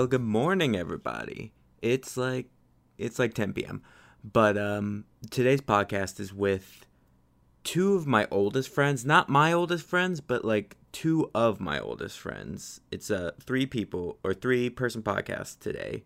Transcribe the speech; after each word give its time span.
Well, 0.00 0.06
good 0.06 0.22
morning, 0.22 0.76
everybody. 0.76 1.52
It's 1.82 2.16
like 2.16 2.46
it's 2.98 3.18
like 3.18 3.34
10 3.34 3.52
p.m. 3.54 3.82
But 4.22 4.58
um, 4.58 5.04
today's 5.30 5.62
podcast 5.62 6.20
is 6.20 6.34
with 6.34 6.84
two 7.64 7.94
of 7.94 8.06
my 8.06 8.26
oldest 8.30 8.68
friends. 8.68 9.04
Not 9.04 9.28
my 9.28 9.52
oldest 9.52 9.86
friends, 9.86 10.20
but 10.20 10.44
like 10.44 10.76
two 10.92 11.30
of 11.34 11.60
my 11.60 11.80
oldest 11.80 12.18
friends. 12.18 12.80
It's 12.90 13.10
a 13.10 13.32
three 13.40 13.66
people 13.66 14.18
or 14.22 14.34
three 14.34 14.68
person 14.70 15.02
podcast 15.02 15.60
today. 15.60 16.04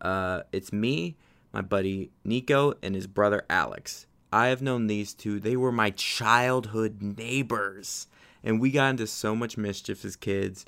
Uh, 0.00 0.42
it's 0.52 0.72
me, 0.72 1.16
my 1.52 1.62
buddy 1.62 2.10
Nico, 2.24 2.74
and 2.82 2.94
his 2.94 3.06
brother 3.06 3.44
Alex. 3.50 4.06
I 4.32 4.48
have 4.48 4.62
known 4.62 4.86
these 4.86 5.14
two. 5.14 5.40
They 5.40 5.56
were 5.56 5.72
my 5.72 5.90
childhood 5.90 7.00
neighbors, 7.00 8.06
and 8.44 8.60
we 8.60 8.70
got 8.70 8.90
into 8.90 9.06
so 9.06 9.34
much 9.34 9.56
mischief 9.56 10.04
as 10.04 10.14
kids 10.16 10.64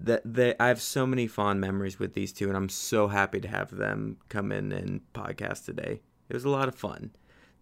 that 0.00 0.22
they 0.24 0.54
I 0.58 0.68
have 0.68 0.80
so 0.80 1.06
many 1.06 1.26
fond 1.26 1.60
memories 1.60 1.98
with 1.98 2.14
these 2.14 2.32
two, 2.32 2.48
and 2.48 2.56
I'm 2.56 2.68
so 2.68 3.08
happy 3.08 3.40
to 3.40 3.48
have 3.48 3.76
them 3.76 4.16
come 4.28 4.52
in 4.52 4.72
and 4.72 5.00
podcast 5.14 5.64
today. 5.64 6.00
It 6.28 6.34
was 6.34 6.44
a 6.44 6.50
lot 6.50 6.68
of 6.68 6.74
fun. 6.74 7.10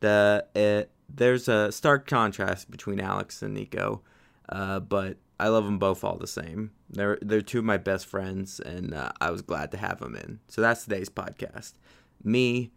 The 0.01 0.47
uh, 0.55 0.89
there's 1.09 1.49
a 1.49 1.73
stark 1.73 2.07
contrast 2.07 2.71
between 2.71 3.01
Alex 3.01 3.43
and 3.43 3.55
Nico, 3.55 4.03
uh, 4.49 4.81
but 4.81 5.17
I 5.41 5.49
love 5.49 5.65
them 5.65 5.79
both 5.79 6.05
all 6.05 6.17
the 6.17 6.27
same. 6.27 6.73
They're 6.91 7.19
they're 7.23 7.43
two 7.43 7.59
of 7.59 7.65
my 7.65 7.77
best 7.77 8.07
friends, 8.07 8.61
and 8.61 8.95
uh, 8.95 9.13
I 9.21 9.31
was 9.31 9.43
glad 9.43 9.71
to 9.73 9.77
have 9.77 9.99
them 10.01 10.15
in. 10.15 10.41
So 10.49 10.61
that's 10.61 10.85
today's 10.85 11.09
podcast. 11.09 11.75
Me 12.23 12.71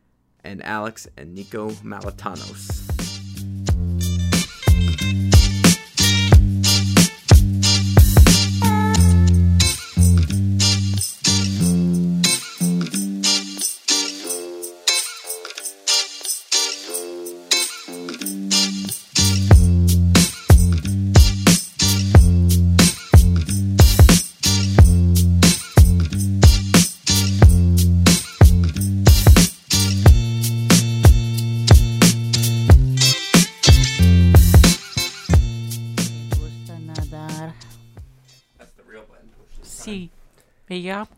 and 0.43 0.63
Alex 0.63 1.07
and 1.17 1.35
Nico 1.35 1.69
Malatanos. 1.71 2.87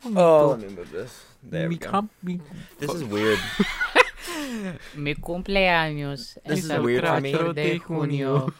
Me 0.05 0.13
Oh, 0.15 0.49
let 0.49 0.59
me 0.59 0.75
move 0.75 0.91
this. 0.91 1.23
There 1.43 1.67
we 1.69 1.77
go. 1.77 1.89
com- 1.89 2.09
mi, 2.21 2.39
This 2.79 2.91
is 2.93 3.03
weird. 3.03 3.39
mi 4.95 5.15
cumpleaños 5.15 6.37
This 6.45 6.59
es 6.59 6.63
is 6.65 6.71
el 6.71 6.83
weird 6.83 7.05
for 7.05 7.19
me. 7.21 7.33
4 7.33 7.53
de 7.53 7.79
junio. 7.79 8.53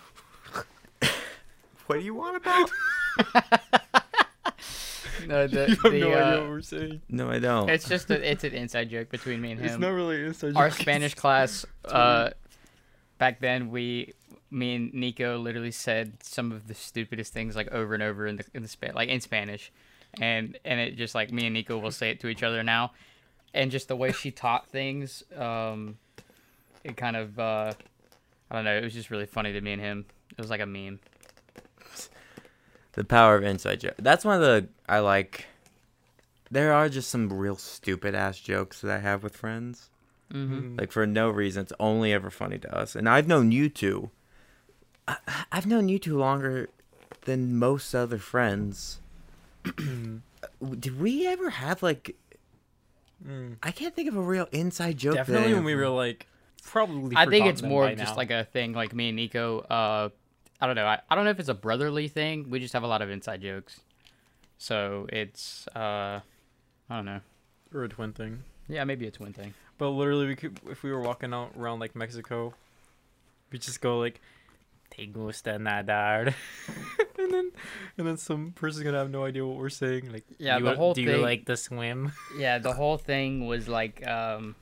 What 1.88 1.96
do 2.00 2.02
you 2.06 2.14
want 2.16 2.38
about? 2.38 2.70
No, 5.28 5.48
the, 5.48 5.68
You 5.70 5.76
have 5.76 5.92
the, 5.94 6.00
no 6.00 6.12
uh, 6.12 6.16
idea 6.16 6.42
what 6.42 6.50
we're 6.50 6.62
saying. 6.62 7.02
No, 7.08 7.30
I 7.30 7.40
don't. 7.40 7.70
it's 7.70 7.88
just 7.88 8.10
a, 8.12 8.30
it's 8.30 8.44
an 8.44 8.54
inside 8.54 8.90
joke 8.90 9.10
between 9.10 9.40
me 9.40 9.52
and 9.52 9.60
him. 9.62 9.68
It's 9.70 9.78
not 9.80 9.90
really 9.92 10.20
an 10.20 10.26
inside 10.28 10.50
joke. 10.50 10.58
Our. 10.58 10.72
Spanish 10.72 11.14
class, 11.16 11.66
uh, 11.86 12.32
back 13.20 13.40
then 13.40 13.70
we, 13.70 14.14
me 14.52 14.76
and 14.76 14.94
Nico 14.94 15.38
literally 15.38 15.72
said 15.72 16.22
some 16.24 16.52
of 16.52 16.68
the 16.68 16.74
stupidest 16.74 17.32
things 17.32 17.56
like 17.56 17.72
over 17.72 17.94
and 17.94 18.04
over 18.04 18.28
in 18.28 18.36
the 18.38 18.46
in 18.54 18.64
the 18.64 18.68
spa- 18.68 18.92
like 18.94 19.08
in 19.08 19.22
Spanish, 19.22 19.72
and 20.20 20.58
and 20.66 20.80
it 20.80 20.96
just 20.98 21.16
like 21.16 21.32
me 21.32 21.46
and 21.46 21.54
Nico 21.54 21.78
will 21.78 21.92
say 21.92 22.10
it 22.10 22.20
to 22.22 22.28
each 22.28 22.44
other 22.44 22.64
now, 22.64 22.92
and 23.54 23.72
just 23.72 23.88
the 23.88 23.96
way 23.96 24.12
she 24.12 24.32
taught 24.32 24.68
things, 24.70 25.24
um, 25.38 25.98
it 26.84 26.98
kind 26.98 27.16
of 27.16 27.40
uh, 27.40 27.74
I 28.52 28.56
don't 28.56 28.66
know, 28.66 28.78
it 28.78 28.84
was 28.84 28.94
just 28.94 29.10
really 29.10 29.26
funny 29.26 29.54
to 29.54 29.62
me 29.62 29.74
and 29.74 29.82
him. 29.82 30.06
It 30.32 30.38
was 30.38 30.50
like 30.50 30.62
a 30.62 30.66
meme. 30.66 31.00
The 32.94 33.04
power 33.04 33.36
of 33.36 33.44
inside 33.44 33.80
joke. 33.80 33.96
That's 33.98 34.24
one 34.24 34.36
of 34.36 34.42
the 34.42 34.68
I 34.88 35.00
like. 35.00 35.48
There 36.52 36.72
are 36.72 36.90
just 36.90 37.10
some 37.10 37.34
real 37.34 37.56
stupid 37.56 38.14
ass 38.14 38.40
jokes 38.40 38.82
that 38.82 38.92
I 38.92 39.00
have 39.00 39.24
with 39.24 39.36
friends. 39.36 39.90
Mm-hmm. 40.32 40.78
Like 40.78 40.92
for 40.92 41.08
no 41.08 41.30
reason. 41.30 41.64
It's 41.64 41.74
only 41.80 42.14
ever 42.14 42.30
funny 42.30 42.60
to 42.60 42.76
us. 42.76 42.96
And 42.96 43.10
I've 43.10 43.28
known 43.28 43.52
you 43.52 43.70
two. 43.70 44.12
I, 45.08 45.18
I've 45.52 45.66
known 45.66 45.90
you 45.90 45.98
two 45.98 46.18
longer 46.18 46.70
than 47.22 47.58
most 47.58 47.96
other 47.96 48.20
friends. 48.20 49.00
Did 50.80 51.00
we 51.00 51.28
ever 51.28 51.50
have 51.50 51.84
like? 51.84 52.16
Mm. 53.26 53.58
I 53.64 53.72
can't 53.72 53.96
think 53.96 54.10
of 54.10 54.18
a 54.18 54.22
real 54.22 54.48
inside 54.52 54.98
joke. 54.98 55.16
Definitely 55.16 55.54
when 55.54 55.64
we 55.64 55.76
were 55.76 55.90
like 55.90 56.28
probably. 56.64 57.16
I 57.16 57.26
think 57.26 57.46
it's 57.46 57.62
more 57.62 57.90
just 57.90 58.14
now. 58.14 58.18
like 58.18 58.32
a 58.32 58.46
thing 58.46 58.74
like 58.74 58.94
me 58.94 59.10
and 59.10 59.16
Nico. 59.16 59.60
Uh, 59.60 60.10
I 60.60 60.68
don't 60.68 60.76
know. 60.76 60.86
I, 60.86 61.00
I 61.10 61.16
don't 61.16 61.26
know 61.26 61.32
if 61.32 61.40
it's 61.40 61.50
a 61.50 61.54
brotherly 61.54 62.08
thing. 62.08 62.50
We 62.50 62.60
just 62.60 62.74
have 62.74 62.84
a 62.84 62.88
lot 62.88 63.02
of 63.02 63.10
inside 63.10 63.42
jokes. 63.42 63.82
So 64.58 65.08
it's 65.10 65.68
uh, 65.76 66.22
I 66.90 66.96
don't 66.96 67.06
know. 67.06 67.22
or 67.74 67.84
a 67.84 67.90
twin 67.90 68.14
thing. 68.14 68.44
Yeah, 68.68 68.84
maybe 68.86 69.08
a 69.08 69.12
twin 69.12 69.34
thing. 69.34 69.54
But 69.78 69.90
literally, 69.90 70.28
we 70.28 70.36
could 70.36 70.60
if 70.70 70.84
we 70.84 70.92
were 70.92 71.02
walking 71.02 71.34
out 71.34 71.52
around 71.58 71.80
like 71.80 71.96
Mexico, 71.96 72.54
we 73.52 73.60
just 73.60 73.82
go 73.82 74.00
like, 74.00 74.22
"Te 74.96 75.08
gusta 75.08 75.58
nadar," 75.60 76.34
and 77.18 77.34
then 77.34 77.52
and 77.98 78.08
then 78.08 78.18
some 78.18 78.52
person's 78.52 78.84
gonna 78.84 78.98
have 79.00 79.10
no 79.10 79.26
idea 79.26 79.46
what 79.46 79.58
we're 79.58 79.70
saying. 79.70 80.12
Like, 80.12 80.26
Yeah, 80.38 80.60
the 80.60 80.70
you- 80.72 80.76
whole 80.76 80.94
do 80.94 81.04
thing- 81.06 81.16
you 81.16 81.22
like 81.22 81.46
to 81.46 81.58
swim? 81.58 82.12
Yeah, 82.38 82.60
the 82.60 82.74
whole 82.74 82.98
thing 82.98 83.48
was 83.48 83.68
like 83.68 84.06
um, 84.08 84.56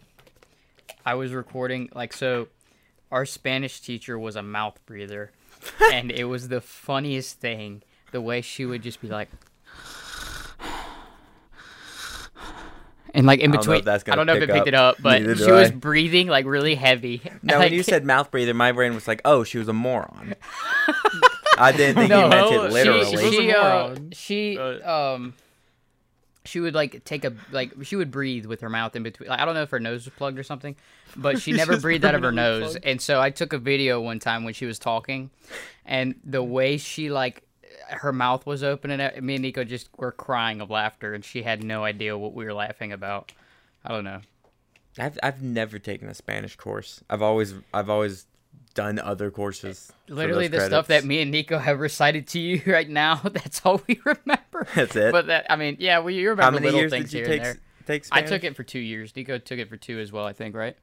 I 1.05 1.15
was 1.15 1.33
recording 1.33 1.89
like 1.93 2.13
so. 2.13 2.47
Our 3.11 3.25
Spanish 3.25 3.81
teacher 3.81 4.17
was 4.17 4.37
a 4.37 4.41
mouth 4.41 4.79
breather, 4.85 5.31
and 5.91 6.11
it 6.11 6.25
was 6.25 6.47
the 6.47 6.61
funniest 6.61 7.39
thing. 7.41 7.83
The 8.13 8.21
way 8.21 8.41
she 8.41 8.65
would 8.65 8.81
just 8.83 9.01
be 9.01 9.07
like. 9.07 9.29
And 13.13 13.25
like 13.25 13.39
in 13.39 13.51
I 13.51 13.55
don't 13.55 13.65
know 13.65 13.73
between, 13.73 13.93
if 13.95 14.09
I 14.09 14.15
don't 14.15 14.25
know 14.25 14.35
if 14.35 14.43
it 14.43 14.47
pick 14.47 14.55
picked 14.55 14.61
up. 14.61 14.67
it 14.67 14.73
up, 14.73 14.95
but 15.01 15.21
Neither 15.21 15.35
she 15.35 15.45
do 15.45 15.53
was 15.53 15.69
I. 15.69 15.73
breathing 15.73 16.27
like 16.27 16.45
really 16.45 16.75
heavy. 16.75 17.21
Now, 17.43 17.59
like, 17.59 17.69
when 17.69 17.73
you 17.73 17.83
said 17.83 18.05
mouth 18.05 18.31
breather, 18.31 18.53
my 18.53 18.71
brain 18.71 18.93
was 18.93 19.07
like, 19.07 19.21
"Oh, 19.25 19.43
she 19.43 19.57
was 19.57 19.67
a 19.67 19.73
moron." 19.73 20.35
I 21.57 21.71
didn't 21.71 21.95
think 21.95 22.11
you 22.11 22.27
meant 22.27 22.51
it 22.51 22.71
literally. 22.71 23.05
She, 23.05 23.15
was 23.15 23.35
a 23.35 23.57
uh, 23.57 23.95
she, 24.11 24.57
um, 24.57 25.33
she 26.45 26.59
would 26.59 26.73
like 26.73 27.03
take 27.03 27.25
a 27.25 27.33
like 27.51 27.73
she 27.83 27.95
would 27.95 28.11
breathe 28.11 28.45
with 28.45 28.61
her 28.61 28.69
mouth 28.69 28.95
in 28.95 29.03
between. 29.03 29.29
Like, 29.29 29.39
I 29.39 29.45
don't 29.45 29.55
know 29.55 29.63
if 29.63 29.69
her 29.71 29.79
nose 29.79 30.05
was 30.05 30.13
plugged 30.15 30.39
or 30.39 30.43
something, 30.43 30.75
but 31.15 31.41
she 31.41 31.51
never 31.53 31.77
breathed 31.79 32.05
out 32.05 32.15
of 32.15 32.21
her 32.23 32.31
nose. 32.31 32.71
plugged. 32.71 32.85
And 32.85 33.01
so 33.01 33.19
I 33.19 33.29
took 33.29 33.53
a 33.53 33.57
video 33.57 33.99
one 33.99 34.19
time 34.19 34.43
when 34.43 34.53
she 34.53 34.65
was 34.65 34.79
talking, 34.79 35.29
and 35.85 36.15
the 36.23 36.43
way 36.43 36.77
she 36.77 37.09
like 37.09 37.43
her 37.91 38.11
mouth 38.13 38.45
was 38.45 38.63
open 38.63 38.91
and 38.91 39.25
me 39.25 39.35
and 39.35 39.41
Nico 39.41 39.63
just 39.63 39.89
were 39.97 40.11
crying 40.11 40.61
of 40.61 40.69
laughter, 40.69 41.13
and 41.13 41.23
she 41.23 41.43
had 41.43 41.63
no 41.63 41.83
idea 41.83 42.17
what 42.17 42.33
we 42.33 42.45
were 42.45 42.53
laughing 42.53 42.91
about. 42.91 43.31
I 43.83 43.89
don't 43.89 44.03
know. 44.03 44.21
I've 44.99 45.17
I've 45.23 45.41
never 45.41 45.79
taken 45.79 46.09
a 46.09 46.13
Spanish 46.13 46.55
course. 46.55 47.01
I've 47.09 47.21
always 47.21 47.53
I've 47.73 47.89
always 47.89 48.25
done 48.73 48.99
other 48.99 49.31
courses. 49.31 49.91
Literally, 50.07 50.47
the 50.47 50.57
those 50.57 50.67
stuff 50.67 50.87
that 50.87 51.03
me 51.05 51.21
and 51.21 51.31
Nico 51.31 51.57
have 51.57 51.79
recited 51.79 52.27
to 52.29 52.39
you 52.39 52.61
right 52.71 52.89
now. 52.89 53.15
That's 53.23 53.61
all 53.65 53.81
we 53.87 53.99
remember. 54.03 54.67
That's 54.75 54.95
it. 54.95 55.11
But 55.11 55.27
that 55.27 55.45
I 55.49 55.55
mean, 55.55 55.77
yeah, 55.79 55.99
we 56.01 56.15
you 56.15 56.29
remember 56.29 56.43
How 56.43 56.51
many 56.51 56.65
little 56.65 56.79
years 56.81 56.91
things 56.91 57.11
did 57.11 57.19
you 57.19 57.25
here 57.25 57.27
take 57.33 57.41
and 57.41 57.47
s- 57.47 57.59
there. 57.87 57.99
take 57.99 58.07
I 58.11 58.21
took 58.21 58.43
it 58.43 58.55
for 58.55 58.63
two 58.63 58.79
years. 58.79 59.15
Nico 59.15 59.37
took 59.37 59.59
it 59.59 59.69
for 59.69 59.77
two 59.77 59.99
as 59.99 60.11
well, 60.11 60.25
I 60.25 60.33
think, 60.33 60.55
right? 60.55 60.75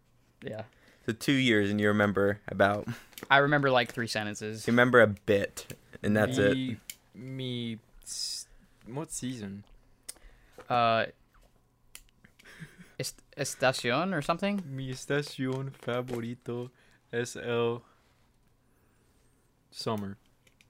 Yeah. 0.43 0.62
So 1.06 1.12
two 1.12 1.33
years, 1.33 1.71
and 1.71 1.81
you 1.81 1.88
remember 1.88 2.41
about 2.49 2.87
I 3.31 3.38
remember 3.38 3.71
like 3.71 3.93
three 3.93 4.06
sentences. 4.06 4.67
remember 4.67 5.00
a 5.00 5.06
bit, 5.06 5.75
and 6.03 6.17
that's 6.17 6.38
it. 6.38 6.56
Me, 7.19 7.75
Me, 7.75 7.79
what 8.87 9.11
season? 9.12 9.65
Uh, 10.69 11.06
est- 12.99 13.23
estación 13.37 14.15
or 14.15 14.23
something. 14.23 14.62
Mi 14.67 14.91
estación 14.91 15.73
favorito 15.73 16.70
es 17.12 17.37
el 17.37 17.82
summer. 19.70 20.17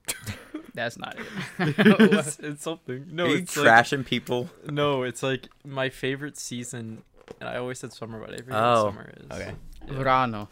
That's 0.73 0.97
not 0.97 1.17
it. 1.19 1.25
it's, 1.77 2.39
it's 2.43 2.63
something. 2.63 3.05
No, 3.11 3.25
Are 3.25 3.29
you 3.29 3.35
it's 3.37 3.55
like, 3.57 3.67
trashing 3.67 4.05
people? 4.05 4.49
no, 4.69 5.03
it's 5.03 5.23
like 5.23 5.47
my 5.65 5.89
favorite 5.89 6.37
season 6.37 7.03
and 7.39 7.49
I 7.49 7.57
always 7.57 7.79
said 7.79 7.93
summer, 7.93 8.19
but 8.19 8.33
I 8.33 8.37
forget 8.37 8.53
Oh, 8.53 8.85
what 8.85 8.93
summer 8.93 9.13
is. 9.17 9.31
okay. 9.31 9.53
Yeah. 9.87 9.93
Verano 9.93 10.49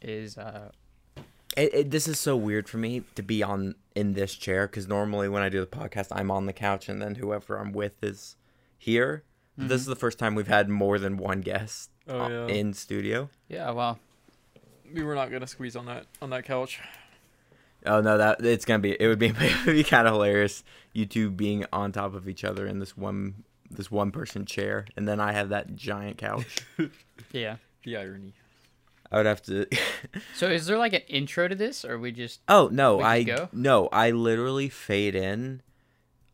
is 0.00 0.38
uh 0.38 0.70
It, 1.58 1.74
it, 1.74 1.90
this 1.90 2.06
is 2.06 2.18
so 2.20 2.36
weird 2.36 2.68
for 2.68 2.78
me 2.78 3.02
to 3.16 3.22
be 3.22 3.42
on 3.42 3.74
in 3.94 4.12
this 4.12 4.34
chair 4.34 4.66
because 4.68 4.86
normally 4.86 5.28
when 5.28 5.42
I 5.42 5.48
do 5.48 5.60
the 5.60 5.66
podcast, 5.66 6.08
I'm 6.12 6.30
on 6.30 6.46
the 6.46 6.52
couch 6.52 6.88
and 6.88 7.02
then 7.02 7.16
whoever 7.16 7.56
I'm 7.56 7.72
with 7.72 8.02
is 8.02 8.36
here. 8.78 9.24
This 9.60 9.80
is 9.80 9.86
the 9.86 9.96
first 9.96 10.20
time 10.20 10.36
we've 10.36 10.46
had 10.46 10.68
more 10.68 11.00
than 11.00 11.16
one 11.16 11.40
guest 11.40 11.90
Oh 12.06 12.20
uh, 12.20 12.28
yeah. 12.28 12.46
in 12.46 12.72
studio. 12.74 13.28
yeah, 13.48 13.70
well, 13.72 13.98
we 14.94 15.02
were 15.02 15.16
not 15.16 15.32
gonna 15.32 15.48
squeeze 15.48 15.74
on 15.74 15.86
that 15.86 16.06
on 16.22 16.30
that 16.30 16.44
couch. 16.44 16.80
Oh 17.84 18.00
no, 18.00 18.16
that 18.18 18.40
it's 18.44 18.64
gonna 18.64 18.78
be 18.78 18.92
it 18.98 19.08
would 19.08 19.18
be 19.18 19.26
it 19.36 19.66
would 19.66 19.74
be 19.74 19.82
kind 19.82 20.06
of 20.06 20.14
hilarious. 20.14 20.62
You 20.92 21.06
two 21.06 21.28
being 21.30 21.66
on 21.72 21.90
top 21.90 22.14
of 22.14 22.28
each 22.28 22.44
other 22.44 22.68
in 22.68 22.78
this 22.78 22.96
one 22.96 23.42
this 23.68 23.90
one 23.90 24.12
person 24.12 24.46
chair, 24.46 24.86
and 24.96 25.08
then 25.08 25.18
I 25.20 25.32
have 25.32 25.48
that 25.48 25.74
giant 25.74 26.18
couch. 26.18 26.64
yeah. 27.32 27.56
The 27.84 27.96
irony. 27.96 28.34
I 29.10 29.16
would 29.16 29.26
have 29.26 29.42
to. 29.42 29.66
So 30.34 30.48
is 30.48 30.66
there 30.66 30.78
like 30.78 30.92
an 30.92 31.02
intro 31.08 31.48
to 31.48 31.54
this 31.54 31.84
or 31.84 31.98
we 31.98 32.12
just 32.12 32.40
oh 32.48 32.68
no, 32.72 33.00
I 33.00 33.22
go? 33.24 33.48
no, 33.52 33.88
I 33.92 34.10
literally 34.12 34.68
fade 34.68 35.14
in, 35.16 35.62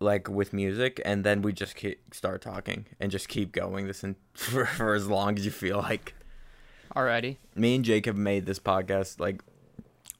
like 0.00 0.28
with 0.28 0.52
music, 0.52 1.00
and 1.04 1.24
then 1.24 1.40
we 1.42 1.52
just 1.52 1.74
keep, 1.76 2.14
start 2.14 2.42
talking 2.42 2.86
and 3.00 3.10
just 3.10 3.28
keep 3.28 3.52
going 3.52 3.86
this 3.86 4.04
in, 4.04 4.16
for 4.34 4.66
for 4.66 4.94
as 4.94 5.08
long 5.08 5.38
as 5.38 5.44
you 5.44 5.50
feel 5.50 5.78
like. 5.78 6.14
already? 6.94 7.38
Me 7.54 7.76
and 7.76 7.84
Jake 7.84 8.06
have 8.06 8.16
made 8.16 8.46
this 8.46 8.58
podcast 8.58 9.18
like. 9.20 9.42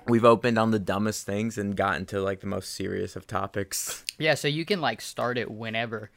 We've 0.07 0.25
opened 0.25 0.59
on 0.59 0.71
the 0.71 0.79
dumbest 0.79 1.25
things 1.25 1.57
and 1.57 1.75
gotten 1.75 2.05
to 2.07 2.21
like 2.21 2.41
the 2.41 2.47
most 2.47 2.75
serious 2.75 3.17
of 3.17 3.27
topics. 3.27 4.05
Yeah, 4.19 4.35
so 4.35 4.49
you 4.49 4.67
can 4.67 4.81
like 4.83 5.01
start 5.01 5.39
it 5.39 5.51
whenever. 5.51 6.11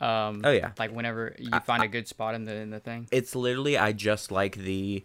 Um 0.00 0.42
Oh 0.44 0.50
yeah. 0.52 0.70
like 0.78 0.92
whenever 0.92 1.34
you 1.38 1.50
I- 1.52 1.58
find 1.58 1.82
a 1.82 1.88
good 1.88 2.06
spot 2.08 2.34
in 2.36 2.44
the 2.44 2.54
in 2.54 2.70
the 2.70 2.78
thing. 2.80 3.08
it's 3.12 3.34
literally 3.34 3.76
I 3.76 3.92
just 3.92 4.30
like 4.30 4.56
the 4.56 5.04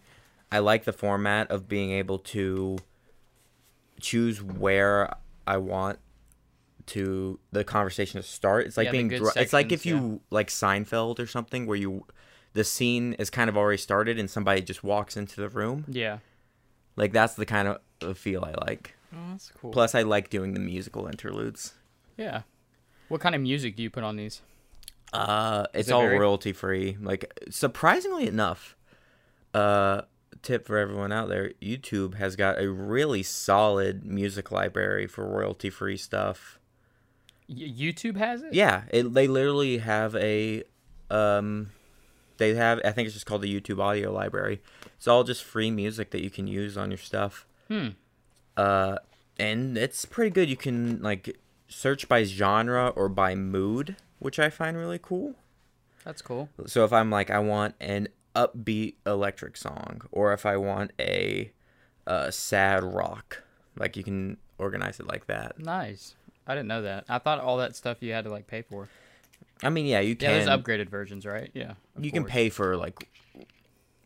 I 0.51 0.60
like 0.60 0.84
the 0.86 0.94
format 0.94 1.51
of 1.51 1.68
being 1.68 1.92
able 1.92 2.19
to 2.19 2.78
choose 4.00 4.42
where 4.42 5.13
I 5.46 5.57
want 5.57 6.00
to 6.88 7.40
the 7.51 7.63
conversation 7.63 8.19
to 8.22 8.28
start. 8.28 8.66
It's 8.66 8.78
like 8.78 8.86
Yeah, 8.86 8.92
being 8.92 9.07
good 9.10 9.19
dra- 9.22 9.34
it's 9.36 9.54
like 9.54 9.72
if 9.72 9.81
sections, 9.81 10.01
you 10.01 10.22
like 10.31 10.48
Seinfeld 10.48 11.19
or 11.19 11.28
something 11.28 11.66
where 11.68 11.78
you 11.78 12.06
the 12.54 12.63
scene 12.63 13.13
is 13.13 13.30
kind 13.30 13.50
of 13.50 13.56
already 13.56 13.78
started 13.78 14.18
and 14.18 14.30
somebody 14.30 14.62
just 14.62 14.84
walks 14.84 15.16
into 15.16 15.40
the 15.40 15.50
room. 15.50 15.86
Yeah. 15.88 16.18
Like 16.95 17.12
that's 17.13 17.36
the 17.36 17.45
kind 17.45 17.68
of 17.68 17.80
of 18.02 18.18
feel 18.18 18.44
I 18.44 18.54
like. 18.66 18.95
Oh, 19.13 19.18
that's 19.31 19.52
cool. 19.52 19.72
Plus 19.72 19.94
I 19.94 20.02
like 20.02 20.30
doing 20.30 20.54
the 20.54 20.60
musical 20.60 21.06
interludes. 21.07 21.74
Yeah. 22.18 22.42
What 23.07 23.22
kind 23.22 23.36
of 23.36 23.42
music 23.42 23.75
do 23.75 23.84
you 23.84 23.90
put 23.90 24.04
on 24.04 24.16
these? 24.16 24.42
Uh, 25.13 25.66
it's 25.74 25.90
it 25.90 25.92
all 25.92 26.02
very- 26.02 26.18
royalty 26.19 26.54
free. 26.54 26.98
Like 27.02 27.31
surprisingly 27.50 28.28
enough, 28.28 28.75
uh, 29.54 30.02
tip 30.42 30.66
for 30.66 30.78
everyone 30.78 31.12
out 31.12 31.30
there: 31.30 31.52
YouTube 31.62 32.16
has 32.16 32.36
got 32.36 32.62
a 32.62 32.70
really 32.72 33.24
solid 33.24 34.06
music 34.06 34.52
library 34.52 35.08
for 35.08 35.28
royalty 35.28 35.70
free 35.70 35.98
stuff. 35.98 36.60
YouTube 37.50 38.18
has 38.18 38.44
it? 38.44 38.54
Yeah, 38.54 38.84
it, 38.90 39.14
they 39.14 39.28
literally 39.28 39.80
have 39.80 40.16
a, 40.16 40.64
um, 41.10 41.72
they 42.38 42.54
have 42.54 42.80
I 42.86 42.92
think 42.92 43.08
it's 43.08 43.16
just 43.16 43.26
called 43.26 43.42
the 43.42 43.62
YouTube 43.62 43.80
Audio 43.80 44.12
Library. 44.12 44.62
It's 44.98 45.08
all 45.08 45.24
just 45.24 45.44
free 45.44 45.72
music 45.72 46.12
that 46.12 46.24
you 46.24 46.30
can 46.30 46.48
use 46.48 46.78
on 46.78 46.92
your 46.92 46.98
stuff. 46.98 47.46
Hmm. 47.68 47.90
Uh, 48.56 48.98
and 49.40 49.78
it's 49.78 50.06
pretty 50.06 50.32
good. 50.32 50.50
You 50.50 50.58
can 50.58 51.02
like 51.02 51.40
search 51.68 52.08
by 52.08 52.24
genre 52.24 52.90
or 52.90 53.10
by 53.10 53.36
mood, 53.36 53.96
which 54.20 54.40
I 54.40 54.50
find 54.50 54.78
really 54.78 55.00
cool. 55.02 55.36
That's 56.04 56.22
cool. 56.22 56.50
So 56.66 56.84
if 56.84 56.94
I'm 56.94 57.10
like 57.10 57.30
I 57.30 57.40
want 57.40 57.76
an 57.80 58.10
upbeat 58.36 58.96
electric 59.06 59.58
song, 59.58 60.02
or 60.12 60.34
if 60.34 60.46
I 60.46 60.58
want 60.58 60.92
a, 61.00 61.52
uh 62.08 62.31
sad 62.31 62.84
rock, 62.84 63.44
like 63.78 63.96
you 63.98 64.04
can 64.04 64.38
organize 64.58 65.00
it 65.00 65.08
like 65.08 65.28
that. 65.28 65.60
Nice. 65.60 66.16
I 66.48 66.54
didn't 66.56 66.68
know 66.68 66.81
that. 66.81 67.06
I 67.08 67.20
thought 67.20 67.40
all 67.40 67.58
that 67.58 67.76
stuff 67.76 67.98
you 68.02 68.12
had 68.14 68.24
to 68.26 68.31
like 68.31 68.48
pay 68.48 68.62
for. 68.64 68.90
I 69.62 69.70
mean, 69.70 69.86
yeah, 69.86 70.00
you 70.00 70.16
can. 70.16 70.30
Yeah, 70.30 70.46
there's 70.46 70.48
upgraded 70.60 70.90
versions, 70.90 71.26
right? 71.26 71.52
Yeah. 71.54 71.74
you 72.00 72.12
can 72.12 72.24
pay 72.24 72.50
for 72.50 72.76
like 72.78 73.08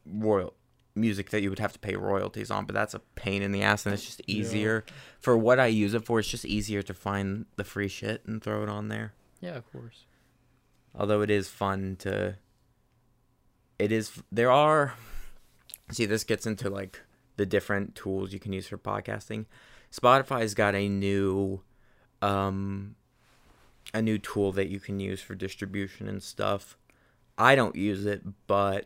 royal 0.05 0.53
music 0.95 1.29
that 1.31 1.41
you 1.41 1.49
would 1.49 1.59
have 1.59 1.73
to 1.73 1.79
pay 1.79 1.95
royalties 1.95 2.51
on, 2.51 2.65
but 2.65 2.73
that's 2.75 2.93
a 2.93 2.99
pain 3.15 3.41
in 3.41 3.51
the 3.51 3.61
ass, 3.63 3.85
and 3.85 3.93
it's 3.93 4.05
just 4.05 4.21
Yeah. 4.27 4.35
easier 4.35 4.85
for 5.19 5.35
what 5.37 5.59
I 5.59 5.67
use 5.67 5.93
it 5.93 6.05
for. 6.05 6.19
It's 6.19 6.27
just 6.29 6.45
easier 6.45 6.81
to 6.83 6.93
find 6.93 7.45
the 7.55 7.63
free 7.63 7.87
shit 7.87 8.23
and 8.25 8.43
throw 8.43 8.61
it 8.63 8.69
on 8.69 8.89
there. 8.89 9.13
Yeah, 9.41 9.55
of 9.55 9.71
course. 9.71 10.05
although 10.95 11.21
it 11.21 11.31
is 11.31 11.49
fun 11.49 11.95
to 11.97 12.35
it 13.79 13.91
is 13.91 14.21
there 14.31 14.51
are 14.51 14.93
see 15.91 16.05
this 16.05 16.23
gets 16.23 16.45
into 16.45 16.69
like 16.69 17.01
the 17.37 17.45
different 17.45 17.95
tools 17.95 18.33
you 18.33 18.39
can 18.39 18.53
use 18.53 18.67
for 18.67 18.77
podcasting. 18.77 19.45
Spotify's 19.91 20.53
got 20.53 20.75
a 20.75 20.87
new 20.87 21.61
um 22.21 22.95
a 23.93 24.01
new 24.01 24.17
tool 24.17 24.51
that 24.51 24.69
you 24.69 24.79
can 24.79 24.99
use 24.99 25.21
for 25.21 25.35
distribution 25.35 26.07
and 26.07 26.23
stuff. 26.23 26.77
I 27.37 27.55
don't 27.55 27.75
use 27.75 28.05
it 28.05 28.21
but 28.47 28.85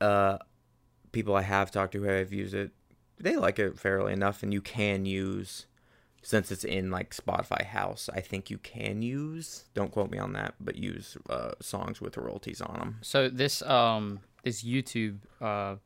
uh 0.00 0.38
people 1.12 1.36
i 1.36 1.42
have 1.42 1.70
talked 1.70 1.92
to 1.92 2.02
who 2.02 2.08
have 2.08 2.32
used 2.32 2.54
it 2.54 2.70
they 3.18 3.36
like 3.36 3.58
it 3.58 3.78
fairly 3.78 4.12
enough 4.12 4.42
and 4.42 4.52
you 4.52 4.60
can 4.60 5.04
use 5.04 5.66
since 6.22 6.50
it's 6.52 6.64
in 6.64 6.90
like 6.90 7.14
Spotify 7.14 7.64
House, 7.64 8.08
I 8.12 8.20
think 8.20 8.50
you 8.50 8.58
can 8.58 9.02
use. 9.02 9.64
Don't 9.74 9.90
quote 9.90 10.10
me 10.10 10.18
on 10.18 10.32
that, 10.34 10.54
but 10.60 10.76
use 10.76 11.16
uh, 11.28 11.52
songs 11.60 12.00
with 12.00 12.16
royalties 12.16 12.60
on 12.60 12.78
them. 12.78 12.98
So 13.02 13.28
this 13.28 13.62
um 13.62 14.20
this 14.44 14.62
YouTube 14.62 15.18
uh 15.40 15.76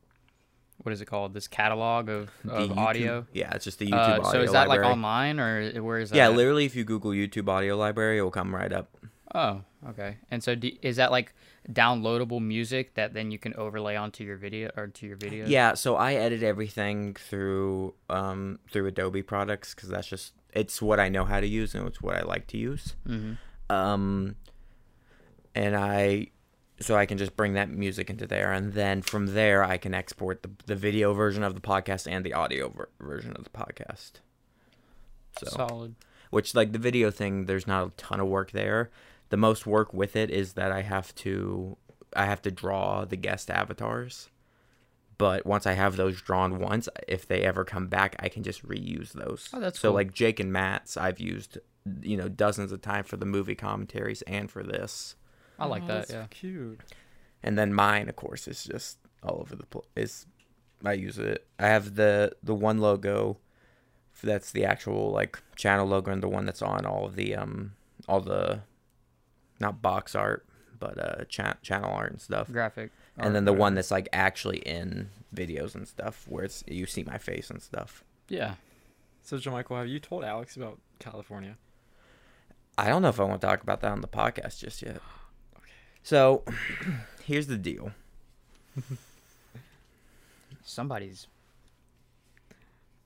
what 0.83 0.91
is 0.91 0.99
it 0.99 1.05
called? 1.05 1.33
This 1.33 1.47
catalog 1.47 2.09
of, 2.09 2.29
of 2.49 2.77
audio. 2.77 3.25
yeah, 3.31 3.49
it's 3.55 3.63
just 3.63 3.79
the 3.79 3.87
YouTube 3.87 3.93
Uh, 3.93 4.21
audio 4.27 4.31
so 4.31 4.41
is 4.41 4.51
that 4.51 4.67
library. 4.67 4.85
like 4.87 4.93
online 4.93 5.39
or 5.39 5.71
where 5.81 5.99
is 5.99 6.09
that? 6.09 6.17
Yeah, 6.17 6.25
at? 6.29 6.35
literally, 6.35 6.65
if 6.65 6.75
you 6.75 6.83
Google 6.83 7.11
YouTube 7.11 7.47
audio 7.47 7.77
library, 7.77 8.17
it 8.17 8.21
will 8.23 8.29
come 8.31 8.53
right 8.53 8.73
up. 8.73 8.89
Oh, 9.35 9.61
okay. 9.89 10.17
And 10.31 10.41
so 10.41 10.55
do, 10.55 10.71
is 10.81 10.95
that 10.95 11.11
like 11.11 11.33
downloadable 11.69 12.41
music 12.41 12.93
that 12.93 13.13
then 13.13 13.31
you 13.31 13.37
can 13.37 13.53
overlay 13.55 13.97
onto 13.97 14.23
your 14.23 14.37
video 14.37 14.71
or 14.77 14.87
to 14.87 15.05
your 15.05 15.17
video? 15.17 15.45
Yeah, 15.45 15.73
so 15.73 15.97
I 15.97 16.13
edit 16.13 16.41
everything 16.41 17.15
through 17.15 17.95
um 18.09 18.59
through 18.71 18.87
Adobe 18.87 19.23
products 19.23 19.75
because 19.75 19.89
that's 19.89 20.07
just 20.07 20.33
it's 20.53 20.81
what 20.81 21.01
I 21.01 21.09
know 21.09 21.25
how 21.25 21.41
to 21.41 21.47
use 21.47 21.75
and 21.75 21.85
it's 21.85 22.01
what 22.01 22.15
I 22.15 22.21
like 22.21 22.47
to 22.47 22.57
use. 22.57 22.95
hmm 23.05 23.33
um 23.67 24.35
and 25.55 25.75
i 25.75 26.27
so 26.79 26.95
i 26.95 27.05
can 27.07 27.17
just 27.17 27.35
bring 27.35 27.53
that 27.53 27.67
music 27.67 28.11
into 28.11 28.27
there 28.27 28.51
and 28.51 28.73
then 28.73 29.01
from 29.01 29.33
there 29.33 29.63
i 29.63 29.75
can 29.75 29.91
export 29.91 30.43
the, 30.43 30.51
the 30.67 30.75
video 30.75 31.13
version 31.13 31.41
of 31.41 31.55
the 31.55 31.59
podcast 31.61 32.05
and 32.07 32.23
the 32.23 32.31
audio 32.31 32.69
ver- 32.69 32.89
version 32.99 33.33
of 33.35 33.43
the 33.43 33.49
podcast 33.49 34.19
so 35.39 35.47
Solid. 35.47 35.95
which 36.29 36.53
like 36.53 36.73
the 36.73 36.77
video 36.79 37.09
thing 37.09 37.45
there's 37.45 37.65
not 37.65 37.87
a 37.87 37.89
ton 37.97 38.19
of 38.19 38.27
work 38.27 38.51
there 38.51 38.91
the 39.29 39.37
most 39.37 39.65
work 39.65 39.93
with 39.93 40.15
it 40.15 40.29
is 40.29 40.53
that 40.53 40.71
i 40.71 40.81
have 40.81 41.13
to 41.15 41.77
i 42.15 42.25
have 42.25 42.41
to 42.41 42.51
draw 42.51 43.05
the 43.05 43.15
guest 43.17 43.49
avatars 43.49 44.29
but 45.17 45.45
once 45.45 45.65
i 45.65 45.73
have 45.73 45.95
those 45.95 46.21
drawn 46.21 46.59
once 46.59 46.87
if 47.07 47.27
they 47.27 47.41
ever 47.41 47.63
come 47.63 47.87
back 47.87 48.15
i 48.19 48.29
can 48.29 48.43
just 48.43 48.65
reuse 48.67 49.13
those 49.13 49.49
Oh, 49.53 49.59
that's 49.59 49.79
so 49.79 49.89
cool. 49.89 49.95
like 49.95 50.13
jake 50.13 50.39
and 50.39 50.51
matt's 50.51 50.97
i've 50.97 51.19
used 51.19 51.57
you 52.01 52.17
know 52.17 52.27
dozens 52.29 52.71
of 52.71 52.81
times 52.81 53.07
for 53.07 53.17
the 53.17 53.25
movie 53.25 53.55
commentaries 53.55 54.21
and 54.23 54.49
for 54.49 54.63
this 54.63 55.15
I 55.57 55.67
like 55.67 55.83
Oh, 55.83 55.87
that. 55.87 55.93
that's 56.07 56.11
Yeah. 56.11 56.25
Cute. 56.29 56.81
and 57.43 57.57
then 57.57 57.73
mine 57.73 58.09
of 58.09 58.15
course 58.15 58.47
is 58.47 58.63
just 58.63 58.97
all 59.23 59.39
over 59.41 59.55
the 59.55 59.65
place 59.65 59.85
is 59.95 60.25
i 60.83 60.93
use 60.93 61.17
it 61.17 61.47
i 61.59 61.67
have 61.67 61.95
the 61.95 62.31
the 62.43 62.53
one 62.55 62.79
logo 62.79 63.37
that's 64.23 64.51
the 64.51 64.65
actual 64.65 65.11
like 65.11 65.37
channel 65.55 65.85
logo 65.87 66.11
and 66.11 66.23
the 66.23 66.27
one 66.27 66.45
that's 66.45 66.61
on 66.63 66.85
all 66.85 67.05
of 67.05 67.15
the 67.15 67.35
um 67.35 67.73
all 68.07 68.19
the 68.21 68.61
not 69.59 69.81
box 69.81 70.15
art 70.15 70.45
but 70.79 70.97
uh 70.99 71.23
cha- 71.29 71.55
channel 71.61 71.91
art 71.91 72.11
and 72.11 72.21
stuff 72.21 72.51
Graphic. 72.51 72.91
and 73.17 73.33
then 73.35 73.45
the 73.45 73.51
whatever. 73.53 73.61
one 73.61 73.75
that's 73.75 73.91
like 73.91 74.09
actually 74.13 74.57
in 74.59 75.09
videos 75.33 75.73
and 75.75 75.87
stuff 75.87 76.25
where 76.27 76.43
it's 76.43 76.63
you 76.67 76.85
see 76.85 77.03
my 77.03 77.17
face 77.17 77.49
and 77.49 77.61
stuff 77.61 78.03
Yeah. 78.29 78.55
So, 79.23 79.39
Michael, 79.49 79.77
have 79.77 79.87
you 79.87 79.99
told 79.99 80.23
Alex 80.23 80.55
about 80.55 80.79
California? 80.99 81.57
i 82.77 82.87
don't 82.89 83.01
know 83.01 83.07
if 83.09 83.19
i 83.19 83.23
want 83.23 83.39
to 83.39 83.47
talk 83.47 83.61
about 83.63 83.79
that 83.81 83.91
on 83.91 84.01
the 84.01 84.07
podcast 84.07 84.59
just 84.59 84.81
yet 84.81 84.97
okay. 85.57 85.71
so 86.03 86.43
here's 87.23 87.47
the 87.47 87.57
deal 87.57 87.91
Somebody's. 90.63 91.27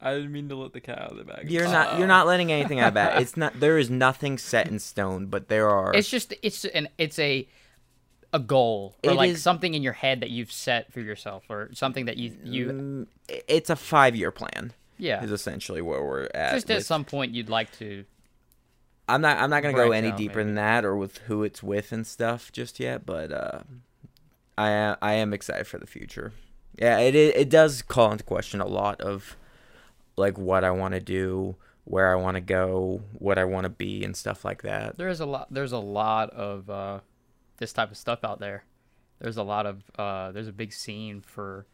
I 0.01 0.13
didn't 0.13 0.31
mean 0.31 0.47
to 0.49 0.55
let 0.55 0.71
the 0.73 0.79
cat 0.79 0.99
out 0.99 1.11
of 1.11 1.17
the 1.17 1.23
bag. 1.25 1.49
You're 1.51 1.65
not. 1.67 1.97
You're 1.99 2.07
not 2.07 2.25
letting 2.27 2.51
anything 2.51 2.79
out 2.79 2.89
of 2.89 2.93
that. 2.95 3.21
It's 3.21 3.35
not. 3.37 3.59
There 3.59 3.77
is 3.77 3.89
nothing 3.89 4.37
set 4.37 4.67
in 4.67 4.79
stone, 4.79 5.25
but 5.25 5.47
there 5.49 5.69
are. 5.69 5.93
It's 5.93 6.09
just 6.09 6.33
it's 6.41 6.63
an 6.65 6.87
it's 6.97 7.19
a 7.19 7.47
a 8.31 8.39
goal 8.39 8.95
or 9.03 9.11
It 9.11 9.15
like 9.15 9.31
is- 9.31 9.41
something 9.41 9.73
in 9.73 9.81
your 9.83 9.93
head 9.93 10.21
that 10.21 10.29
you've 10.29 10.51
set 10.51 10.93
for 10.93 10.99
yourself 11.01 11.43
or 11.49 11.69
something 11.73 12.05
that 12.05 12.17
you 12.17 12.35
you 12.43 12.65
Mm, 12.67 13.07
It's 13.47 13.69
a 13.69 13.75
five 13.75 14.15
year 14.15 14.31
plan. 14.31 14.71
yeah. 14.97 15.23
Is 15.23 15.31
essentially 15.31 15.81
where 15.81 16.03
we're 16.03 16.29
at. 16.33 16.53
Just 16.53 16.69
at 16.71 16.77
with- 16.77 16.85
some 16.85 17.03
point 17.05 17.33
you'd 17.33 17.49
like 17.49 17.71
to. 17.79 18.05
I'm 19.07 19.21
not. 19.21 19.37
I'm 19.37 19.49
not 19.49 19.63
gonna 19.63 19.73
go 19.73 19.87
branch 19.87 20.03
any 20.03 20.11
out, 20.11 20.17
deeper 20.17 20.35
maybe. 20.37 20.45
than 20.45 20.55
that, 20.55 20.85
or 20.85 20.95
with 20.95 21.17
who 21.27 21.43
it's 21.43 21.63
with 21.63 21.91
and 21.91 22.05
stuff 22.05 22.51
just 22.51 22.79
yet. 22.79 23.05
But 23.07 23.31
uh, 23.31 23.61
I 24.57 24.69
am, 24.69 24.95
I 25.01 25.13
am 25.13 25.33
excited 25.33 25.65
for 25.65 25.79
the 25.79 25.87
future. 25.87 26.31
Yeah, 26.77 26.99
it 26.99 27.15
it, 27.15 27.35
it 27.35 27.49
does 27.49 27.81
call 27.81 28.11
into 28.11 28.23
question 28.23 28.61
a 28.61 28.67
lot 28.67 29.01
of 29.01 29.35
like 30.19 30.37
what 30.37 30.63
I 30.63 30.71
want 30.71 30.93
to 30.93 30.99
do, 30.99 31.55
where 31.85 32.11
I 32.11 32.15
want 32.15 32.35
to 32.35 32.41
go, 32.41 33.01
what 33.13 33.37
I 33.39 33.45
want 33.45 33.63
to 33.63 33.69
be, 33.69 34.03
and 34.03 34.15
stuff 34.15 34.45
like 34.45 34.61
that. 34.63 34.97
There's 34.97 35.19
a 35.19 35.25
lot. 35.25 35.47
There's 35.51 35.71
a 35.71 35.79
lot 35.79 36.29
of 36.31 36.69
uh, 36.69 36.99
this 37.57 37.73
type 37.73 37.89
of 37.91 37.97
stuff 37.97 38.23
out 38.23 38.39
there. 38.39 38.65
There's 39.19 39.37
a 39.37 39.43
lot 39.43 39.65
of. 39.65 39.83
Uh, 39.97 40.31
there's 40.31 40.47
a 40.47 40.53
big 40.53 40.71
scene 40.73 41.21
for, 41.21 41.65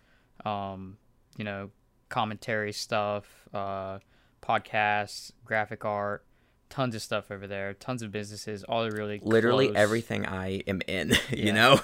um, 0.45 0.97
you 1.37 1.43
know, 1.43 1.71
commentary 2.09 2.71
stuff, 2.71 3.25
uh, 3.53 3.99
podcasts, 4.41 5.31
graphic 5.43 5.83
art, 5.85 6.25
tons 6.69 6.95
of 6.95 7.01
stuff 7.01 7.31
over 7.31 7.47
there. 7.47 7.73
Tons 7.73 8.01
of 8.01 8.11
businesses. 8.11 8.63
All 8.63 8.83
are 8.85 8.91
really 8.91 9.19
Literally 9.23 9.67
close. 9.67 9.77
everything 9.77 10.25
I 10.25 10.61
am 10.67 10.81
in. 10.87 11.09
you 11.29 11.45
Yeah. 11.47 11.51
know, 11.53 11.81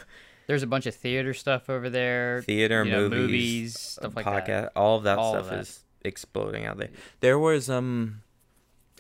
There's 0.48 0.64
a 0.64 0.68
bunch 0.68 0.86
of 0.86 0.96
theater 0.96 1.34
stuff 1.34 1.70
over 1.70 1.90
there. 1.90 2.42
theater, 2.44 2.84
you 2.84 2.92
know, 2.92 3.02
movies, 3.10 3.20
movies, 3.20 3.80
stuff 3.80 4.16
like 4.16 4.26
podcast, 4.26 4.46
that. 4.48 4.72
all 4.76 4.98
of 4.98 5.04
that 5.04 5.18
All 5.18 5.36
of 5.36 5.46
stuff 5.46 5.52
that. 5.56 5.60
is 5.62 5.84
exploding 6.04 6.66
out 6.66 6.78
there. 6.78 6.90
There 7.20 7.40
was 7.40 7.70
um, 7.70 8.22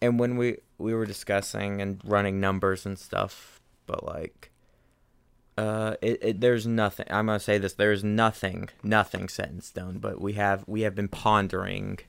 and 0.01 0.20
when 0.20 0.38
we 0.38 0.58
we 0.77 0.93
were 0.93 1.05
discussing 1.05 1.81
and 1.81 2.01
running 2.03 2.39
numbers 2.39 2.86
and 2.86 2.98
stuff, 2.98 3.62
but 3.86 4.03
like, 4.03 4.51
uh, 5.58 5.96
it, 6.01 6.20
it 6.22 6.41
there's 6.41 6.65
nothing. 6.65 7.05
I'm 7.10 7.27
gonna 7.27 7.39
say 7.39 7.58
this: 7.58 7.74
there's 7.74 8.03
nothing, 8.03 8.70
nothing 8.84 9.29
set 9.29 9.50
in 9.50 9.62
stone. 9.62 10.00
But 10.00 10.20
we 10.20 10.34
have 10.34 10.63
we 10.67 10.81
have 10.81 10.96
been 10.96 11.08
pondering 11.08 12.00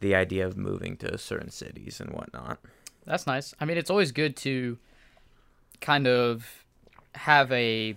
the 0.00 0.14
idea 0.14 0.46
of 0.46 0.56
moving 0.56 0.96
to 0.98 1.16
certain 1.18 1.50
cities 1.50 2.00
and 2.00 2.10
whatnot. 2.10 2.58
That's 3.04 3.26
nice. 3.26 3.54
I 3.60 3.64
mean, 3.64 3.76
it's 3.76 3.90
always 3.90 4.12
good 4.12 4.36
to 4.38 4.78
kind 5.80 6.06
of 6.06 6.64
have 7.14 7.52
a 7.52 7.96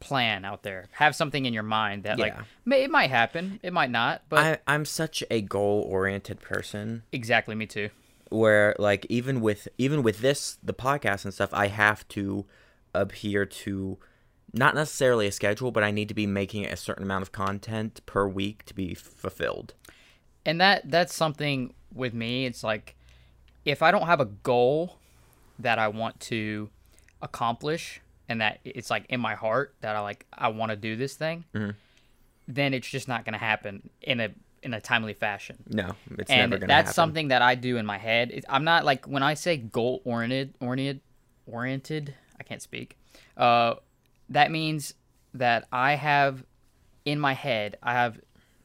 plan 0.00 0.44
out 0.44 0.62
there. 0.62 0.86
Have 0.92 1.14
something 1.16 1.46
in 1.46 1.52
your 1.54 1.62
mind 1.62 2.02
that 2.04 2.18
like 2.18 2.34
may, 2.64 2.84
it 2.84 2.90
might 2.90 3.10
happen, 3.10 3.58
it 3.62 3.72
might 3.72 3.90
not, 3.90 4.22
but 4.28 4.38
I, 4.38 4.58
I'm 4.74 4.84
such 4.84 5.22
a 5.30 5.40
goal 5.40 5.86
oriented 5.88 6.40
person. 6.40 7.02
exactly 7.12 7.54
me 7.54 7.66
too. 7.66 7.88
where 8.30 8.74
like 8.78 9.06
even 9.08 9.40
with 9.40 9.68
even 9.78 10.02
with 10.02 10.20
this 10.20 10.58
the 10.62 10.74
podcast 10.74 11.24
and 11.24 11.32
stuff 11.32 11.50
i 11.52 11.68
have 11.68 12.06
to 12.08 12.44
adhere 12.94 13.46
to 13.46 13.98
not 14.52 14.74
necessarily 14.74 15.26
a 15.26 15.32
schedule 15.32 15.70
but 15.70 15.82
i 15.84 15.90
need 15.92 16.08
to 16.08 16.14
be 16.14 16.26
making 16.26 16.66
a 16.66 16.76
certain 16.76 17.04
amount 17.04 17.22
of 17.22 17.30
content 17.30 18.00
per 18.06 18.26
week 18.26 18.64
to 18.64 18.74
be 18.74 18.94
fulfilled 18.94 19.74
And 20.44 20.60
that 20.60 20.90
that's 20.90 21.14
something 21.14 21.74
with 21.94 22.14
me. 22.14 22.46
It's 22.46 22.62
like 22.62 22.94
if 23.64 23.82
I 23.82 23.90
don't 23.90 24.06
have 24.06 24.20
a 24.20 24.26
goal 24.26 24.98
that 25.58 25.78
I 25.78 25.88
want 25.88 26.20
to 26.32 26.68
accomplish 27.20 28.00
and 28.28 28.40
that 28.40 28.60
it's 28.64 28.90
like 28.90 29.06
in 29.08 29.20
my 29.20 29.34
heart 29.34 29.74
that 29.80 29.96
I 29.96 30.00
like 30.00 30.26
I 30.32 30.48
want 30.48 30.70
to 30.70 30.76
do 30.76 30.96
this 30.96 31.14
thing, 31.14 31.44
Mhm. 31.54 31.74
then 32.48 32.74
it's 32.74 32.88
just 32.88 33.08
not 33.08 33.24
going 33.24 33.32
to 33.34 33.38
happen 33.38 33.90
in 34.02 34.20
a 34.20 34.30
in 34.62 34.74
a 34.74 34.80
timely 34.80 35.12
fashion. 35.14 35.56
no 35.68 35.94
it's 36.18 36.30
and 36.30 36.50
never 36.50 36.58
gonna 36.60 36.72
happen. 36.72 36.86
that's 36.86 36.94
something 36.94 37.28
that 37.28 37.40
I 37.42 37.54
do 37.54 37.76
in 37.76 37.86
my 37.86 37.98
head. 37.98 38.30
It, 38.32 38.44
I'm 38.48 38.64
not 38.64 38.84
like 38.84 39.06
when 39.06 39.22
I 39.22 39.34
say 39.34 39.56
goal 39.56 40.00
oriented, 40.04 40.54
oriented, 40.60 41.00
oriented. 41.46 42.14
I 42.38 42.42
can't 42.42 42.60
speak. 42.62 42.96
Uh, 43.36 43.74
that 44.28 44.50
means 44.50 44.94
that 45.34 45.66
I 45.70 45.94
have 45.94 46.44
in 47.04 47.20
my 47.20 47.32
head. 47.34 47.76
I 47.82 47.92
have 47.92 48.18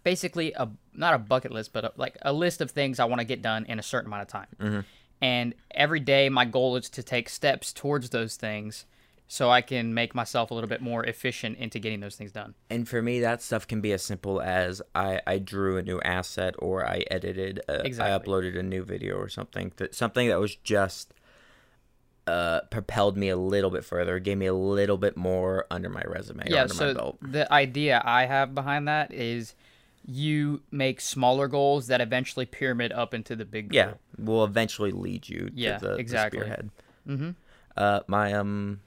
basically 0.03 0.53
a 0.53 0.69
not 0.93 1.13
a 1.13 1.17
bucket 1.19 1.51
list, 1.51 1.71
but 1.71 1.85
a, 1.85 1.91
like 1.97 2.17
a 2.23 2.33
list 2.33 2.61
of 2.61 2.71
things 2.71 2.99
I 2.99 3.05
want 3.05 3.19
to 3.19 3.25
get 3.25 3.41
done 3.41 3.65
in 3.65 3.77
a 3.79 3.83
certain 3.83 4.07
amount 4.07 4.23
of 4.23 4.27
time. 4.27 4.47
Mm-hmm. 4.59 4.79
And 5.21 5.53
every 5.71 5.99
day, 5.99 6.29
my 6.29 6.45
goal 6.45 6.75
is 6.77 6.89
to 6.89 7.03
take 7.03 7.29
steps 7.29 7.71
towards 7.71 8.09
those 8.09 8.35
things, 8.37 8.85
so 9.33 9.49
I 9.49 9.61
can 9.61 9.93
make 9.93 10.13
myself 10.13 10.51
a 10.51 10.53
little 10.53 10.67
bit 10.67 10.81
more 10.81 11.05
efficient 11.05 11.57
into 11.57 11.79
getting 11.79 12.01
those 12.01 12.17
things 12.17 12.33
done. 12.33 12.53
and 12.69 12.85
for 12.87 13.01
me 13.01 13.21
that 13.21 13.41
stuff 13.41 13.65
can 13.65 13.79
be 13.79 13.93
as 13.93 14.03
simple 14.03 14.41
as 14.41 14.81
i 14.93 15.21
i 15.25 15.37
drew 15.37 15.77
a 15.77 15.81
new 15.81 15.99
asset 16.01 16.53
or 16.59 16.85
i 16.85 16.97
edited 17.09 17.61
a, 17.69 17.79
i 17.81 17.85
Exactly. 17.85 18.13
uploaded 18.33 18.59
a 18.59 18.63
new 18.63 18.83
video 18.83 19.15
or 19.15 19.29
something 19.29 19.71
that 19.77 19.95
something 19.95 20.27
that 20.27 20.39
was 20.39 20.55
just 20.57 21.13
uh 22.27 22.59
propelled 22.69 23.15
me 23.17 23.29
a 23.29 23.37
little 23.37 23.69
bit 23.71 23.83
further 23.83 24.19
gave 24.19 24.37
me 24.37 24.45
a 24.45 24.53
little 24.53 24.97
bit 24.97 25.15
more 25.17 25.65
under 25.71 25.89
my 25.89 26.03
resume 26.05 26.43
yeah 26.47 26.65
so 26.67 26.93
belt 26.93 27.17
the 27.21 27.51
idea 27.51 28.01
i 28.05 28.25
have 28.25 28.53
behind 28.53 28.87
that 28.87 29.11
is 29.13 29.55
you 30.05 30.61
make 30.71 30.99
smaller 31.01 31.47
goals 31.47 31.87
that 31.87 31.99
eventually 32.01 32.45
pyramid 32.45 32.91
up 32.91 33.13
into 33.13 33.35
the 33.35 33.45
big 33.45 33.69
goal. 33.69 33.75
yeah 33.77 33.93
will 34.17 34.43
eventually 34.43 34.91
lead 34.91 35.27
you 35.29 35.49
Yeah, 35.53 35.77
to 35.77 35.85
the, 35.87 35.95
exactly. 35.95 36.39
the 36.39 36.45
spearhead 36.45 36.69
mm-hmm. 37.07 37.29
uh 37.77 37.99
my 38.07 38.33
um 38.33 38.81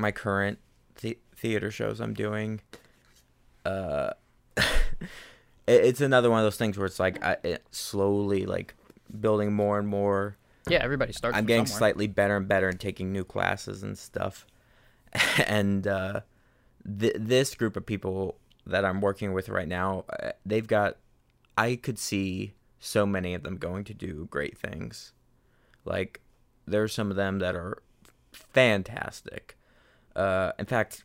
my 0.00 0.10
current 0.10 0.58
the- 1.00 1.18
theater 1.36 1.70
shows 1.70 2.00
i'm 2.00 2.14
doing 2.14 2.60
uh 3.64 4.10
it, 4.56 4.70
it's 5.66 6.00
another 6.00 6.30
one 6.30 6.38
of 6.40 6.44
those 6.44 6.56
things 6.56 6.76
where 6.76 6.86
it's 6.86 6.98
like 7.00 7.22
I, 7.24 7.36
it 7.42 7.64
slowly 7.70 8.46
like 8.46 8.74
building 9.20 9.52
more 9.52 9.78
and 9.78 9.88
more. 9.88 10.36
Yeah 10.68 10.78
everybody 10.82 11.12
starts 11.12 11.36
i'm 11.36 11.46
getting 11.46 11.66
somewhere. 11.66 11.78
slightly 11.78 12.06
better 12.06 12.36
and 12.36 12.46
better 12.46 12.68
and 12.68 12.78
taking 12.78 13.12
new 13.12 13.24
classes 13.24 13.82
and 13.82 13.96
stuff. 13.98 14.46
And 15.46 15.86
uh 15.86 16.20
th- 16.98 17.16
this 17.18 17.54
group 17.54 17.76
of 17.76 17.84
people 17.86 18.36
that 18.66 18.84
i'm 18.84 19.00
working 19.00 19.32
with 19.32 19.48
right 19.48 19.68
now 19.68 20.04
uh, 20.22 20.30
they've 20.46 20.66
got 20.66 20.96
i 21.58 21.76
could 21.76 21.98
see 21.98 22.52
so 22.78 23.04
many 23.06 23.34
of 23.34 23.42
them 23.42 23.56
going 23.56 23.84
to 23.84 23.94
do 23.94 24.26
great 24.30 24.56
things. 24.56 25.12
Like 25.84 26.20
there's 26.66 26.92
some 26.94 27.10
of 27.10 27.16
them 27.16 27.38
that 27.40 27.54
are 27.54 27.82
fantastic 28.32 29.56
uh 30.16 30.52
in 30.58 30.66
fact 30.66 31.04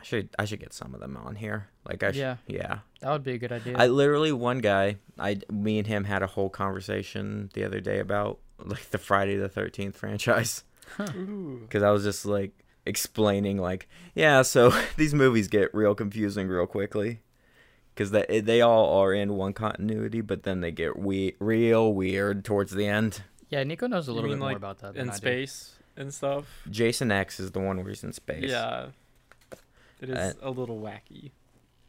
i 0.00 0.02
should 0.04 0.28
i 0.38 0.44
should 0.44 0.60
get 0.60 0.72
some 0.72 0.94
of 0.94 1.00
them 1.00 1.16
on 1.16 1.34
here 1.36 1.68
like 1.88 2.02
i 2.02 2.08
should 2.12 2.18
Yeah. 2.20 2.36
yeah 2.46 2.78
that 3.00 3.10
would 3.10 3.22
be 3.24 3.32
a 3.32 3.38
good 3.38 3.52
idea 3.52 3.76
I 3.76 3.86
literally 3.88 4.32
one 4.32 4.58
guy, 4.60 4.96
I 5.18 5.38
me 5.52 5.78
and 5.78 5.86
him 5.86 6.04
had 6.04 6.22
a 6.22 6.26
whole 6.26 6.48
conversation 6.50 7.50
the 7.54 7.64
other 7.64 7.80
day 7.80 7.98
about 8.00 8.38
like 8.58 8.90
the 8.90 8.98
Friday 8.98 9.36
the 9.36 9.48
Thirteenth 9.48 9.96
franchise 9.96 10.64
Ooh. 11.00 11.58
because 11.62 11.82
I 11.82 11.90
was 11.90 12.02
just 12.04 12.24
like 12.24 12.52
explaining 12.86 13.58
like 13.58 13.88
yeah, 14.14 14.42
so 14.42 14.72
these 14.96 15.14
movies 15.14 15.48
get 15.48 15.74
real 15.74 15.94
confusing 15.94 16.48
real 16.48 16.66
quickly 16.66 17.20
because 17.94 18.10
they 18.10 18.40
they 18.40 18.60
all 18.62 18.98
are 19.00 19.12
in 19.12 19.34
one 19.34 19.52
continuity, 19.52 20.20
but 20.22 20.42
then 20.44 20.60
they 20.60 20.70
get 20.70 20.98
we- 20.98 21.36
real 21.38 21.92
weird 21.92 22.44
towards 22.44 22.72
the 22.72 22.86
end. 22.86 23.22
yeah 23.50 23.62
nico 23.64 23.86
knows 23.86 24.08
a 24.08 24.12
little 24.12 24.30
mean, 24.30 24.38
bit 24.38 24.44
more 24.44 24.56
about 24.56 24.78
that 24.78 24.94
than 24.94 25.02
in 25.02 25.10
I 25.10 25.12
do. 25.12 25.18
And 25.96 26.12
stuff. 26.12 26.46
Jason 26.70 27.10
X 27.12 27.38
is 27.40 27.52
the 27.52 27.60
one 27.60 27.76
where 27.78 27.88
he's 27.88 28.04
in 28.04 28.12
space. 28.12 28.50
Yeah. 28.50 28.88
It 30.00 30.10
is 30.10 30.34
a 30.42 30.50
little 30.50 30.78
wacky. 30.80 31.30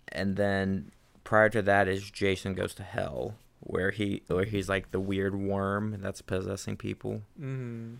and 0.09 0.35
then 0.37 0.91
prior 1.23 1.49
to 1.49 1.61
that 1.63 1.87
is 1.87 2.09
Jason 2.11 2.53
Goes 2.53 2.73
to 2.75 2.83
Hell, 2.83 3.35
where 3.59 3.91
he 3.91 4.21
where 4.27 4.45
he's 4.45 4.69
like 4.69 4.91
the 4.91 4.99
weird 4.99 5.35
worm 5.35 5.97
that's 6.01 6.21
possessing 6.21 6.77
people. 6.77 7.23
hmm 7.37 7.95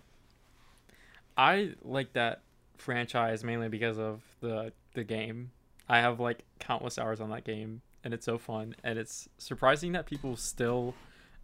I 1.38 1.74
like 1.83 2.13
that 2.13 2.41
franchise 2.77 3.43
mainly 3.43 3.67
because 3.69 3.97
of 3.97 4.21
the 4.41 4.71
the 4.93 5.03
game. 5.03 5.51
I 5.89 6.00
have 6.00 6.19
like 6.19 6.43
countless 6.59 6.97
hours 6.97 7.19
on 7.19 7.29
that 7.31 7.43
game, 7.43 7.81
and 8.03 8.13
it's 8.13 8.25
so 8.25 8.38
fun. 8.38 8.75
And 8.83 8.97
it's 8.97 9.27
surprising 9.38 9.91
that 9.93 10.05
people 10.05 10.35
still 10.38 10.93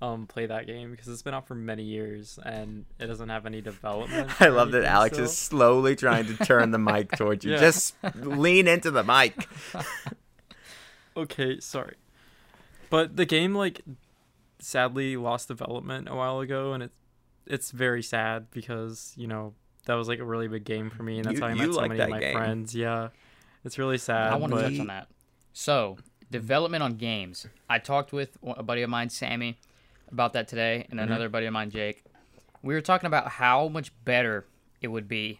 um, 0.01 0.25
play 0.27 0.47
that 0.47 0.65
game 0.67 0.89
because 0.91 1.07
it's 1.07 1.21
been 1.21 1.33
out 1.33 1.47
for 1.47 1.53
many 1.55 1.83
years 1.83 2.39
and 2.43 2.85
it 2.99 3.05
doesn't 3.07 3.29
have 3.29 3.45
any 3.45 3.61
development. 3.61 4.31
I 4.41 4.47
love 4.47 4.71
that 4.71 4.83
Alex 4.83 5.15
still. 5.15 5.25
is 5.25 5.37
slowly 5.37 5.95
trying 5.95 6.25
to 6.25 6.35
turn 6.43 6.71
the 6.71 6.79
mic 6.79 7.11
towards 7.17 7.45
you. 7.45 7.51
Yeah. 7.53 7.59
Just 7.59 7.95
lean 8.15 8.67
into 8.67 8.89
the 8.91 9.03
mic. 9.03 9.47
Okay, 11.15 11.59
sorry. 11.59 11.95
But 12.89 13.17
the 13.17 13.25
game 13.25 13.53
like 13.53 13.81
sadly 14.59 15.17
lost 15.17 15.47
development 15.47 16.07
a 16.09 16.15
while 16.15 16.39
ago 16.39 16.73
and 16.73 16.83
it's 16.83 16.95
it's 17.47 17.71
very 17.71 18.01
sad 18.03 18.47
because, 18.51 19.13
you 19.17 19.27
know, 19.27 19.53
that 19.87 19.95
was 19.95 20.07
like 20.07 20.19
a 20.19 20.23
really 20.23 20.47
big 20.47 20.63
game 20.63 20.89
for 20.89 21.03
me 21.03 21.17
and 21.17 21.25
that's 21.25 21.35
You- 21.35 21.41
how 21.41 21.47
I 21.47 21.51
you 21.53 21.57
met 21.57 21.73
so 21.73 21.79
like 21.81 21.89
many 21.89 22.01
of 22.01 22.09
my 22.09 22.19
game. 22.19 22.33
friends. 22.33 22.73
Yeah. 22.75 23.09
It's 23.65 23.77
really 23.77 23.97
sad. 23.97 24.31
i 24.31 24.35
want 24.37 24.53
to 24.53 24.61
touch 24.61 24.79
on 24.79 24.87
that 24.87 25.07
so 25.53 25.97
development 26.31 26.81
on 26.81 26.95
games 26.95 27.45
i 27.69 27.77
talked 27.77 28.11
with 28.13 28.37
a 28.57 28.63
buddy 28.63 28.81
of 28.83 28.89
mine 28.89 29.09
sammy 29.09 29.59
about 30.11 30.33
that 30.33 30.47
today 30.47 30.85
and 30.89 30.99
Mhm. 30.99 31.03
another 31.03 31.29
buddy 31.29 31.45
of 31.45 31.53
mine 31.53 31.69
jake 31.71 32.03
we 32.63 32.73
were 32.73 32.81
talking 32.81 33.07
about 33.07 33.27
how 33.29 33.67
much 33.67 33.91
better 34.05 34.45
it 34.81 34.87
would 34.89 35.07
be 35.07 35.39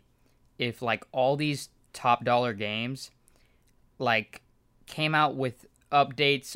if 0.57 0.81
like 0.81 1.03
all 1.11 1.35
these 1.35 1.69
top 1.93 2.23
dollar 2.23 2.53
games 2.53 3.11
like 3.99 4.41
came 4.87 5.13
out 5.15 5.35
with 5.35 5.65
updates 5.91 6.55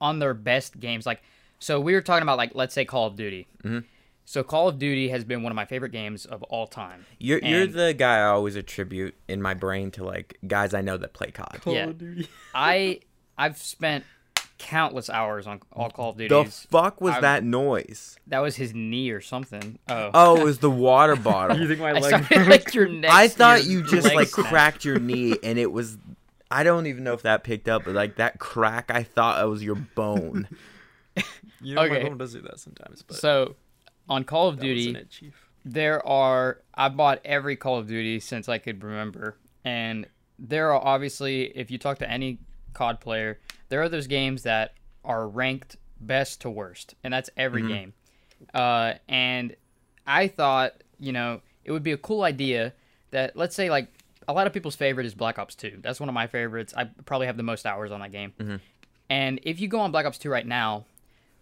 on 0.00 0.18
their 0.18 0.34
best 0.34 0.78
games 0.80 1.04
like 1.06 1.22
so 1.58 1.80
we 1.80 1.92
were 1.92 2.00
talking 2.00 2.22
about 2.22 2.38
like 2.38 2.54
let's 2.54 2.74
say 2.74 2.84
call 2.84 3.06
of 3.06 3.16
duty 3.16 3.46
Mhm. 3.64 3.84
so 4.24 4.42
call 4.42 4.68
of 4.68 4.78
duty 4.78 5.08
has 5.08 5.24
been 5.24 5.42
one 5.42 5.50
of 5.50 5.56
my 5.56 5.64
favorite 5.64 5.90
games 5.92 6.24
of 6.24 6.42
all 6.44 6.66
time 6.66 7.04
You're 7.18 7.40
you're 7.40 7.66
the 7.66 7.92
guy 7.94 8.18
I 8.18 8.26
always 8.26 8.56
attribute 8.56 9.14
in 9.26 9.42
my 9.42 9.54
brain 9.54 9.90
to 9.92 10.04
like 10.04 10.38
guys 10.46 10.72
I 10.74 10.80
know 10.80 10.96
that 10.96 11.12
play 11.14 11.30
COD. 11.32 11.60
Call 11.60 11.74
Yeah. 11.74 11.86
of 11.86 11.98
Duty. 11.98 12.28
I 12.54 13.00
I've 13.38 13.56
spent 13.58 14.04
countless 14.58 15.08
hours 15.08 15.46
on 15.46 15.60
all 15.72 15.88
Call 15.90 16.10
of 16.10 16.16
Duty. 16.18 16.28
The 16.28 16.44
fuck 16.50 17.00
was 17.00 17.12
I'm- 17.14 17.22
that 17.22 17.44
noise? 17.44 18.18
that 18.26 18.40
was 18.40 18.56
his 18.56 18.74
knee 18.74 19.10
or 19.10 19.20
something. 19.20 19.78
Oh. 19.88 20.10
Oh, 20.12 20.36
it 20.40 20.44
was 20.44 20.58
the 20.58 20.70
water 20.70 21.16
bottle. 21.16 21.56
You 21.58 21.68
think 21.68 21.80
my 21.80 21.90
I 21.90 21.92
leg? 22.00 22.10
sounded 22.10 22.48
like 22.48 22.74
your 22.74 22.88
neck. 22.88 23.10
I 23.10 23.28
thought 23.28 23.64
you 23.64 23.82
just 23.82 24.12
like 24.14 24.28
snapped. 24.28 24.48
cracked 24.50 24.84
your 24.84 24.98
knee, 24.98 25.36
and 25.42 25.58
it 25.58 25.72
was. 25.72 25.96
I 26.50 26.62
don't 26.64 26.86
even 26.86 27.04
know 27.04 27.12
if 27.12 27.22
that 27.22 27.44
picked 27.44 27.68
up, 27.68 27.84
but 27.84 27.94
like 27.94 28.16
that 28.16 28.38
crack, 28.38 28.90
I 28.90 29.02
thought 29.02 29.42
it 29.42 29.46
was 29.46 29.62
your 29.62 29.74
bone. 29.74 30.48
you 31.60 31.74
know, 31.74 31.82
Okay. 31.82 32.02
my 32.02 32.08
phone 32.08 32.18
does 32.18 32.32
do 32.32 32.40
that 32.42 32.58
sometimes. 32.58 33.02
But 33.02 33.16
So, 33.18 33.56
on 34.08 34.24
Call 34.24 34.48
of 34.48 34.58
Duty, 34.58 34.90
it, 34.96 35.10
Chief. 35.10 35.34
there 35.64 36.04
are 36.06 36.62
I 36.74 36.88
bought 36.88 37.20
every 37.24 37.56
Call 37.56 37.76
of 37.78 37.86
Duty 37.86 38.18
since 38.20 38.48
I 38.48 38.58
could 38.58 38.82
remember, 38.82 39.36
and 39.64 40.06
there 40.38 40.72
are 40.72 40.82
obviously 40.82 41.44
if 41.56 41.70
you 41.70 41.76
talk 41.78 41.98
to 41.98 42.10
any 42.10 42.38
COD 42.74 43.00
player, 43.00 43.38
there 43.68 43.82
are 43.82 43.88
those 43.88 44.06
games 44.06 44.42
that 44.44 44.74
are 45.04 45.28
ranked 45.28 45.76
best 46.00 46.40
to 46.42 46.50
worst, 46.50 46.94
and 47.02 47.12
that's 47.12 47.30
every 47.36 47.62
game. 47.68 47.92
Uh, 48.54 48.94
and 49.08 49.56
I 50.06 50.28
thought 50.28 50.82
you 50.98 51.12
know 51.12 51.40
it 51.64 51.72
would 51.72 51.82
be 51.82 51.92
a 51.92 51.96
cool 51.98 52.22
idea 52.22 52.72
that 53.10 53.36
let's 53.36 53.54
say 53.54 53.70
like 53.70 53.88
a 54.26 54.32
lot 54.32 54.46
of 54.46 54.52
people's 54.52 54.76
favorite 54.76 55.06
is 55.06 55.14
Black 55.14 55.38
Ops 55.38 55.54
2. 55.54 55.78
That's 55.80 55.98
one 56.00 56.08
of 56.08 56.14
my 56.14 56.26
favorites. 56.26 56.74
I 56.76 56.84
probably 57.06 57.26
have 57.26 57.36
the 57.38 57.42
most 57.42 57.64
hours 57.66 57.90
on 57.90 58.00
that 58.00 58.12
game. 58.12 58.32
And 59.08 59.40
if 59.42 59.58
you 59.58 59.68
go 59.68 59.80
on 59.80 59.90
Black 59.90 60.04
Ops 60.04 60.18
2 60.18 60.28
right 60.28 60.46
now, 60.46 60.84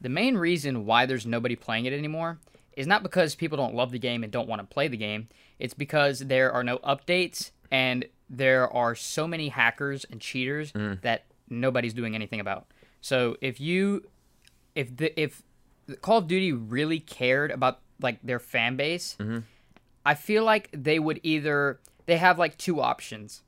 the 0.00 0.08
main 0.08 0.36
reason 0.36 0.86
why 0.86 1.04
there's 1.06 1.26
nobody 1.26 1.56
playing 1.56 1.86
it 1.86 1.92
anymore 1.92 2.38
is 2.76 2.86
not 2.86 3.02
because 3.02 3.34
people 3.34 3.56
don't 3.56 3.74
love 3.74 3.90
the 3.90 3.98
game 3.98 4.22
and 4.22 4.30
don't 4.32 4.48
want 4.48 4.60
to 4.60 4.66
play 4.72 4.86
the 4.86 4.96
game. 4.96 5.28
It's 5.58 5.74
because 5.74 6.20
there 6.20 6.52
are 6.52 6.62
no 6.62 6.78
updates 6.78 7.50
and 7.72 8.04
there 8.28 8.72
are 8.72 8.94
so 8.94 9.26
many 9.26 9.48
hackers 9.48 10.04
and 10.10 10.20
cheaters 10.20 10.72
mm. 10.72 11.00
that 11.02 11.24
nobody's 11.48 11.94
doing 11.94 12.14
anything 12.14 12.40
about. 12.40 12.66
So 13.00 13.36
if 13.40 13.60
you 13.60 14.06
if 14.74 14.96
the 14.96 15.18
if 15.20 15.42
Call 16.02 16.18
of 16.18 16.26
Duty 16.26 16.52
really 16.52 16.98
cared 16.98 17.50
about 17.50 17.80
like 18.00 18.18
their 18.22 18.38
fan 18.38 18.76
base, 18.76 19.16
mm-hmm. 19.18 19.38
I 20.04 20.14
feel 20.14 20.44
like 20.44 20.68
they 20.72 20.98
would 20.98 21.20
either 21.22 21.80
they 22.06 22.16
have 22.16 22.38
like 22.38 22.56
two 22.58 22.80
options 22.80 23.42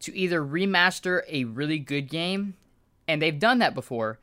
to 0.00 0.16
either 0.16 0.42
remaster 0.42 1.22
a 1.28 1.44
really 1.44 1.78
good 1.78 2.08
game 2.08 2.54
and 3.06 3.22
they've 3.22 3.38
done 3.38 3.58
that 3.58 3.74
before 3.74 4.18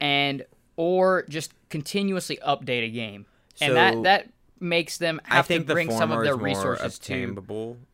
and 0.00 0.44
or 0.76 1.24
just 1.28 1.52
continuously 1.68 2.38
update 2.46 2.84
a 2.84 2.90
game. 2.90 3.26
and 3.60 3.76
that 3.76 4.02
that 4.02 4.28
makes 4.60 4.98
them 4.98 5.20
I 5.28 5.36
have 5.36 5.46
think 5.46 5.62
to 5.62 5.68
the 5.68 5.74
bring 5.74 5.90
some 5.90 6.12
of 6.12 6.22
their 6.24 6.36
resources 6.36 6.98
to 7.00 7.34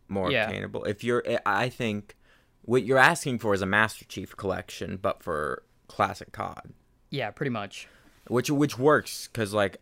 more 0.08 0.30
Yeah. 0.30 0.46
obtainable. 0.46 0.84
If 0.84 1.04
you're, 1.04 1.22
I 1.46 1.68
think 1.68 2.16
what 2.62 2.84
you're 2.84 2.98
asking 2.98 3.38
for 3.38 3.54
is 3.54 3.62
a 3.62 3.66
Master 3.66 4.04
Chief 4.04 4.36
collection, 4.36 4.98
but 5.00 5.22
for 5.22 5.62
classic 5.86 6.32
COD, 6.32 6.72
Yeah, 7.10 7.30
pretty 7.30 7.50
much. 7.50 7.88
which 8.28 8.50
which 8.50 8.78
works 8.78 9.28
because 9.28 9.52
like. 9.54 9.78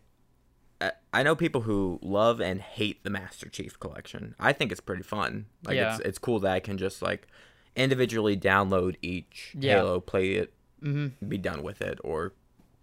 I- 1.11 1.23
know 1.23 1.35
people 1.35 1.61
who 1.61 1.97
love 2.03 2.39
and 2.39 2.61
hate 2.61 3.03
the 3.03 3.09
Master 3.09 3.49
Chief 3.49 3.79
collection. 3.79 4.35
I 4.39 4.53
think 4.53 4.71
it's 4.71 4.79
pretty 4.79 5.01
fun. 5.01 5.47
Like 5.65 5.75
Yeah. 5.75 5.95
it's 5.95 6.05
it's 6.05 6.17
cool 6.19 6.39
that 6.41 6.51
I 6.51 6.59
can 6.59 6.77
just 6.77 7.01
like 7.01 7.27
individually 7.75 8.37
download 8.37 8.95
each 9.01 9.55
Yeah. 9.57 9.77
Halo, 9.77 9.99
play 9.99 10.33
it, 10.33 10.53
Mhm. 10.83 11.13
be 11.27 11.39
done 11.39 11.63
with 11.63 11.81
it, 11.81 11.97
or 12.03 12.33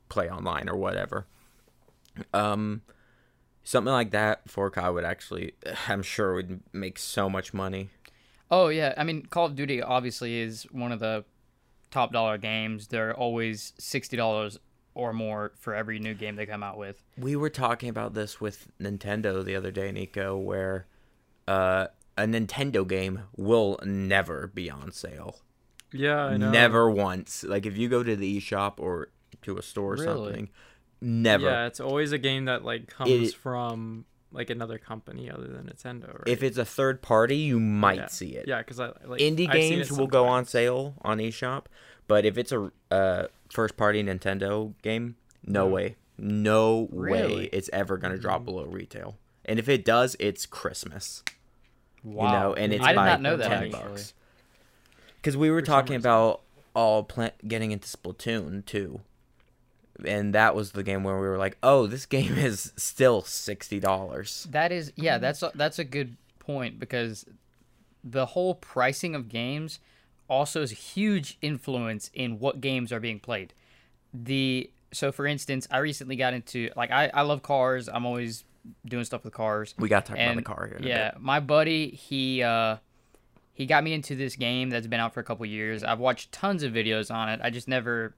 play 0.09 0.29
online 0.29 0.69
or 0.69 0.77
whatever. 0.77 1.27
Um, 2.33 2.83
something 3.65 3.93
like 3.93 4.11
that 4.13 4.49
for 4.49 4.71
COD 4.71 4.95
would 4.95 5.05
actually, 5.05 5.53
I'm 5.89 6.03
sure, 6.03 6.35
would 6.35 6.61
make 6.73 6.99
so 6.99 7.29
much 7.29 7.53
money. 7.53 7.91
Oh 8.51 8.69
yeah, 8.69 8.95
I 8.97 9.05
mean 9.05 9.27
Call 9.27 9.47
of 9.47 9.57
Duty 9.57 9.83
obviously 9.83 10.39
is 10.41 10.65
one 10.71 10.93
of 10.93 11.01
the 11.01 11.25
top 11.91 12.13
dollar 12.13 12.39
games. 12.39 12.89
They're 12.89 13.15
always 13.15 13.73
sixty 13.79 14.17
dollars 14.17 14.59
or 14.95 15.13
more 15.13 15.53
for 15.59 15.75
every 15.75 15.99
new 15.99 16.15
game 16.15 16.37
they 16.37 16.47
come 16.47 16.63
out 16.63 16.79
with. 16.79 17.03
We 17.19 17.35
were 17.35 17.51
talking 17.51 17.89
about 17.89 18.15
this 18.15 18.41
with 18.41 18.69
Nintendo 18.81 19.45
the 19.45 19.57
other 19.57 19.73
day, 19.73 19.91
Nico, 19.91 20.37
where 20.37 20.87
uh, 21.49 21.89
a 22.17 22.23
Nintendo 22.27 22.87
game 22.87 23.23
will 23.37 23.81
never 23.85 24.47
be 24.55 24.71
on 24.71 24.93
sale. 24.93 25.41
Yeah, 25.93 26.25
I 26.27 26.37
know. 26.37 26.51
Never 26.51 26.89
once. 26.91 27.43
Like 27.43 27.67
if 27.67 27.77
you 27.77 27.89
go 27.89 28.03
to 28.05 28.15
the 28.15 28.41
eShop 28.41 28.75
or 28.79 29.09
to 29.43 29.57
a 29.59 29.63
store 29.63 29.95
or 29.95 29.97
Really? 29.97 30.05
something, 30.27 30.49
never. 31.05 31.45
Yeah, 31.47 31.67
it's 31.67 31.81
always 31.81 32.13
a 32.13 32.19
game 32.19 32.47
that 32.47 32.65
like 32.65 32.87
comes 32.89 33.11
It- 33.11 33.35
from 33.35 34.05
like 34.33 34.51
another 34.51 34.79
company 34.79 35.31
other 35.31 35.47
than 35.47 35.67
Nintendo. 35.67 36.09
Right? 36.19 36.27
If 36.29 36.43
it's 36.43 36.59
a 36.59 36.65
third 36.65 37.03
party, 37.03 37.37
you 37.37 37.61
might 37.61 37.99
yeah. 37.99 38.07
see 38.09 38.31
it. 38.37 38.49
Yeah, 38.49 38.59
because 38.59 38.81
I 38.81 38.87
like 39.07 39.21
Indie 39.21 39.47
I've 39.49 39.53
games 39.55 39.93
will 39.93 40.09
go 40.09 40.27
on 40.27 40.45
sale 40.45 40.95
on 41.03 41.19
eShop, 41.19 41.67
but 42.09 42.25
if 42.25 42.37
it's 42.37 42.51
a 42.51 42.73
uh, 42.91 43.27
first 43.51 43.77
party 43.77 44.03
Nintendo 44.03 44.73
game, 44.83 45.17
no 45.47 45.67
Yeah. 45.69 45.73
way. 45.73 45.97
No 46.19 46.89
way 46.93 47.49
it's 47.53 47.69
ever 47.73 47.97
going 47.97 48.13
to 48.13 48.19
drop 48.21 48.45
below 48.45 48.65
retail. 48.67 49.17
And 49.45 49.59
if 49.59 49.69
it 49.69 49.85
does, 49.85 50.17
it's 50.21 50.47
Christmas. 50.47 51.23
Wow, 52.05 52.25
You 52.25 52.33
know, 52.39 52.55
and 52.55 52.73
it's 52.73 52.85
I 52.85 52.89
did 52.89 52.97
by 52.97 53.07
not 53.07 53.21
know 53.21 53.37
that 53.37 53.49
10 53.49 53.53
actually. 53.53 53.71
bucks. 53.71 54.15
Cuz 55.23 55.37
we 55.37 55.51
were 55.51 55.61
For 55.61 55.67
talking 55.67 55.97
about 55.97 56.43
all 56.75 57.03
pla- 57.05 57.31
getting 57.47 57.73
into 57.73 57.89
Splatoon 57.89 58.65
2. 58.67 59.01
And 60.05 60.35
that 60.35 60.55
was 60.55 60.73
the 60.73 60.83
game 60.83 61.05
where 61.05 61.21
we 61.21 61.29
were 61.29 61.39
like, 61.39 61.57
"Oh, 61.63 61.87
this 61.87 62.07
game 62.07 62.35
is 62.39 62.73
still 62.77 63.23
$60." 63.23 64.51
That 64.51 64.73
is, 64.73 64.93
yeah, 64.97 65.19
that's 65.19 65.43
a, 65.43 65.53
that's 65.55 65.79
a 65.79 65.85
good 65.85 66.17
point 66.39 66.79
because 66.79 67.27
the 68.03 68.27
whole 68.27 68.55
pricing 68.55 69.15
of 69.15 69.29
games 69.29 69.81
also 70.29 70.63
is 70.63 70.73
a 70.73 70.77
huge 70.77 71.39
influence 71.41 72.11
in 72.15 72.39
what 72.39 72.61
games 72.61 72.93
are 72.93 73.01
being 73.01 73.21
played. 73.21 73.55
The 74.13 74.71
so 74.93 75.11
for 75.11 75.27
instance, 75.27 75.67
I 75.71 75.79
recently 75.79 76.17
got 76.17 76.35
into 76.35 76.71
like 76.77 76.91
I, 76.91 77.11
I 77.13 77.23
love 77.23 77.43
cars. 77.43 77.89
I'm 77.89 78.07
always 78.07 78.45
doing 78.87 79.05
stuff 79.05 79.25
with 79.25 79.35
cars. 79.35 79.75
We 79.79 79.89
got 79.89 80.07
to 80.07 80.13
talk 80.13 80.19
and 80.19 80.39
about 80.39 80.49
the 80.49 80.55
car 80.55 80.67
here. 80.67 80.81
yeah, 80.83 81.13
my 81.19 81.41
buddy 81.41 81.91
he 81.91 82.43
uh 82.43 82.77
he 83.53 83.67
got 83.67 83.85
me 83.85 83.93
into 83.93 84.17
this 84.17 84.37
game 84.37 84.71
that's 84.71 84.87
been 84.87 85.01
out 85.01 85.15
for 85.15 85.21
a 85.21 85.25
couple 85.25 85.47
years. 85.47 85.85
I've 85.85 86.01
watched 86.01 86.33
tons 86.33 86.63
of 86.63 86.73
videos 86.73 87.15
on 87.15 87.29
it. 87.29 87.41
I 87.43 87.51
just 87.51 87.69
never 87.69 88.15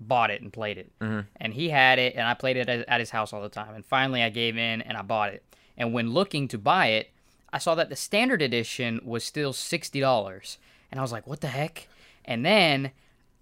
bought 0.00 0.30
it 0.30 0.42
and 0.42 0.52
played 0.52 0.78
it. 0.78 0.90
Mhm. 1.00 1.26
And 1.36 1.54
he 1.54 1.68
had 1.70 1.98
it, 1.98 2.14
and 2.14 2.26
I 2.26 2.34
played 2.34 2.56
it 2.56 2.68
at, 2.68 2.88
at 2.88 3.00
his 3.00 3.10
house 3.10 3.32
all 3.32 3.42
the 3.42 3.48
time. 3.48 3.74
And 3.74 3.84
finally, 3.84 4.22
I 4.22 4.28
gave 4.30 4.56
in 4.56 4.82
and 4.82 4.96
I 4.96 5.02
bought 5.02 5.32
it. 5.32 5.42
And 5.76 5.92
when 5.92 6.12
looking 6.12 6.48
to 6.48 6.58
buy 6.58 6.88
it, 6.88 7.10
I 7.52 7.58
saw 7.58 7.74
that 7.76 7.88
the 7.88 7.96
standard 7.96 8.42
edition 8.42 9.00
was 9.04 9.24
still 9.24 9.52
sixty 9.52 10.00
dollars, 10.00 10.58
and 10.90 10.98
I 10.98 11.02
was 11.02 11.12
like, 11.12 11.26
"What 11.26 11.40
the 11.40 11.48
heck?" 11.48 11.88
And 12.24 12.44
then 12.44 12.90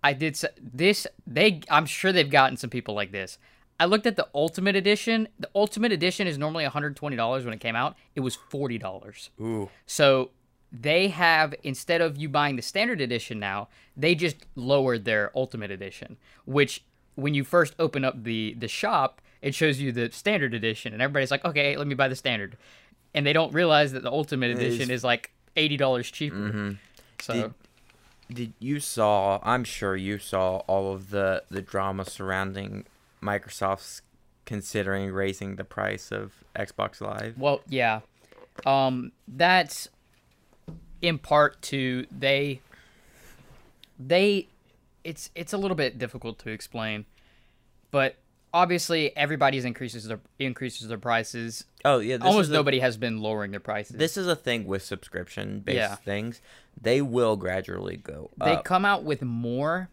I 0.04 0.12
did 0.12 0.38
this. 0.60 1.06
They, 1.26 1.60
I'm 1.70 1.86
sure 1.86 2.12
they've 2.12 2.28
gotten 2.28 2.56
some 2.56 2.70
people 2.70 2.94
like 2.94 3.12
this. 3.12 3.38
I 3.80 3.86
looked 3.86 4.06
at 4.06 4.16
the 4.16 4.28
Ultimate 4.34 4.76
Edition. 4.76 5.28
The 5.38 5.48
Ultimate 5.54 5.92
Edition 5.92 6.26
is 6.26 6.36
normally 6.38 6.64
120 6.64 7.16
dollars 7.16 7.44
when 7.44 7.54
it 7.54 7.60
came 7.60 7.74
out. 7.76 7.96
It 8.14 8.20
was 8.20 8.34
forty 8.36 8.78
dollars. 8.78 9.30
Ooh. 9.40 9.70
So 9.86 10.30
they 10.72 11.08
have 11.08 11.54
instead 11.62 12.00
of 12.00 12.16
you 12.16 12.28
buying 12.28 12.56
the 12.56 12.62
standard 12.62 13.00
edition 13.00 13.38
now, 13.38 13.68
they 13.96 14.14
just 14.14 14.36
lowered 14.56 15.04
their 15.04 15.30
ultimate 15.36 15.70
edition, 15.70 16.16
which 16.46 16.82
when 17.14 17.34
you 17.34 17.44
first 17.44 17.74
open 17.78 18.04
up 18.04 18.24
the 18.24 18.54
the 18.58 18.68
shop, 18.68 19.20
it 19.42 19.54
shows 19.54 19.80
you 19.80 19.92
the 19.92 20.10
standard 20.12 20.54
edition 20.54 20.92
and 20.94 21.02
everybody's 21.02 21.30
like, 21.30 21.44
"Okay, 21.44 21.76
let 21.76 21.86
me 21.86 21.94
buy 21.94 22.08
the 22.08 22.16
standard." 22.16 22.56
And 23.14 23.26
they 23.26 23.34
don't 23.34 23.52
realize 23.52 23.92
that 23.92 24.02
the 24.02 24.10
ultimate 24.10 24.50
edition 24.52 24.90
is- 24.90 25.04
like 25.04 25.30
$80 25.56 26.10
cheaper. 26.10 26.36
Mhm. 26.36 26.78
So 27.20 27.34
Did- 27.34 27.54
Did 28.34 28.52
you 28.58 28.80
saw? 28.80 29.38
I'm 29.42 29.62
sure 29.64 29.94
you 29.94 30.16
saw 30.18 30.58
all 30.66 30.94
of 30.94 31.10
the 31.10 31.42
the 31.50 31.60
drama 31.60 32.06
surrounding 32.06 32.86
Microsoft's 33.22 34.00
considering 34.46 35.12
raising 35.12 35.56
the 35.56 35.64
price 35.64 36.10
of 36.10 36.32
Xbox 36.56 37.00
Live. 37.02 37.36
Well, 37.38 37.60
yeah. 37.68 38.00
Um, 38.64 39.12
that's 39.28 39.88
in 41.02 41.18
part 41.18 41.60
to 41.62 42.06
they 42.10 42.60
they 43.98 44.48
it's 45.04 45.30
it's 45.34 45.52
a 45.52 45.58
little 45.58 45.74
bit 45.76 45.98
difficult 45.98 46.38
to 46.40 46.50
explain. 46.50 47.04
But 47.90 48.16
obviously 48.54 49.14
everybody's 49.16 49.64
increases 49.64 50.04
their 50.06 50.20
increases 50.38 50.88
their 50.88 50.98
prices. 50.98 51.64
Oh 51.84 51.98
yeah, 51.98 52.16
this 52.16 52.26
Almost 52.26 52.50
a- 52.50 52.54
nobody 52.54 52.78
has 52.80 52.96
been 52.96 53.18
lowering 53.20 53.50
their 53.50 53.60
prices. 53.60 53.96
this 53.96 54.16
is 54.16 54.26
a 54.28 54.36
thing 54.36 54.64
with 54.66 54.82
subscription 54.82 55.60
based 55.60 55.76
Yeah. 55.76 55.94
things. 55.96 56.40
They 56.80 57.02
will 57.02 57.36
gradually 57.36 57.96
go 57.96 58.30
they 58.38 58.52
up. 58.52 58.64
come 58.64 58.84
out 58.84 59.04
with 59.04 59.22
more 59.22 59.88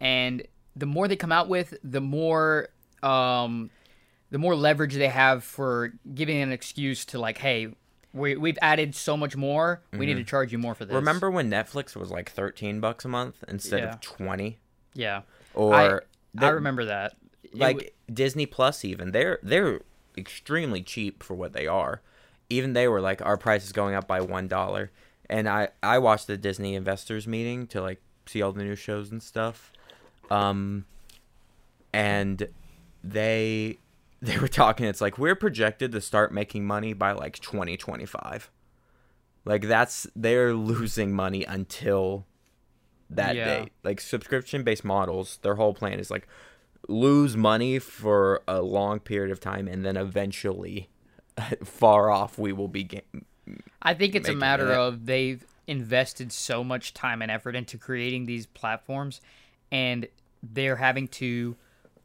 and 0.00 0.42
the 0.76 0.86
more 0.86 1.08
they 1.08 1.16
come 1.16 1.32
out 1.32 1.48
with, 1.48 1.74
the 1.82 2.00
more 2.02 2.68
um 3.02 3.70
the 4.30 4.38
more 4.38 4.54
leverage 4.56 4.94
they 4.94 5.08
have 5.08 5.44
for 5.44 5.92
giving 6.14 6.36
an 6.42 6.50
excuse 6.52 7.04
to 7.06 7.18
like, 7.18 7.38
hey, 7.38 7.68
we 8.16 8.36
we've 8.36 8.58
added 8.62 8.94
so 8.94 9.16
much 9.16 9.36
more, 9.36 9.82
we 9.92 10.06
need 10.06 10.14
to 10.14 10.24
charge 10.24 10.50
you 10.52 10.58
more 10.58 10.74
for 10.74 10.84
this. 10.84 10.90
Mm-hmm. 10.90 10.96
Remember 11.06 11.30
when 11.30 11.50
Netflix 11.50 11.94
was 11.94 12.10
like 12.10 12.30
13 12.30 12.80
bucks 12.80 13.04
a 13.04 13.08
month 13.08 13.44
instead 13.48 13.80
Yeah. 13.80 13.90
of 13.90 14.00
20? 14.00 14.58
Yeah. 14.94 15.22
Or 15.54 15.74
I 15.74 16.00
they- 16.34 16.52
remember 16.52 16.84
that. 16.86 17.16
It 17.44 17.54
like 17.56 17.76
w- 17.76 17.90
Disney 18.12 18.46
Plus 18.46 18.84
even 18.84 19.12
they're 19.12 19.38
they're 19.42 19.80
extremely 20.16 20.82
cheap 20.82 21.22
for 21.22 21.34
what 21.34 21.52
they 21.52 21.66
are. 21.66 22.02
Even 22.50 22.72
they 22.72 22.88
were 22.88 23.00
like 23.00 23.20
our 23.24 23.36
price 23.36 23.64
is 23.64 23.72
going 23.72 23.94
up 23.94 24.06
by 24.08 24.20
one 24.20 24.48
dollar, 24.48 24.90
and 25.30 25.48
I 25.48 25.68
I 25.82 25.98
watched 25.98 26.26
the 26.26 26.36
Disney 26.36 26.74
investors 26.74 27.26
meeting 27.26 27.66
to 27.68 27.80
like 27.82 28.00
see 28.26 28.42
all 28.42 28.52
the 28.52 28.62
new 28.64 28.74
shows 28.76 29.10
and 29.12 29.22
stuff. 29.22 29.72
Um, 30.30 30.86
and 31.92 32.48
they 33.04 33.78
they 34.26 34.38
were 34.38 34.48
talking. 34.48 34.86
It's 34.86 35.00
like 35.00 35.18
we're 35.18 35.34
projected 35.36 35.92
to 35.92 36.00
start 36.00 36.32
making 36.32 36.66
money 36.66 36.92
by 36.92 37.12
like 37.12 37.38
2025. 37.40 38.50
Like 39.44 39.62
that's 39.68 40.06
they're 40.16 40.52
losing 40.54 41.12
money 41.12 41.44
until 41.44 42.26
that 43.10 43.36
Yeah. 43.36 43.44
date. 43.60 43.72
Like 43.84 44.00
subscription 44.00 44.62
based 44.64 44.84
models, 44.84 45.38
their 45.42 45.54
whole 45.54 45.72
plan 45.74 45.98
is 46.00 46.10
like 46.10 46.26
lose 46.88 47.36
money 47.36 47.78
for 47.78 48.42
a 48.46 48.60
long 48.62 49.00
period 49.00 49.30
of 49.32 49.40
time 49.40 49.66
and 49.68 49.84
then 49.84 49.96
eventually 49.96 50.88
far 51.64 52.10
off 52.10 52.38
we 52.38 52.52
will 52.52 52.68
be 52.68 52.84
ga- 52.84 53.02
I 53.82 53.92
think 53.94 54.14
it's 54.14 54.28
a 54.28 54.34
matter 54.34 54.70
it. 54.72 54.76
of 54.78 55.06
they've 55.06 55.44
invested 55.68 56.32
so 56.32 56.62
much 56.64 56.94
time 56.94 57.22
and 57.22 57.30
effort 57.30 57.54
into 57.56 57.76
creating 57.78 58.26
these 58.26 58.46
platforms, 58.46 59.20
and 59.70 60.06
they're 60.42 60.76
having 60.76 61.06
to 61.08 61.56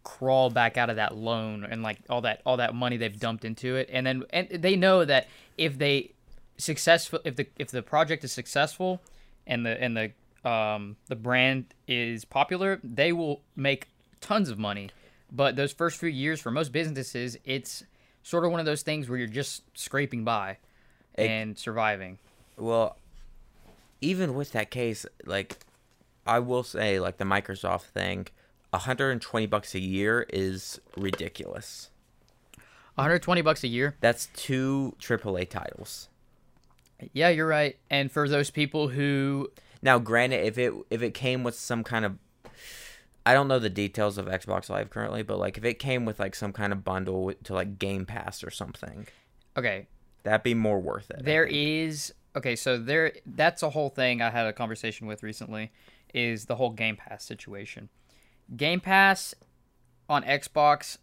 crawl 0.03 0.49
back 0.49 0.77
out 0.77 0.89
of 0.89 0.95
that 0.95 1.15
loan 1.15 1.63
and 1.63 1.83
like 1.83 1.97
all 2.09 2.21
that 2.21 2.41
all 2.45 2.57
that 2.57 2.73
money 2.73 2.97
they've 2.97 3.19
dumped 3.19 3.45
into 3.45 3.75
it, 3.75 3.89
and 3.91 4.05
then 4.05 4.23
and 4.31 4.47
they 4.49 4.75
know 4.75 5.05
that 5.05 5.27
if 5.57 5.77
they 5.77 6.11
successful 6.57 7.19
if 7.23 7.35
the 7.35 7.47
if 7.57 7.71
the 7.71 7.81
project 7.81 8.23
is 8.23 8.31
successful 8.31 9.01
and 9.47 9.65
the 9.65 9.81
and 9.81 9.97
the 9.97 10.49
um 10.49 10.95
the 11.07 11.15
brand 11.15 11.65
is 11.87 12.25
popular, 12.25 12.79
they 12.83 13.11
will 13.11 13.41
make 13.55 13.87
tons 14.21 14.49
of 14.49 14.57
money. 14.57 14.89
But 15.31 15.55
those 15.55 15.71
first 15.71 15.97
few 15.97 16.09
years 16.09 16.41
for 16.41 16.51
most 16.51 16.71
businesses, 16.71 17.37
it's 17.45 17.83
sort 18.23 18.43
of 18.45 18.51
one 18.51 18.59
of 18.59 18.65
those 18.65 18.81
things 18.81 19.09
where 19.09 19.17
you're 19.17 19.27
just 19.27 19.63
scraping 19.77 20.23
by 20.23 20.57
Ex- 21.15 21.29
and 21.29 21.57
surviving. 21.57 22.19
Well, 22.57 22.97
even 24.01 24.35
with 24.35 24.51
that 24.51 24.71
case, 24.71 25.05
like 25.25 25.59
I 26.25 26.39
will 26.39 26.63
say, 26.63 26.99
like 26.99 27.17
the 27.17 27.25
Microsoft 27.25 27.83
thing, 27.83 28.27
120 28.71 29.45
bucks 29.47 29.75
a 29.75 29.79
year 29.79 30.25
is 30.29 30.79
ridiculous. 30.97 31.89
120 32.95 33.41
bucks 33.41 33.63
a 33.63 33.67
year. 33.67 33.95
That's 33.99 34.27
two 34.35 34.95
AAA 34.99 35.49
titles. 35.49 36.09
Yeah, 37.13 37.29
you're 37.29 37.47
right. 37.47 37.77
And 37.89 38.11
for 38.11 38.27
those 38.29 38.49
people 38.49 38.89
who 38.89 39.51
Now, 39.81 39.99
granted, 39.99 40.45
if 40.45 40.57
it 40.57 40.73
if 40.89 41.01
it 41.01 41.13
came 41.13 41.43
with 41.43 41.55
some 41.55 41.83
kind 41.83 42.05
of, 42.05 42.17
I 43.25 43.33
don't 43.33 43.47
know 43.47 43.59
the 43.59 43.69
details 43.69 44.17
of 44.17 44.27
Xbox 44.27 44.69
Live 44.69 44.89
currently, 44.89 45.23
but 45.23 45.39
like 45.39 45.57
if 45.57 45.65
it 45.65 45.79
came 45.79 46.05
with 46.05 46.19
like 46.19 46.35
some 46.35 46.53
kind 46.53 46.71
of 46.71 46.83
bundle 46.83 47.33
to 47.43 47.53
like 47.53 47.79
Game 47.79 48.05
Pass 48.05 48.43
or 48.43 48.51
something, 48.51 49.07
okay, 49.57 49.87
that'd 50.23 50.43
be 50.43 50.53
more 50.53 50.79
worth 50.79 51.09
it. 51.09 51.25
There 51.25 51.45
is 51.45 52.13
okay, 52.35 52.55
so 52.55 52.77
there 52.77 53.13
that's 53.25 53.63
a 53.63 53.71
whole 53.71 53.89
thing 53.89 54.21
I 54.21 54.29
had 54.29 54.45
a 54.45 54.53
conversation 54.53 55.07
with 55.07 55.23
recently 55.23 55.71
is 56.13 56.45
the 56.45 56.55
whole 56.55 56.71
Game 56.71 56.97
Pass 56.97 57.23
situation. 57.23 57.89
Game 58.55 58.79
Pass 58.79 59.33
on 60.09 60.23
Xbox 60.23 60.97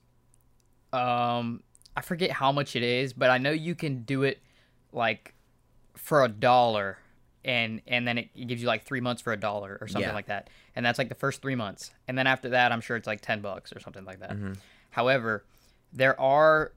um 0.92 1.62
I 1.96 2.00
forget 2.00 2.30
how 2.30 2.52
much 2.52 2.76
it 2.76 2.82
is, 2.82 3.12
but 3.12 3.28
I 3.30 3.38
know 3.38 3.50
you 3.50 3.74
can 3.74 4.02
do 4.04 4.22
it 4.22 4.40
like 4.92 5.34
for 5.96 6.24
a 6.24 6.28
dollar 6.28 6.98
and 7.44 7.80
and 7.86 8.06
then 8.06 8.18
it 8.18 8.46
gives 8.46 8.60
you 8.62 8.68
like 8.68 8.84
3 8.84 9.00
months 9.00 9.20
for 9.22 9.32
a 9.32 9.36
dollar 9.36 9.78
or 9.80 9.88
something 9.88 10.08
Yeah. 10.08 10.14
like 10.14 10.26
that. 10.26 10.48
And 10.76 10.84
that's 10.86 10.98
like 10.98 11.08
the 11.08 11.14
first 11.14 11.42
3 11.42 11.54
months. 11.56 11.90
And 12.06 12.16
then 12.16 12.26
after 12.26 12.50
that, 12.50 12.70
I'm 12.72 12.80
sure 12.80 12.96
it's 12.96 13.06
like 13.06 13.20
10 13.20 13.40
bucks 13.40 13.72
or 13.74 13.80
something 13.80 14.04
like 14.04 14.20
that. 14.20 14.30
Mm-hmm. 14.30 14.52
However, 14.90 15.44
there 15.92 16.18
are 16.20 16.72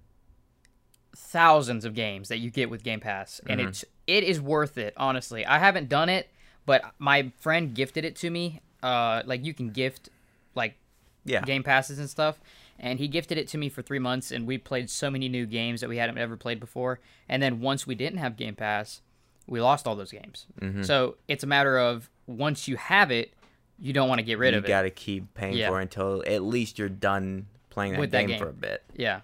thousands 1.15 1.86
of 1.86 1.93
games 1.93 2.29
that 2.29 2.38
you 2.39 2.49
get 2.49 2.69
with 2.69 2.84
Game 2.84 2.99
Pass, 2.99 3.41
and 3.47 3.60
Mm-hmm. 3.60 3.69
it's 3.69 3.86
it 4.07 4.23
is 4.23 4.41
worth 4.41 4.77
it. 4.77 4.93
Honestly, 4.97 5.45
I 5.45 5.60
haven't 5.60 5.88
done 5.89 6.10
it, 6.10 6.29
but 6.65 6.84
my 6.99 7.31
friend 7.39 7.73
gifted 7.73 8.05
it 8.05 8.15
to 8.17 8.29
me. 8.29 8.62
Uh, 8.81 9.21
like 9.25 9.45
you 9.45 9.53
can 9.53 9.69
gift 9.69 10.10
like 10.55 10.75
yeah. 11.23 11.41
Game 11.41 11.63
Passes 11.63 11.99
and 11.99 12.09
stuff, 12.09 12.39
and 12.79 12.99
he 12.99 13.07
gifted 13.07 13.37
it 13.37 13.47
to 13.49 13.57
me 13.57 13.69
for 13.69 13.81
three 13.81 13.99
months, 13.99 14.31
and 14.31 14.47
we 14.47 14.57
played 14.57 14.89
so 14.89 15.09
many 15.11 15.29
new 15.29 15.45
games 15.45 15.81
that 15.81 15.89
we 15.89 15.97
hadn't 15.97 16.17
ever 16.17 16.35
played 16.37 16.59
before. 16.59 16.99
And 17.29 17.41
then 17.41 17.59
once 17.61 17.85
we 17.85 17.95
didn't 17.95 18.19
have 18.19 18.35
Game 18.37 18.55
Pass, 18.55 19.01
we 19.47 19.61
lost 19.61 19.87
all 19.87 19.95
those 19.95 20.11
games. 20.11 20.45
Mm-hmm. 20.59 20.83
So 20.83 21.17
it's 21.27 21.43
a 21.43 21.47
matter 21.47 21.77
of 21.77 22.09
once 22.27 22.67
you 22.67 22.77
have 22.77 23.11
it, 23.11 23.33
you 23.79 23.93
don't 23.93 24.07
want 24.09 24.19
to 24.19 24.23
get 24.23 24.37
rid 24.37 24.53
you 24.53 24.59
of 24.59 24.65
it. 24.65 24.67
You 24.67 24.73
got 24.73 24.81
to 24.83 24.89
keep 24.89 25.33
paying 25.33 25.53
Yeah. 25.57 25.69
for 25.69 25.79
it 25.79 25.83
until 25.83 26.23
at 26.27 26.43
least 26.43 26.79
you're 26.79 26.89
done 26.89 27.47
playing 27.69 27.93
that, 27.93 27.99
With 27.99 28.11
that 28.11 28.21
game, 28.21 28.29
game. 28.29 28.39
for 28.39 28.49
a 28.49 28.53
bit. 28.53 28.83
Yeah, 28.95 29.21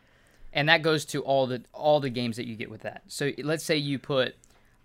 and 0.54 0.70
that 0.70 0.82
goes 0.82 1.06
to 1.06 1.22
all 1.22 1.48
the 1.48 1.64
all 1.74 2.00
the 2.00 2.10
games 2.10 2.38
that 2.38 2.46
you 2.48 2.56
get 2.56 2.70
with 2.70 2.82
that. 2.82 3.04
So 3.08 3.32
let's 3.44 3.64
say 3.64 3.78
you 3.78 4.00
put 4.00 4.36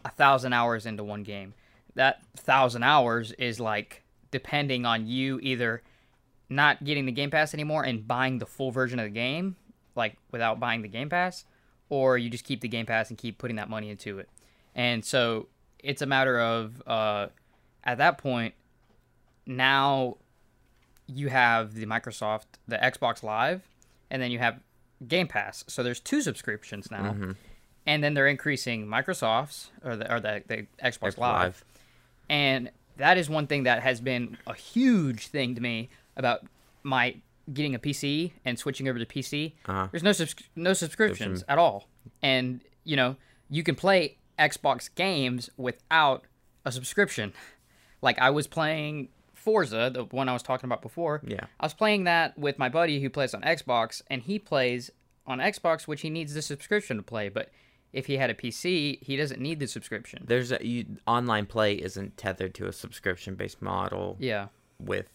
a 0.05 0.11
thousand 0.11 0.53
hours 0.53 0.87
into 0.87 1.05
one 1.05 1.23
game. 1.23 1.55
That 1.95 2.23
thousand 2.37 2.83
hours 2.85 3.33
is 3.33 3.61
like 3.61 4.03
depending 4.31 4.87
on 4.87 5.07
you 5.07 5.39
either 5.43 5.83
not 6.55 6.85
getting 6.85 7.07
the 7.07 7.13
Game 7.13 7.31
Pass 7.31 7.55
anymore 7.55 7.83
and 7.85 8.07
buying 8.07 8.39
the 8.39 8.47
full 8.47 8.71
version 8.71 8.99
of 8.99 9.05
the 9.05 9.11
game, 9.11 9.57
like 9.95 10.17
without 10.31 10.61
buying 10.61 10.83
the 10.83 10.89
Game 10.89 11.09
Pass, 11.09 11.45
or 11.89 12.19
you 12.19 12.31
just 12.31 12.45
keep 12.45 12.61
the 12.61 12.69
Game 12.69 12.87
Pass 12.87 13.11
and 13.11 13.19
keep 13.19 13.39
putting 13.39 13.57
that 13.57 13.69
money 13.69 13.91
into 13.91 14.19
it. 14.19 14.29
And 14.75 15.05
so 15.05 15.49
it's 15.79 16.03
a 16.03 16.07
matter 16.07 16.41
of 16.41 16.83
uh, 16.87 17.27
at 17.85 17.99
that 17.99 18.19
point 18.19 18.55
now 19.47 20.17
you 21.07 21.29
have 21.29 21.75
the 21.75 21.85
Microsoft, 21.87 22.45
the 22.69 22.77
Xbox 22.77 23.23
Live, 23.23 23.63
and 24.11 24.23
then 24.23 24.31
you 24.31 24.39
have 24.39 24.61
Game 25.07 25.27
Pass. 25.29 25.65
So 25.67 25.83
there's 25.83 26.01
two 26.01 26.23
subscriptions 26.23 26.91
now, 26.91 27.17
and 27.87 28.03
then 28.05 28.15
they're 28.15 28.29
increasing 28.29 28.87
Microsoft's 28.87 29.71
or 29.85 29.97
the 29.97 30.13
or 30.13 30.21
the, 30.21 30.43
the 30.47 30.67
Xbox 30.83 31.17
Xbox 31.17 31.19
Live, 31.19 31.65
and 32.31 32.71
that 32.97 33.19
is 33.19 33.29
one 33.29 33.47
thing 33.47 33.65
that 33.65 33.83
has 33.83 34.01
been 34.01 34.39
a 34.47 34.55
huge 34.55 35.27
thing 35.27 35.55
to 35.57 35.61
me 35.61 35.91
about 36.17 36.47
my 36.83 37.17
getting 37.53 37.75
a 37.75 37.79
PC 37.79 38.33
and 38.45 38.59
switching 38.59 38.89
over 38.89 38.99
to 38.99 39.07
PC. 39.07 39.53
Uh-huh. 39.67 39.89
There's 39.91 40.03
no 40.03 40.13
subs- 40.13 40.35
no 40.57 40.73
subscriptions 40.73 41.45
at 41.49 41.59
all, 41.59 41.89
and 42.23 42.61
you 42.85 42.97
know 42.97 43.17
you 43.51 43.63
can 43.63 43.75
play 43.75 44.19
Xbox 44.39 44.89
games 44.95 45.51
without 45.57 46.25
a 46.65 46.73
subscription. 46.73 47.33
Like 48.01 48.19
I 48.19 48.31
was 48.31 48.47
playing 48.47 49.09
Forza, 49.35 49.91
the 49.93 50.05
one 50.05 50.29
I 50.29 50.33
was 50.33 50.43
talking 50.43 50.67
about 50.69 50.83
before. 50.83 51.21
Yeah. 51.27 51.47
I 51.61 51.67
was 51.67 51.75
playing 51.75 52.05
that 52.05 52.39
with 52.39 52.59
my 52.59 52.69
buddy 52.69 53.01
who 53.01 53.11
plays 53.11 53.35
on 53.35 53.43
Xbox, 53.43 54.03
and 54.09 54.23
he 54.23 54.39
plays 54.39 54.91
on 55.27 55.39
Xbox, 55.39 55.87
which 55.87 56.01
he 56.03 56.11
needs 56.11 56.35
the 56.35 56.43
subscription 56.43 56.97
to 56.97 57.03
play. 57.03 57.29
But 57.29 57.51
if 57.93 58.07
he 58.07 58.17
had 58.17 58.31
a 58.31 58.35
PC, 58.35 59.03
he 59.03 59.17
doesn't 59.17 59.41
need 59.41 59.61
the 59.61 59.67
subscription. 59.67 60.25
There's 60.27 60.51
a 60.53 60.65
you, 60.67 60.87
online 61.07 61.47
play 61.47 61.75
isn't 61.75 62.17
tethered 62.17 62.55
to 62.55 62.67
a 62.67 62.73
subscription 62.73 63.35
based 63.35 63.61
model 63.61 64.17
Yeah. 64.19 64.49
with 64.79 65.12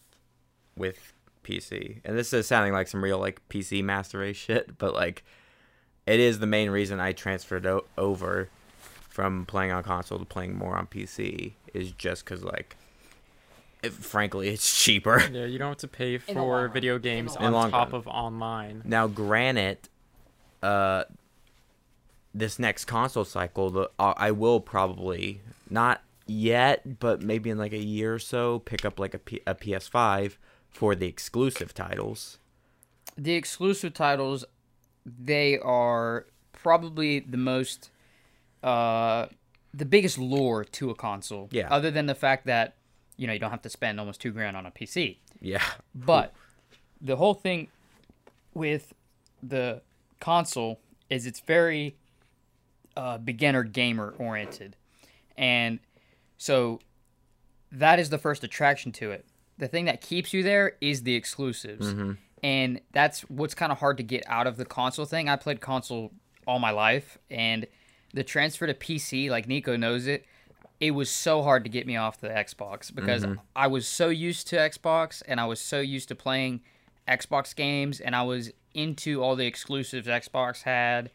with 0.77 1.13
PC. 1.43 2.01
And 2.05 2.17
this 2.17 2.33
is 2.33 2.47
sounding 2.47 2.73
like 2.73 2.87
some 2.87 3.03
real 3.03 3.19
like 3.19 3.41
PC 3.49 3.83
master 3.83 4.19
race 4.19 4.35
shit, 4.47 4.77
but 4.77 4.93
like 4.93 5.23
it 6.05 6.19
is 6.19 6.39
the 6.39 6.47
main 6.47 6.69
reason 6.69 6.99
I 6.99 7.11
transferred 7.13 7.65
o- 7.65 7.85
over 7.97 8.49
from 9.09 9.45
playing 9.45 9.71
on 9.71 9.83
console 9.83 10.19
to 10.19 10.25
playing 10.25 10.55
more 10.55 10.75
on 10.77 10.87
PC 10.87 11.53
is 11.73 11.91
just 11.91 12.25
cuz 12.25 12.43
like 12.43 12.75
it, 13.83 13.91
frankly 13.93 14.49
it's 14.49 14.83
cheaper. 14.83 15.21
Yeah, 15.31 15.45
you 15.45 15.57
don't 15.59 15.69
have 15.69 15.77
to 15.77 15.87
pay 15.87 16.17
the 16.17 16.33
long 16.33 16.45
for 16.45 16.63
run. 16.63 16.71
video 16.73 16.97
games 16.99 17.35
the 17.35 17.43
long 17.43 17.53
on 17.53 17.61
run. 17.63 17.71
top 17.71 17.93
of 17.93 18.07
online. 18.07 18.81
Now, 18.85 19.07
granted, 19.07 19.77
uh, 20.63 21.03
this 22.33 22.59
next 22.59 22.85
console 22.85 23.25
cycle, 23.25 23.69
the 23.69 23.89
uh, 23.99 24.13
I 24.17 24.31
will 24.31 24.59
probably 24.59 25.41
not 25.69 26.01
yet, 26.25 26.99
but 26.99 27.21
maybe 27.21 27.49
in 27.49 27.57
like 27.57 27.73
a 27.73 27.83
year 27.83 28.15
or 28.15 28.19
so, 28.19 28.59
pick 28.59 28.85
up 28.85 28.99
like 28.99 29.13
a, 29.13 29.19
P- 29.19 29.41
a 29.47 29.55
PS5 29.55 30.33
for 30.69 30.95
the 30.95 31.08
exclusive 31.08 31.73
titles. 31.73 32.38
The 33.17 33.34
exclusive 33.34 33.93
titles, 33.93 34.45
they 35.06 35.58
are 35.58 36.27
probably 36.53 37.19
the 37.19 37.38
most, 37.38 37.89
uh, 38.63 39.27
the 39.73 39.86
biggest 39.86 40.17
lure 40.17 40.63
to 40.63 40.89
a 40.89 40.95
console. 40.95 41.49
Yeah. 41.51 41.67
Other 41.69 41.89
than 41.91 42.06
the 42.06 42.15
fact 42.15 42.45
that, 42.45 42.75
you 43.15 43.25
know, 43.25 43.34
you 43.34 43.39
don't 43.39 43.51
have 43.51 43.63
to 43.63 43.69
spend 43.69 43.99
almost 43.99 44.21
two 44.21 44.32
grand 44.32 44.56
on 44.56 44.65
a 44.65 44.71
PC. 44.71 45.17
Yeah, 45.39 45.63
But 45.93 46.34
the 46.99 47.15
whole 47.15 47.36
thing 47.36 47.67
with 48.53 48.93
the 49.43 49.82
console 50.19 50.80
is 51.10 51.25
it's 51.25 51.39
very 51.41 51.95
uh, 52.95 53.19
beginner 53.19 53.63
gamer 53.63 54.15
oriented, 54.17 54.75
and 55.38 55.80
so 56.38 56.80
that 57.71 57.99
is 57.99 58.10
the 58.10 58.17
first 58.17 58.43
attraction 58.43 58.91
to 58.93 59.12
it. 59.12 59.26
The 59.58 59.67
thing 59.67 59.86
that 59.86 60.02
keeps 60.02 60.34
you 60.34 60.43
there 60.43 60.74
is 60.82 61.04
the 61.04 61.15
exclusives, 61.15 61.88
mm-hmm. 61.88 62.13
and 62.43 62.82
that's 62.91 63.22
what's 63.22 63.56
kind 63.56 63.72
of 63.72 63.80
hard 63.80 63.98
to 63.98 64.04
get 64.04 64.24
out 64.28 64.48
of 64.48 64.58
the 64.58 64.65
console 64.65 65.06
thing. 65.06 65.30
I 65.30 65.36
played 65.36 65.62
console 65.62 66.12
all 66.46 66.60
my 66.60 66.72
life, 66.72 67.17
and 67.30 67.65
the 68.13 68.24
transfer 68.24 68.67
to 68.67 68.74
PC, 68.74 69.30
like 69.30 69.48
Nico 69.48 69.76
knows 69.76 70.08
it, 70.08 70.26
it 70.80 70.91
was 70.91 71.10
so 71.10 71.41
hard 71.41 71.63
to 71.63 71.70
get 71.70 71.88
me 71.88 71.96
off 71.96 72.20
the 72.20 72.30
Xbox 72.30 72.93
because 72.93 73.24
mm-hmm. 73.24 73.39
I 73.56 73.67
was 73.67 73.88
so 73.88 74.10
used 74.10 74.48
to 74.50 74.58
Xbox 74.58 75.24
and 75.28 75.39
I 75.39 75.46
was 75.46 75.60
so 75.60 75.80
used 75.80 76.08
to 76.10 76.15
playing 76.15 76.62
Xbox 77.08 77.56
games 77.56 78.00
and 78.00 78.15
I 78.15 78.22
was 78.24 78.52
into 78.74 79.24
all 79.24 79.36
the 79.36 79.46
exclusives 79.46 80.08
Xbox 80.08 80.63
had, 80.63 81.10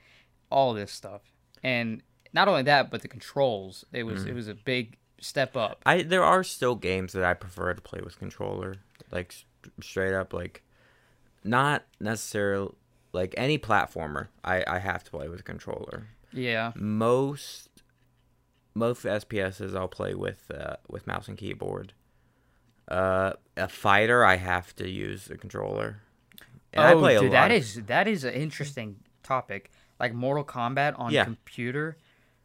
all 0.50 0.74
this 0.74 0.90
stuff. 0.90 1.22
And 1.62 2.02
not 2.32 2.48
only 2.48 2.62
that, 2.62 2.90
but 2.90 3.02
the 3.02 3.08
controls. 3.08 3.84
It 3.92 4.02
was 4.02 4.22
it 4.22 4.28
mm-hmm. 4.28 4.36
was 4.36 4.48
a 4.48 4.54
big 4.54 4.96
step 5.22 5.56
up. 5.56 5.80
I 5.86 6.02
there 6.02 6.24
are 6.24 6.44
still 6.44 6.74
games 6.74 7.12
that 7.14 7.24
I 7.24 7.34
prefer 7.34 7.72
to 7.72 7.80
play 7.80 8.00
with 8.02 8.18
controller, 8.18 8.76
like 9.10 9.34
straight 9.80 10.12
up 10.14 10.32
like 10.34 10.62
not 11.44 11.84
necessarily 12.00 12.72
like 13.12 13.34
any 13.36 13.58
platformer. 13.58 14.28
I 14.44 14.64
I 14.66 14.78
have 14.80 15.04
to 15.04 15.10
play 15.10 15.28
with 15.28 15.44
controller. 15.44 16.08
Yeah. 16.32 16.72
Most 16.74 17.68
most 18.74 19.04
FPSs 19.04 19.76
I'll 19.76 19.88
play 19.88 20.14
with 20.14 20.50
uh, 20.54 20.76
with 20.88 21.06
mouse 21.06 21.28
and 21.28 21.38
keyboard. 21.38 21.92
Uh, 22.88 23.34
a 23.56 23.68
fighter 23.68 24.24
I 24.24 24.36
have 24.36 24.74
to 24.76 24.88
use 24.88 25.30
a 25.30 25.36
controller. 25.36 26.00
And 26.72 26.84
I 26.84 26.94
oh, 26.94 26.98
play 26.98 27.16
a 27.16 27.20
dude, 27.20 27.32
lot 27.32 27.48
that 27.48 27.52
is 27.52 27.82
that 27.86 28.08
is 28.08 28.24
an 28.24 28.34
interesting 28.34 28.96
topic. 29.22 29.70
Like 30.00 30.14
Mortal 30.14 30.44
Kombat 30.44 30.98
on 30.98 31.12
Yeah. 31.12 31.24
computer, 31.24 31.96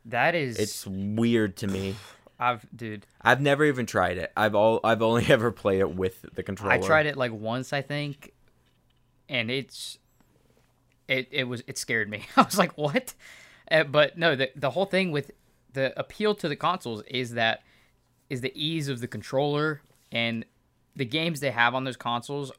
that 0.06 0.36
is. 0.36 0.60
It's 0.60 0.86
weird 0.86 1.56
to 1.58 1.68
me. 1.68 1.96
I've 2.40 2.66
dude. 2.76 3.06
I've 3.22 3.42
never 3.42 3.66
even 3.66 3.86
tried 3.86 4.18
it. 4.18 4.32
I've 4.38 4.56
all 4.56 4.80
I've 4.84 5.02
only 5.02 5.26
ever 5.30 5.52
played 5.52 5.80
it 5.80 5.96
with 5.96 6.26
the 6.34 6.44
controller. 6.44 6.74
I 6.74 6.80
tried 6.80 7.06
it 7.06 7.18
like 7.18 7.32
once, 7.32 7.74
I 7.74 7.82
think, 7.82 8.34
and 9.28 9.50
it's 9.50 9.98
it 11.08 11.28
it 11.32 11.46
was 11.46 11.64
it 11.68 11.78
scared 11.78 12.10
me. 12.10 12.26
I 12.38 12.44
was 12.44 12.58
like, 12.58 12.78
what? 12.78 13.14
Uh, 13.70 13.84
but 13.84 14.18
no, 14.18 14.36
the 14.36 14.52
the 14.56 14.72
whole 14.72 14.86
thing 14.86 15.12
with 15.12 15.32
the 15.74 15.98
appeal 16.00 16.36
to 16.36 16.48
the 16.48 16.56
consoles 16.56 17.04
is 17.08 17.32
that 17.32 17.64
is 18.30 18.42
the 18.42 18.52
ease 18.56 18.88
of 18.88 19.00
the 19.00 19.08
controller 19.08 19.82
and 20.12 20.46
the 20.96 21.06
games 21.06 21.40
they 21.40 21.52
have 21.52 21.76
on 21.76 21.84
those 21.84 21.98
consoles 21.98 22.52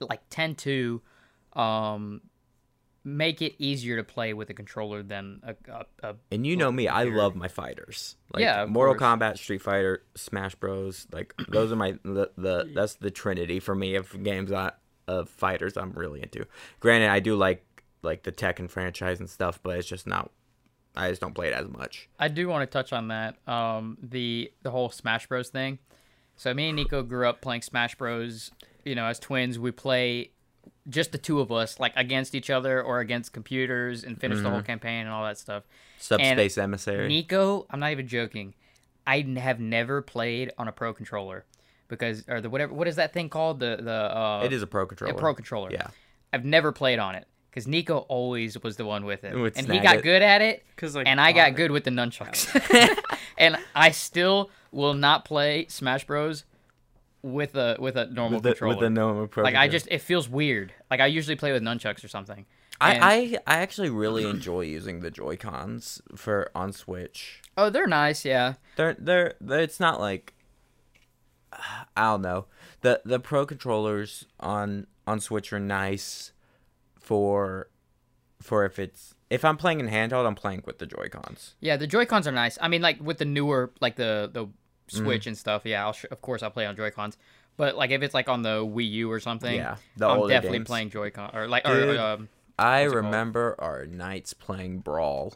like 0.00 0.20
tend 0.28 0.58
to 0.58 1.00
um 1.54 2.20
make 3.04 3.42
it 3.42 3.54
easier 3.58 3.96
to 3.96 4.04
play 4.04 4.32
with 4.32 4.48
a 4.50 4.54
controller 4.54 5.02
than 5.02 5.40
a, 5.42 5.56
a, 5.72 6.10
a 6.10 6.14
And 6.30 6.46
you 6.46 6.56
know 6.56 6.70
me, 6.70 6.88
I 6.88 7.04
love 7.04 7.34
my 7.34 7.48
fighters. 7.48 8.16
Like 8.32 8.42
Yeah, 8.42 8.64
Mortal 8.66 8.94
course. 8.94 9.18
Kombat, 9.18 9.38
Street 9.38 9.62
Fighter, 9.62 10.02
Smash 10.14 10.54
Bros. 10.54 11.06
Like 11.12 11.34
those 11.48 11.72
are 11.72 11.76
my 11.76 11.92
the, 12.04 12.30
the 12.36 12.70
that's 12.74 12.94
the 12.94 13.10
trinity 13.10 13.60
for 13.60 13.74
me 13.74 13.96
of 13.96 14.22
games 14.22 14.52
I, 14.52 14.72
of 15.08 15.28
fighters 15.28 15.76
I'm 15.76 15.92
really 15.92 16.22
into. 16.22 16.46
Granted, 16.80 17.08
I 17.10 17.20
do 17.20 17.36
like 17.36 17.64
like 18.02 18.22
the 18.24 18.32
Tekken 18.32 18.68
franchise 18.70 19.20
and 19.20 19.28
stuff, 19.30 19.60
but 19.62 19.78
it's 19.78 19.88
just 19.88 20.06
not. 20.06 20.30
I 20.94 21.08
just 21.08 21.22
don't 21.22 21.34
play 21.34 21.48
it 21.48 21.54
as 21.54 21.68
much. 21.68 22.08
I 22.18 22.28
do 22.28 22.48
want 22.48 22.68
to 22.68 22.72
touch 22.72 22.92
on 22.92 23.08
that. 23.08 23.36
Um, 23.48 23.96
the 24.02 24.52
the 24.62 24.70
whole 24.70 24.90
Smash 24.90 25.26
Bros 25.26 25.48
thing. 25.48 25.78
So 26.36 26.52
me 26.54 26.68
and 26.68 26.76
Nico 26.76 27.02
grew 27.02 27.26
up 27.28 27.40
playing 27.40 27.62
Smash 27.62 27.94
Bros. 27.94 28.50
You 28.84 28.94
know, 28.94 29.06
as 29.06 29.18
twins, 29.18 29.58
we 29.58 29.70
play 29.70 30.31
just 30.88 31.12
the 31.12 31.18
two 31.18 31.40
of 31.40 31.52
us, 31.52 31.78
like 31.78 31.92
against 31.96 32.34
each 32.34 32.50
other 32.50 32.82
or 32.82 33.00
against 33.00 33.32
computers, 33.32 34.02
and 34.04 34.18
finish 34.20 34.40
the 34.40 34.50
whole 34.50 34.62
campaign 34.62 35.00
and 35.02 35.10
all 35.10 35.24
that 35.24 35.38
stuff. 35.38 35.62
Subspace 35.98 36.58
Emissary. 36.58 37.08
Nico, 37.08 37.66
I'm 37.70 37.78
not 37.80 37.92
even 37.92 38.08
joking. 38.08 38.54
I 39.06 39.18
n- 39.20 39.36
have 39.36 39.60
never 39.60 40.02
played 40.02 40.52
on 40.58 40.68
a 40.68 40.72
pro 40.72 40.92
controller 40.92 41.44
because, 41.88 42.24
or 42.28 42.40
the 42.40 42.50
whatever. 42.50 42.72
What 42.74 42.88
is 42.88 42.96
that 42.96 43.12
thing 43.12 43.28
called? 43.28 43.60
The 43.60 43.78
the 43.80 44.16
uh, 44.16 44.42
it 44.44 44.52
is 44.52 44.62
a 44.62 44.66
pro 44.66 44.86
controller. 44.86 45.14
a 45.14 45.16
pro 45.18 45.34
controller. 45.34 45.70
Yeah. 45.72 45.88
I've 46.32 46.44
never 46.44 46.72
played 46.72 46.98
on 46.98 47.14
it 47.14 47.26
because 47.50 47.66
Nico 47.68 47.98
always 48.08 48.60
was 48.62 48.76
the 48.76 48.84
one 48.86 49.04
with 49.04 49.22
it, 49.24 49.36
Would 49.36 49.56
and 49.56 49.70
he 49.70 49.78
got 49.80 49.96
it. 49.96 50.02
good 50.02 50.22
at 50.22 50.40
it. 50.40 50.64
'Cause, 50.76 50.96
like, 50.96 51.06
and 51.06 51.20
I 51.20 51.32
got 51.32 51.44
Connor- 51.46 51.56
good 51.56 51.70
with 51.72 51.84
the 51.84 51.90
nunchucks. 51.90 52.48
and 53.38 53.56
I 53.74 53.90
still 53.90 54.50
will 54.72 54.94
not 54.94 55.24
play 55.24 55.66
Smash 55.68 56.06
Bros 56.06 56.44
with 57.22 57.54
a 57.54 57.76
with 57.78 57.96
a 57.96 58.06
normal 58.06 58.38
With 58.38 58.42
the, 58.44 58.50
controller. 58.50 58.74
with 58.76 58.80
the 58.80 58.90
normal 58.90 59.26
pro. 59.28 59.44
like 59.44 59.54
I 59.54 59.68
just 59.68 59.86
it 59.90 60.00
feels 60.00 60.28
weird. 60.28 60.72
Like 60.90 61.00
I 61.00 61.06
usually 61.06 61.36
play 61.36 61.52
with 61.52 61.62
nunchucks 61.62 62.04
or 62.04 62.08
something. 62.08 62.46
And- 62.80 63.02
I, 63.04 63.14
I 63.14 63.38
I 63.46 63.58
actually 63.58 63.90
really 63.90 64.28
enjoy 64.28 64.62
using 64.62 65.00
the 65.00 65.10
Joy 65.10 65.36
Cons 65.36 66.02
for 66.16 66.50
on 66.54 66.72
Switch. 66.72 67.40
oh, 67.56 67.70
they're 67.70 67.86
nice, 67.86 68.24
yeah. 68.24 68.54
they're 68.76 68.96
they're, 68.98 69.34
they're 69.40 69.60
it's 69.60 69.78
not 69.78 70.00
like 70.00 70.34
I 71.96 72.02
don't 72.10 72.22
know. 72.22 72.46
The 72.80 73.02
the 73.04 73.20
pro 73.20 73.46
controllers 73.46 74.26
on 74.40 74.86
on 75.06 75.20
Switch 75.20 75.52
are 75.52 75.60
nice 75.60 76.32
for 76.98 77.68
for 78.40 78.64
if 78.64 78.78
it's 78.78 79.14
if 79.30 79.44
I'm 79.44 79.56
playing 79.56 79.80
in 79.80 79.88
handheld, 79.88 80.26
I'm 80.26 80.34
playing 80.34 80.62
with 80.66 80.78
the 80.78 80.86
Joy 80.86 81.08
Cons. 81.10 81.54
Yeah, 81.60 81.76
the 81.76 81.86
Joy 81.86 82.04
Cons 82.06 82.26
are 82.26 82.32
nice. 82.32 82.58
I 82.60 82.68
mean, 82.68 82.82
like 82.82 83.00
with 83.00 83.18
the 83.18 83.24
newer, 83.24 83.70
like 83.80 83.96
the 83.96 84.30
the 84.32 84.46
Mm-hmm. 84.88 85.04
Switch 85.04 85.26
and 85.26 85.38
stuff. 85.38 85.62
Yeah, 85.64 85.84
I'll 85.86 85.92
sh- 85.92 86.06
of 86.10 86.20
course 86.20 86.42
I'll 86.42 86.50
play 86.50 86.66
on 86.66 86.76
Joy 86.76 86.90
Cons. 86.90 87.16
But 87.56 87.76
like 87.76 87.90
if 87.90 88.02
it's 88.02 88.14
like 88.14 88.28
on 88.28 88.42
the 88.42 88.64
Wii 88.64 88.90
U 88.92 89.10
or 89.12 89.20
something, 89.20 89.54
Yeah, 89.54 89.76
the 89.96 90.08
I'm 90.08 90.28
definitely 90.28 90.58
games. 90.58 90.66
playing 90.68 90.90
Joy 90.90 91.10
Con 91.10 91.30
or 91.34 91.46
like 91.48 91.64
Dude. 91.64 91.96
or 91.96 92.00
um, 92.00 92.28
I 92.58 92.82
What's 92.82 92.92
called? 92.94 93.04
remember 93.06 93.54
our 93.58 93.86
nights 93.86 94.32
playing 94.34 94.78
Brawl. 94.80 95.34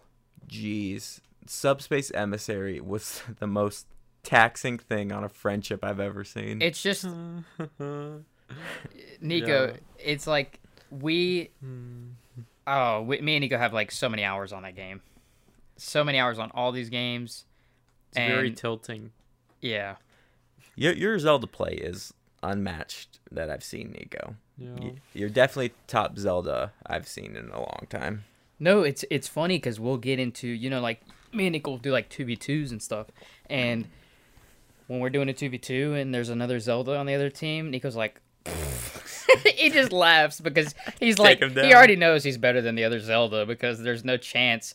Jeez, 0.48 1.20
Subspace 1.46 2.10
Emissary 2.12 2.80
was 2.80 3.22
the 3.38 3.46
most 3.46 3.86
taxing 4.22 4.78
thing 4.78 5.12
on 5.12 5.22
a 5.24 5.28
friendship 5.28 5.84
I've 5.84 6.00
ever 6.00 6.24
seen. 6.24 6.60
it's 6.62 6.82
just. 6.82 7.04
Nico. 9.20 9.66
Yeah. 9.66 9.76
It's 9.98 10.26
like 10.26 10.60
we 10.90 11.50
oh 12.66 13.02
we, 13.02 13.20
me 13.20 13.36
and 13.36 13.42
Nico 13.42 13.58
have 13.58 13.72
like 13.72 13.90
so 13.90 14.08
many 14.08 14.24
hours 14.24 14.52
on 14.52 14.62
that 14.62 14.74
game, 14.76 15.00
so 15.76 16.04
many 16.04 16.18
hours 16.18 16.38
on 16.38 16.50
all 16.54 16.72
these 16.72 16.88
games. 16.90 17.44
It's 18.10 18.18
very 18.18 18.52
tilting. 18.52 19.12
Yeah, 19.66 19.96
your 20.74 20.92
your 20.92 21.18
Zelda 21.18 21.46
play 21.46 21.72
is 21.72 22.12
unmatched 22.42 23.18
that 23.32 23.50
I've 23.50 23.64
seen, 23.64 23.92
Nico. 23.92 24.36
Yeah. 24.58 24.90
You're 25.12 25.28
definitely 25.28 25.72
top 25.86 26.18
Zelda 26.18 26.72
I've 26.86 27.06
seen 27.06 27.36
in 27.36 27.50
a 27.50 27.58
long 27.58 27.86
time. 27.90 28.24
No, 28.58 28.82
it's 28.82 29.04
it's 29.10 29.28
funny 29.28 29.56
because 29.56 29.78
we'll 29.78 29.98
get 29.98 30.18
into 30.18 30.48
you 30.48 30.70
know 30.70 30.80
like 30.80 31.02
me 31.32 31.46
and 31.46 31.52
Nick 31.52 31.66
will 31.66 31.78
do 31.78 31.92
like 31.92 32.08
two 32.08 32.24
v 32.24 32.36
twos 32.36 32.72
and 32.72 32.82
stuff, 32.82 33.08
and 33.50 33.86
when 34.86 35.00
we're 35.00 35.10
doing 35.10 35.28
a 35.28 35.34
two 35.34 35.50
v 35.50 35.58
two 35.58 35.94
and 35.94 36.14
there's 36.14 36.30
another 36.30 36.58
Zelda 36.58 36.96
on 36.96 37.06
the 37.06 37.14
other 37.14 37.28
team, 37.28 37.70
Nico's 37.70 37.96
like, 37.96 38.20
he 39.44 39.70
just 39.70 39.92
laughs 39.92 40.40
because 40.40 40.74
he's 41.00 41.18
like 41.18 41.42
he 41.42 41.74
already 41.74 41.96
knows 41.96 42.24
he's 42.24 42.38
better 42.38 42.62
than 42.62 42.74
the 42.76 42.84
other 42.84 43.00
Zelda 43.00 43.44
because 43.44 43.82
there's 43.82 44.04
no 44.04 44.16
chance, 44.16 44.74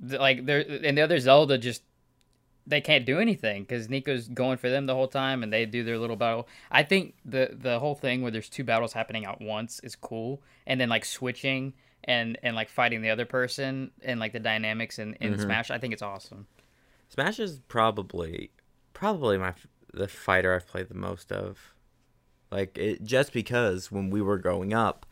like 0.00 0.46
there 0.46 0.64
and 0.84 0.96
the 0.96 1.02
other 1.02 1.18
Zelda 1.18 1.58
just 1.58 1.82
they 2.66 2.80
can't 2.80 3.06
do 3.06 3.18
anything 3.18 3.62
because 3.62 3.88
Nico's 3.88 4.28
going 4.28 4.58
for 4.58 4.68
them 4.68 4.86
the 4.86 4.94
whole 4.94 5.08
time 5.08 5.42
and 5.42 5.52
they 5.52 5.66
do 5.66 5.84
their 5.84 5.98
little 5.98 6.16
battle. 6.16 6.48
I 6.70 6.82
think 6.82 7.14
the 7.24 7.50
the 7.52 7.78
whole 7.78 7.94
thing 7.94 8.22
where 8.22 8.30
there's 8.30 8.48
two 8.48 8.64
battles 8.64 8.92
happening 8.92 9.24
at 9.24 9.40
once 9.40 9.80
is 9.80 9.94
cool, 9.94 10.42
and 10.66 10.80
then 10.80 10.88
like 10.88 11.04
switching 11.04 11.74
and 12.04 12.38
and 12.42 12.56
like 12.56 12.68
fighting 12.68 13.02
the 13.02 13.10
other 13.10 13.24
person 13.24 13.90
and 14.02 14.18
like 14.18 14.32
the 14.32 14.40
dynamics 14.40 14.98
in, 14.98 15.14
in 15.20 15.32
mm-hmm. 15.32 15.42
Smash. 15.42 15.70
I 15.70 15.78
think 15.78 15.92
it's 15.92 16.02
awesome. 16.02 16.46
Smash 17.08 17.38
is 17.38 17.60
probably 17.68 18.50
probably 18.92 19.38
my 19.38 19.54
the 19.92 20.08
fighter 20.08 20.54
I've 20.54 20.66
played 20.66 20.88
the 20.88 20.94
most 20.94 21.32
of. 21.32 21.74
Like 22.50 22.76
it 22.78 23.04
just 23.04 23.32
because 23.32 23.90
when 23.90 24.10
we 24.10 24.22
were 24.22 24.38
growing 24.38 24.72
up, 24.72 25.06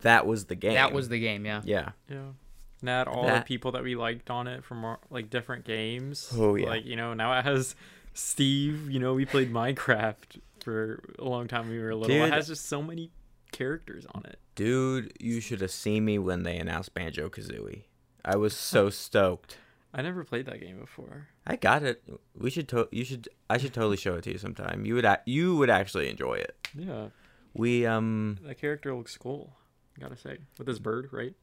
that 0.00 0.26
was 0.26 0.46
the 0.46 0.54
game. 0.54 0.74
That 0.74 0.92
was 0.92 1.08
the 1.08 1.20
game, 1.20 1.44
yeah. 1.46 1.62
yeah. 1.64 1.90
Yeah. 2.08 2.32
And 2.80 2.88
that 2.88 3.08
all 3.08 3.26
That- 3.26 3.44
the 3.44 3.46
people 3.46 3.72
that 3.72 3.82
we 3.82 3.96
liked 3.96 4.30
on 4.30 4.46
it 4.46 4.62
from 4.64 4.84
our, 4.84 4.98
like 5.10 5.30
different 5.30 5.64
games. 5.64 6.30
Oh, 6.36 6.54
yeah. 6.56 6.66
Like 6.68 6.84
you 6.84 6.96
know 6.96 7.14
now 7.14 7.38
it 7.38 7.42
has 7.44 7.74
Steve. 8.14 8.90
You 8.90 8.98
know 9.00 9.14
we 9.14 9.24
played 9.24 9.52
Minecraft 9.52 10.40
for 10.62 11.02
a 11.18 11.24
long 11.24 11.48
time. 11.48 11.62
when 11.68 11.76
We 11.76 11.82
were 11.82 11.94
little. 11.94 12.14
Dude. 12.16 12.26
It 12.28 12.32
has 12.32 12.48
just 12.48 12.66
so 12.66 12.82
many 12.82 13.10
characters 13.52 14.06
on 14.14 14.24
it. 14.26 14.38
Dude, 14.54 15.12
you 15.20 15.40
should 15.40 15.60
have 15.60 15.70
seen 15.70 16.04
me 16.04 16.18
when 16.18 16.42
they 16.42 16.56
announced 16.58 16.94
Banjo 16.94 17.28
Kazooie. 17.28 17.82
I 18.24 18.36
was 18.36 18.56
so 18.56 18.90
stoked. 18.90 19.58
I 19.94 20.02
never 20.02 20.24
played 20.24 20.46
that 20.46 20.60
game 20.60 20.78
before. 20.78 21.28
I 21.46 21.56
got 21.56 21.82
it. 21.82 22.02
We 22.36 22.50
should. 22.50 22.68
To- 22.68 22.88
you 22.90 23.04
should. 23.04 23.28
I 23.48 23.56
should 23.58 23.72
totally 23.72 23.96
show 23.96 24.14
it 24.16 24.24
to 24.24 24.32
you 24.32 24.38
sometime. 24.38 24.84
You 24.84 24.94
would. 24.96 25.04
A- 25.04 25.22
you 25.26 25.56
would 25.56 25.70
actually 25.70 26.08
enjoy 26.10 26.34
it. 26.34 26.56
Yeah, 26.76 27.08
We 27.54 27.86
um. 27.86 28.38
that 28.42 28.58
character 28.58 28.94
looks 28.94 29.16
cool. 29.16 29.54
Gotta 29.98 30.16
say, 30.16 30.38
with 30.58 30.66
his 30.68 30.78
bird, 30.78 31.08
right? 31.12 31.34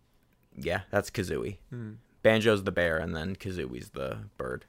Yeah, 0.58 0.82
that's 0.92 1.10
Kazooie. 1.10 1.58
Hmm. 1.70 1.94
Banjo's 2.22 2.64
the 2.64 2.72
bear, 2.72 2.98
and 2.98 3.16
then 3.16 3.36
Kazooie's 3.36 3.90
the 3.90 4.20
bird. 4.38 4.66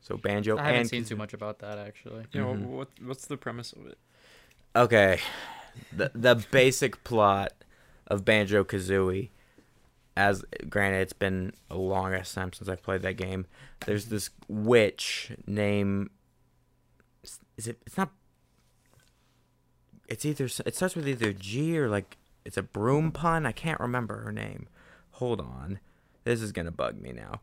So 0.00 0.16
Banjo 0.16 0.58
I 0.58 0.64
haven't 0.64 0.80
and 0.80 0.88
seen 0.88 1.04
too 1.04 1.16
much 1.16 1.32
about 1.32 1.60
that 1.60 1.78
actually. 1.78 2.24
Yeah. 2.32 2.42
Mhm. 2.42 2.66
What, 2.66 2.88
what's 3.02 3.26
the 3.26 3.36
premise 3.36 3.72
of 3.72 3.86
it? 3.86 3.98
Okay, 4.76 5.20
the 5.96 6.10
the 6.14 6.44
basic 6.50 7.04
plot 7.04 7.52
of 8.08 8.24
Banjo 8.24 8.64
Kazooie, 8.64 9.30
as 10.16 10.44
granted 10.68 11.00
it's 11.02 11.12
been 11.12 11.52
a 11.70 11.76
long 11.76 12.12
ass 12.12 12.34
time 12.34 12.52
since 12.52 12.68
I've 12.68 12.82
played 12.82 13.02
that 13.02 13.14
game. 13.16 13.46
There's 13.86 14.06
this 14.06 14.30
witch 14.48 15.32
name. 15.46 16.10
is 17.56 17.66
it? 17.68 17.78
It's 17.86 17.96
not. 17.96 18.10
It's 20.08 20.24
either 20.26 20.44
it 20.66 20.74
starts 20.74 20.94
with 20.96 21.08
either 21.08 21.32
G 21.32 21.78
or 21.78 21.88
like 21.88 22.18
it's 22.44 22.56
a 22.58 22.62
broom 22.62 23.10
pun. 23.10 23.46
I 23.46 23.52
can't 23.52 23.80
remember 23.80 24.18
her 24.22 24.32
name. 24.32 24.66
Hold 25.14 25.40
on, 25.40 25.78
this 26.24 26.40
is 26.42 26.52
gonna 26.52 26.70
bug 26.70 27.00
me 27.00 27.12
now. 27.12 27.40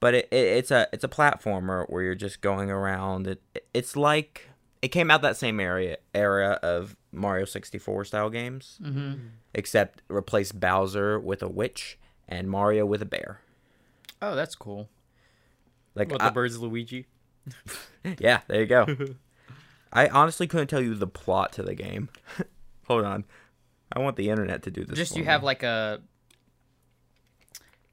But 0.00 0.14
it, 0.14 0.28
it 0.30 0.36
it's 0.58 0.70
a 0.70 0.86
it's 0.92 1.04
a 1.04 1.08
platformer 1.08 1.88
where 1.90 2.02
you're 2.02 2.14
just 2.14 2.40
going 2.40 2.70
around. 2.70 3.26
It 3.26 3.42
it's 3.74 3.96
like 3.96 4.48
it 4.82 4.88
came 4.88 5.10
out 5.10 5.22
that 5.22 5.36
same 5.36 5.58
area 5.58 5.96
era 6.14 6.58
of 6.62 6.96
Mario 7.12 7.44
64 7.46 8.04
style 8.04 8.28
games, 8.30 8.78
Mm-hmm. 8.82 9.14
except 9.54 10.02
replace 10.08 10.52
Bowser 10.52 11.18
with 11.18 11.42
a 11.42 11.48
witch 11.48 11.98
and 12.28 12.48
Mario 12.50 12.84
with 12.84 13.00
a 13.02 13.06
bear. 13.06 13.40
Oh, 14.20 14.34
that's 14.34 14.54
cool. 14.54 14.88
Like 15.94 16.10
What 16.10 16.20
I- 16.22 16.26
the 16.28 16.32
bird's 16.34 16.58
Luigi? 16.58 17.06
yeah, 18.18 18.40
there 18.48 18.60
you 18.60 18.66
go. 18.66 18.86
I 19.92 20.08
honestly 20.08 20.46
couldn't 20.46 20.66
tell 20.66 20.82
you 20.82 20.94
the 20.94 21.06
plot 21.06 21.52
to 21.54 21.62
the 21.62 21.74
game. 21.74 22.08
Hold 22.86 23.04
on. 23.04 23.24
I 23.92 24.00
want 24.00 24.16
the 24.16 24.28
internet 24.28 24.62
to 24.64 24.70
do 24.70 24.84
this. 24.84 24.96
Just 24.98 25.12
for 25.12 25.18
you 25.20 25.24
me. 25.24 25.30
have 25.30 25.42
like 25.42 25.62
a 25.62 26.02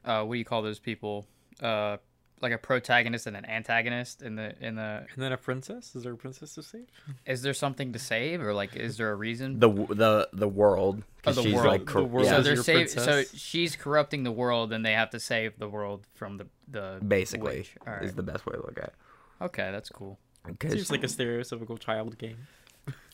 uh, 0.06 0.24
what 0.24 0.36
do 0.36 0.40
you 0.40 0.46
call 0.46 0.62
those 0.62 0.80
people? 0.80 1.26
Uh, 1.62 1.98
like 2.42 2.52
a 2.52 2.58
protagonist 2.58 3.26
and 3.26 3.38
an 3.38 3.46
antagonist 3.46 4.22
in 4.22 4.36
the 4.36 4.54
in 4.60 4.76
the. 4.76 5.06
And 5.14 5.24
then 5.24 5.32
a 5.32 5.38
princess? 5.38 5.96
Is 5.96 6.04
there 6.04 6.12
a 6.14 6.18
princess 6.18 6.56
to 6.56 6.64
save? 6.64 6.88
Is 7.26 7.42
there 7.42 7.54
something 7.54 7.94
to 7.94 8.00
save 8.00 8.42
or 8.42 8.54
like 8.54 8.76
is 8.76 8.98
there 8.98 9.12
a 9.12 9.16
reason? 9.16 9.60
the 9.60 9.70
the 9.70 10.30
the 10.34 10.48
world. 10.50 11.04
'cause 11.24 11.38
Oh, 11.38 11.42
the 11.42 11.48
she's 11.50 11.54
world. 11.56 11.68
like 11.68 11.86
The 11.86 12.04
world 12.04 12.26
yeah, 12.26 12.36
so 12.38 12.42
they're 12.42 12.56
save. 12.58 12.90
So 12.90 13.24
she's 13.34 13.78
corrupting 13.78 14.24
the 14.24 14.32
world, 14.32 14.74
and 14.74 14.86
they 14.86 14.92
have 14.92 15.10
to 15.12 15.22
save 15.22 15.58
the 15.58 15.70
world 15.70 16.06
from 16.16 16.36
the 16.38 16.48
the 16.68 17.00
basically 17.08 17.60
witch. 17.60 17.76
All 17.88 17.94
right. 17.94 18.04
is 18.04 18.14
the 18.16 18.24
best 18.24 18.46
way 18.46 18.54
to 18.56 18.62
look 18.62 18.78
at. 18.78 18.86
it. 18.90 18.94
Okay, 19.42 19.72
that's 19.72 19.88
cool. 19.90 20.20
It's 20.62 20.76
just 20.76 20.92
like 20.92 21.04
a 21.04 21.08
stereotypical 21.08 21.80
child 21.80 22.18
game. 22.18 22.40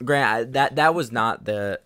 Grant, 0.04 0.26
I- 0.40 0.44
that 0.52 0.76
that 0.78 0.96
was 0.96 1.12
not 1.12 1.46
the 1.46 1.80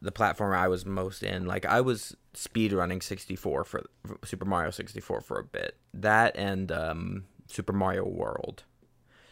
the 0.00 0.12
platform 0.12 0.54
I 0.54 0.68
was 0.68 0.84
most 0.84 1.22
in. 1.22 1.46
Like 1.46 1.64
I 1.64 1.80
was 1.80 2.16
speed 2.34 2.72
running 2.72 3.00
64 3.00 3.64
for, 3.64 3.84
for 4.06 4.18
Super 4.24 4.44
Mario 4.44 4.70
64 4.70 5.20
for 5.20 5.38
a 5.38 5.44
bit. 5.44 5.76
That 5.92 6.36
and 6.36 6.70
um, 6.70 7.24
Super 7.48 7.72
Mario 7.72 8.06
World. 8.06 8.64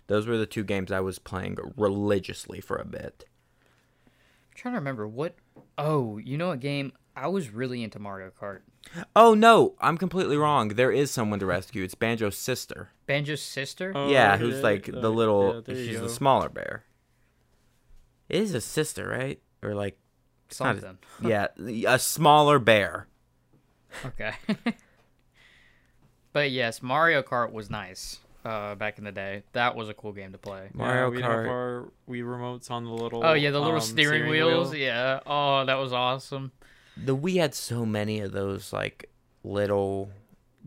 Those 0.06 0.26
were 0.26 0.36
the 0.36 0.46
two 0.46 0.64
games 0.64 0.90
I 0.90 1.00
was 1.00 1.18
playing 1.18 1.56
religiously 1.76 2.60
for 2.60 2.76
a 2.76 2.84
bit. 2.84 3.24
I'm 4.06 4.54
trying 4.54 4.74
to 4.74 4.78
remember 4.78 5.06
what. 5.06 5.36
Oh, 5.78 6.18
you 6.18 6.36
know 6.36 6.50
a 6.50 6.56
game 6.56 6.92
I 7.14 7.28
was 7.28 7.50
really 7.50 7.82
into 7.82 7.98
Mario 7.98 8.30
Kart. 8.30 8.60
Oh 9.14 9.34
no, 9.34 9.74
I'm 9.80 9.96
completely 9.96 10.36
wrong. 10.36 10.68
There 10.68 10.90
is 10.92 11.10
someone 11.10 11.38
to 11.40 11.46
rescue. 11.46 11.84
It's 11.84 11.94
Banjo's 11.94 12.36
sister. 12.36 12.90
Banjo's 13.06 13.42
sister. 13.42 13.92
Oh, 13.94 14.08
yeah, 14.08 14.36
who's 14.36 14.62
like 14.62 14.86
the 14.86 15.10
little. 15.10 15.62
yeah, 15.66 15.74
she's 15.74 16.00
the 16.00 16.08
smaller 16.08 16.48
bear. 16.48 16.84
It 18.28 18.42
is 18.42 18.54
a 18.54 18.60
sister, 18.60 19.08
right? 19.08 19.40
Or 19.62 19.74
like, 19.74 19.98
not 20.60 20.76
a- 20.76 20.80
Something. 20.80 20.98
yeah, 21.28 21.46
a 21.86 21.98
smaller 21.98 22.58
bear. 22.58 23.06
Okay. 24.06 24.32
but 26.32 26.50
yes, 26.50 26.82
Mario 26.82 27.22
Kart 27.22 27.52
was 27.52 27.70
nice 27.70 28.18
uh, 28.44 28.74
back 28.74 28.98
in 28.98 29.04
the 29.04 29.12
day. 29.12 29.42
That 29.52 29.76
was 29.76 29.88
a 29.88 29.94
cool 29.94 30.12
game 30.12 30.32
to 30.32 30.38
play. 30.38 30.68
Mario 30.72 31.04
yeah, 31.10 31.16
we 31.16 31.22
have 31.22 31.30
Kart. 31.30 31.48
our 31.48 31.88
Wii 32.08 32.22
remotes 32.22 32.70
on 32.70 32.84
the 32.84 32.90
little. 32.90 33.24
Oh 33.24 33.34
yeah, 33.34 33.50
the 33.50 33.60
little 33.60 33.76
um, 33.76 33.80
steering, 33.80 34.28
wheels. 34.30 34.70
wheel. 34.70 34.80
Yeah. 34.80 35.20
Oh, 35.26 35.64
that 35.64 35.74
was 35.74 35.92
awesome. 35.92 36.52
The 36.96 37.16
Wii 37.16 37.38
had 37.40 37.54
so 37.54 37.84
many 37.86 38.20
of 38.20 38.32
those 38.32 38.72
like 38.72 39.10
little 39.44 40.10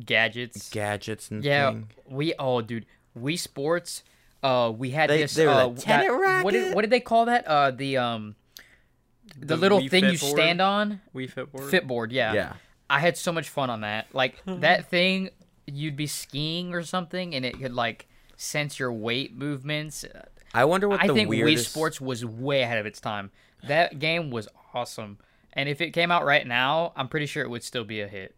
Gadgets. 0.03 0.69
gadgets 0.69 1.31
and 1.31 1.43
yeah. 1.43 1.71
thing. 1.71 1.89
We 2.07 2.33
oh 2.37 2.61
dude, 2.61 2.85
Wii 3.19 3.39
Sports. 3.39 4.03
Uh, 4.43 4.71
we 4.75 4.91
had 4.91 5.09
They- 5.09 5.19
this. 5.19 5.33
they 5.33 5.47
were 5.47 5.51
uh, 5.53 5.69
the 5.69 5.81
tennis 5.81 6.07
that- 6.07 6.43
What 6.43 6.51
did 6.53 6.59
racket? 6.61 6.75
what 6.75 6.81
did 6.81 6.91
they 6.91 6.99
call 6.99 7.25
that? 7.25 7.47
Uh, 7.47 7.71
the 7.71 7.97
um, 7.97 8.35
the, 9.37 9.45
The 9.47 9.57
little 9.57 9.79
Wii 9.79 9.89
thing 9.89 10.03
you 10.05 10.17
board? 10.17 10.31
stand 10.37 10.61
on. 10.61 11.01
Wii 11.15 11.29
Fit 11.29 11.51
board. 11.51 11.71
Fitboard. 11.71 12.07
Yeah. 12.11 12.33
Yeah. 12.33 12.53
I 12.89 12.99
had 12.99 13.17
so 13.17 13.31
much 13.31 13.49
fun 13.49 13.69
on 13.69 13.81
that. 13.81 14.07
Like 14.13 14.41
that 14.45 14.89
thing, 14.89 15.29
you'd 15.67 15.95
be 15.95 16.07
skiing 16.07 16.73
or 16.73 16.83
something, 16.83 17.33
and 17.35 17.43
it 17.45 17.59
could 17.59 17.73
like 17.73 18.07
sense 18.37 18.79
your 18.79 18.91
weight 18.93 19.35
movements. 19.35 20.05
I 20.53 20.65
wonder 20.65 20.87
what 20.87 21.01
I 21.03 21.07
the 21.07 21.13
think 21.13 21.29
weirdest 21.29 21.67
Wii 21.67 21.69
Sports 21.69 22.01
was 22.01 22.23
way 22.25 22.61
ahead 22.61 22.77
of 22.77 22.85
its 22.85 23.01
time. 23.01 23.31
That 23.67 23.97
game 23.99 24.29
was 24.29 24.47
awesome, 24.73 25.17
and 25.53 25.67
if 25.67 25.81
it 25.81 25.91
came 25.91 26.11
out 26.11 26.23
right 26.23 26.45
now, 26.45 26.93
I'm 26.95 27.07
pretty 27.07 27.25
sure 27.25 27.43
it 27.43 27.49
would 27.49 27.63
still 27.63 27.83
be 27.83 27.99
a 28.01 28.07
hit. 28.07 28.35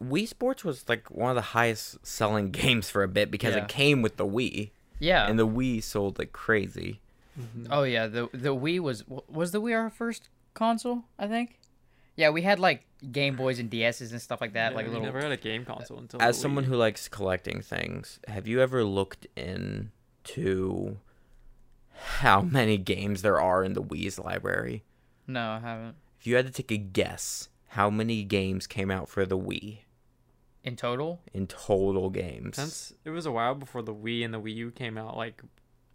Wii 0.00 0.28
Sports 0.28 0.64
was 0.64 0.88
like 0.88 1.10
one 1.10 1.30
of 1.30 1.34
the 1.34 1.42
highest 1.42 2.06
selling 2.06 2.50
games 2.52 2.88
for 2.88 3.02
a 3.02 3.08
bit 3.08 3.30
because 3.32 3.56
Yeah. 3.56 3.64
it 3.64 3.68
came 3.68 4.00
with 4.00 4.16
the 4.16 4.26
Wii 4.26 4.70
Yeah. 5.00 5.26
and 5.28 5.36
the 5.38 5.46
Wii 5.48 5.82
sold 5.82 6.20
like 6.20 6.32
crazy. 6.32 7.00
Mm-hmm. 7.38 7.66
oh 7.70 7.82
yeah. 7.82 8.06
The 8.06 8.28
the 8.32 8.54
Wii 8.54 8.80
was 8.80 9.04
was 9.28 9.50
the 9.52 9.60
Wii 9.60 9.76
our 9.76 9.90
first 9.90 10.28
console? 10.54 11.04
I 11.18 11.26
think. 11.26 11.58
Yeah, 12.16 12.30
we 12.30 12.40
had 12.42 12.58
like 12.58 12.86
Game 13.12 13.36
Boys 13.36 13.58
and 13.58 13.70
DSs 13.70 14.10
and 14.10 14.22
stuff 14.22 14.40
like 14.40 14.54
that. 14.54 14.70
Yeah, 14.72 14.76
like 14.76 14.86
we 14.86 14.92
little. 14.92 15.04
never 15.04 15.20
had 15.20 15.32
a 15.32 15.36
game 15.36 15.64
console 15.66 15.98
until. 15.98 16.22
As 16.22 16.36
the 16.36 16.42
someone 16.42 16.64
Wii. 16.64 16.68
who 16.68 16.76
likes 16.76 17.08
collecting 17.08 17.60
things, 17.60 18.18
have 18.26 18.46
you 18.46 18.60
ever 18.62 18.82
looked 18.84 19.26
into 19.36 20.96
how 21.94 22.40
many 22.40 22.78
games 22.78 23.22
there 23.22 23.40
are 23.40 23.62
in 23.64 23.74
the 23.74 23.82
Wii's 23.82 24.18
library? 24.18 24.84
No, 25.26 25.50
I 25.52 25.58
haven't. 25.60 25.96
If 26.18 26.26
you 26.26 26.36
had 26.36 26.46
to 26.46 26.52
take 26.52 26.70
a 26.70 26.76
guess, 26.76 27.48
how 27.68 27.90
many 27.90 28.24
games 28.24 28.66
came 28.66 28.90
out 28.90 29.08
for 29.08 29.26
the 29.26 29.36
Wii 29.38 29.80
In 30.64 30.76
total. 30.76 31.20
in 31.34 31.46
total 31.46 32.08
games? 32.10 32.56
Since 32.56 32.94
it 33.04 33.10
was 33.10 33.26
a 33.26 33.32
while 33.32 33.54
before 33.54 33.82
the 33.82 33.94
Wii 33.94 34.24
and 34.24 34.32
the 34.32 34.40
Wii 34.40 34.54
U 34.56 34.70
came 34.70 34.96
out, 34.96 35.16
like, 35.16 35.42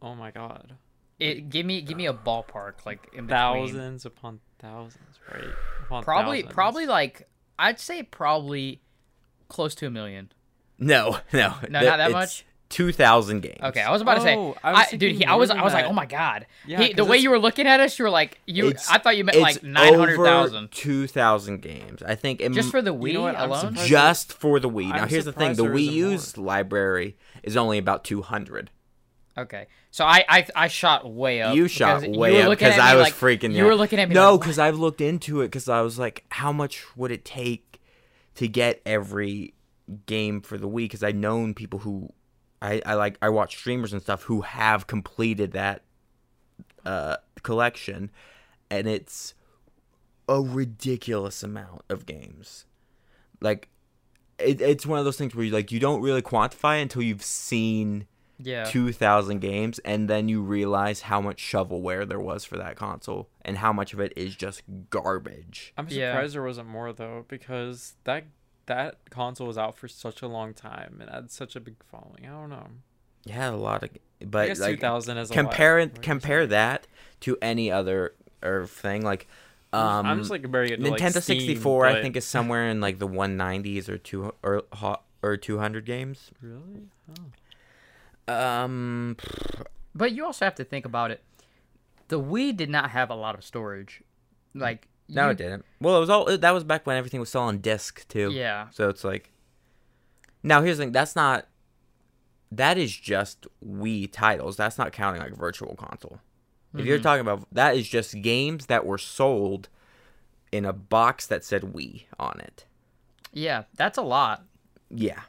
oh 0.02 0.14
my 0.16 0.30
god, 0.32 0.74
It 1.22 1.50
give 1.50 1.66
me 1.66 1.82
give 1.82 1.98
me 1.98 2.08
a 2.08 2.14
ballpark 2.14 2.86
like 2.86 3.04
in 3.14 3.28
between. 3.28 3.28
thousands 3.30 4.06
upon 4.06 4.40
thousands, 4.60 5.20
right? 5.32 5.44
Upon 5.86 6.04
Probably 6.04 6.42
thousands. 6.42 6.54
probably 6.56 6.86
like 6.88 7.28
I'd 7.60 7.80
say 7.80 8.04
probably 8.04 8.82
close 9.50 9.76
to 9.76 9.88
a 9.88 9.90
million. 9.92 10.32
No, 10.80 11.20
no, 11.32 11.50
No, 11.50 11.54
th- 11.60 11.72
not 11.72 11.98
that 11.98 12.12
much? 12.12 12.46
Two 12.70 12.92
thousand 12.94 13.42
games. 13.42 13.60
Okay, 13.62 13.82
I 13.82 13.92
was 13.92 14.02
about 14.02 14.16
to 14.16 14.22
say, 14.22 14.36
Oh, 14.36 14.56
I 14.64 14.72
was 14.72 14.88
I, 14.94 14.96
dude, 14.96 15.16
he, 15.18 15.26
I 15.26 15.36
was, 15.36 15.50
I 15.50 15.62
was 15.62 15.74
like, 15.74 15.84
oh 15.86 15.92
my 15.92 16.06
god. 16.06 16.48
Yeah, 16.66 16.80
he, 16.82 16.94
the 16.94 17.02
'cause 17.02 17.10
way 17.10 17.18
you 17.18 17.30
were 17.30 17.38
looking 17.38 17.68
at 17.68 17.82
us, 17.82 18.00
you 18.00 18.06
were 18.06 18.10
like, 18.10 18.40
you. 18.48 18.74
I 18.90 18.98
thought 18.98 19.18
you 19.18 19.26
meant 19.26 19.36
It's 19.36 19.44
like 19.44 19.62
nine 19.62 19.94
hundred 19.94 20.24
thousand 20.24 20.72
Two 20.72 21.06
thousand 21.06 21.62
games. 21.62 22.02
I 22.02 22.16
think 22.16 22.40
it 22.40 22.52
just 22.54 22.72
for 22.72 22.82
the 22.82 22.94
Wii 22.96 23.08
You 23.10 23.14
know 23.16 23.22
what, 23.24 23.38
alone. 23.40 23.76
just 23.76 24.32
for 24.32 24.58
the 24.62 24.70
Wii. 24.70 24.88
Now 24.90 25.04
I'm 25.04 25.10
here's 25.10 25.26
the 25.26 25.34
thing: 25.34 25.54
the 25.56 25.64
there 25.64 25.74
Wii. 25.74 25.92
U's 25.92 26.38
library 26.38 27.18
is 27.44 27.58
only 27.58 27.78
about 27.78 28.06
two 28.06 28.22
hundred. 28.22 28.72
Okay, 29.38 29.68
so 29.92 30.04
I, 30.04 30.26
I, 30.28 30.48
I 30.56 30.68
shot 30.68 31.10
way 31.10 31.42
up. 31.42 31.56
You 31.56 31.70
shot 31.70 32.06
way 32.06 32.38
you 32.38 32.44
up 32.44 32.50
because 32.50 32.78
I 32.78 32.96
was 32.96 33.06
like- 33.06 33.14
freaking. 33.14 33.56
You 33.56 33.64
were 33.66 33.76
looking 33.76 33.98
at 34.00 34.10
me. 34.10 34.16
No, 34.16 34.34
like, 34.34 34.42
because 34.42 34.60
I've 34.60 34.78
looked 34.78 35.00
into 35.00 35.42
it 35.42 35.48
because 35.48 35.70
I 35.70 35.82
was 35.82 35.98
like, 35.98 36.26
how 36.30 36.52
much 36.52 36.84
would 36.98 37.12
it 37.12 37.24
take 37.24 37.82
to 38.36 38.48
get 38.48 38.82
every 38.86 39.54
game 40.06 40.42
for 40.42 40.58
the 40.58 40.68
Wii? 40.68 40.84
Because 40.84 41.02
I've 41.02 41.16
known 41.16 41.54
people 41.54 41.80
who, 41.80 42.12
I, 42.62 42.82
I 42.86 42.96
like 42.96 43.18
I 43.22 43.30
watch 43.30 43.56
streamers 43.56 43.94
and 43.94 44.02
stuff 44.02 44.24
who 44.24 44.42
have 44.42 44.86
completed 44.88 45.54
that 45.54 45.84
uh, 46.86 47.16
collection, 47.42 48.12
and 48.70 48.86
it's 48.86 49.34
a 50.28 50.42
ridiculous 50.42 51.42
amount 51.42 51.84
of 51.90 52.06
games. 52.06 52.66
Like, 53.40 53.70
it, 54.38 54.60
it's 54.60 54.86
one 54.86 55.00
of 55.00 55.06
those 55.06 55.18
things 55.18 55.34
where 55.34 55.46
you 55.46 55.52
like 55.52 55.72
you 55.72 55.80
don't 55.80 56.02
really 56.02 56.22
quantify 56.22 56.82
until 56.82 57.02
you've 57.02 57.24
seen 57.24 58.08
yeah. 58.44 58.64
2000 58.66 59.40
games 59.40 59.80
and 59.80 60.10
then 60.10 60.28
you 60.30 60.42
realize 60.42 61.02
how 61.02 61.22
much 61.22 61.42
shovelware 61.42 62.08
there 62.08 62.20
was 62.20 62.44
for 62.46 62.58
that 62.58 62.76
console 62.76 63.30
and 63.44 63.58
how 63.58 63.72
much 63.74 63.94
of 63.94 64.00
it 64.00 64.14
is 64.16 64.36
just 64.36 64.62
garbage 64.90 65.74
I'm 65.78 65.88
Yeah. 65.90 66.12
surprised 66.14 66.36
there 66.36 66.44
wasn't 66.44 66.68
more 66.70 66.94
though, 66.94 67.26
because 67.28 67.96
that 68.04 68.26
that 68.68 69.10
console 69.10 69.48
was 69.48 69.58
out 69.58 69.76
for 69.78 69.88
such 69.88 70.22
a 70.22 70.28
long 70.28 70.54
time 70.54 70.98
and 71.02 71.10
had 71.10 71.32
such 71.32 71.56
a 71.56 71.60
big 71.60 71.76
following. 71.90 72.26
I 72.26 72.30
don't 72.30 72.50
know. 72.50 72.68
yeah 73.26 73.50
a 73.50 73.52
lot 73.52 73.84
of 73.84 73.90
I 74.22 74.26
but 74.26 74.48
guess 74.48 74.60
like 74.60 74.76
2000 74.76 75.18
is 75.18 75.32
a 75.32 75.34
compare 75.34 75.80
lot. 75.80 75.98
it 75.98 76.02
compare 76.02 76.48
that 76.48 76.88
to 77.22 77.38
any 77.42 77.72
other 77.72 78.14
or 78.44 78.66
thing 78.68 79.04
like 79.04 79.28
um 79.74 80.06
I'm 80.06 80.18
just 80.20 80.30
like 80.32 80.46
very 80.48 80.68
good 80.70 80.84
to, 80.84 80.90
like, 80.92 81.00
Nintendo 81.02 81.22
Steam, 81.22 81.40
64 81.40 81.86
I 81.88 82.02
think 82.02 82.16
is 82.16 82.26
somewhere 82.26 82.68
in 82.70 82.82
like 82.82 83.00
the 83.00 83.08
190s 83.08 83.90
or 83.90 83.98
two 83.98 84.34
or 84.44 84.64
ho- 84.74 85.02
or 85.24 85.38
200 85.38 85.86
games 85.86 86.32
Really? 86.42 86.88
Oh. 87.10 87.24
Um 88.28 89.18
But 89.96 90.12
you 90.14 90.26
also 90.26 90.46
have 90.46 90.56
to 90.56 90.64
think 90.64 90.86
about 90.86 91.12
it. 91.12 91.24
The 92.08 92.20
Wii 92.20 92.56
did 92.56 92.70
not 92.70 92.92
have 92.92 93.10
a 93.10 93.16
lot 93.16 93.36
of 93.36 93.44
storage. 93.44 94.02
Like 94.54 94.88
no 95.10 95.26
you- 95.26 95.32
it 95.32 95.38
didn't 95.38 95.66
well 95.80 95.98
it 95.98 96.00
was 96.00 96.10
all 96.10 96.38
that 96.38 96.52
was 96.54 96.64
back 96.64 96.86
when 96.88 96.98
everything 96.98 97.20
was 97.20 97.30
still 97.30 97.42
on 97.42 97.60
disc 97.60 98.08
too 98.08 98.32
Yeah. 98.32 98.68
So 98.72 98.90
it's 98.90 99.04
like 99.04 99.32
now 100.44 100.62
here's 100.62 100.78
the 100.78 100.84
thing, 100.86 100.92
that's 100.92 101.16
not 101.16 101.48
that 102.52 102.78
is 102.78 102.96
just 102.96 103.48
Wii 103.66 104.12
titles. 104.12 104.58
That's 104.58 104.78
not 104.78 104.92
counting 104.92 105.22
like 105.22 105.34
virtual 105.36 105.76
console. 105.76 106.20
If 106.78 106.86
you're 106.86 107.00
talking 107.00 107.22
about 107.22 107.48
that 107.54 107.76
is 107.76 107.88
just 107.88 108.22
games 108.22 108.66
that 108.68 108.86
were 108.86 108.98
sold 108.98 109.68
in 110.52 110.66
a 110.66 110.74
box 110.74 111.28
that 111.28 111.44
said 111.46 111.62
Wii 111.64 112.06
on 112.20 112.40
it. 112.42 112.66
Yeah, 113.34 113.64
that's 113.76 113.98
a 113.98 114.02
lot. 114.02 114.44
Yeah. 114.90 115.22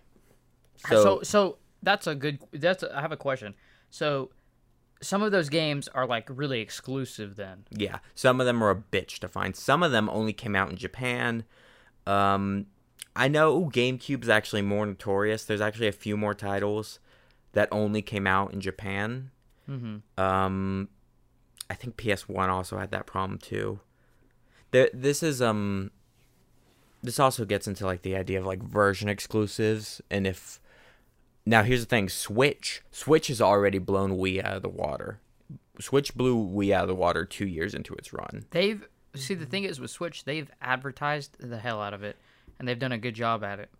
So 0.88 1.02
So, 1.02 1.22
so, 1.22 1.58
that's 1.82 2.06
a 2.06 2.14
good 2.14 2.38
that's 2.52 2.82
a, 2.82 2.96
I 2.96 3.00
have 3.00 3.12
a 3.12 3.16
question. 3.16 3.54
So 3.90 4.30
some 5.00 5.22
of 5.22 5.32
those 5.32 5.48
games 5.48 5.88
are 5.88 6.06
like 6.06 6.28
really 6.30 6.60
exclusive 6.60 7.36
then. 7.36 7.64
yeah, 7.70 7.98
some 8.14 8.40
of 8.40 8.46
them 8.46 8.62
are 8.62 8.70
a 8.70 8.76
bitch 8.76 9.18
to 9.18 9.28
find. 9.28 9.56
Some 9.56 9.82
of 9.82 9.92
them 9.92 10.08
only 10.08 10.32
came 10.32 10.54
out 10.56 10.70
in 10.70 10.76
Japan. 10.76 11.44
Um 12.06 12.66
I 13.14 13.28
know 13.28 13.66
GameCube's 13.66 14.28
actually 14.28 14.62
more 14.62 14.86
notorious. 14.86 15.44
There's 15.44 15.60
actually 15.60 15.88
a 15.88 15.92
few 15.92 16.16
more 16.16 16.34
titles 16.34 16.98
that 17.52 17.68
only 17.70 18.02
came 18.02 18.26
out 18.26 18.52
in 18.52 18.60
Japan. 18.60 19.30
Mm-hmm. 19.68 20.20
Um, 20.20 20.88
I 21.68 21.74
think 21.74 21.96
PS1 21.96 22.48
also 22.48 22.78
had 22.78 22.90
that 22.90 23.06
problem 23.06 23.38
too. 23.38 23.80
There, 24.70 24.88
this 24.94 25.22
is 25.22 25.42
um, 25.42 25.90
this 27.02 27.20
also 27.20 27.44
gets 27.44 27.68
into 27.68 27.84
like 27.84 28.02
the 28.02 28.16
idea 28.16 28.40
of 28.40 28.46
like 28.46 28.62
version 28.62 29.08
exclusives, 29.08 30.00
and 30.10 30.26
if 30.26 30.60
now 31.46 31.62
here's 31.62 31.80
the 31.80 31.86
thing, 31.86 32.08
Switch, 32.08 32.82
Switch 32.90 33.28
has 33.28 33.40
already 33.40 33.78
blown 33.78 34.12
Wii 34.18 34.44
out 34.44 34.56
of 34.56 34.62
the 34.62 34.68
water. 34.68 35.18
Switch 35.80 36.14
blew 36.14 36.36
Wii 36.36 36.72
out 36.72 36.82
of 36.82 36.88
the 36.88 36.94
water 36.94 37.24
two 37.24 37.46
years 37.46 37.74
into 37.74 37.94
its 37.94 38.12
run. 38.12 38.44
They've 38.50 38.86
see 39.14 39.34
the 39.34 39.46
thing 39.46 39.64
is 39.64 39.80
with 39.80 39.90
Switch, 39.90 40.24
they've 40.24 40.50
advertised 40.60 41.36
the 41.38 41.58
hell 41.58 41.80
out 41.82 41.94
of 41.94 42.02
it, 42.02 42.16
and 42.58 42.66
they've 42.68 42.78
done 42.78 42.92
a 42.92 42.98
good 42.98 43.14
job 43.14 43.42
at 43.44 43.58
it. 43.58 43.70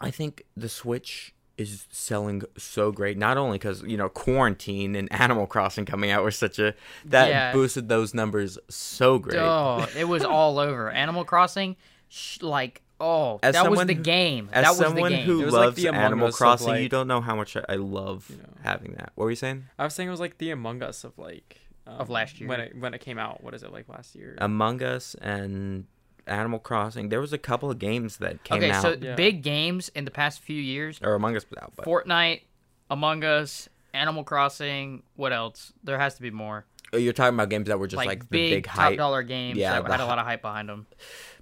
I 0.00 0.10
think 0.10 0.44
the 0.56 0.68
Switch 0.68 1.34
is 1.58 1.86
selling 1.90 2.42
so 2.56 2.90
great. 2.90 3.18
Not 3.18 3.36
only 3.36 3.58
because 3.58 3.82
you 3.82 3.96
know 3.98 4.08
quarantine 4.08 4.94
and 4.96 5.12
Animal 5.20 5.46
Crossing 5.46 5.84
coming 5.84 6.10
out 6.10 6.22
were 6.22 6.30
such 6.30 6.58
a 6.58 6.74
that 7.04 7.28
Yeah. 7.28 7.52
boosted 7.52 7.88
those 7.88 8.14
numbers 8.14 8.58
so 8.70 9.18
great. 9.18 9.38
Oh, 9.38 9.86
it 9.96 10.08
was 10.08 10.24
all 10.24 10.58
over. 10.58 10.90
Animal 10.90 11.24
Crossing, 11.24 11.76
sh- 12.08 12.40
like 12.40 12.80
oh, 13.00 13.40
As 13.42 13.54
that 13.54 13.70
was 13.70 13.84
the 13.86 13.94
game. 13.94 14.48
As 14.52 14.64
that 14.64 14.68
was 14.70 14.78
someone 14.78 15.10
the 15.12 15.16
game. 15.18 15.26
who 15.26 15.42
It 15.42 15.44
was 15.46 15.54
like 15.54 15.74
the 15.74 15.86
Among 15.86 16.00
Animal 16.02 16.28
Us 16.28 16.34
of, 16.34 16.38
Crossing, 16.38 16.76
you 16.76 16.88
don't 16.88 17.08
know 17.08 17.20
how 17.20 17.34
much 17.34 17.56
I- 17.56 17.64
I 17.68 17.74
love 17.76 18.26
You 18.30 18.36
know. 18.36 18.48
having 18.62 18.92
that. 18.92 19.12
What 19.14 19.24
were 19.24 19.30
you 19.30 19.36
saying? 19.36 19.64
I 19.78 19.84
was 19.84 19.94
saying 19.94 20.08
it 20.08 20.12
was 20.12 20.20
like 20.20 20.38
the 20.38 20.50
Among 20.50 20.82
Us 20.82 21.02
of 21.04 21.18
like 21.18 21.58
um, 21.86 21.94
Of 22.00 22.10
last 22.10 22.38
year. 22.40 22.48
when 22.48 22.60
it 22.60 22.76
when 22.76 22.94
it 22.94 23.00
came 23.00 23.18
out. 23.18 23.42
What 23.42 23.54
is 23.54 23.62
it 23.62 23.72
like 23.72 23.88
last 23.88 24.14
year? 24.14 24.36
Among 24.38 24.82
Us 24.82 25.16
and 25.22 25.86
Animal 26.26 26.58
Crossing. 26.58 27.08
There 27.08 27.20
was 27.20 27.32
a 27.32 27.38
couple 27.38 27.70
of 27.70 27.78
games 27.78 28.18
that 28.18 28.44
came 28.44 28.58
okay, 28.58 28.70
out, 28.70 28.84
Okay, 28.84 29.00
so 29.00 29.06
Yeah. 29.08 29.14
big 29.16 29.42
games 29.42 29.88
in 29.94 30.04
the 30.04 30.10
past 30.10 30.40
few 30.40 30.60
years: 30.60 31.00
or 31.02 31.14
Among 31.14 31.34
Us 31.36 31.44
was 31.50 31.58
out, 31.58 31.72
but 31.76 31.86
Fortnite, 31.86 32.42
Among 32.90 33.24
Us, 33.24 33.68
Animal 33.94 34.22
Crossing. 34.24 35.02
What 35.16 35.32
else? 35.32 35.72
There 35.82 35.98
has 35.98 36.14
to 36.16 36.22
be 36.22 36.30
more. 36.30 36.66
Oh, 36.92 36.96
you're 36.96 37.12
talking 37.12 37.34
about 37.34 37.48
games 37.48 37.68
that 37.68 37.78
were 37.78 37.86
just 37.86 37.98
like, 37.98 38.08
like, 38.08 38.30
big, 38.30 38.50
the 38.50 38.56
big 38.56 38.64
top 38.66 38.76
hype. 38.76 38.96
dollar 38.98 39.22
games 39.22 39.56
Yeah, 39.58 39.80
that 39.80 39.90
had 39.90 40.00
a 40.00 40.06
lot 40.06 40.18
of 40.18 40.26
hype 40.26 40.42
behind 40.42 40.68
them. 40.68 40.86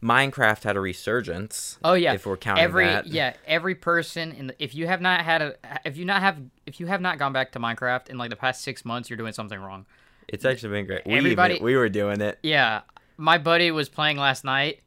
Minecraft 0.03 0.63
had 0.63 0.77
a 0.77 0.81
resurgence. 0.81 1.79
Oh 1.83 1.95
yeah, 1.95 2.13
if 2.13 2.27
we're 2.27 2.37
counting 2.37 2.63
every 2.65 2.87
that. 2.87 3.07
yeah 3.07 3.35
every 3.47 3.75
person 3.75 4.33
in 4.33 4.49
the, 4.49 4.63
if 4.63 4.75
you 4.75 4.87
have 4.87 5.01
not 5.01 5.23
had 5.23 5.43
a 5.43 5.55
if 5.85 5.97
you 5.97 6.05
not 6.05 6.21
have 6.23 6.39
if 6.67 6.79
you 6.81 6.87
have 6.87 7.01
not 7.01 7.19
gone 7.19 7.33
back 7.33 7.53
to 7.53 7.59
Minecraft 7.59 8.09
in 8.09 8.19
like 8.19 8.31
the 8.31 8.37
past 8.37 8.63
six 8.63 8.85
months, 8.85 9.09
you're 9.11 9.17
doing 9.17 9.33
something 9.33 9.59
wrong. 9.61 9.87
It's 10.29 10.45
actually 10.45 10.71
been 10.71 10.87
great. 10.87 11.07
We 11.07 11.13
even- 11.15 11.25
Everybody- 11.25 11.59
we 11.61 11.75
were 11.77 11.89
doing 11.89 12.21
it. 12.21 12.39
Yeah, 12.43 12.83
my 13.17 13.39
buddy 13.39 13.71
was 13.71 13.89
playing 13.89 14.19
last 14.19 14.45
night, 14.45 14.81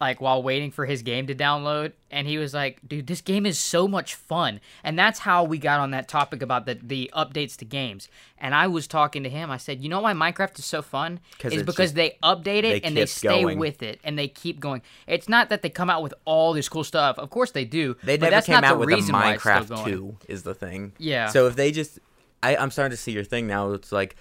like 0.00 0.20
while 0.20 0.42
waiting 0.42 0.70
for 0.70 0.86
his 0.86 1.02
game 1.02 1.26
to 1.28 1.34
download, 1.34 1.92
and 2.10 2.26
he 2.26 2.36
was 2.36 2.52
like, 2.52 2.80
"Dude, 2.86 3.06
this 3.06 3.20
game 3.20 3.46
is 3.46 3.58
so 3.58 3.86
much 3.88 4.14
fun." 4.14 4.60
And 4.82 4.98
that's 4.98 5.20
how 5.20 5.44
we 5.44 5.58
got 5.58 5.80
on 5.80 5.92
that 5.92 6.08
topic 6.08 6.42
about 6.42 6.66
the 6.66 6.78
the 6.82 7.10
updates 7.14 7.56
to 7.58 7.64
games. 7.64 8.08
And 8.38 8.54
I 8.54 8.66
was 8.66 8.86
talking 8.86 9.22
to 9.22 9.30
him. 9.30 9.50
I 9.50 9.56
said, 9.56 9.80
"You 9.80 9.88
know 9.88 10.00
why 10.00 10.12
Minecraft 10.12 10.58
is 10.58 10.64
so 10.64 10.82
fun 10.82 11.20
Is 11.42 11.52
it's 11.54 11.62
because 11.62 11.90
just- 11.90 11.94
they 11.94 12.18
update 12.22 12.58
it 12.58 12.62
they 12.62 12.80
and 12.82 12.96
they 12.96 13.06
stay 13.06 13.42
going. 13.42 13.58
with 13.58 13.82
it 13.82 14.00
and 14.04 14.18
they 14.18 14.28
keep 14.28 14.60
going. 14.60 14.82
It's 15.06 15.28
not 15.28 15.48
that 15.48 15.62
they 15.62 15.70
come 15.70 15.88
out 15.88 16.02
with 16.02 16.14
all 16.24 16.52
this 16.52 16.68
cool 16.68 16.84
stuff. 16.84 17.18
Of 17.18 17.30
course 17.30 17.52
they 17.52 17.64
do. 17.64 17.96
They 18.02 18.16
but 18.16 18.26
never 18.26 18.30
that's 18.30 18.46
came 18.46 18.54
not 18.54 18.64
out 18.64 18.80
the 18.80 18.86
with 18.86 19.08
a 19.08 19.12
Minecraft 19.12 19.84
2 19.84 20.16
is 20.28 20.42
the 20.42 20.54
thing. 20.54 20.92
Yeah. 20.98 21.28
So 21.28 21.46
if 21.46 21.56
they 21.56 21.70
just 21.70 21.98
I, 22.42 22.56
I'm 22.56 22.70
starting 22.70 22.94
to 22.94 23.00
see 23.02 23.12
your 23.12 23.24
thing 23.24 23.46
now. 23.46 23.72
It's 23.72 23.90
like 23.90 24.16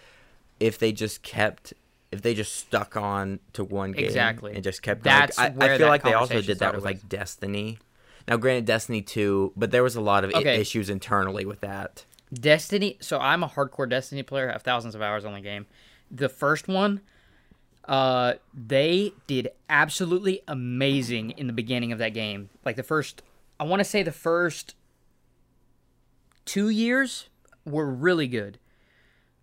if 0.60 0.80
they 0.80 0.94
just 0.94 1.24
kept 1.24 1.74
if 2.14 2.22
they 2.22 2.34
just 2.34 2.56
stuck 2.56 2.96
on 2.96 3.40
to 3.54 3.64
one 3.64 3.92
game 3.92 4.06
Exactly. 4.06 4.54
and 4.54 4.64
just 4.64 4.82
kept 4.82 5.04
That's 5.04 5.38
going. 5.38 5.52
I, 5.52 5.56
where 5.56 5.74
I 5.74 5.78
feel 5.78 5.86
that 5.88 5.92
like 5.92 6.04
they 6.04 6.14
also 6.14 6.42
did 6.42 6.60
that 6.60 6.74
with 6.74 6.84
with. 6.84 6.86
like 6.86 7.10
Destiny. 7.10 7.80
Now 8.28 8.38
granted 8.38 8.66
Destiny 8.66 9.02
2, 9.02 9.54
but 9.58 9.72
there 9.72 9.84
was 9.84 9.96
a 9.96 10.02
lot 10.02 10.24
of 10.24 10.32
i- 10.34 10.40
Okay. 10.40 10.56
issues 10.62 10.90
internally 10.90 11.46
with 11.46 11.60
that. 11.62 12.06
Destiny. 12.34 12.98
So 13.02 13.20
I'm 13.20 13.44
a 13.44 13.50
hardcore 13.50 13.90
Destiny 13.90 14.24
player. 14.24 14.50
I 14.50 14.54
have 14.54 14.64
thousands 14.64 14.96
of 14.96 15.02
hours 15.02 15.26
on 15.26 15.34
the 15.34 15.42
game. 15.42 15.66
The 16.10 16.30
first 16.30 16.68
one, 16.68 17.02
uh, 17.86 18.36
they 18.54 19.14
did 19.28 19.50
absolutely 19.70 20.42
amazing 20.48 21.32
in 21.32 21.48
the 21.48 21.54
beginning 21.54 21.92
of 21.92 22.00
that 22.00 22.14
game. 22.14 22.50
Like 22.64 22.76
the 22.78 22.84
first, 22.84 23.22
I 23.60 23.66
want 23.66 23.82
to 23.82 23.84
say 23.84 24.04
the 24.04 24.12
first 24.12 24.76
two 26.46 26.70
years 26.70 27.30
were 27.66 27.90
really 27.90 28.28
good, 28.28 28.58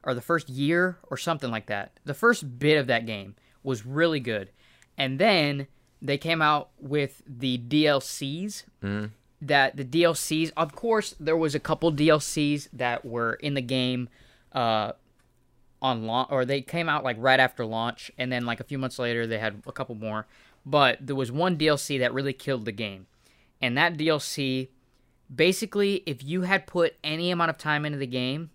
or 0.02 0.14
the 0.14 0.20
first 0.20 0.48
year 0.48 0.98
or 1.08 1.16
something 1.16 1.50
like 1.50 1.66
that. 1.66 1.98
The 2.04 2.14
first 2.14 2.58
bit 2.58 2.78
of 2.78 2.86
that 2.86 3.06
game 3.06 3.36
was 3.62 3.84
really 3.84 4.20
good, 4.20 4.50
and 4.96 5.18
then 5.18 5.66
they 6.02 6.18
came 6.18 6.40
out 6.40 6.70
with 6.78 7.22
the 7.26 7.58
DLCs 7.58 8.64
that 9.42 9.76
the 9.76 9.84
DLCs, 9.84 10.52
of 10.56 10.74
course, 10.74 11.14
there 11.18 11.36
was 11.36 11.54
a 11.54 11.60
couple 11.60 11.92
DLCs 11.92 12.68
that 12.72 13.04
were 13.04 13.34
in 13.34 13.54
the 13.54 13.62
game 13.62 14.08
uh, 14.52 14.92
on 15.80 16.04
launch, 16.06 16.28
or 16.30 16.44
they 16.44 16.60
came 16.60 16.88
out 16.88 17.04
like 17.04 17.16
right 17.18 17.40
after 17.40 17.64
launch, 17.64 18.10
and 18.18 18.30
then 18.30 18.44
like 18.44 18.60
a 18.60 18.64
few 18.64 18.78
months 18.78 18.98
later 18.98 19.26
they 19.26 19.38
had 19.38 19.62
a 19.66 19.72
couple 19.72 19.94
more. 19.94 20.26
But 20.66 20.98
there 21.06 21.16
was 21.16 21.32
one 21.32 21.56
DLC 21.56 21.98
that 22.00 22.12
really 22.12 22.34
killed 22.34 22.66
the 22.66 22.72
game, 22.72 23.06
and 23.62 23.76
that 23.78 23.96
DLC, 23.96 24.68
basically, 25.34 26.02
if 26.06 26.22
you 26.22 26.42
had 26.42 26.66
put 26.66 26.96
any 27.02 27.30
amount 27.30 27.50
of 27.50 27.56
time 27.56 27.86
into 27.86 27.98
the 27.98 28.06
game, 28.06 28.50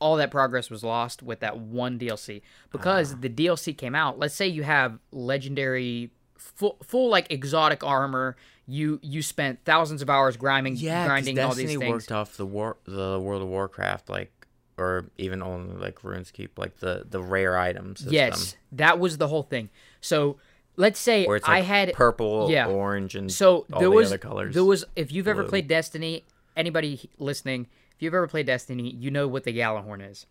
all 0.00 0.16
that 0.16 0.30
progress 0.30 0.70
was 0.70 0.82
lost 0.82 1.22
with 1.22 1.40
that 1.40 1.58
one 1.58 1.98
DLC 1.98 2.42
because 2.72 3.14
ah. 3.14 3.18
the 3.20 3.28
DLC 3.28 3.76
came 3.76 3.94
out. 3.94 4.18
Let's 4.18 4.34
say 4.34 4.46
you 4.48 4.62
have 4.62 4.98
legendary 5.12 6.10
full, 6.36 6.78
full 6.82 7.08
like 7.08 7.30
exotic 7.30 7.84
armor. 7.84 8.36
You 8.66 8.98
you 9.02 9.22
spent 9.22 9.64
thousands 9.64 10.02
of 10.02 10.10
hours 10.10 10.36
grinding 10.36 10.76
Yeah, 10.76 11.06
grinding 11.06 11.38
all 11.38 11.54
these 11.54 11.68
things. 11.68 11.88
worked 11.88 12.12
off 12.12 12.36
the 12.36 12.46
war 12.46 12.76
the 12.84 13.20
World 13.20 13.42
of 13.42 13.48
Warcraft 13.48 14.08
like 14.08 14.32
or 14.78 15.10
even 15.18 15.42
on 15.42 15.78
like 15.78 16.00
RuneScape 16.02 16.50
like 16.56 16.78
the 16.78 17.04
the 17.08 17.22
rare 17.22 17.58
items. 17.58 18.06
Yes, 18.08 18.56
that 18.72 18.98
was 18.98 19.18
the 19.18 19.28
whole 19.28 19.42
thing. 19.42 19.68
So 20.00 20.38
let's 20.76 20.98
say 20.98 21.26
like 21.26 21.48
I 21.48 21.60
had 21.60 21.92
purple, 21.92 22.48
yeah. 22.50 22.66
orange, 22.66 23.14
and 23.14 23.30
so 23.30 23.66
all 23.72 23.80
there 23.80 23.90
the 23.90 23.94
was 23.94 24.08
other 24.08 24.18
colors. 24.18 24.54
there 24.54 24.64
was 24.64 24.84
if 24.96 25.12
you've 25.12 25.28
ever 25.28 25.44
played 25.44 25.68
Destiny, 25.68 26.24
anybody 26.56 27.10
listening, 27.18 27.66
if 28.00 28.04
you've 28.04 28.14
ever 28.14 28.28
played 28.28 28.46
Destiny, 28.46 28.94
you 28.94 29.10
know 29.10 29.28
what 29.28 29.44
the 29.44 29.52
Gjallarhorn 29.52 30.10
is. 30.10 30.24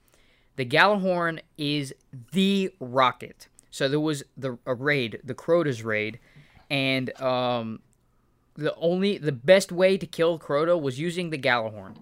The 0.55 0.65
Gjallarhorn 0.65 1.41
is 1.55 1.93
the 2.31 2.73
rocket. 2.79 3.47
So 3.69 3.87
there 3.87 3.99
was 3.99 4.23
the 4.35 4.57
a 4.65 4.73
raid, 4.73 5.21
the 5.23 5.35
Crota's 5.35 5.83
raid, 5.83 6.17
and 6.71 7.15
um, 7.21 7.81
the 8.55 8.73
only 8.73 9.19
the 9.19 9.31
best 9.31 9.71
way 9.71 9.99
to 9.99 10.07
kill 10.07 10.39
Crota 10.39 10.81
was 10.81 10.99
using 10.99 11.29
the 11.29 11.37
Gjallarhorn, 11.37 11.97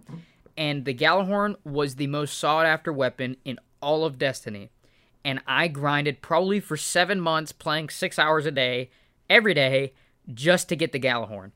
and 0.56 0.86
the 0.86 0.94
Gjallarhorn 0.94 1.56
was 1.66 1.96
the 1.96 2.08
most 2.08 2.38
sought 2.38 2.66
after 2.66 2.94
weapon 2.94 3.36
in 3.44 3.60
all 3.82 4.06
of 4.06 4.18
Destiny. 4.18 4.70
And 5.26 5.42
I 5.46 5.68
grinded 5.68 6.22
probably 6.22 6.62
for 6.62 6.78
seven 6.78 7.20
months, 7.20 7.52
playing 7.52 7.90
six 7.90 8.18
hours 8.18 8.46
a 8.46 8.52
day, 8.52 8.90
every 9.30 9.54
day, 9.54 9.92
just 10.34 10.70
to 10.70 10.78
get 10.78 10.94
the 10.94 11.00
Gjallarhorn. 11.02 11.52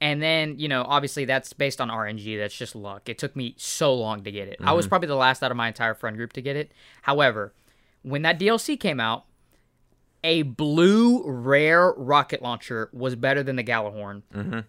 And 0.00 0.20
then, 0.20 0.58
you 0.58 0.68
know, 0.68 0.84
obviously 0.86 1.24
that's 1.24 1.52
based 1.52 1.80
on 1.80 1.88
RNG. 1.88 2.38
That's 2.38 2.54
just 2.54 2.74
luck. 2.74 3.08
It 3.08 3.18
took 3.18 3.34
me 3.36 3.54
so 3.56 3.94
long 3.94 4.22
to 4.24 4.30
get 4.30 4.48
it. 4.48 4.58
I 4.60 4.72
was 4.72 4.84
mm-hmm. 4.84 4.90
probably 4.90 5.08
the 5.08 5.16
last 5.16 5.42
out 5.42 5.50
of 5.50 5.56
my 5.56 5.68
entire 5.68 5.94
friend 5.94 6.16
group 6.16 6.32
to 6.34 6.42
get 6.42 6.56
it. 6.56 6.72
However, 7.02 7.54
when 8.02 8.22
that 8.22 8.38
DLC 8.38 8.78
came 8.78 9.00
out, 9.00 9.24
a 10.22 10.42
blue 10.42 11.22
rare 11.26 11.92
rocket 11.92 12.42
launcher 12.42 12.90
was 12.92 13.14
better 13.14 13.42
than 13.42 13.56
the 13.56 13.64
Gjallarhorn 13.64 14.22
mm-hmm. 14.34 14.60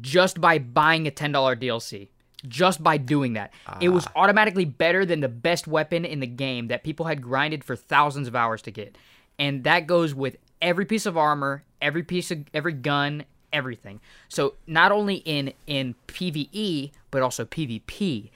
just 0.00 0.40
by 0.40 0.58
buying 0.58 1.06
a 1.06 1.10
$10 1.10 1.32
DLC. 1.32 2.08
Just 2.46 2.84
by 2.84 2.98
doing 2.98 3.32
that. 3.32 3.52
It 3.80 3.88
was 3.88 4.06
ah. 4.06 4.12
automatically 4.14 4.64
better 4.64 5.04
than 5.04 5.18
the 5.18 5.28
best 5.28 5.66
weapon 5.66 6.04
in 6.04 6.20
the 6.20 6.26
game 6.26 6.68
that 6.68 6.84
people 6.84 7.06
had 7.06 7.20
grinded 7.20 7.64
for 7.64 7.74
thousands 7.74 8.28
of 8.28 8.36
hours 8.36 8.62
to 8.62 8.70
get. 8.70 8.96
And 9.40 9.64
that 9.64 9.88
goes 9.88 10.14
with 10.14 10.36
every 10.62 10.84
piece 10.84 11.04
of 11.04 11.16
armor, 11.16 11.64
every 11.82 12.04
piece 12.04 12.30
of 12.30 12.44
every 12.54 12.74
gun, 12.74 13.24
everything. 13.52 14.00
So 14.28 14.54
not 14.66 14.92
only 14.92 15.16
in 15.16 15.52
in 15.66 15.94
PvE, 16.06 16.92
but 17.10 17.22
also 17.22 17.44
PvP, 17.44 18.30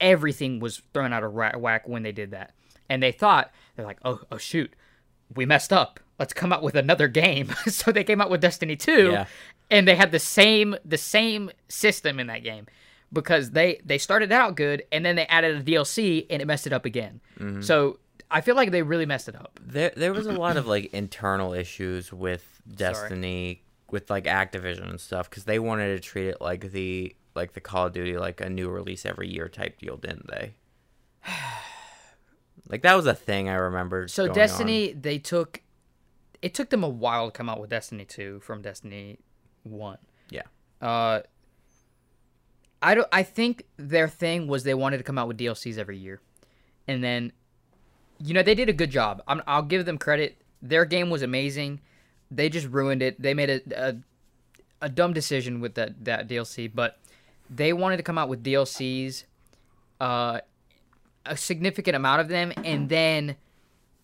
everything 0.00 0.60
was 0.60 0.82
thrown 0.92 1.12
out 1.12 1.24
of 1.24 1.32
whack 1.32 1.88
when 1.88 2.02
they 2.02 2.12
did 2.12 2.30
that. 2.32 2.52
And 2.88 3.02
they 3.02 3.12
thought 3.12 3.50
they're 3.74 3.86
like, 3.86 3.98
"Oh, 4.04 4.20
oh 4.30 4.36
shoot. 4.38 4.72
We 5.34 5.44
messed 5.46 5.72
up. 5.72 5.98
Let's 6.18 6.32
come 6.32 6.52
out 6.52 6.62
with 6.62 6.74
another 6.76 7.08
game." 7.08 7.52
so 7.66 7.90
they 7.92 8.04
came 8.04 8.20
out 8.20 8.30
with 8.30 8.40
Destiny 8.40 8.76
2 8.76 9.10
Yeah. 9.12 9.26
and 9.70 9.88
they 9.88 9.96
had 9.96 10.12
the 10.12 10.18
same 10.20 10.76
the 10.84 10.98
same 10.98 11.50
system 11.68 12.20
in 12.20 12.28
that 12.28 12.44
game 12.44 12.66
because 13.12 13.50
they 13.52 13.80
they 13.84 13.98
started 13.98 14.30
out 14.32 14.56
good 14.56 14.84
and 14.92 15.04
then 15.04 15.16
they 15.16 15.26
added 15.26 15.56
a 15.56 15.62
DLC 15.62 16.26
and 16.30 16.40
it 16.40 16.44
messed 16.46 16.66
it 16.66 16.72
up 16.72 16.84
again. 16.84 17.20
Mm-hmm. 17.40 17.62
So 17.62 17.98
I 18.30 18.40
feel 18.40 18.54
like 18.56 18.70
they 18.70 18.82
really 18.82 19.06
messed 19.06 19.28
it 19.28 19.34
up. 19.36 19.58
there 19.64 19.92
there 19.96 20.12
was 20.12 20.26
a 20.26 20.32
lot 20.32 20.56
of 20.56 20.66
like 20.74 20.92
internal 20.92 21.52
issues 21.54 22.12
with 22.12 22.60
Destiny 22.72 23.62
with 23.90 24.10
like 24.10 24.24
Activision 24.24 24.88
and 24.90 25.00
stuff 25.00 25.30
because 25.30 25.44
they 25.44 25.58
wanted 25.58 25.94
to 25.94 26.00
treat 26.00 26.28
it 26.28 26.40
like 26.40 26.72
the 26.72 27.14
like 27.34 27.52
the 27.52 27.60
Call 27.60 27.86
of 27.86 27.92
Duty 27.92 28.16
like 28.16 28.40
a 28.40 28.50
new 28.50 28.68
release 28.68 29.06
every 29.06 29.28
year 29.28 29.48
type 29.48 29.78
deal, 29.78 29.96
didn't 29.96 30.28
they? 30.28 30.54
like 32.68 32.82
that 32.82 32.94
was 32.94 33.06
a 33.06 33.14
thing 33.14 33.48
I 33.48 33.54
remember. 33.54 34.08
So 34.08 34.28
Destiny 34.28 34.92
they 34.92 35.18
took 35.18 35.62
it 36.42 36.54
took 36.54 36.70
them 36.70 36.82
a 36.82 36.88
while 36.88 37.30
to 37.30 37.32
come 37.32 37.48
out 37.48 37.60
with 37.60 37.70
Destiny 37.70 38.04
2 38.04 38.40
from 38.40 38.62
Destiny 38.62 39.18
1. 39.62 39.98
Yeah. 40.30 40.42
Uh 40.80 41.20
I 42.82 42.94
don't 42.94 43.08
I 43.12 43.22
think 43.22 43.64
their 43.76 44.08
thing 44.08 44.48
was 44.48 44.64
they 44.64 44.74
wanted 44.74 44.98
to 44.98 45.04
come 45.04 45.18
out 45.18 45.28
with 45.28 45.38
DLCs 45.38 45.78
every 45.78 45.98
year. 45.98 46.20
And 46.88 47.02
then 47.02 47.32
you 48.18 48.32
know, 48.32 48.42
they 48.42 48.54
did 48.54 48.68
a 48.70 48.72
good 48.72 48.90
job. 48.90 49.22
I'm, 49.28 49.42
I'll 49.46 49.62
give 49.62 49.84
them 49.84 49.98
credit. 49.98 50.38
Their 50.62 50.86
game 50.86 51.10
was 51.10 51.20
amazing. 51.20 51.80
They 52.30 52.48
just 52.48 52.66
ruined 52.68 53.02
it. 53.02 53.20
They 53.20 53.34
made 53.34 53.50
a 53.50 53.60
a, 53.88 53.96
a 54.82 54.88
dumb 54.88 55.12
decision 55.12 55.60
with 55.60 55.74
that 55.74 56.04
that 56.04 56.28
DLC, 56.28 56.70
but 56.72 56.98
they 57.48 57.72
wanted 57.72 57.98
to 57.98 58.02
come 58.02 58.18
out 58.18 58.28
with 58.28 58.42
DLCs 58.42 59.24
uh 60.00 60.40
a 61.24 61.36
significant 61.36 61.96
amount 61.96 62.20
of 62.20 62.28
them 62.28 62.52
and 62.64 62.88
then 62.88 63.36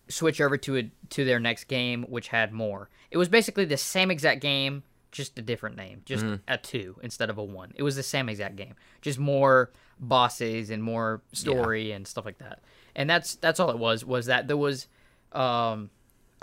switch 0.09 0.41
over 0.41 0.57
to 0.57 0.77
a 0.77 0.91
to 1.09 1.23
their 1.25 1.39
next 1.39 1.65
game, 1.65 2.03
which 2.09 2.29
had 2.29 2.51
more. 2.51 2.89
It 3.11 3.17
was 3.17 3.29
basically 3.29 3.65
the 3.65 3.77
same 3.77 4.11
exact 4.11 4.41
game, 4.41 4.83
just 5.11 5.37
a 5.37 5.41
different 5.41 5.75
name, 5.77 6.01
just 6.05 6.25
a 6.47 6.57
two 6.57 6.97
instead 7.03 7.29
of 7.29 7.37
a 7.37 7.43
one. 7.43 7.71
It 7.75 7.83
was 7.83 7.95
the 7.95 8.03
same 8.03 8.27
exact 8.29 8.55
game, 8.55 8.75
just 9.01 9.19
more 9.19 9.71
bosses 9.99 10.69
and 10.69 10.83
more 10.83 11.21
story 11.31 11.91
and 11.91 12.07
stuff 12.07 12.25
like 12.25 12.39
that. 12.39 12.59
And 12.95 13.09
that's 13.09 13.35
that's 13.35 13.59
all 13.59 13.69
it 13.69 13.77
was. 13.77 14.03
Was 14.03 14.25
that 14.25 14.47
there 14.47 14.57
was 14.57 14.87
um, 15.31 15.89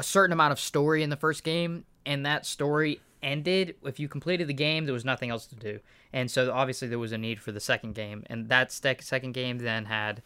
a 0.00 0.02
certain 0.02 0.32
amount 0.32 0.50
of 0.50 0.58
story 0.58 1.02
in 1.02 1.10
the 1.10 1.16
first 1.16 1.44
game, 1.44 1.84
and 2.06 2.24
that 2.24 2.46
story 2.46 3.00
ended. 3.22 3.76
If 3.84 4.00
you 4.00 4.08
completed 4.08 4.48
the 4.48 4.54
game, 4.54 4.86
there 4.86 4.94
was 4.94 5.04
nothing 5.04 5.28
else 5.28 5.46
to 5.48 5.54
do, 5.54 5.78
and 6.12 6.30
so 6.30 6.50
obviously 6.50 6.88
there 6.88 6.98
was 6.98 7.12
a 7.12 7.18
need 7.18 7.38
for 7.38 7.52
the 7.52 7.60
second 7.60 7.94
game, 7.94 8.24
and 8.30 8.48
that 8.48 8.72
second 8.72 9.32
game 9.32 9.58
then 9.58 9.84
had 9.84 10.22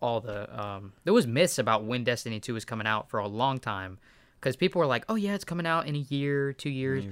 all 0.00 0.20
the 0.20 0.38
um, 0.58 0.92
there 1.02 1.12
was 1.12 1.26
myths 1.26 1.58
about 1.58 1.84
when 1.84 2.04
Destiny 2.04 2.38
Two 2.38 2.54
was 2.54 2.64
coming 2.64 2.86
out 2.86 3.10
for 3.10 3.18
a 3.18 3.26
long 3.26 3.58
time, 3.58 3.98
because 4.38 4.54
people 4.54 4.78
were 4.78 4.86
like, 4.86 5.04
"Oh 5.08 5.16
yeah, 5.16 5.34
it's 5.34 5.44
coming 5.44 5.66
out 5.66 5.88
in 5.88 5.96
a 5.96 5.98
year, 5.98 6.52
two 6.52 6.70
years." 6.70 7.04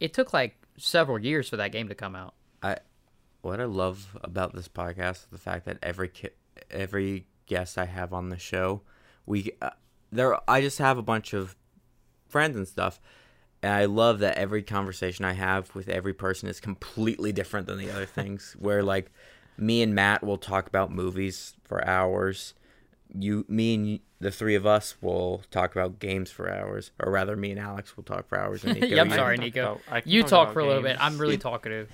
It 0.00 0.12
took 0.12 0.32
like 0.32 0.56
several 0.76 1.20
years 1.20 1.48
for 1.48 1.56
that 1.58 1.70
game 1.70 1.88
to 1.88 1.94
come 1.94 2.16
out. 2.16 2.34
I 2.64 2.78
what 3.42 3.60
I 3.60 3.64
love 3.64 4.18
about 4.24 4.56
this 4.56 4.66
podcast 4.66 5.10
is 5.12 5.26
the 5.30 5.38
fact 5.38 5.66
that 5.66 5.78
every 5.84 6.08
ki- 6.08 6.30
every 6.68 7.26
guest 7.46 7.78
I 7.78 7.84
have 7.84 8.12
on 8.12 8.28
the 8.28 8.38
show, 8.38 8.82
we 9.24 9.52
uh, 9.62 9.70
there 10.10 10.36
I 10.50 10.60
just 10.60 10.78
have 10.78 10.98
a 10.98 11.02
bunch 11.02 11.32
of 11.32 11.54
friends 12.30 12.56
and 12.56 12.66
stuff. 12.68 13.00
And 13.62 13.72
I 13.72 13.84
love 13.84 14.20
that 14.20 14.38
every 14.38 14.62
conversation 14.62 15.24
I 15.24 15.32
have 15.34 15.74
with 15.74 15.88
every 15.88 16.14
person 16.14 16.48
is 16.48 16.60
completely 16.60 17.32
different 17.32 17.66
than 17.66 17.78
the 17.78 17.90
other 17.90 18.06
things. 18.18 18.56
Where 18.58 18.82
like 18.82 19.10
me 19.58 19.82
and 19.82 19.94
Matt 19.94 20.22
will 20.24 20.38
talk 20.38 20.66
about 20.66 20.90
movies 20.90 21.54
for 21.64 21.86
hours. 21.86 22.54
You, 23.12 23.44
me, 23.48 23.74
and 23.74 23.86
y- 23.86 24.00
the 24.20 24.30
three 24.30 24.54
of 24.54 24.64
us 24.66 24.94
will 25.02 25.42
talk 25.50 25.72
about 25.74 25.98
games 25.98 26.30
for 26.30 26.48
hours, 26.48 26.92
or 27.00 27.10
rather, 27.10 27.34
me 27.36 27.50
and 27.50 27.58
Alex 27.58 27.96
will 27.96 28.04
talk 28.04 28.28
for 28.28 28.38
hours. 28.38 28.62
And 28.64 28.74
Nico, 28.80 28.86
Yeah, 28.94 29.02
I'm 29.02 29.10
you- 29.10 29.16
sorry, 29.16 29.36
talk 29.36 29.44
Nico. 29.44 29.80
about- 29.88 30.06
You 30.06 30.22
talk 30.22 30.30
talk 30.30 30.42
about 30.44 30.54
for 30.54 30.60
a 30.60 30.66
little 30.66 30.82
bit. 30.82 30.96
I'm 31.00 31.18
really 31.18 31.36
talkative. 31.36 31.90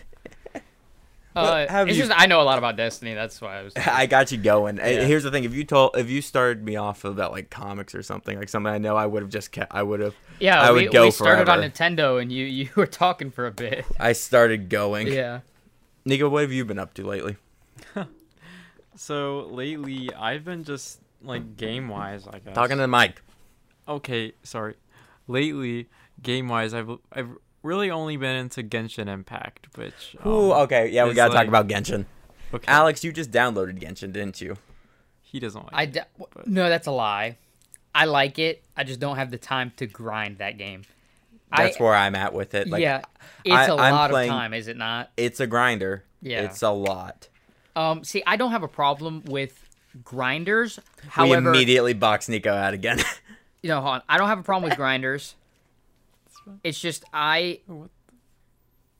Well, 1.37 1.53
Uh, 1.53 1.69
have 1.69 1.89
it's 1.89 1.97
you- 1.99 2.05
just 2.07 2.19
I 2.21 2.27
know 2.27 2.41
a 2.41 2.45
lot 2.45 2.59
about 2.59 2.77
Destiny. 2.77 3.15
That's 3.15 3.41
why 3.41 3.59
I 3.59 3.63
was. 3.63 3.75
I 3.77 4.07
got 4.07 4.33
you 4.33 4.39
going. 4.39 4.79
Yeah. 4.79 5.05
Here's 5.05 5.23
the 5.23 5.31
thing: 5.31 5.45
if 5.45 5.55
you 5.55 5.65
told, 5.65 5.97
if 5.97 6.09
you 6.11 6.23
started 6.23 6.65
me 6.65 6.77
off 6.77 7.05
about 7.05 7.31
like 7.33 7.51
comics 7.51 7.95
or 7.95 8.03
something, 8.03 8.39
like 8.39 8.49
something 8.49 8.73
I 8.73 8.79
know, 8.79 8.97
I 8.97 9.07
would 9.07 9.23
have 9.23 9.31
just 9.31 9.53
kept. 9.53 9.75
I 9.75 9.83
would 9.83 10.01
have. 10.01 10.15
Yeah, 10.41 10.61
I 10.61 10.73
we, 10.73 10.87
go 10.89 11.05
we 11.05 11.11
started 11.11 11.49
on. 11.49 11.61
Nintendo, 11.61 12.21
and 12.21 12.33
you 12.33 12.45
you 12.47 12.69
were 12.75 12.87
talking 12.87 13.31
for 13.31 13.47
a 13.47 13.53
bit. 13.53 13.85
I 14.01 14.13
started 14.13 14.69
going. 14.69 15.09
Yeah. 15.09 15.41
Nico, 16.05 16.29
what 16.29 16.43
have 16.43 16.53
you 16.53 16.65
been 16.65 16.79
up 16.79 16.95
to 16.95 17.07
lately? 17.07 17.37
So 18.97 19.41
lately, 19.51 20.11
I've 20.15 20.45
been 20.45 20.65
just 20.65 21.01
like 21.23 21.57
game 21.57 21.89
wise, 21.89 22.27
I 22.27 22.39
guess. 22.39 22.55
Talking 22.55 22.77
to 22.77 22.83
the 22.83 22.89
mic. 22.89 23.21
Okay, 23.87 24.33
sorry. 24.43 24.75
Lately, 25.29 25.89
game 26.23 26.49
wise, 26.49 26.73
I've 26.73 26.89
I've 27.13 27.29
really 27.67 27.91
only 27.91 28.17
been 28.17 28.37
into 28.37 28.63
Genshin 28.63 29.09
Impact, 29.09 29.67
which. 29.77 30.17
Um, 30.25 30.33
Ooh, 30.33 30.53
okay, 30.53 30.89
yeah, 30.89 31.05
we 31.05 31.15
gotta 31.15 31.35
talk 31.35 31.47
about 31.49 31.69
Genshin. 31.69 32.07
Okay. 32.55 32.65
Alex, 32.69 33.03
you 33.05 33.13
just 33.13 33.31
downloaded 33.31 33.81
Genshin, 33.81 34.13
didn't 34.13 34.41
you? 34.41 34.57
he 35.21 35.41
doesn't 35.41 35.61
like. 35.65 35.75
I 35.75 35.83
it. 35.83 35.93
d- 35.93 36.01
no, 36.47 36.69
that's 36.69 36.87
a 36.87 36.93
lie. 36.93 37.37
I 37.95 38.05
like 38.05 38.39
it. 38.39 38.63
I 38.77 38.85
just 38.85 39.01
don't 39.01 39.17
have 39.17 39.31
the 39.31 39.39
time 39.39 39.73
to 39.77 39.87
grind 39.87 40.39
that 40.39 40.57
game. 40.57 40.83
That's 41.55 41.79
I, 41.81 41.83
where 41.83 41.95
I'm 41.95 42.15
at 42.15 42.33
with 42.33 42.55
it. 42.55 42.69
Like, 42.69 42.81
yeah, 42.83 43.03
it's 43.45 43.55
I- 43.55 43.67
a 43.67 43.77
I'm 43.77 43.93
lot 43.95 44.11
playing- 44.11 44.31
of 44.31 44.37
time, 44.37 44.55
is 44.55 44.69
it 44.69 44.77
not? 44.77 45.11
it's 45.17 45.41
a 45.41 45.47
grinder. 45.47 46.05
Yeah. 46.23 46.43
it's 46.43 46.63
a 46.63 46.71
lot. 46.71 47.29
Um, 47.75 48.03
see, 48.05 48.23
I 48.27 48.37
don't 48.37 48.53
have 48.53 48.63
a 48.63 48.69
problem 48.69 49.23
with 49.27 49.69
grinders. 50.03 50.79
we 51.19 51.33
immediately 51.33 51.93
box 51.93 52.29
Nico 52.29 52.53
out 52.53 52.73
again. 52.75 52.99
you 53.63 53.69
know, 53.69 53.81
hold 53.81 53.95
on. 53.97 54.03
I 54.09 54.17
don't 54.19 54.29
have 54.29 54.39
a 54.39 54.43
problem 54.43 54.69
with 54.69 54.79
grinders. 54.79 55.35
It's 56.63 56.81
just 56.81 57.05
I, 57.13 57.61
What? 57.67 57.91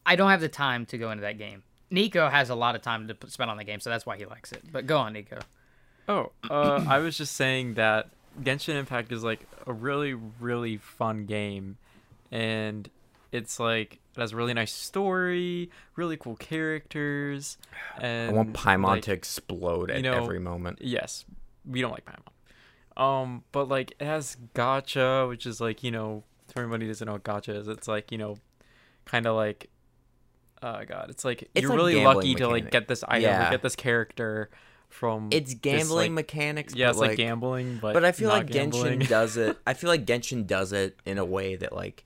I 0.05 0.15
don't 0.15 0.31
have 0.31 0.41
the 0.41 0.49
time 0.49 0.87
to 0.87 0.99
go 0.99 1.11
into 1.11 1.23
that 1.23 1.37
game. 1.37 1.65
Nico 1.91 2.29
has 2.29 2.51
a 2.51 2.55
lot 2.55 2.75
of 2.75 2.83
time 2.83 3.09
to 3.09 3.17
spend 3.29 3.51
on 3.51 3.57
the 3.57 3.65
game, 3.65 3.81
so 3.81 3.91
that's 3.91 4.07
why 4.07 4.17
he 4.17 4.25
likes 4.25 4.53
it. 4.53 4.63
But 4.71 4.87
go 4.87 4.99
on, 4.99 5.13
Nico. 5.13 5.39
Oh, 6.09 6.33
uh, 6.49 6.85
I 6.89 6.99
was 6.99 7.17
just 7.19 7.35
saying 7.35 7.75
that 7.75 8.11
Genshin 8.41 8.75
Impact 8.75 9.13
is 9.13 9.25
like 9.25 9.47
a 9.67 9.73
really, 9.73 10.15
really 10.15 10.77
fun 10.77 11.27
game, 11.27 11.79
and 12.31 12.89
it's 13.33 13.59
like 13.59 13.99
it 14.17 14.21
has 14.21 14.33
a 14.33 14.37
really 14.37 14.55
nice 14.55 14.73
story, 14.73 15.71
really 15.97 16.17
cool 16.17 16.37
characters, 16.37 17.59
and 18.01 18.31
I 18.31 18.33
want 18.33 18.53
Paimon 18.53 18.85
like, 18.85 19.03
to 19.05 19.13
explode 19.13 19.91
at 19.91 19.99
you 19.99 20.03
know, 20.05 20.15
every 20.15 20.39
moment. 20.39 20.79
Yes, 20.81 21.25
we 21.65 21.81
don't 21.81 21.93
like 21.93 22.05
Paimon. 22.05 23.03
Um, 23.03 23.45
but 23.53 23.69
like 23.69 23.93
it 23.99 24.05
has 24.05 24.37
gacha, 24.55 25.29
which 25.29 25.47
is 25.47 25.61
like 25.61 25.83
you 25.83 25.91
know, 25.91 26.25
for 26.57 26.63
anybody 26.63 26.87
doesn't 26.87 27.07
know 27.07 27.13
what 27.15 27.25
gacha 27.25 27.55
is, 27.57 27.69
it's 27.69 27.87
like 27.89 28.11
you 28.11 28.19
know, 28.19 28.37
kind 29.05 29.27
of 29.27 29.37
like, 29.37 29.69
oh 30.63 30.83
God, 30.87 31.07
it's 31.11 31.25
like 31.25 31.43
It's 31.55 31.63
you're 31.63 31.71
like 31.71 31.77
really 31.77 32.03
lucky 32.03 32.35
to 32.37 32.49
like 32.49 32.71
get 32.71 32.89
this 32.89 33.05
item, 33.07 33.23
Yeah. 33.23 33.49
or 33.49 33.51
get 33.53 33.63
this 33.63 33.77
character 33.77 34.51
from. 34.89 35.29
It's 35.33 35.53
this, 35.53 35.61
gambling 35.61 36.13
like- 36.15 36.25
mechanics. 36.27 36.75
yeah, 36.75 36.91
it's 36.91 36.99
like, 36.99 37.17
gambling, 37.17 37.79
but 37.81 37.93
but 37.95 38.05
I 38.05 38.13
feel 38.13 38.29
like 38.29 38.47
gambling. 38.49 39.01
Genshin 39.01 39.09
does 39.17 39.37
it. 39.37 39.57
I 39.67 39.75
feel 39.75 39.89
like 39.91 40.05
Genshin 40.07 40.47
does 40.47 40.73
it 40.73 40.99
in 41.05 41.19
a 41.19 41.25
way 41.25 41.57
that 41.57 41.73
like, 41.75 42.05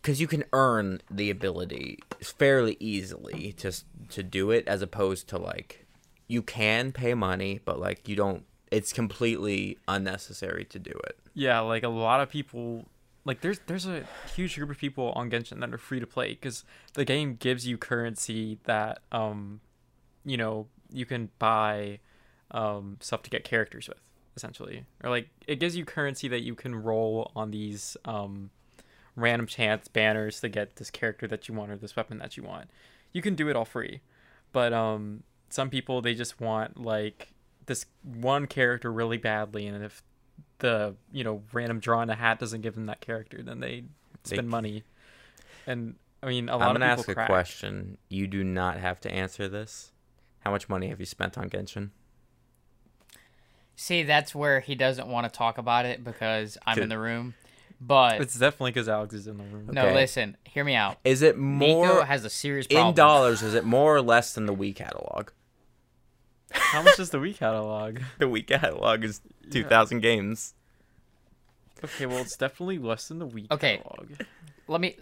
because 0.00 0.20
you 0.20 0.26
can 0.26 0.44
earn 0.52 1.00
the 1.10 1.30
ability 1.30 1.98
fairly 2.22 2.76
easily 2.80 3.52
to 3.58 3.72
to 4.10 4.22
do 4.22 4.50
it, 4.50 4.66
as 4.66 4.80
opposed 4.82 5.28
to 5.28 5.38
like, 5.38 5.86
you 6.28 6.42
can 6.42 6.92
pay 6.92 7.12
money, 7.14 7.60
but 7.64 7.78
like 7.78 8.08
you 8.08 8.16
don't. 8.16 8.44
It's 8.70 8.90
completely 8.94 9.76
unnecessary 9.86 10.64
to 10.64 10.78
do 10.78 10.92
it. 11.04 11.18
Yeah, 11.34 11.60
like 11.60 11.82
a 11.82 11.88
lot 11.88 12.22
of 12.22 12.30
people 12.30 12.86
like 13.24 13.40
there's 13.40 13.60
there's 13.66 13.86
a 13.86 14.04
huge 14.34 14.56
group 14.56 14.70
of 14.70 14.78
people 14.78 15.12
on 15.14 15.30
Genshin 15.30 15.60
that 15.60 15.72
are 15.72 15.78
free 15.78 16.00
to 16.00 16.06
play 16.06 16.34
cuz 16.34 16.64
the 16.94 17.04
game 17.04 17.36
gives 17.36 17.66
you 17.66 17.78
currency 17.78 18.58
that 18.64 19.02
um 19.12 19.60
you 20.24 20.36
know, 20.36 20.68
you 20.90 21.06
can 21.06 21.30
buy 21.38 22.00
um 22.50 22.96
stuff 23.00 23.22
to 23.22 23.30
get 23.30 23.44
characters 23.44 23.88
with 23.88 24.00
essentially. 24.36 24.86
Or 25.02 25.10
like 25.10 25.28
it 25.46 25.60
gives 25.60 25.76
you 25.76 25.84
currency 25.84 26.28
that 26.28 26.42
you 26.42 26.54
can 26.54 26.74
roll 26.74 27.30
on 27.36 27.50
these 27.50 27.96
um 28.04 28.50
random 29.14 29.46
chance 29.46 29.88
banners 29.88 30.40
to 30.40 30.48
get 30.48 30.76
this 30.76 30.90
character 30.90 31.28
that 31.28 31.48
you 31.48 31.54
want 31.54 31.70
or 31.70 31.76
this 31.76 31.94
weapon 31.94 32.18
that 32.18 32.36
you 32.36 32.42
want. 32.42 32.70
You 33.12 33.20
can 33.22 33.34
do 33.34 33.48
it 33.48 33.56
all 33.56 33.64
free. 33.64 34.00
But 34.52 34.72
um 34.72 35.22
some 35.48 35.70
people 35.70 36.00
they 36.00 36.14
just 36.14 36.40
want 36.40 36.80
like 36.80 37.34
this 37.66 37.86
one 38.02 38.46
character 38.46 38.90
really 38.90 39.18
badly 39.18 39.66
and 39.66 39.84
if 39.84 40.02
the 40.62 40.96
you 41.12 41.22
know 41.22 41.42
random 41.52 41.78
draw 41.78 42.00
in 42.00 42.08
a 42.10 42.14
hat 42.14 42.38
doesn't 42.40 42.62
give 42.62 42.74
them 42.74 42.86
that 42.86 43.00
character 43.00 43.42
then 43.42 43.60
they 43.60 43.84
They- 44.24 44.36
spend 44.36 44.48
money 44.48 44.82
and 45.66 45.96
i 46.22 46.26
mean 46.28 46.48
a 46.48 46.56
lot 46.56 46.68
I'm 46.68 46.74
gonna 46.74 46.86
people 46.96 47.00
ask 47.00 47.12
crack. 47.14 47.28
a 47.28 47.32
question. 47.32 47.98
You 48.08 48.26
do 48.26 48.42
not 48.42 48.78
have 48.78 49.00
to 49.02 49.12
answer 49.12 49.48
this. 49.48 49.92
How 50.40 50.50
much 50.52 50.68
money 50.68 50.88
have 50.88 50.98
you 51.00 51.06
spent 51.06 51.36
on 51.38 51.50
Genshin? 51.50 51.90
See, 53.76 54.02
that's 54.02 54.34
where 54.34 54.60
he 54.60 54.74
doesn't 54.74 55.08
want 55.08 55.30
to 55.30 55.36
talk 55.36 55.58
about 55.58 55.86
it 55.86 56.04
because 56.04 56.58
I'm 56.66 56.78
in 56.78 56.88
the 56.88 56.98
room. 56.98 57.34
But 57.80 58.20
it's 58.20 58.38
definitely 58.38 58.70
because 58.70 58.88
alex 58.88 59.12
is 59.14 59.26
in 59.26 59.38
the 59.38 59.42
room 59.44 59.68
no, 59.72 59.82
Okay. 59.86 59.94
listen, 59.94 60.36
hear 60.44 60.62
me 60.62 60.76
out. 60.76 60.98
Is 61.04 61.20
it 61.22 61.36
Nico 61.36 61.74
more 61.84 62.04
has 62.04 62.24
a 62.24 62.30
serious 62.30 62.68
problem. 62.68 62.90
in 62.90 62.94
dollars? 62.94 63.42
Is 63.42 63.54
it 63.54 63.64
more 63.64 63.96
or 63.96 64.00
less 64.02 64.34
than 64.34 64.46
the 64.46 64.54
Wii 64.54 64.76
catalog? 64.76 65.30
How 66.54 66.82
much 66.82 66.98
is 66.98 67.10
the 67.10 67.18
wii 67.18 67.36
catalog 67.36 67.98
The 68.18 68.26
Wii 68.26 68.46
catalog 68.46 69.04
is 69.04 69.20
two 69.50 69.64
thousand 69.64 70.00
games. 70.00 70.54
okay 71.84 72.06
well 72.06 72.18
it's 72.18 72.36
definitely 72.36 72.78
less 72.78 73.08
than 73.08 73.18
the 73.18 73.26
wii 73.26 73.50
Okay. 73.50 73.78
catalog 73.78 74.08
Let 74.68 74.80
me 74.80 74.96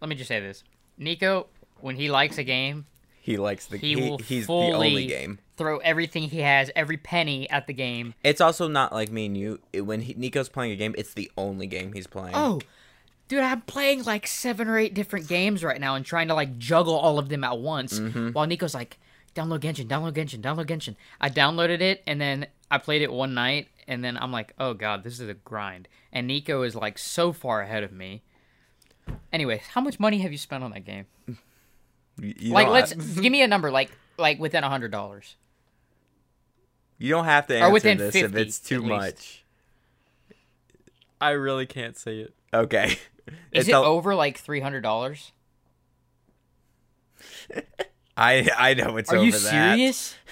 let 0.00 0.08
me 0.08 0.14
just 0.16 0.28
say 0.28 0.40
this. 0.40 0.62
Nico, 0.98 1.46
when 1.80 1.96
he 1.96 2.10
likes 2.10 2.36
a 2.38 2.44
game, 2.44 2.86
He 3.20 3.36
likes 3.38 3.66
the 3.66 3.78
He 3.78 3.94
he, 3.94 3.96
will 4.10 4.18
he's 4.18 4.46
fully- 4.46 4.70
the 4.70 4.76
only 4.76 5.06
game. 5.06 5.38
throw 5.56 5.78
everything 5.78 6.24
he 6.24 6.40
has, 6.40 6.70
every 6.76 6.96
penny 6.98 7.48
at 7.50 7.66
the 7.66 7.72
game. 7.72 8.14
It's 8.22 8.40
also 8.40 8.68
not 8.68 8.92
like 8.92 9.10
me 9.10 9.26
and 9.26 9.36
you. 9.36 9.60
When 9.74 10.00
he, 10.02 10.12
Nico's 10.14 10.48
playing 10.50 10.72
a 10.72 10.76
game, 10.76 10.94
it's 10.98 11.14
the 11.14 11.30
only 11.38 11.66
game 11.66 11.92
he's 11.94 12.06
playing. 12.06 12.34
Oh, 12.34 12.60
dude, 13.28 13.40
I'm 13.40 13.62
playing 13.62 14.04
like 14.04 14.26
seven 14.26 14.68
or 14.68 14.76
eight 14.78 14.92
different 14.94 15.28
games 15.28 15.64
right 15.64 15.80
now 15.80 15.94
and 15.94 16.04
trying 16.04 16.28
to 16.28 16.34
like 16.34 16.58
juggle 16.58 16.94
all 16.94 17.18
of 17.18 17.28
them 17.30 17.42
at 17.44 17.58
once. 17.58 17.98
Mm-hmm. 17.98 18.30
While 18.30 18.46
Nico's 18.46 18.74
like, 18.74 18.98
download 19.36 19.60
Genshin, 19.60 19.86
download 19.86 20.14
Genshin, 20.14 20.40
download 20.40 20.66
Genshin. 20.66 20.96
I 21.20 21.28
downloaded 21.30 21.80
it 21.80 22.02
and 22.06 22.20
then 22.20 22.46
I 22.70 22.78
played 22.78 23.02
it 23.02 23.12
one 23.12 23.34
night 23.34 23.68
and 23.86 24.02
then 24.02 24.16
I'm 24.18 24.32
like, 24.32 24.52
oh 24.58 24.74
god, 24.74 25.04
this 25.04 25.20
is 25.20 25.28
a 25.28 25.34
grind. 25.34 25.86
And 26.12 26.26
Nico 26.26 26.62
is 26.62 26.74
like 26.74 26.98
so 26.98 27.32
far 27.32 27.60
ahead 27.62 27.84
of 27.84 27.92
me. 27.92 28.22
Anyway, 29.32 29.62
how 29.72 29.80
much 29.80 30.00
money 30.00 30.18
have 30.18 30.32
you 30.32 30.38
spent 30.38 30.64
on 30.64 30.72
that 30.72 30.84
game? 30.84 31.06
You- 32.18 32.34
you 32.38 32.52
like, 32.52 32.68
let's 32.68 32.92
have- 32.92 33.14
give 33.22 33.30
me 33.30 33.42
a 33.42 33.46
number, 33.46 33.70
like 33.70 33.90
like 34.18 34.38
within 34.40 34.64
a 34.64 34.68
hundred 34.68 34.90
dollars. 34.90 35.36
you 36.98 37.10
don't 37.10 37.26
have 37.26 37.46
to 37.48 37.54
or 37.54 37.58
answer 37.64 37.72
within 37.72 37.98
this 37.98 38.14
if 38.14 38.22
50 38.32 38.40
it's 38.40 38.58
too 38.58 38.76
at 38.76 38.80
least. 38.82 38.90
much. 38.90 39.44
i 41.20 41.30
really 41.30 41.66
can't 41.66 41.96
say 41.96 42.20
it 42.20 42.34
Okay. 42.54 42.92
Is 43.52 43.66
It's 43.66 43.68
it 43.68 43.72
a- 43.72 43.78
over 43.78 44.14
like 44.14 44.38
three 44.38 44.60
hundred 44.60 44.80
dollars? 44.82 45.32
I 48.16 48.48
I 48.56 48.74
know 48.74 48.96
it's 48.96 49.10
Are 49.12 49.16
over 49.16 49.24
you 49.26 49.32
that. 49.32 49.38
serious? 49.38 50.14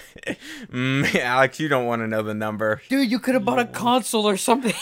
Mm, 0.71 1.13
Alex, 1.19 1.59
you 1.59 1.67
don't 1.67 1.85
want 1.85 2.01
to 2.01 2.07
know 2.07 2.21
the 2.23 2.33
number. 2.33 2.81
Dude, 2.87 3.11
you 3.11 3.19
could 3.19 3.33
have 3.33 3.43
bought 3.43 3.59
a 3.59 3.65
console 3.65 4.25
or 4.27 4.37
something. 4.37 4.73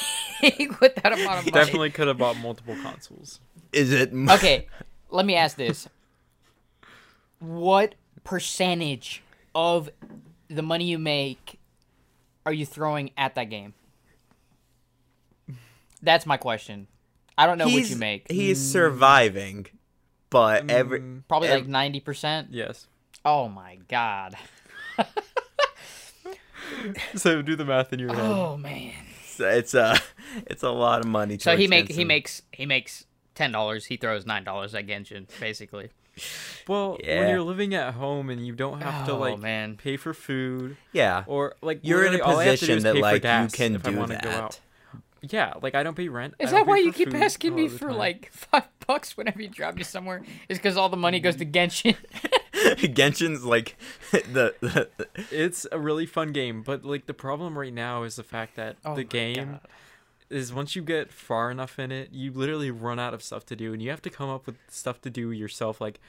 with 0.44 0.96
that 0.96 1.06
amount 1.08 1.20
of 1.20 1.26
money. 1.26 1.52
Definitely 1.52 1.90
could 1.90 2.08
have 2.08 2.20
bought 2.20 2.38
multiple 2.38 2.76
consoles. 2.84 3.40
Is 3.72 3.92
it? 3.92 4.12
Okay, 4.14 4.68
let 5.10 5.26
me 5.26 5.36
ask 5.36 5.58
this: 5.58 5.90
What 7.40 7.96
percentage 8.24 9.24
of 9.56 9.90
the 10.50 10.62
money 10.62 10.86
you 10.86 11.00
make 11.00 11.60
are 12.46 12.54
you 12.54 12.66
throwing 12.66 13.10
at 13.18 13.34
that 13.36 13.50
game? 13.50 13.74
That's 16.02 16.26
my 16.26 16.38
question. 16.38 16.88
I 17.38 17.48
don't 17.48 17.58
know 17.58 17.68
what 17.68 17.90
you 17.90 17.96
make. 17.96 18.32
He's 18.32 18.62
surviving, 18.62 19.66
but 20.30 20.70
every 20.70 21.00
Mm, 21.00 21.24
Probably 21.28 21.48
ev- 21.50 21.62
like 21.62 21.68
ninety 21.68 22.00
percent. 22.00 22.50
yes. 22.52 22.88
Oh 23.26 23.48
my 23.48 23.78
god. 23.88 24.36
So 27.16 27.42
do 27.42 27.56
the 27.56 27.66
math 27.66 27.94
in 27.94 28.00
your 28.00 28.14
head. 28.14 28.20
Oh 28.20 28.58
man. 28.58 28.94
it's 29.40 29.74
a 29.74 29.98
it's 30.48 30.64
a 30.64 30.70
lot 30.70 31.00
of 31.02 31.08
money. 31.08 31.38
So 31.38 31.52
he 31.56 31.68
towards 31.68 31.70
make 31.70 31.92
he 31.92 32.06
makes 32.06 32.42
he 32.52 32.66
makes 32.66 33.06
ten 33.36 33.52
dollars. 33.52 33.86
He 33.86 33.98
throws 33.98 34.26
nine 34.26 34.44
dollars 34.44 34.74
at 34.76 34.88
Genshin, 34.88 35.28
basically. 35.40 35.90
Well, 36.68 36.98
Yeah. 37.04 37.22
when 37.22 37.30
you're 37.30 37.42
living 37.42 37.74
at 37.74 37.96
home 37.96 38.30
and 38.30 38.46
you 38.46 38.54
don't 38.54 38.82
have 38.82 39.08
to 39.08 39.14
Oh, 39.14 39.18
like 39.18 39.40
man. 39.40 39.78
pay 39.78 39.98
for 39.98 40.14
food 40.14 40.78
yeah. 40.92 41.24
or 41.26 41.56
like 41.62 41.80
You're 41.82 42.02
in 42.02 42.10
a 42.10 42.12
literally 42.12 42.34
all 42.34 42.40
I 42.40 42.46
have 42.46 42.60
to 42.60 42.66
do 42.66 42.76
position 42.76 42.84
that 42.84 43.02
like 43.02 43.24
you 43.24 43.58
can 43.58 43.76
if 43.76 43.88
I 43.88 43.92
do 43.92 43.98
wanna 43.98 44.20
go 44.22 44.30
out. 44.30 44.52
that. 44.52 45.34
Yeah, 45.34 45.54
like 45.62 45.74
I 45.74 45.84
don't 45.84 45.96
pay 45.96 46.10
rent. 46.10 46.36
Is 46.40 46.52
that 46.52 46.68
why 46.68 46.78
you 46.78 46.92
keep 46.92 47.14
asking 47.14 47.56
me 47.56 47.64
lot 47.64 47.68
of 47.68 47.72
the 47.74 47.80
for 47.80 47.88
time. 47.90 47.98
like 47.98 48.30
five 48.34 48.68
bucks 48.86 49.16
whenever 49.18 49.42
you 49.42 49.48
drive 49.50 49.76
me 49.76 49.84
somewhere? 49.84 50.24
Is 50.50 50.58
because 50.58 50.78
all 50.78 50.90
the 50.90 50.98
money 50.98 51.20
goes 51.20 51.38
to 51.38 51.46
mm. 51.46 51.52
Genshin. 51.52 51.96
Genshin's 52.94 53.44
like 53.44 53.78
the, 54.12 54.54
the 54.62 54.90
It's 55.32 55.66
a 55.72 55.80
really 55.80 56.06
fun 56.06 56.32
game, 56.32 56.62
but 56.64 56.84
like 56.86 57.06
the 57.06 57.14
problem 57.14 57.58
right 57.58 57.74
now 57.74 58.04
is 58.04 58.16
the 58.16 58.24
fact 58.24 58.56
that 58.56 58.78
Oh 58.86 58.96
the 58.96 59.04
game 59.04 59.52
God. 59.54 59.60
is 60.30 60.54
once 60.54 60.76
you 60.76 60.82
get 60.82 61.12
far 61.12 61.52
enough 61.52 61.78
in 61.80 61.92
it, 61.92 62.10
you 62.12 62.32
literally 62.32 62.72
run 62.72 63.00
out 63.00 63.14
of 63.14 63.22
stuff 63.24 63.46
to 63.48 63.56
do, 63.56 63.74
and 63.74 63.82
you 63.82 63.90
have 63.90 64.02
to 64.04 64.10
come 64.10 64.30
up 64.30 64.46
with 64.46 64.56
stuff 64.70 65.02
to 65.02 65.10
do 65.10 65.32
yourself. 65.32 65.80
Like, 65.82 66.00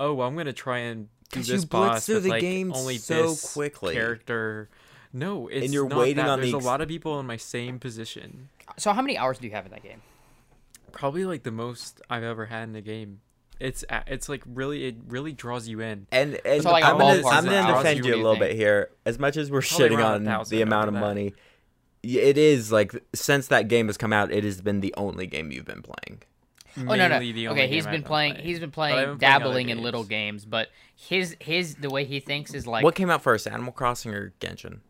oh, 0.00 0.20
I'm 0.22 0.36
gonna 0.36 0.52
try 0.52 0.78
and 0.78 1.08
do 1.30 1.40
'Cause 1.40 1.48
you 1.48 1.54
this 1.56 1.64
blitz 1.64 1.88
boss 1.92 2.06
through 2.06 2.14
with 2.16 2.24
the 2.24 2.30
like 2.30 2.40
game 2.40 2.72
only 2.74 2.98
so 2.98 3.30
this 3.30 3.52
quickly. 3.54 3.94
character. 3.94 4.68
No, 5.12 5.46
it's 5.48 5.72
you're 5.72 5.88
not 5.88 5.98
waiting 5.98 6.16
that. 6.16 6.28
on 6.28 6.40
the 6.40 6.46
There's 6.46 6.54
ex- 6.56 6.64
a 6.64 6.66
lot 6.66 6.80
of 6.80 6.88
people 6.88 7.20
in 7.20 7.26
my 7.26 7.36
same 7.36 7.78
position. 7.78 8.48
so 8.76 8.92
how 8.92 9.00
many 9.00 9.16
hours 9.16 9.38
do 9.38 9.46
you 9.46 9.52
have 9.54 9.64
in 9.64 9.70
that 9.72 9.82
game? 9.82 10.02
Probably 10.92 11.24
like 11.24 11.42
the 11.44 11.50
most 11.52 12.00
I've 12.10 12.22
ever 12.24 12.46
had 12.46 12.68
in 12.68 12.74
a 12.76 12.80
game. 12.80 13.20
It's 13.60 13.84
it's 14.06 14.28
like 14.28 14.42
really 14.46 14.84
it 14.86 14.96
really 15.08 15.32
draws 15.32 15.68
you 15.68 15.80
in. 15.80 16.06
and 16.12 16.38
and 16.44 16.62
So, 16.62 16.70
like, 16.70 16.84
I'm 16.84 16.98
gonna 16.98 17.26
I'm 17.28 17.44
gonna 17.44 17.76
defend 17.76 18.00
what 18.00 18.06
you 18.08 18.14
a 18.14 18.16
little 18.16 18.32
think? 18.34 18.40
bit 18.50 18.56
here. 18.56 18.90
As 19.06 19.18
much 19.18 19.36
as 19.36 19.50
we're 19.50 19.62
Probably 19.62 19.88
shitting 19.96 20.04
on 20.04 20.24
the 20.48 20.62
amount 20.62 20.88
of 20.88 20.94
that. 20.94 21.00
money, 21.00 21.34
it 22.02 22.36
is 22.36 22.72
like 22.72 22.92
since 23.14 23.46
that 23.48 23.68
game 23.68 23.86
has 23.86 23.96
come 23.96 24.12
out, 24.12 24.32
it 24.32 24.44
has 24.44 24.60
been 24.60 24.80
the 24.80 24.92
only 24.96 25.26
game 25.26 25.50
you've 25.52 25.64
been 25.66 25.82
playing. 25.82 26.22
Oh 26.76 26.96
no 26.96 27.06
no. 27.08 27.20
The 27.20 27.46
only 27.48 27.62
Okay, 27.62 27.72
he's 27.72 27.86
been 27.86 28.02
playing. 28.02 28.32
playing. 28.34 28.46
He's 28.46 28.58
been 28.58 28.72
playing, 28.72 28.96
been 28.96 29.04
playing 29.04 29.18
dabbling 29.18 29.68
in 29.68 29.80
little 29.80 30.02
games. 30.02 30.42
games, 30.42 30.44
but 30.46 30.68
his 30.96 31.36
his 31.40 31.76
the 31.76 31.88
way 31.90 32.04
he 32.04 32.18
thinks 32.18 32.52
is 32.52 32.66
like 32.66 32.82
what 32.82 32.96
came 32.96 33.10
out 33.10 33.22
first, 33.22 33.46
Animal 33.46 33.72
Crossing 33.72 34.12
or 34.12 34.32
Genshin? 34.40 34.80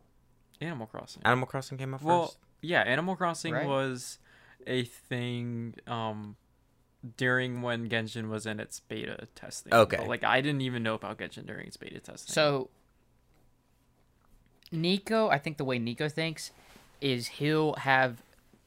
Animal 0.63 0.87
Crossing. 0.87 1.21
Animal 1.27 1.47
Crossing 1.47 1.77
came 1.77 1.93
out 1.93 2.01
first. 2.01 2.07
Well, 2.07 2.35
yeah, 2.63 2.81
Animal 2.81 3.17
Crossing 3.17 3.53
Right. 3.53 3.67
was 3.67 4.19
a 4.67 4.85
thing 4.85 5.75
um 5.87 6.37
during 7.17 7.61
when 7.63 7.89
Genshin 7.89 8.29
was 8.29 8.47
in 8.47 8.61
its 8.61 8.81
beta 8.81 9.27
testing. 9.35 9.73
Okay. 9.75 9.97
But, 9.99 10.09
like 10.09 10.25
I 10.25 10.41
didn't 10.41 10.63
even 10.63 10.83
know 10.83 10.95
about 10.95 11.19
Genshin 11.19 11.47
during 11.47 11.67
its 11.67 11.77
beta 11.77 12.01
testing. 12.01 12.33
So 12.33 12.71
Nico, 14.73 15.29
I 15.29 15.39
think 15.39 15.57
the 15.57 15.65
way 15.65 15.79
Nico 15.79 16.09
thinks 16.09 16.51
is 17.01 17.27
he'll 17.29 17.75
have 17.75 18.23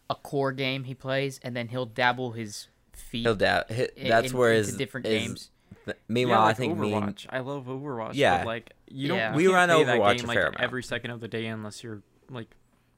a 0.10 0.16
core 0.16 0.52
game 0.52 0.86
he 0.86 0.94
plays, 0.94 1.40
and 1.44 1.56
then 1.56 1.68
he'll 1.70 1.86
dabble 1.86 2.32
his 2.32 2.68
feet. 2.94 3.24
He'll 3.24 3.36
dab. 3.36 3.70
hi- 3.70 3.90
That's 3.98 4.32
in- 4.32 4.38
where 4.38 4.54
into 4.54 4.68
his 4.68 4.78
different 4.78 5.06
his- 5.06 5.22
games. 5.28 5.50
th- 5.86 5.98
yeah, 5.98 6.04
Meanwhile, 6.08 6.42
like 6.42 6.50
I 6.52 6.54
think 6.54 6.78
Overwatch. 6.78 7.26
and 7.26 7.28
I 7.30 7.40
love 7.40 7.66
Overwatch. 7.66 8.12
Yeah. 8.14 8.44
Like 8.46 8.72
you 8.90 9.08
don't. 9.10 9.18
Yeah. 9.18 9.32
you 9.32 9.38
We 9.38 9.44
can't 9.46 9.54
run 9.56 9.70
play 9.70 9.84
Overwatch 9.98 10.16
game, 10.18 10.26
a 10.26 10.28
like, 10.28 10.38
amount. 10.38 10.60
every 10.60 10.84
second 10.84 11.12
of 11.12 11.20
the 11.20 11.28
day 11.28 11.48
unless 11.48 11.84
you're 11.84 12.02
like, 12.30 12.48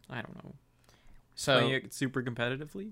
I 0.10 0.22
don't 0.22 0.44
know, 0.44 0.54
So 1.36 1.60
playing 1.60 1.74
it 1.86 1.94
super 1.94 2.22
competitively. 2.22 2.92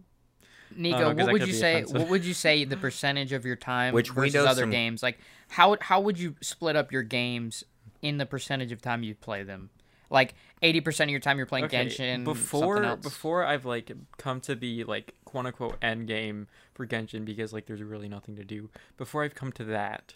Nico, 0.75 0.99
know, 0.99 1.15
'cause 1.15 1.25
what 1.25 1.33
would 1.33 1.47
you 1.47 1.53
say? 1.53 1.75
offensive. 1.75 1.97
What 2.01 2.09
would 2.09 2.25
you 2.25 2.33
say 2.33 2.63
the 2.65 2.77
percentage 2.77 3.31
of 3.33 3.45
your 3.45 3.55
time 3.55 3.93
Which 3.95 4.15
we 4.15 4.29
versus 4.29 4.45
other 4.45 4.63
some- 4.63 4.71
games? 4.71 5.01
Like 5.03 5.19
how 5.49 5.77
how 5.81 5.99
would 6.01 6.19
you 6.19 6.35
split 6.41 6.75
up 6.75 6.91
your 6.91 7.03
games 7.03 7.63
in 8.01 8.17
the 8.17 8.25
percentage 8.25 8.71
of 8.71 8.81
time 8.81 9.03
you 9.03 9.15
play 9.15 9.43
them? 9.43 9.69
Like 10.09 10.35
eighty 10.61 10.81
percent 10.81 11.09
of 11.09 11.11
your 11.11 11.19
time 11.19 11.37
you're 11.37 11.45
playing 11.45 11.67
Genshin. 11.67 12.23
before 12.23 12.83
else? 12.83 13.01
before 13.01 13.43
I've 13.43 13.65
like 13.65 13.91
come 14.17 14.39
to 14.41 14.55
the 14.55 14.83
like 14.85 15.13
quote 15.25 15.45
unquote 15.45 15.77
end 15.81 16.07
game 16.07 16.47
for 16.73 16.85
Genshin 16.87 17.25
because 17.25 17.51
like 17.53 17.65
there's 17.65 17.81
really 17.81 18.07
nothing 18.07 18.35
to 18.37 18.43
do. 18.45 18.69
Before 18.97 19.23
I've 19.23 19.35
come 19.35 19.51
to 19.53 19.63
that, 19.65 20.13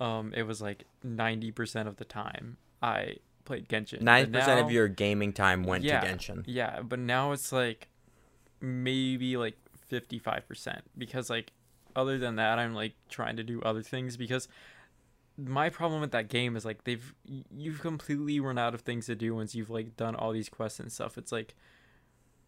um, 0.00 0.32
it 0.34 0.44
was 0.44 0.62
like 0.62 0.84
ninety 1.02 1.50
percent 1.50 1.86
of 1.88 1.96
the 1.96 2.04
time 2.06 2.56
I 2.82 3.16
played 3.44 3.68
Genshin. 3.68 4.00
Ninety 4.00 4.30
percent 4.32 4.60
of 4.60 4.70
your 4.70 4.88
gaming 4.88 5.32
time 5.34 5.64
went 5.64 5.84
yeah, 5.84 6.00
to 6.00 6.06
Genshin. 6.06 6.42
Yeah, 6.46 6.80
but 6.80 6.98
now 6.98 7.32
it's 7.32 7.52
like 7.52 7.88
maybe 8.60 9.36
like 9.36 9.58
fifty 9.88 10.18
five 10.18 10.46
percent 10.48 10.82
because 10.96 11.30
like 11.30 11.52
other 11.94 12.18
than 12.18 12.36
that 12.36 12.58
I'm 12.58 12.74
like 12.74 12.94
trying 13.08 13.36
to 13.36 13.42
do 13.42 13.62
other 13.62 13.82
things 13.82 14.16
because 14.16 14.48
my 15.38 15.68
problem 15.68 16.00
with 16.00 16.12
that 16.12 16.28
game 16.28 16.56
is 16.56 16.64
like 16.64 16.84
they've 16.84 17.14
you've 17.54 17.80
completely 17.80 18.40
run 18.40 18.58
out 18.58 18.74
of 18.74 18.80
things 18.82 19.06
to 19.06 19.14
do 19.14 19.34
once 19.34 19.54
you've 19.54 19.70
like 19.70 19.96
done 19.96 20.14
all 20.14 20.32
these 20.32 20.48
quests 20.48 20.80
and 20.80 20.90
stuff. 20.90 21.18
It's 21.18 21.32
like 21.32 21.54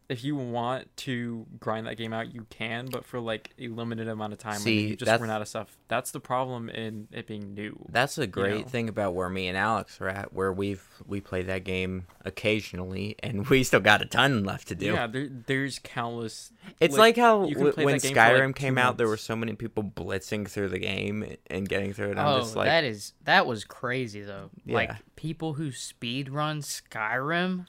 if 0.09 0.25
you 0.25 0.37
want 0.37 0.95
to 0.97 1.47
grind 1.61 1.87
that 1.87 1.99
game 1.99 2.15
out, 2.15 2.33
you 2.33 2.47
can, 2.49 2.87
but 2.87 3.05
for 3.05 3.21
like 3.21 3.51
a 3.59 3.69
limited 3.69 4.09
amount 4.09 4.33
of 4.33 4.39
time, 4.39 4.59
See, 4.59 4.89
you 4.89 4.97
just 4.97 5.21
run 5.21 5.29
out 5.29 5.43
of 5.43 5.49
stuff. 5.49 5.77
That's 5.89 6.13
the 6.13 6.21
problem 6.21 6.71
in 6.71 7.09
it 7.13 7.27
being 7.27 7.53
new. 7.53 7.79
That's 7.91 8.17
a 8.17 8.27
great 8.27 8.63
know? 8.63 8.69
thing 8.69 8.89
about 8.89 9.15
where 9.15 9.29
me 9.29 9.49
and 9.49 9.57
Alex 9.57 10.01
are 10.01 10.09
at, 10.09 10.33
where 10.33 10.51
we've 10.51 10.83
we 11.07 11.21
play 11.21 11.43
that 11.43 11.65
game 11.65 12.07
occasionally, 12.25 13.17
and 13.23 13.47
we 13.51 13.63
still 13.65 13.81
got 13.81 14.01
a 14.01 14.07
ton 14.07 14.45
left 14.45 14.69
to 14.69 14.75
do. 14.75 14.87
Yeah, 14.87 15.07
there, 15.07 15.29
there's 15.29 15.79
countless. 15.79 16.53
It's 16.81 16.97
like, 16.97 17.17
how 17.17 17.47
w- 17.47 17.57
when 17.57 17.67
that 17.67 18.03
game 18.03 18.15
for, 18.15 18.21
like, 18.21 18.33
Skyrim 18.33 18.55
came 18.55 18.79
out, 18.79 18.97
there 18.97 19.09
were 19.09 19.19
so 19.19 19.37
many 19.37 19.53
people 19.55 19.83
blitzing 19.83 20.49
through 20.49 20.71
the 20.71 20.79
game 20.79 21.37
and 21.49 21.69
getting 21.69 21.93
through 21.93 22.13
it. 22.13 22.19
I'm 22.19 22.27
oh, 22.27 22.39
just 22.39 22.57
like, 22.57 22.67
that 22.67 22.85
is 22.85 23.13
that 23.25 23.47
was 23.47 23.65
crazy 23.65 24.23
though. 24.23 24.49
Like 24.67 24.93
people 25.17 25.53
who 25.53 25.71
speed 25.71 26.31
run 26.31 26.63
Skyrim. 26.63 27.67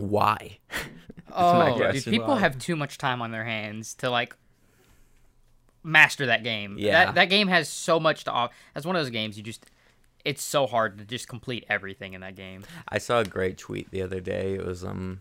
Why? 0.00 0.58
Oh, 1.32 1.68
dude, 1.68 1.76
question. 1.78 2.12
people 2.12 2.34
Why? 2.34 2.40
have 2.40 2.58
too 2.58 2.74
much 2.74 2.98
time 2.98 3.22
on 3.22 3.30
their 3.30 3.44
hands 3.44 3.94
to 3.94 4.10
like 4.10 4.34
master 5.82 6.26
that 6.26 6.42
game. 6.42 6.74
Yeah. 6.76 7.06
that, 7.06 7.14
that 7.14 7.24
game 7.26 7.46
has 7.46 7.68
so 7.68 8.00
much 8.00 8.24
to 8.24 8.32
offer. 8.32 8.52
That's 8.74 8.84
one 8.84 8.96
of 8.96 9.02
those 9.02 9.10
games 9.10 9.36
you 9.36 9.44
just. 9.44 9.64
It's 10.24 10.42
so 10.42 10.66
hard 10.66 10.98
to 10.98 11.04
just 11.04 11.28
complete 11.28 11.64
everything 11.68 12.14
in 12.14 12.20
that 12.20 12.34
game. 12.34 12.64
I 12.88 12.98
saw 12.98 13.20
a 13.20 13.24
great 13.24 13.56
tweet 13.58 13.90
the 13.90 14.02
other 14.02 14.20
day. 14.20 14.54
It 14.54 14.66
was 14.66 14.84
um, 14.84 15.20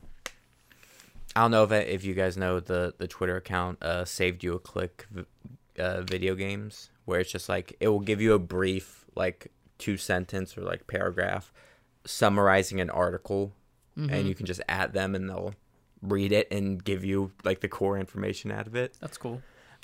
I 1.35 1.41
don't 1.41 1.51
know 1.51 1.63
if 1.63 1.71
if 1.71 2.03
you 2.03 2.13
guys 2.13 2.35
know 2.35 2.59
the 2.59 2.93
the 2.97 3.07
Twitter 3.07 3.37
account 3.37 3.81
uh 3.81 4.03
saved 4.03 4.43
you 4.43 4.55
a 4.55 4.59
click 4.59 5.05
v- 5.11 5.25
uh, 5.77 6.01
video 6.01 6.35
games 6.35 6.89
where 7.05 7.19
it's 7.19 7.31
just 7.31 7.47
like 7.47 7.77
it 7.79 7.87
will 7.87 7.99
give 8.01 8.19
you 8.19 8.33
a 8.33 8.39
brief 8.39 9.05
like 9.15 9.51
two 9.77 9.95
sentence 9.95 10.57
or 10.57 10.61
like 10.61 10.87
paragraph 10.87 11.53
summarizing 12.03 12.81
an 12.81 12.89
article 12.89 13.53
and 14.09 14.27
you 14.27 14.35
can 14.35 14.45
just 14.45 14.61
add 14.69 14.93
them 14.93 15.15
and 15.15 15.29
they'll 15.29 15.53
read 16.01 16.31
it 16.31 16.47
and 16.51 16.83
give 16.83 17.03
you 17.03 17.31
like 17.43 17.59
the 17.59 17.67
core 17.67 17.97
information 17.97 18.51
out 18.51 18.67
of 18.67 18.75
it. 18.75 18.95
That's 19.01 19.17
cool. 19.17 19.41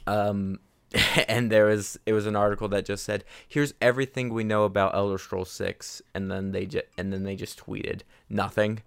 um 0.08 0.60
and 1.28 1.52
there 1.52 1.66
was 1.66 2.00
it 2.06 2.14
was 2.14 2.26
an 2.26 2.36
article 2.36 2.68
that 2.70 2.86
just 2.86 3.04
said 3.04 3.24
here's 3.48 3.74
everything 3.82 4.30
we 4.34 4.44
know 4.44 4.64
about 4.64 4.94
elder 4.96 5.18
scrolls 5.18 5.50
6 5.52 6.02
and 6.14 6.32
then 6.32 6.52
they 6.52 6.66
just 6.66 6.86
and 6.98 7.12
then 7.12 7.24
they 7.24 7.36
just 7.36 7.60
tweeted 7.66 8.02
nothing. 8.30 8.82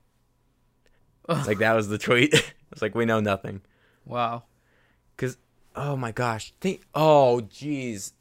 Like 1.29 1.59
that 1.59 1.75
was 1.75 1.89
the 1.89 1.99
tweet. 1.99 2.35
It's 2.73 2.83
like 2.83 2.95
we 2.95 3.05
know 3.07 3.21
nothing. 3.21 3.63
Wow. 4.05 4.45
because 5.17 5.37
oh 5.75 5.97
my 5.97 6.13
gosh 6.13 6.53
think 6.61 6.83
oh 6.95 7.43
jeez 7.49 8.13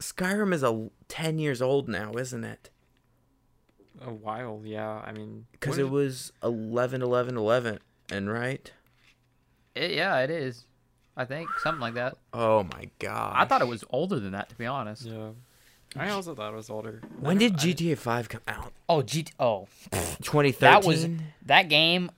skyrim 0.00 0.52
is 0.52 0.62
a 0.62 0.88
10 1.08 1.38
years 1.38 1.62
old 1.62 1.88
now 1.88 2.12
isn't 2.12 2.44
it 2.44 2.70
A 4.00 4.10
while, 4.12 4.60
yeah. 4.64 5.00
I 5.04 5.12
mean, 5.12 5.46
because 5.52 5.78
it 5.78 5.88
was 5.88 6.32
11 6.42 7.02
11 7.02 7.36
11 7.36 7.78
and 8.10 8.30
right 8.30 8.70
It, 9.74 9.92
yeah, 9.92 10.18
it 10.20 10.30
is. 10.30 10.64
I 11.16 11.24
think 11.24 11.48
something 11.62 11.80
like 11.80 11.94
that. 11.94 12.16
oh 12.32 12.64
my 12.64 12.90
god 12.98 13.34
I 13.36 13.44
thought 13.44 13.62
it 13.62 13.68
was 13.68 13.84
older 13.90 14.18
than 14.18 14.32
that, 14.32 14.48
to 14.50 14.54
be 14.56 14.66
honest. 14.66 15.02
Yeah. 15.06 15.30
I 15.96 16.10
also 16.10 16.34
thought 16.34 16.52
it 16.52 16.56
was 16.56 16.70
older. 16.70 17.00
when 17.20 17.38
did 17.38 17.56
don't- 17.56 17.68
I- 17.68 17.72
gta 17.72 17.96
5 17.98 18.28
come 18.28 18.40
out 18.48 18.72
Oh, 18.88 19.02
G. 19.02 19.26
Oh, 19.38 19.68
2013 19.92 20.52
that 20.60 20.84
was 20.84 21.06
that 21.46 21.68
game 21.68 22.10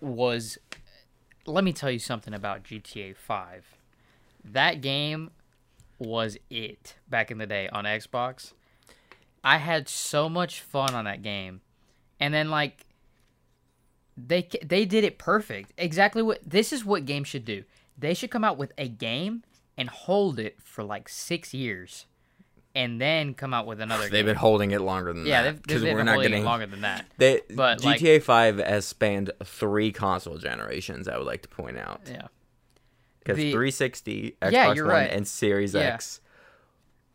was. 0.00 0.58
Let 1.46 1.62
me 1.64 1.72
tell 1.72 1.90
you 1.90 1.98
something 1.98 2.32
about 2.34 2.62
GTA 2.64 3.14
Five. 3.16 3.64
That 4.44 4.80
game 4.80 5.30
was 5.98 6.36
it 6.50 6.96
back 7.08 7.30
in 7.30 7.38
the 7.38 7.46
day 7.46 7.68
on 7.68 7.84
Xbox. 7.84 8.52
I 9.44 9.58
had 9.58 9.88
so 9.88 10.28
much 10.28 10.60
fun 10.62 10.94
on 10.94 11.04
that 11.04 11.22
game, 11.22 11.60
and 12.18 12.32
then 12.32 12.50
like 12.50 12.86
they 14.16 14.48
they 14.64 14.84
did 14.84 15.04
it 15.04 15.18
perfect. 15.18 15.72
Exactly 15.76 16.22
what 16.22 16.40
this 16.44 16.72
is 16.72 16.84
what 16.84 17.04
games 17.04 17.28
should 17.28 17.44
do. 17.44 17.64
They 17.98 18.14
should 18.14 18.30
come 18.30 18.42
out 18.42 18.56
with 18.56 18.72
a 18.78 18.88
game 18.88 19.42
and 19.76 19.88
hold 19.88 20.38
it 20.38 20.56
for 20.62 20.82
like 20.82 21.08
six 21.08 21.52
years, 21.52 22.06
and 22.74 23.00
then 23.00 23.34
come 23.34 23.52
out 23.52 23.66
with 23.66 23.80
another. 23.80 24.04
They've 24.08 24.12
game. 24.12 24.26
been 24.26 24.36
holding 24.36 24.70
it 24.70 24.80
longer 24.80 25.12
than 25.12 25.26
yeah, 25.26 25.42
that. 25.42 25.66
been 25.66 25.82
we're 25.82 26.02
not 26.02 26.22
getting 26.22 26.42
it 26.42 26.46
longer 26.46 26.66
than 26.66 26.80
that. 26.80 27.06
They, 27.18 27.42
but, 27.50 27.84
like- 27.84 28.00
GTA 28.00 28.22
5 28.22 28.58
has 28.58 28.86
spanned 28.86 29.30
three 29.44 29.92
console 29.92 30.38
generations. 30.38 31.06
I 31.06 31.18
would 31.18 31.26
like 31.26 31.42
to 31.42 31.48
point 31.48 31.76
out 31.78 32.00
Yeah, 32.08 32.28
because 33.18 33.36
360, 33.36 34.36
Xbox 34.40 34.52
Yeah, 34.52 34.68
One, 34.68 34.78
right. 34.82 35.10
and 35.10 35.26
Series 35.28 35.74
Yeah. 35.74 35.80
X. 35.80 36.20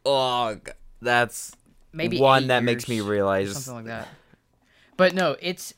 Oh, 0.05 0.57
that's 1.01 1.53
maybe 1.91 2.19
one 2.19 2.47
that 2.47 2.63
makes 2.63 2.87
me 2.87 3.01
realize. 3.01 3.51
something 3.53 3.85
like 3.85 3.85
that. 3.85 4.07
But 4.97 5.13
no, 5.13 5.35
it's 5.41 5.73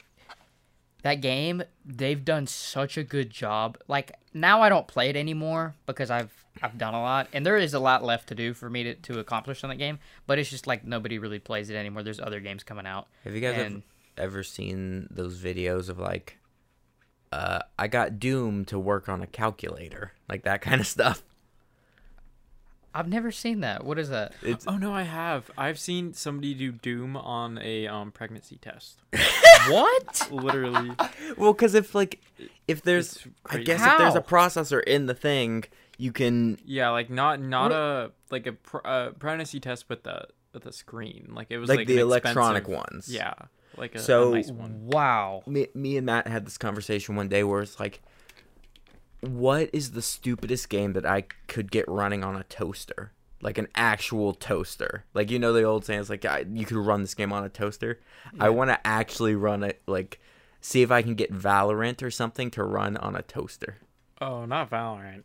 that 1.04 1.22
game. 1.22 1.64
They've 1.86 2.24
done 2.24 2.48
such 2.48 2.98
a 2.98 3.04
good 3.04 3.30
job. 3.30 3.78
Like 3.88 4.14
now, 4.34 4.62
I 4.62 4.70
don't 4.70 4.88
play 4.88 5.10
it 5.10 5.16
anymore 5.16 5.76
because 5.86 6.10
I've 6.10 6.32
I've 6.62 6.78
done 6.78 6.94
a 6.94 7.02
lot, 7.02 7.28
and 7.34 7.46
there 7.46 7.58
is 7.58 7.74
a 7.74 7.80
lot 7.80 8.04
left 8.04 8.28
to 8.30 8.36
do 8.36 8.54
for 8.54 8.70
me 8.70 8.84
to, 8.84 8.96
to 8.96 9.20
accomplish 9.20 9.64
on 9.64 9.70
that 9.70 9.78
game. 9.78 10.00
But 10.28 10.40
it's 10.40 10.50
just 10.50 10.68
like 10.68 10.86
nobody 10.86 11.18
really 11.18 11.40
plays 11.40 11.70
it 11.70 11.76
anymore. 11.76 12.04
There's 12.04 12.20
other 12.20 12.40
games 12.40 12.64
coming 12.64 12.86
out. 12.86 13.08
Have 13.24 13.34
you 13.34 13.42
guys 13.42 13.56
ever, 13.56 13.64
and 13.64 13.84
ever 14.18 14.44
seen 14.44 15.08
those 15.10 15.40
videos 15.40 15.90
of 15.90 16.00
like, 16.00 16.38
uh, 17.32 17.60
I 17.80 17.88
got 17.88 18.20
Doom 18.20 18.66
to 18.66 18.78
work 18.78 19.08
on 19.10 19.22
a 19.22 19.28
calculator, 19.28 20.14
like 20.30 20.44
that 20.44 20.62
kind 20.62 20.82
of 20.82 20.88
stuff? 20.98 21.24
I've 22.94 23.08
never 23.08 23.32
seen 23.32 23.62
that. 23.62 23.84
What 23.86 23.98
is 24.00 24.10
that? 24.10 24.34
It's 24.42 24.66
Oh 24.68 24.78
no, 24.78 24.94
I 24.94 25.04
have. 25.04 25.50
I've 25.58 25.80
seen 25.80 26.14
somebody 26.14 26.54
do 26.54 26.72
Doom 26.72 27.16
on 27.16 27.58
a 27.62 27.88
um 27.88 28.12
pregnancy 28.12 28.58
test. 28.58 29.00
what? 29.70 30.28
Literally. 30.32 30.92
well, 31.38 31.54
because 31.54 31.74
if 31.74 31.96
like, 31.96 32.20
if 32.68 32.82
there's, 32.82 33.26
I 33.46 33.50
crazy. 33.56 33.64
guess 33.66 33.82
if 33.86 33.98
there's 33.98 34.16
a 34.16 34.22
processor 34.22 34.84
in 34.84 35.06
the 35.06 35.14
thing, 35.14 35.64
you 35.98 36.12
can. 36.12 36.58
Yeah, 36.66 36.90
like 36.90 37.10
not 37.10 37.40
not 37.42 37.72
What- 37.72 37.78
a 37.78 38.12
like 38.30 38.48
a 38.48 38.54
pr- 38.54 38.86
uh, 38.86 39.10
pregnancy 39.12 39.60
test 39.60 39.88
with 39.90 40.04
the 40.04 40.26
with 40.54 40.66
a 40.66 40.74
screen. 40.74 41.32
Like 41.34 41.48
it 41.50 41.58
was 41.58 41.70
Like 41.70 41.80
like, 41.80 41.88
the 41.88 42.00
electronic 42.00 42.68
ones. 42.68 43.08
Yeah, 43.08 43.34
like 43.78 43.96
a, 43.96 44.00
a 44.00 44.02
So- 44.02 44.34
nice 44.34 44.52
one. 44.52 44.88
Wow. 44.88 45.44
Me, 45.48 45.68
me 45.74 45.96
and 45.98 46.06
Matt 46.06 46.28
had 46.28 46.46
this 46.46 46.58
conversation 46.58 47.16
one 47.16 47.30
day 47.30 47.44
where 47.44 47.62
it's 47.62 47.80
like, 47.80 48.02
what 49.22 49.70
is 49.72 49.92
the 49.92 50.02
stupidest 50.02 50.70
game 50.70 50.94
that 50.94 51.06
I 51.06 51.26
could 51.48 51.72
get 51.72 51.88
running 51.88 52.24
on 52.24 52.36
a 52.36 52.44
toaster? 52.44 53.14
Like 53.42 53.58
an 53.58 53.68
actual 53.76 54.34
toaster. 54.34 55.06
Like 55.14 55.32
you 55.32 55.40
know 55.40 55.54
the 55.54 55.64
old 55.64 55.86
saying, 55.86 56.00
it's 56.02 56.10
like 56.10 56.26
I, 56.26 56.46
you 56.52 56.66
could 56.66 56.78
run 56.78 57.02
this 57.02 57.14
game 57.14 57.34
on 57.34 57.44
a 57.44 57.50
toaster. 57.50 58.00
I 58.40 58.50
want 58.50 58.70
to 58.70 58.86
actually 58.86 59.36
run 59.36 59.64
it. 59.64 59.82
Like 59.88 60.20
see 60.60 60.82
if 60.84 60.92
I 60.92 61.02
can 61.02 61.16
get 61.16 61.34
Valorant 61.34 62.04
or 62.04 62.12
something 62.12 62.52
to 62.52 62.64
run 62.64 62.98
on 62.98 63.16
a 63.16 63.22
toaster. 63.22 63.78
Oh, 64.20 64.46
not 64.46 64.70
Valorant. 64.70 65.24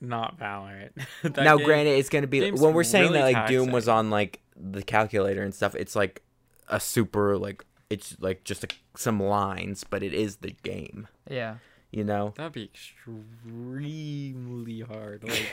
Not 0.00 0.38
Valorant. 0.38 0.90
Now, 1.36 1.56
game- 1.56 1.66
granted, 1.66 1.98
it's 1.98 2.08
gonna 2.08 2.26
be 2.26 2.40
game's 2.40 2.60
when 2.60 2.74
we're 2.74 2.84
saying 2.84 3.12
really 3.12 3.32
that 3.32 3.40
like 3.40 3.48
Doom 3.48 3.70
was 3.70 3.88
on 3.88 4.10
like 4.10 4.40
the 4.56 4.82
calculator 4.82 5.42
and 5.42 5.54
stuff. 5.54 5.74
It's 5.74 5.94
like 5.94 6.22
a 6.68 6.80
super 6.80 7.36
like 7.36 7.64
it's 7.90 8.16
like 8.18 8.44
just 8.44 8.64
a, 8.64 8.68
some 8.96 9.22
lines, 9.22 9.84
but 9.84 10.02
it 10.02 10.14
is 10.14 10.36
the 10.36 10.56
game. 10.62 11.06
Yeah. 11.30 11.56
You 11.92 12.04
know. 12.04 12.32
That'd 12.36 12.52
be 12.54 12.64
extremely 12.64 14.80
hard. 14.80 15.22
Like 15.24 15.46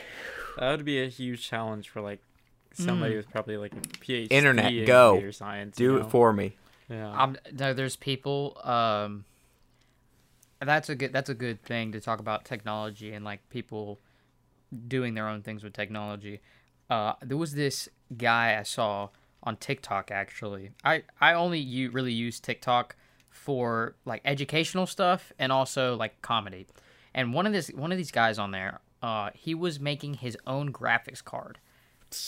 that 0.57 0.71
would 0.71 0.85
be 0.85 1.01
a 1.03 1.07
huge 1.09 1.47
challenge 1.47 1.89
for 1.89 2.01
like 2.01 2.19
somebody 2.73 3.13
Mm. 3.13 3.17
with 3.17 3.29
probably 3.31 3.57
like 3.57 3.73
a 3.73 3.79
PhD 3.79 4.27
Internet, 4.31 4.73
in 4.73 4.85
go. 4.85 5.13
computer 5.13 5.31
science. 5.33 5.75
Do 5.75 5.83
you 5.83 5.97
it 5.97 6.03
know? 6.03 6.09
for 6.09 6.33
me. 6.33 6.55
Yeah. 6.89 7.11
Um, 7.11 7.37
no, 7.51 7.73
there's 7.73 7.95
people. 7.95 8.57
Um, 8.63 9.25
that's 10.61 10.89
a 10.89 10.95
good. 10.95 11.13
That's 11.13 11.29
a 11.29 11.33
good 11.35 11.61
thing 11.63 11.91
to 11.91 12.01
talk 12.01 12.19
about 12.19 12.45
technology 12.45 13.11
and 13.13 13.23
like 13.25 13.47
people 13.49 13.99
doing 14.87 15.13
their 15.13 15.27
own 15.27 15.41
things 15.41 15.63
with 15.63 15.73
technology. 15.73 16.39
Uh, 16.89 17.13
there 17.21 17.37
was 17.37 17.53
this 17.53 17.87
guy 18.17 18.57
I 18.57 18.63
saw 18.63 19.09
on 19.43 19.57
TikTok. 19.57 20.11
Actually, 20.11 20.71
I 20.83 21.03
I 21.21 21.33
only 21.33 21.59
u- 21.59 21.91
really 21.91 22.13
use 22.13 22.39
TikTok 22.39 22.95
for 23.29 23.95
like 24.05 24.21
educational 24.25 24.85
stuff 24.85 25.31
and 25.39 25.51
also 25.51 25.95
like 25.95 26.21
comedy. 26.21 26.67
And 27.13 27.33
one 27.33 27.45
of 27.45 27.53
this 27.53 27.69
one 27.69 27.91
of 27.91 27.97
these 27.97 28.11
guys 28.11 28.37
on 28.39 28.51
there, 28.51 28.79
uh, 29.01 29.29
he 29.33 29.55
was 29.55 29.79
making 29.79 30.15
his 30.15 30.37
own 30.45 30.71
graphics 30.71 31.23
card 31.23 31.59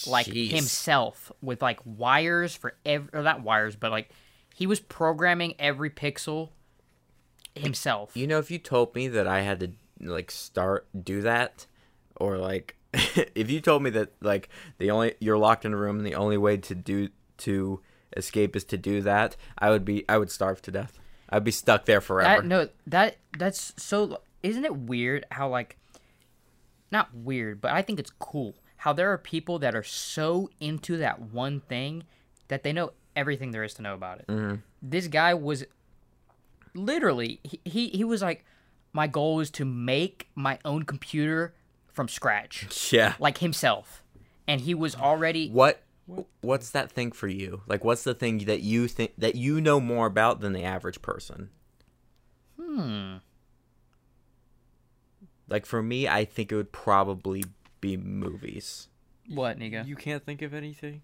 like 0.05 0.27
Jeez. 0.27 0.51
himself 0.51 1.31
with 1.41 1.61
like 1.61 1.79
wires 1.85 2.55
for 2.55 2.75
every 2.85 3.09
or 3.13 3.23
not 3.23 3.41
wires 3.41 3.75
but 3.75 3.89
like 3.89 4.11
he 4.53 4.67
was 4.67 4.79
programming 4.79 5.55
every 5.57 5.89
pixel 5.89 6.49
himself 7.55 8.15
You 8.15 8.27
know, 8.27 8.37
if 8.37 8.51
you 8.51 8.59
told 8.59 8.93
me 8.95 9.07
that 9.07 9.27
I 9.27 9.41
had 9.41 9.59
to 9.61 9.71
like 9.99 10.31
start 10.31 10.87
do 11.03 11.21
that, 11.21 11.65
or 12.15 12.37
like 12.37 12.75
if 12.93 13.49
you 13.49 13.59
told 13.59 13.83
me 13.83 13.89
that 13.91 14.13
like 14.21 14.49
the 14.77 14.91
only 14.91 15.15
you're 15.19 15.37
locked 15.37 15.65
in 15.65 15.73
a 15.73 15.77
room 15.77 15.97
and 15.97 16.05
the 16.05 16.15
only 16.15 16.37
way 16.37 16.57
to 16.57 16.75
do 16.75 17.09
to 17.39 17.81
escape 18.17 18.55
is 18.55 18.63
to 18.65 18.77
do 18.77 19.01
that, 19.01 19.35
I 19.57 19.69
would 19.69 19.85
be 19.85 20.03
I 20.09 20.17
would 20.17 20.31
starve 20.31 20.61
to 20.63 20.71
death. 20.71 20.99
I'd 21.29 21.43
be 21.43 21.51
stuck 21.51 21.85
there 21.85 22.01
forever. 22.01 22.41
that 22.41 22.47
no 22.47 22.69
that 22.87 23.17
that's 23.37 23.73
so 23.81 24.19
isn't 24.43 24.65
it 24.65 24.75
weird 24.75 25.25
how 25.31 25.47
like 25.49 25.77
not 26.91 27.13
weird 27.15 27.61
but 27.61 27.71
i 27.71 27.81
think 27.81 27.99
it's 27.99 28.11
cool 28.19 28.53
how 28.77 28.91
there 28.91 29.11
are 29.13 29.17
people 29.17 29.57
that 29.59 29.73
are 29.73 29.83
so 29.83 30.49
into 30.59 30.97
that 30.97 31.21
one 31.21 31.61
thing 31.61 32.03
that 32.49 32.63
they 32.63 32.73
know 32.73 32.91
everything 33.15 33.51
there 33.51 33.63
is 33.63 33.73
to 33.75 33.81
know 33.81 33.93
about 33.93 34.19
it 34.19 34.27
Mm-hmm. 34.27 34.55
this 34.81 35.07
guy 35.07 35.33
was 35.33 35.63
literally 36.73 37.39
he, 37.43 37.59
he 37.65 37.87
he 37.89 38.03
was 38.03 38.21
like 38.21 38.43
my 38.93 39.07
goal 39.07 39.39
is 39.39 39.49
to 39.51 39.63
make 39.65 40.27
my 40.35 40.59
own 40.65 40.83
computer 40.83 41.53
from 41.93 42.07
scratch 42.07 42.67
yeah. 42.91 43.13
like 43.19 43.37
himself 43.39 44.03
and 44.47 44.61
he 44.61 44.73
was 44.73 44.95
already 44.95 45.49
What 46.05 46.25
what's 46.41 46.69
that 46.71 46.91
thing 46.91 47.11
for 47.11 47.27
you? 47.27 47.61
Like 47.67 47.83
what's 47.83 48.03
the 48.03 48.13
thing 48.13 48.39
that 48.45 48.61
you 48.61 48.87
think 48.87 49.13
that 49.17 49.35
you 49.35 49.61
know 49.61 49.79
more 49.79 50.07
about 50.07 50.39
than 50.41 50.53
the 50.53 50.63
average 50.63 51.01
person? 51.01 51.49
hmm 52.59 53.17
Like 55.47 55.65
for 55.65 55.81
me, 55.83 56.07
I 56.07 56.25
think 56.25 56.51
it 56.51 56.55
would 56.55 56.71
probably 56.71 57.43
be 57.81 57.97
movies. 57.97 58.87
what 59.27 59.57
Nico? 59.57 59.83
you 59.83 59.95
can't 59.95 60.23
think 60.25 60.41
of 60.41 60.53
anything. 60.53 61.01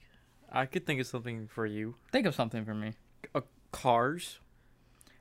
I 0.52 0.66
could 0.66 0.86
think 0.86 1.00
of 1.02 1.08
something 1.08 1.48
for 1.48 1.66
you. 1.66 1.95
think 2.12 2.26
of 2.26 2.34
something 2.36 2.64
for 2.66 2.74
me 2.74 2.93
Uh, 3.36 3.41
cars. 3.72 4.39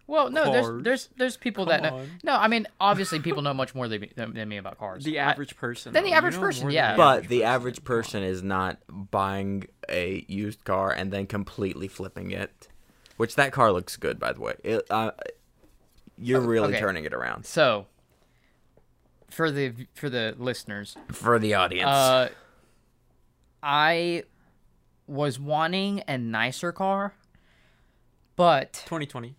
Well 0.06 0.30
no 0.30 0.52
there's 0.52 0.66
Cars. 0.66 0.82
there's 0.84 1.08
there's 1.16 1.36
people 1.36 1.66
that 1.66 1.82
know 1.82 1.98
on. 1.98 2.10
no 2.22 2.32
i 2.34 2.46
mean 2.48 2.66
obviously 2.80 3.18
people 3.18 3.42
know 3.42 3.52
much 3.54 3.74
more 3.74 3.88
than 3.88 4.00
me, 4.02 4.10
than, 4.14 4.32
than 4.34 4.48
me 4.48 4.56
about 4.56 4.78
cars 4.78 5.04
The 5.04 5.18
average 5.18 5.56
person. 5.56 5.92
Then 5.92 6.02
the 6.04 6.08
though. 6.08 6.12
You 6.12 6.16
average 6.18 6.34
know 6.34 6.40
person, 6.40 6.70
yeah. 6.70 6.92
the 6.92 6.96
But 6.96 7.02
average 7.16 7.28
the 7.28 7.38
person. 7.40 7.48
average 7.54 7.84
person 7.84 8.22
is 8.22 8.42
not 8.42 8.78
buying 8.88 9.66
a 9.88 10.24
used 10.28 10.64
car 10.64 10.92
and 10.92 11.12
then 11.12 11.26
completely 11.26 11.88
flipping 11.88 12.30
it. 12.30 12.68
Which 13.16 13.34
that 13.36 13.50
car 13.52 13.72
looks 13.72 13.96
good, 13.96 14.18
by 14.18 14.32
the 14.34 14.40
way. 14.40 14.54
It, 14.62 14.86
uh, 14.90 15.12
you're 16.18 16.42
Oh, 16.42 16.46
really 16.46 16.68
okay. 16.74 16.80
turning 16.80 17.04
it 17.04 17.12
around 17.14 17.44
so 17.46 17.86
for 19.30 19.50
the 19.50 19.72
for 19.94 20.08
the 20.08 20.34
listeners 20.38 20.96
for 21.12 21.38
the 21.38 21.54
audience. 21.54 21.88
Uh, 21.88 22.28
I 23.62 24.22
was 25.06 25.38
wanting 25.40 26.02
a 26.08 26.16
nicer 26.18 26.72
car, 26.72 27.14
but 28.36 28.72
2020. 28.86 29.34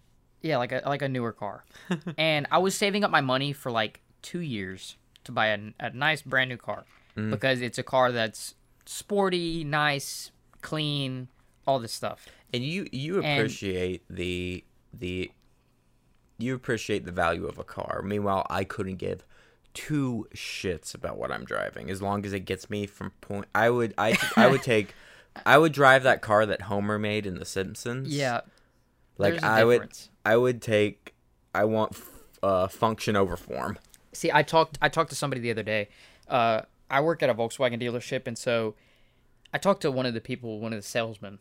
Yeah, 0.47 0.57
like 0.57 0.71
a 0.71 0.81
like 0.85 1.01
a 1.01 1.09
newer 1.09 1.31
car, 1.31 1.65
and 2.17 2.47
I 2.51 2.57
was 2.57 2.75
saving 2.75 3.03
up 3.03 3.11
my 3.11 3.21
money 3.21 3.53
for 3.53 3.71
like 3.71 4.01
two 4.21 4.39
years 4.39 4.97
to 5.25 5.31
buy 5.31 5.47
a, 5.47 5.59
a 5.79 5.89
nice 5.91 6.21
brand 6.21 6.49
new 6.49 6.57
car 6.57 6.85
mm. 7.15 7.29
because 7.31 7.61
it's 7.61 7.77
a 7.77 7.83
car 7.83 8.11
that's 8.11 8.55
sporty, 8.85 9.63
nice, 9.63 10.31
clean, 10.61 11.27
all 11.65 11.79
this 11.79 11.93
stuff. 11.93 12.27
and 12.53 12.63
you 12.63 12.87
you 12.91 13.21
and- 13.21 13.39
appreciate 13.39 14.03
the 14.09 14.63
the 14.93 15.31
you 16.37 16.53
appreciate 16.53 17.05
the 17.05 17.11
value 17.11 17.45
of 17.45 17.57
a 17.57 17.63
car. 17.63 18.01
Meanwhile, 18.03 18.45
I 18.49 18.63
couldn't 18.63 18.97
give 18.97 19.25
two 19.73 20.27
shits 20.33 20.95
about 20.95 21.17
what 21.17 21.31
I'm 21.31 21.45
driving 21.45 21.89
as 21.89 22.01
long 22.01 22.25
as 22.25 22.33
it 22.33 22.41
gets 22.41 22.69
me 22.69 22.85
from 22.85 23.11
point. 23.21 23.45
I 23.53 23.69
would 23.69 23.93
I 23.97 24.17
I 24.35 24.47
would 24.47 24.63
take. 24.73 24.93
I 25.45 25.59
would 25.59 25.71
drive 25.71 26.01
that 26.01 26.23
car 26.23 26.47
that 26.47 26.61
Homer 26.63 26.97
made 26.97 27.27
in 27.27 27.35
The 27.35 27.45
Simpsons. 27.45 28.09
Yeah, 28.09 28.41
like 29.17 29.43
I 29.43 29.63
would. 29.63 29.81
I 30.25 30.37
would 30.37 30.61
take. 30.61 31.13
I 31.53 31.65
want 31.65 31.93
f- 31.93 32.09
uh, 32.43 32.67
function 32.67 33.15
over 33.15 33.35
form. 33.37 33.77
See, 34.13 34.31
I 34.33 34.43
talked 34.43 34.77
I 34.81 34.89
talked 34.89 35.09
to 35.09 35.15
somebody 35.15 35.41
the 35.41 35.51
other 35.51 35.63
day. 35.63 35.89
Uh, 36.27 36.61
I 36.89 37.01
work 37.01 37.21
at 37.23 37.29
a 37.29 37.33
Volkswagen 37.33 37.81
dealership, 37.81 38.27
and 38.27 38.37
so 38.37 38.75
I 39.53 39.57
talked 39.57 39.81
to 39.81 39.91
one 39.91 40.05
of 40.05 40.13
the 40.13 40.21
people, 40.21 40.59
one 40.59 40.73
of 40.73 40.79
the 40.79 40.87
salesmen, 40.87 41.39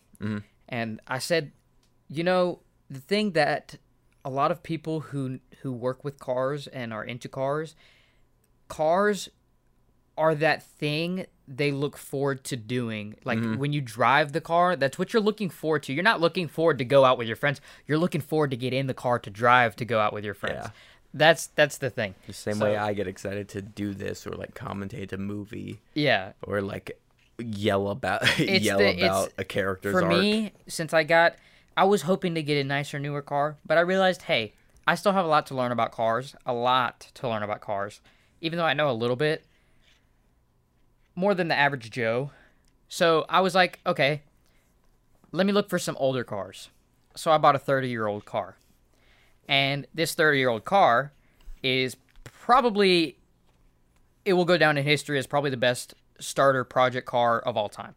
and 0.69 1.01
I 1.07 1.19
said, 1.19 1.53
you 2.09 2.25
know, 2.25 2.61
the 2.91 3.01
thing 3.01 3.33
that 3.33 3.77
a 4.25 4.31
lot 4.31 4.51
of 4.51 4.63
people 4.63 5.01
who 5.01 5.41
who 5.63 5.73
work 5.73 6.05
with 6.05 6.19
cars 6.19 6.67
and 6.69 6.93
are 6.93 7.05
into 7.05 7.29
cars, 7.29 7.75
cars 8.69 9.29
are 10.19 10.35
that 10.35 10.63
thing 10.63 11.27
they 11.49 11.71
look 11.71 11.97
forward 11.97 12.43
to 12.45 12.57
doing. 12.57 13.15
Like 13.25 13.39
Mhm. 13.39 13.59
when 13.59 13.73
you 13.73 13.81
drive 13.81 14.33
the 14.33 14.41
car, 14.41 14.75
that's 14.77 14.99
what 14.99 15.13
you're 15.13 15.23
looking 15.23 15.49
forward 15.51 15.83
to. 15.85 15.93
You're 15.93 16.03
not 16.03 16.21
looking 16.21 16.49
forward 16.49 16.79
to 16.79 16.85
go 16.85 17.05
out 17.05 17.19
with 17.19 17.27
your 17.29 17.37
friends. 17.37 17.61
You're 17.87 17.99
looking 17.99 18.21
forward 18.21 18.51
to 18.51 18.57
get 18.57 18.73
in 18.73 18.87
the 18.89 18.95
car 18.95 19.19
to 19.21 19.31
drive 19.31 19.77
to 19.77 19.85
go 19.85 20.01
out 20.01 20.13
with 20.13 20.25
your 20.25 20.35
friends. 20.35 20.65
Yeah. 20.65 20.71
That's 21.15 21.47
that's 21.49 21.79
the 21.79 21.89
thing. 21.89 22.15
The 22.27 22.33
same 22.33 22.55
So- 22.57 22.65
way 22.65 22.77
I 22.77 22.93
get 22.95 23.07
excited 23.07 23.49
to 23.51 23.63
do 23.63 23.95
this 23.95 24.27
or 24.27 24.31
like 24.33 24.55
commentate 24.55 25.13
a 25.13 25.17
movie 25.17 25.79
Yeah. 25.95 26.33
or 26.43 26.61
like 26.61 26.99
yell 27.39 27.89
about 27.89 28.23
yell 28.39 28.79
the- 28.79 29.05
about 29.05 29.33
a 29.39 29.45
character's 29.45 29.93
For 29.93 30.03
arc. 30.05 30.13
me, 30.13 30.53
since 30.67 30.93
I 30.93 31.05
got 31.05 31.37
I 31.77 31.85
was 31.85 32.03
hoping 32.03 32.35
to 32.35 32.43
get 32.43 32.57
a 32.59 32.65
nicer 32.65 32.99
newer 32.99 33.21
car, 33.23 33.57
but 33.67 33.77
I 33.77 33.83
realized, 33.83 34.23
hey, 34.23 34.55
I 34.87 34.95
still 34.95 35.13
have 35.13 35.25
a 35.27 35.29
lot 35.29 35.47
to 35.49 35.55
learn 35.55 35.73
about 35.73 35.93
cars, 35.93 36.35
a 36.47 36.55
lot 36.55 37.01
to 37.15 37.29
learn 37.29 37.43
about 37.43 37.61
cars. 37.61 38.01
Even 38.41 38.57
though 38.59 38.65
I 38.65 38.73
know 38.73 38.91
a 38.91 38.93
little 38.93 39.17
bit 39.17 39.45
more 41.17 41.35
than 41.35 41.49
the 41.49 41.57
average 41.57 41.91
Joe. 41.91 42.31
So 42.89 43.25
I 43.29 43.41
was 43.41 43.55
like, 43.55 43.81
okay, 43.85 44.23
let 45.33 45.47
me 45.47 45.53
look 45.53 45.69
for 45.69 45.79
some 45.79 45.97
older 45.99 46.23
cars. 46.23 46.69
So 47.17 47.33
I 47.33 47.39
bought 47.39 47.57
a 47.57 47.59
30 47.59 47.89
year 47.89 48.07
old 48.07 48.25
car. 48.25 48.57
And 49.49 49.87
this 49.95 50.15
30 50.15 50.39
year 50.39 50.51
old 50.51 50.65
car 50.65 51.13
is 51.63 51.97
probably, 52.25 53.17
it 54.25 54.35
will 54.35 54.45
go 54.45 54.59
down 54.59 54.77
in 54.77 54.85
history 54.85 55.19
as 55.19 55.27
probably 55.27 55.51
the 55.51 55.57
best 55.57 55.95
starter 56.21 56.63
project 56.65 57.07
car 57.07 57.41
of 57.41 57.57
all 57.57 57.69
time 57.69 57.95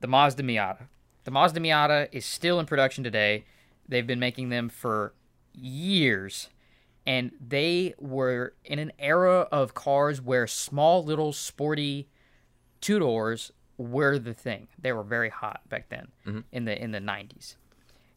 the 0.00 0.06
Mazda 0.06 0.42
Miata. 0.42 0.88
The 1.24 1.30
Mazda 1.30 1.58
Miata 1.58 2.08
is 2.12 2.24
still 2.24 2.60
in 2.60 2.66
production 2.66 3.02
today. 3.02 3.44
They've 3.88 4.06
been 4.06 4.20
making 4.20 4.50
them 4.50 4.68
for 4.68 5.14
years. 5.54 6.48
And 7.06 7.32
they 7.40 7.94
were 7.98 8.54
in 8.64 8.78
an 8.78 8.92
era 8.98 9.48
of 9.52 9.74
cars 9.74 10.20
where 10.20 10.46
small, 10.46 11.02
little, 11.02 11.32
sporty 11.32 12.08
two 12.80 12.98
doors 12.98 13.52
were 13.78 14.18
the 14.18 14.34
thing. 14.34 14.68
They 14.78 14.92
were 14.92 15.02
very 15.02 15.30
hot 15.30 15.60
back 15.68 15.88
then 15.88 16.08
mm-hmm. 16.26 16.40
in 16.52 16.64
the 16.64 16.82
in 16.82 16.92
the 16.92 17.00
90s. 17.00 17.56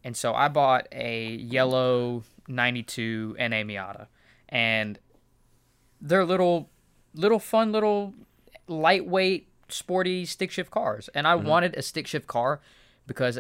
And 0.04 0.16
so 0.16 0.34
I 0.34 0.48
bought 0.48 0.88
a 0.92 1.32
yellow 1.32 2.24
92 2.48 3.36
NA 3.38 3.46
Miata. 3.64 4.08
And 4.48 4.98
they're 6.02 6.26
little 6.26 6.70
little 7.14 7.40
fun 7.40 7.72
little 7.72 8.14
lightweight 8.68 9.48
sporty 9.68 10.26
stick 10.26 10.52
shift 10.52 10.72
cars. 10.72 11.10
And 11.14 11.28
I 11.28 11.36
mm-hmm. 11.36 11.48
wanted 11.48 11.78
a 11.78 11.82
stick 11.82 12.08
shift 12.08 12.28
car 12.28 12.62
because 13.08 13.40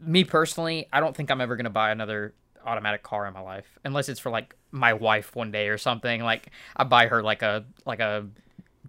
me 0.00 0.24
personally, 0.24 0.88
I 0.92 1.00
don't 1.00 1.16
think 1.16 1.30
I'm 1.30 1.40
ever 1.40 1.56
going 1.56 1.64
to 1.64 1.70
buy 1.70 1.90
another 1.90 2.34
automatic 2.64 3.02
car 3.02 3.26
in 3.26 3.34
my 3.34 3.40
life 3.40 3.78
unless 3.84 4.08
it's 4.08 4.20
for 4.20 4.30
like 4.30 4.54
my 4.70 4.92
wife 4.92 5.34
one 5.34 5.50
day 5.50 5.68
or 5.68 5.78
something. 5.78 6.22
Like 6.22 6.50
I 6.76 6.84
buy 6.84 7.06
her 7.06 7.22
like 7.22 7.42
a 7.42 7.64
like 7.84 8.00
a 8.00 8.26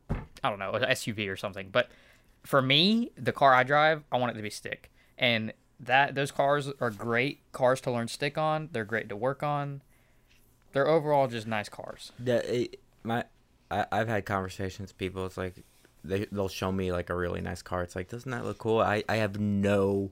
I 0.09 0.49
don't 0.49 0.59
know, 0.59 0.71
an 0.71 0.83
SUV 0.83 1.29
or 1.29 1.35
something. 1.37 1.69
But 1.71 1.89
for 2.43 2.61
me, 2.61 3.11
the 3.17 3.31
car 3.31 3.53
I 3.53 3.63
drive, 3.63 4.03
I 4.11 4.17
want 4.17 4.31
it 4.31 4.35
to 4.35 4.41
be 4.43 4.49
stick. 4.49 4.91
And 5.17 5.53
that 5.79 6.15
those 6.15 6.31
cars 6.31 6.69
are 6.79 6.89
great 6.89 7.39
cars 7.51 7.81
to 7.81 7.91
learn 7.91 8.07
stick 8.07 8.37
on. 8.37 8.69
They're 8.71 8.85
great 8.85 9.09
to 9.09 9.15
work 9.15 9.43
on. 9.43 9.81
They're 10.71 10.87
overall 10.87 11.27
just 11.27 11.45
nice 11.47 11.69
cars. 11.69 12.11
The, 12.19 12.61
it, 12.63 12.79
my 13.03 13.25
I, 13.69 13.85
I've 13.91 14.07
had 14.07 14.25
conversations 14.25 14.89
with 14.89 14.97
people. 14.97 15.25
It's 15.25 15.37
like 15.37 15.55
they 16.03 16.25
they'll 16.31 16.47
show 16.49 16.71
me 16.71 16.91
like 16.91 17.09
a 17.09 17.15
really 17.15 17.41
nice 17.41 17.61
car. 17.61 17.83
It's 17.83 17.95
like 17.95 18.09
doesn't 18.09 18.31
that 18.31 18.43
look 18.45 18.57
cool? 18.57 18.79
I 18.79 19.03
I 19.07 19.17
have 19.17 19.39
no 19.39 20.11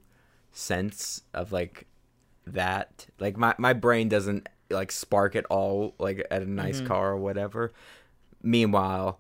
sense 0.51 1.23
of 1.33 1.51
like 1.51 1.87
that. 2.45 3.07
Like 3.19 3.37
my 3.37 3.55
my 3.57 3.73
brain 3.73 4.07
doesn't 4.09 4.47
like 4.69 4.91
spark 4.91 5.35
at 5.35 5.45
all 5.45 5.95
like 5.99 6.25
at 6.29 6.41
a 6.41 6.49
nice 6.49 6.81
Mhm. 6.81 6.85
car 6.87 7.11
or 7.11 7.17
whatever. 7.17 7.71
Meanwhile, 8.43 9.19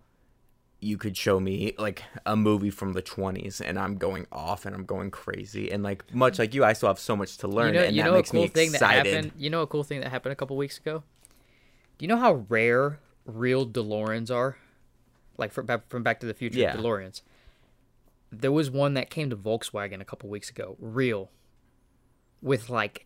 you 0.83 0.97
could 0.97 1.15
show 1.15 1.39
me 1.39 1.73
like 1.77 2.03
a 2.25 2.35
movie 2.35 2.71
from 2.71 2.93
the 2.93 3.03
20s 3.03 3.61
and 3.63 3.77
I'm 3.77 3.97
going 3.97 4.25
off 4.31 4.65
and 4.65 4.75
I'm 4.75 4.83
going 4.83 5.11
crazy 5.11 5.71
and 5.71 5.83
like 5.83 6.03
much 6.13 6.39
like 6.39 6.55
you 6.55 6.63
I 6.65 6.73
still 6.73 6.89
have 6.89 6.97
so 6.99 7.15
much 7.15 7.37
to 7.37 7.47
learn 7.47 7.75
you 7.75 7.79
know, 7.79 7.85
and 7.85 7.95
you 7.95 8.01
that 8.01 8.07
know 8.09 8.13
a 8.13 8.17
makes 8.17 8.31
cool 8.31 8.41
me 8.41 8.47
thing 8.47 8.71
that 8.71 8.77
excited. 8.77 9.13
happened. 9.13 9.31
You 9.37 9.49
know 9.51 9.61
a 9.61 9.67
cool 9.67 9.83
thing 9.83 9.99
that 10.01 10.09
happened 10.09 10.33
a 10.33 10.35
couple 10.35 10.57
weeks 10.57 10.79
ago. 10.79 11.03
Do 11.99 12.03
you 12.03 12.07
know 12.07 12.17
how 12.17 12.45
rare 12.49 12.99
real 13.25 13.67
DeLoreans 13.67 14.33
are? 14.35 14.57
Like 15.37 15.51
from 15.51 15.67
back, 15.67 15.87
from 15.87 16.01
Back 16.01 16.19
to 16.21 16.25
the 16.25 16.33
Future 16.33 16.57
Yeah. 16.59 16.75
DeLoreans. 16.75 17.21
There 18.31 18.51
was 18.51 18.71
one 18.71 18.95
that 18.95 19.09
came 19.11 19.29
to 19.29 19.35
Volkswagen 19.35 20.01
a 20.01 20.05
couple 20.05 20.29
weeks 20.29 20.49
ago, 20.49 20.77
real, 20.79 21.29
with 22.41 22.69
like 22.69 23.05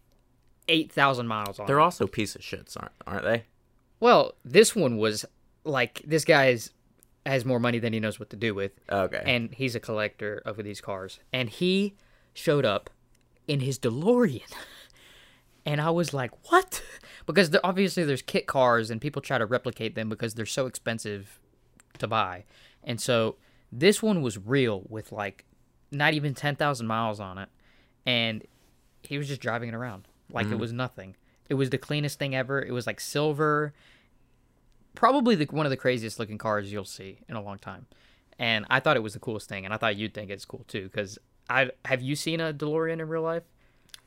eight 0.70 0.92
thousand 0.92 1.28
miles 1.28 1.60
on. 1.60 1.68
They're 1.68 1.80
it. 1.80 1.84
also 1.84 2.08
piece 2.08 2.36
of 2.36 2.42
shits, 2.42 2.78
aren't 2.80 2.94
aren't 3.06 3.24
they? 3.26 3.44
Well, 4.00 4.34
this 4.46 4.76
one 4.76 4.98
was 4.98 5.26
like 5.64 6.02
this 6.06 6.24
guy's 6.24 6.72
has 7.26 7.46
more 7.46 7.60
money 7.60 7.80
than 7.80 7.94
he 7.94 8.00
knows 8.00 8.20
what 8.20 8.30
to 8.30 8.36
do 8.36 8.54
with, 8.54 8.72
Okay. 8.90 9.22
and 9.26 9.54
he's 9.54 9.76
a 9.76 9.80
collector 9.80 10.42
of 10.46 10.58
these 10.58 10.82
cars. 10.82 11.20
And 11.34 11.50
he 11.50 11.96
showed 12.34 12.66
up 12.66 12.90
in 13.48 13.62
his 13.62 13.80
DeLorean, 13.80 14.52
and 15.66 15.82
I 15.82 15.90
was 15.90 16.14
like, 16.14 16.32
"What?" 16.52 16.82
Because 17.26 17.50
obviously 17.64 18.04
there's 18.04 18.22
kit 18.22 18.46
cars, 18.46 18.92
and 18.92 19.02
people 19.02 19.20
try 19.20 19.40
to 19.40 19.48
replicate 19.48 19.96
them 19.96 20.10
because 20.10 20.36
they're 20.36 20.46
so 20.46 20.68
expensive 20.68 21.40
to 21.98 22.08
buy. 22.08 22.46
And 22.84 23.02
so 23.02 23.38
this 23.72 24.04
one 24.04 24.22
was 24.22 24.38
real 24.38 24.84
with 24.88 25.12
like 25.12 25.44
not 25.92 26.14
even 26.14 26.36
ten 26.36 26.56
thousand 26.56 26.86
miles 26.86 27.20
on 27.20 27.40
it, 27.40 27.50
and 28.06 28.44
he 29.02 29.18
was 29.18 29.28
just 29.28 29.42
driving 29.42 29.70
it 29.70 29.76
around 29.76 30.08
like 30.32 30.46
it 30.46 30.50
mm-hmm. 30.50 30.60
was 30.60 30.74
nothing. 30.74 31.16
It 31.50 31.56
was 31.56 31.70
the 31.70 31.78
cleanest 31.78 32.18
thing 32.18 32.36
ever. 32.36 32.62
It 32.62 32.72
was 32.72 32.88
like 32.88 33.00
silver, 33.00 33.74
probably 34.96 35.36
the, 35.36 35.46
one 35.46 35.66
of 35.66 35.70
the 35.70 35.78
craziest 35.78 36.20
looking 36.20 36.38
cars 36.38 36.72
you'll 36.72 36.86
see 36.86 37.20
in 37.30 37.36
a 37.36 37.42
long 37.42 37.58
time. 37.60 37.86
And 38.38 38.66
I 38.70 38.80
thought 38.80 38.98
it 38.98 39.04
was 39.04 39.14
the 39.14 39.20
coolest 39.20 39.48
thing, 39.48 39.64
and 39.66 39.74
I 39.74 39.78
thought 39.78 39.96
you'd 39.96 40.14
think 40.14 40.30
it's 40.30 40.46
cool 40.46 40.66
too. 40.68 40.84
Because 40.84 41.18
I 41.50 41.72
have 41.86 42.02
you 42.02 42.16
seen 42.16 42.42
a 42.42 42.54
DeLorean 42.54 43.00
in 43.00 43.08
real 43.08 43.22
life? 43.22 43.44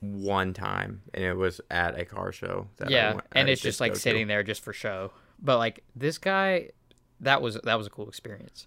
one 0.00 0.52
time, 0.54 1.02
and 1.12 1.24
it 1.24 1.34
was 1.34 1.60
at 1.70 1.98
a 1.98 2.04
car 2.04 2.30
show. 2.32 2.68
That 2.76 2.88
I 2.88 2.90
yeah, 2.90 3.14
went- 3.14 3.26
and 3.32 3.48
it's 3.48 3.60
just 3.60 3.80
like 3.80 3.94
to. 3.94 3.98
sitting 3.98 4.26
there 4.28 4.42
just 4.42 4.62
for 4.62 4.72
show. 4.72 5.12
But 5.40 5.58
like 5.58 5.82
this 5.96 6.18
guy, 6.18 6.70
that 7.20 7.42
was 7.42 7.56
that 7.64 7.76
was 7.76 7.86
a 7.86 7.90
cool 7.90 8.08
experience. 8.08 8.66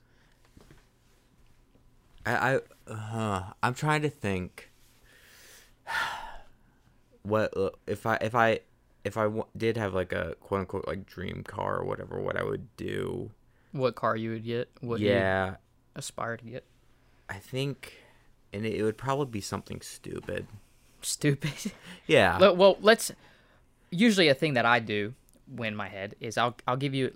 I, 2.26 2.60
I 2.88 2.92
uh, 2.92 3.44
I'm 3.64 3.74
trying 3.74 4.02
to 4.02 4.10
think. 4.10 4.72
What 7.24 7.56
uh, 7.56 7.70
if 7.86 8.08
I 8.08 8.16
if 8.20 8.34
I 8.34 8.62
if 9.04 9.18
I 9.18 9.24
w- 9.24 9.46
did 9.56 9.78
have 9.78 9.94
like 9.94 10.14
a 10.14 10.36
quote 10.40 10.62
unquote 10.62 10.88
like 10.88 11.06
dream 11.06 11.44
car 11.44 11.78
or 11.78 11.86
whatever? 11.86 12.20
What 12.20 12.38
I 12.38 12.44
would 12.44 12.76
do? 12.78 13.32
What 13.72 13.96
car 13.96 14.16
you 14.16 14.32
would 14.32 14.44
get? 14.44 14.70
What 14.82 15.00
you 15.00 15.08
yeah, 15.08 15.56
aspire 15.96 16.38
to 16.38 16.44
get? 16.44 16.66
I 17.30 17.36
think, 17.36 17.94
and 18.52 18.66
it, 18.66 18.76
it 18.76 18.84
would 18.84 18.98
probably 18.98 19.28
be 19.28 19.42
something 19.42 19.82
stupid. 19.82 20.48
Stupid. 21.02 21.52
Yeah, 22.08 22.38
Le- 22.38 22.54
well, 22.54 22.78
let's. 22.82 23.12
Usually, 23.90 24.28
a 24.28 24.34
thing 24.34 24.56
that 24.56 24.66
I 24.66 24.80
do 24.80 25.14
when 25.56 25.76
my 25.76 25.88
head 25.88 26.16
is 26.20 26.38
I'll 26.38 26.56
I'll 26.68 26.78
give 26.78 26.94
you 26.94 27.16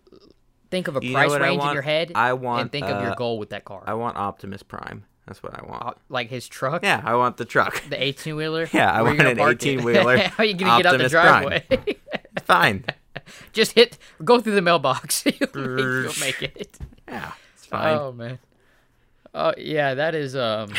think 0.70 0.88
of 0.88 0.96
a 0.96 1.06
You 1.06 1.12
price 1.12 1.32
range 1.32 1.64
in 1.64 1.74
your 1.74 1.82
head 1.82 2.12
I 2.16 2.34
want, 2.34 2.62
and 2.62 2.72
think 2.72 2.86
of 2.86 3.02
your 3.02 3.12
uh, 3.12 3.16
goal 3.16 3.40
with 3.40 3.50
that 3.50 3.66
car. 3.66 3.84
I 3.86 3.94
want 3.96 4.16
Optimus 4.18 4.64
Prime. 4.64 5.06
That's 5.28 5.42
what 5.42 5.58
I 5.58 5.66
want. 5.66 5.84
Uh, 5.84 5.92
like 6.10 6.30
his 6.30 6.48
truck. 6.48 6.84
yeah, 6.84 7.02
I 7.04 7.16
want 7.16 7.38
the 7.38 7.46
truck. 7.46 7.82
The 7.90 8.02
eighteen 8.02 8.36
wheeler. 8.36 8.70
Yeah, 8.72 8.92
I 8.92 9.02
want 9.02 9.20
an 9.20 9.38
18-wheeler 9.38 10.18
How 10.30 10.44
are 10.44 10.46
you 10.46 10.54
gonna 10.54 10.84
get 10.84 10.86
out 10.94 10.98
the 11.00 11.10
driveway? 11.10 11.64
Fine. 12.44 12.86
Just 13.54 13.72
hit. 13.74 13.98
Go 14.24 14.40
through 14.40 14.54
the 14.56 14.62
mailbox. 14.62 15.26
you'll, 15.26 15.34
make, 15.40 15.54
you'll 15.56 16.20
make 16.20 16.42
it. 16.44 16.78
Yeah, 17.08 17.32
it's 17.56 17.66
fine. 17.66 17.98
Oh 17.98 18.12
man. 18.12 18.40
Oh 19.34 19.54
yeah, 19.58 19.96
that 19.96 20.14
is 20.16 20.36
um. 20.36 20.74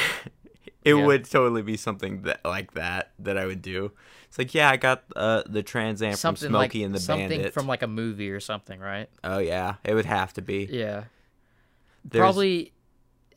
It 0.85 0.95
Yeah. 0.95 1.05
would 1.05 1.25
totally 1.29 1.63
be 1.63 1.77
something 1.77 2.23
that 2.23 2.45
like 2.45 2.75
that 2.75 3.11
that 3.19 3.37
I 3.37 3.47
would 3.47 3.63
do. 3.63 3.91
It's 4.29 4.39
like, 4.39 4.55
yeah, 4.55 4.71
I 4.71 4.77
got 4.77 5.03
uh, 5.17 5.43
the 5.47 5.63
Trans 5.65 6.01
Am 6.03 6.13
from 6.13 6.17
something 6.17 6.49
Smokey 6.51 6.79
like 6.81 6.87
and 6.87 6.95
the 6.95 7.01
something 7.01 7.29
Bandit. 7.29 7.53
from 7.55 7.67
like 7.67 7.83
a 7.83 7.87
movie 7.89 8.31
or 8.31 8.39
something, 8.39 8.79
right? 8.79 9.09
oh 9.25 9.39
yeah, 9.39 9.77
it 9.83 9.95
would 9.95 10.05
have 10.07 10.33
to 10.35 10.43
be. 10.43 10.69
Yeah. 10.71 11.05
There's- 12.05 12.23
Probably. 12.23 12.73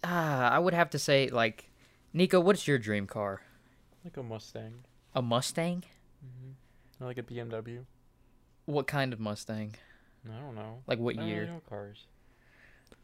Ah, 0.03 0.49
I 0.49 0.59
would 0.59 0.73
have 0.73 0.89
to 0.91 0.99
say 0.99 1.29
like, 1.29 1.69
Nico, 2.13 2.39
what's 2.39 2.67
your 2.67 2.77
dream 2.77 3.05
car? 3.07 3.41
Like 4.03 4.15
a 4.17 4.23
Mustang 4.23 4.83
A 5.13 5.21
Mustang? 5.21 5.83
or 7.01 7.07
like 7.07 7.17
a 7.17 7.23
BMW. 7.23 7.85
What 8.65 8.87
kind 8.87 9.13
of 9.13 9.19
Mustang? 9.19 9.75
I 10.29 10.37
don't 10.39 10.55
know. 10.55 10.83
Like 10.87 10.99
what 10.99 11.15
I 11.15 11.17
don't 11.19 11.25
really 11.25 11.35
year? 11.37 11.47
know 11.47 11.61
cars. 11.67 12.05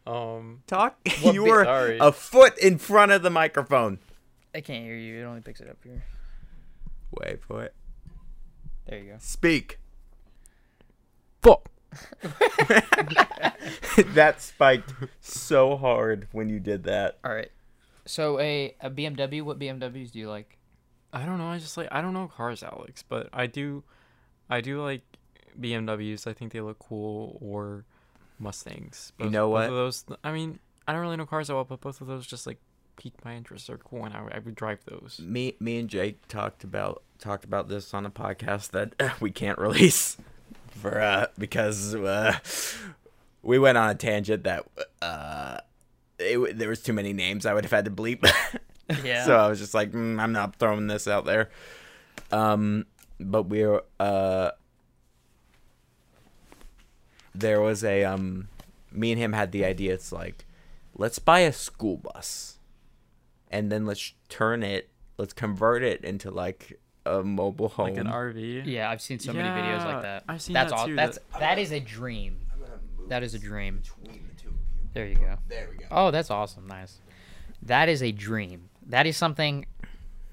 Um, 0.08 0.64
talk. 0.68 0.98
You 1.24 1.44
bit- 1.44 1.52
were 1.52 1.64
Sorry. 1.66 1.98
a 2.00 2.12
foot 2.12 2.58
in 2.60 2.78
front 2.78 3.12
of 3.12 3.24
the 3.24 3.30
microphone. 3.30 4.00
I 4.54 4.62
can't 4.62 4.84
hear 4.86 4.96
you. 4.96 5.22
It 5.22 5.26
only 5.26 5.42
picks 5.42 5.60
it 5.60 5.70
up 5.70 5.78
here. 5.84 6.04
Wait 7.12 7.42
for 7.44 7.64
it. 7.64 7.74
There 8.88 9.00
you 9.00 9.12
go. 9.14 9.16
Speak. 9.20 9.80
Fuck. 11.42 11.70
that 14.14 14.36
spiked 14.42 14.94
so 15.22 15.78
hard 15.78 16.28
when 16.32 16.50
you 16.50 16.60
did 16.60 16.84
that. 16.84 17.18
All 17.24 17.34
right. 17.34 17.52
So 18.06 18.40
a 18.40 18.76
a 18.82 18.90
BMW. 18.90 19.42
What 19.42 19.60
BMWs 19.60 20.12
do 20.12 20.20
you 20.20 20.30
like? 20.30 20.58
I 21.14 21.26
don't 21.26 21.38
know. 21.38 21.48
I 21.48 21.58
just 21.60 21.78
like 21.78 21.88
I 21.92 22.02
don't 22.02 22.14
know 22.14 22.28
cars, 22.28 22.62
Alex, 22.64 23.04
but 23.08 23.30
I 23.34 23.48
do, 23.48 23.84
I 24.50 24.62
do 24.62 24.82
like 24.82 25.02
BMWs. 25.60 26.28
I 26.28 26.34
think 26.34 26.52
they 26.52 26.62
look 26.62 26.80
cool 26.80 27.38
or 27.42 27.86
Mustangs. 28.40 29.14
You 29.18 29.26
Both- 29.26 29.34
know 29.34 29.48
both 29.48 29.54
what? 29.54 29.70
of 29.70 29.76
those. 29.76 30.06
I 30.24 30.32
mean, 30.32 30.60
I 30.88 30.94
don't 30.94 31.02
really 31.02 31.18
know 31.18 31.26
cars 31.26 31.48
that 31.48 31.56
well, 31.56 31.64
but 31.64 31.82
both 31.82 32.02
of 32.02 32.08
those 32.08 32.28
just 32.28 32.46
like 32.46 32.60
piqued 32.98 33.24
my 33.26 33.36
interest. 33.36 33.68
They're 33.68 33.78
cool, 33.78 34.06
and 34.06 34.14
I, 34.14 34.28
I 34.36 34.40
would 34.40 34.56
drive 34.56 34.80
those. 34.86 35.20
Me, 35.24 35.56
me 35.60 35.80
and 35.80 35.90
Jake 35.90 36.28
talked 36.28 36.64
about 36.64 37.02
talked 37.18 37.46
about 37.46 37.70
this 37.70 37.94
on 37.94 38.06
a 38.06 38.12
podcast 38.12 38.72
that 38.72 38.94
we 39.22 39.32
can't 39.32 39.58
release 39.58 40.18
for 40.76 41.00
uh 41.02 41.28
because 41.38 41.96
uh, 41.96 42.38
we 43.42 43.58
went 43.58 43.78
on 43.78 43.90
a 43.90 43.96
tangent 43.96 44.44
that 44.44 44.66
uh 45.02 45.58
it, 46.20 46.58
there 46.58 46.70
was 46.70 46.82
too 46.82 46.94
many 46.94 47.14
names 47.14 47.46
I 47.46 47.54
would 47.54 47.64
have 47.64 47.72
had 47.72 47.86
to 47.86 47.92
bleep. 47.92 48.30
Yeah. 49.04 49.26
so 49.26 49.36
I 49.36 49.48
was 49.50 49.58
just 49.58 49.74
like, 49.74 49.94
mm, 49.94 50.22
I'm 50.22 50.32
not 50.32 50.58
throwing 50.58 50.86
this 50.86 51.08
out 51.08 51.26
there. 51.26 51.50
Um, 52.32 52.86
but 53.20 53.44
we're 53.44 53.82
uh, 54.00 54.52
there 57.34 57.62
was 57.62 57.84
a 57.84 58.04
um, 58.04 58.48
me 58.92 59.12
and 59.12 59.20
him 59.20 59.34
had 59.34 59.52
the 59.52 59.66
idea. 59.66 59.94
It's 59.94 60.12
like, 60.12 60.46
let's 60.96 61.18
buy 61.18 61.40
a 61.40 61.52
school 61.52 61.98
bus, 61.98 62.60
and 63.50 63.72
then 63.72 63.88
let's 63.88 64.14
turn 64.30 64.62
it, 64.62 64.90
let's 65.18 65.34
convert 65.34 65.82
it 65.82 66.04
into 66.04 66.30
like 66.30 66.80
a 67.06 67.24
mobile 67.24 67.70
home. 67.70 67.90
Like 67.90 67.98
an 67.98 68.08
RV. 68.08 68.64
Yeah, 68.66 68.90
I've 68.90 69.02
seen 69.02 69.20
so 69.20 69.34
many 69.34 69.48
videos 69.48 69.86
like 69.86 70.02
that. 70.02 70.24
I've 70.28 70.42
seen 70.42 70.54
that's 70.54 70.72
that 70.72 70.78
all. 70.80 70.86
too, 70.88 70.96
That's 70.96 71.18
that- 71.32 71.40
that 71.40 71.60
is 71.60 71.72
a 71.72 71.80
dream. 71.80 72.38
That 73.08 73.22
is 73.24 73.34
a 73.36 73.40
dream. 73.40 73.82
The 74.04 74.10
two 74.10 74.50
of 74.50 74.54
you. 74.56 74.90
There 74.94 75.06
you 75.08 75.16
go. 75.16 75.38
There 75.48 75.68
we 75.72 75.78
go. 75.78 75.86
Oh, 75.92 76.12
that's 76.12 76.32
awesome. 76.32 76.68
Nice. 76.68 76.98
That 77.62 77.88
is 77.90 78.02
a 78.02 78.12
dream. 78.12 78.70
That 78.88 79.06
is 79.06 79.16
something 79.18 79.66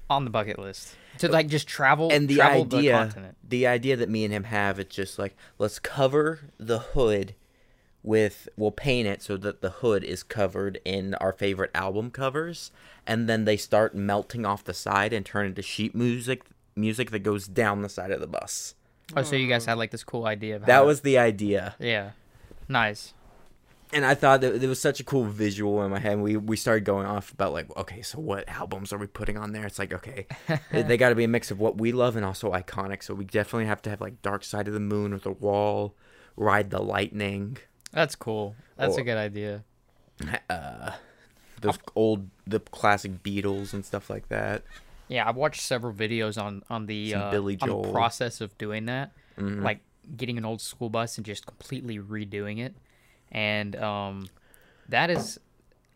on 0.09 0.25
the 0.25 0.29
bucket 0.31 0.59
list 0.59 0.95
to 1.19 1.27
like 1.27 1.47
just 1.47 1.67
travel 1.67 2.09
and 2.11 2.27
the 2.27 2.35
travel 2.35 2.65
the 2.65 2.77
idea 2.77 2.93
continent. 2.93 3.37
the 3.47 3.65
idea 3.65 3.95
that 3.95 4.09
me 4.09 4.25
and 4.25 4.33
him 4.33 4.43
have 4.43 4.77
it's 4.77 4.93
just 4.95 5.17
like 5.17 5.35
let's 5.57 5.79
cover 5.79 6.41
the 6.57 6.79
hood 6.79 7.33
with 8.03 8.49
we'll 8.57 8.69
paint 8.71 9.07
it 9.07 9.21
so 9.23 9.37
that 9.37 9.61
the 9.61 9.69
hood 9.69 10.03
is 10.03 10.21
covered 10.23 10.79
in 10.83 11.13
our 11.15 11.31
favorite 11.31 11.71
album 11.73 12.11
covers 12.11 12.69
and 13.07 13.29
then 13.29 13.45
they 13.45 13.55
start 13.55 13.95
melting 13.95 14.45
off 14.45 14.63
the 14.63 14.73
side 14.73 15.13
and 15.13 15.25
turn 15.25 15.45
into 15.47 15.61
sheet 15.61 15.95
music 15.95 16.43
music 16.75 17.11
that 17.11 17.19
goes 17.19 17.47
down 17.47 17.81
the 17.81 17.89
side 17.89 18.11
of 18.11 18.19
the 18.21 18.27
bus 18.27 18.75
Oh, 19.15 19.21
so 19.21 19.35
you 19.35 19.47
guys 19.47 19.65
had 19.65 19.77
like 19.77 19.91
this 19.91 20.03
cool 20.03 20.25
idea 20.25 20.55
of 20.55 20.65
that 20.65 20.85
was 20.85 21.01
the 21.01 21.17
idea 21.17 21.75
yeah, 21.77 22.11
nice. 22.69 23.13
and 23.91 24.05
i 24.05 24.15
thought 24.15 24.41
that 24.41 24.63
it 24.63 24.67
was 24.67 24.79
such 24.81 24.99
a 24.99 25.03
cool 25.03 25.25
visual 25.25 25.83
in 25.83 25.91
my 25.91 25.99
head 25.99 26.17
we 26.19 26.37
we 26.37 26.55
started 26.55 26.85
going 26.85 27.05
off 27.05 27.31
about 27.31 27.51
like 27.53 27.67
okay 27.77 28.01
so 28.01 28.19
what 28.19 28.47
albums 28.47 28.91
are 28.93 28.97
we 28.97 29.05
putting 29.07 29.37
on 29.37 29.51
there 29.51 29.65
it's 29.65 29.77
like 29.77 29.93
okay 29.93 30.25
they 30.71 30.97
got 30.97 31.09
to 31.09 31.15
be 31.15 31.25
a 31.25 31.27
mix 31.27 31.51
of 31.51 31.59
what 31.59 31.77
we 31.77 31.91
love 31.91 32.15
and 32.15 32.25
also 32.25 32.51
iconic 32.53 33.03
so 33.03 33.13
we 33.13 33.25
definitely 33.25 33.65
have 33.65 33.81
to 33.81 33.89
have 33.89 33.99
like 34.01 34.19
dark 34.21 34.43
side 34.43 34.67
of 34.67 34.73
the 34.73 34.79
moon 34.79 35.13
or 35.13 35.19
the 35.19 35.31
wall 35.31 35.93
ride 36.37 36.69
the 36.71 36.81
lightning 36.81 37.57
That's 37.91 38.15
cool. 38.15 38.55
That's 38.77 38.97
a 38.97 39.03
good 39.03 39.17
idea. 39.17 39.63
uh 40.49 40.91
those 41.61 41.77
old 41.95 42.29
the 42.47 42.59
classic 42.59 43.21
beatles 43.21 43.73
and 43.73 43.85
stuff 43.85 44.09
like 44.09 44.27
that 44.29 44.63
Yeah, 45.07 45.27
I've 45.27 45.35
watched 45.35 45.61
several 45.61 45.93
videos 45.93 46.41
on 46.41 46.63
on 46.69 46.85
the 46.85 47.13
uh, 47.15 47.31
Billy 47.31 47.57
on 47.61 47.69
the 47.69 47.91
process 47.91 48.41
of 48.41 48.57
doing 48.57 48.85
that, 48.85 49.11
Mhm. 49.37 49.61
like 49.63 49.79
getting 50.17 50.37
an 50.37 50.45
old 50.45 50.61
school 50.61 50.89
bus 50.89 51.17
and 51.17 51.25
just 51.25 51.45
completely 51.45 51.97
redoing 51.99 52.59
it, 52.59 52.73
and 53.31 53.75
um, 53.75 54.27
that 54.89 55.09
is, 55.09 55.39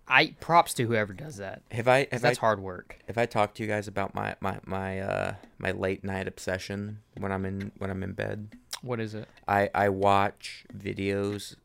I 0.08 0.36
props 0.39 0.74
to 0.76 0.86
whoever 0.86 1.14
does 1.14 1.38
that. 1.38 1.62
have 1.72 1.88
i 1.89 2.08
have 2.12 2.22
that's 2.22 2.38
I, 2.38 2.41
hard 2.41 2.60
work. 2.62 2.99
have 3.08 3.18
i 3.18 3.26
talked 3.26 3.58
to 3.58 3.64
you 3.64 3.68
guys 3.70 3.88
about 3.88 4.16
my 4.16 4.36
my 4.39 4.60
my 4.66 4.99
uh 5.01 5.36
my 5.58 5.72
late 5.72 6.03
night 6.05 6.28
obsession 6.28 6.99
when 7.18 7.32
i'm 7.34 7.45
in 7.45 7.72
when 7.78 7.89
i'm 7.89 8.01
in 8.03 8.14
bed 8.14 8.47
What 8.82 8.99
is 9.01 9.14
it? 9.14 9.28
i 9.49 9.70
i 9.76 9.89
watch 9.89 10.64
videos 10.76 11.55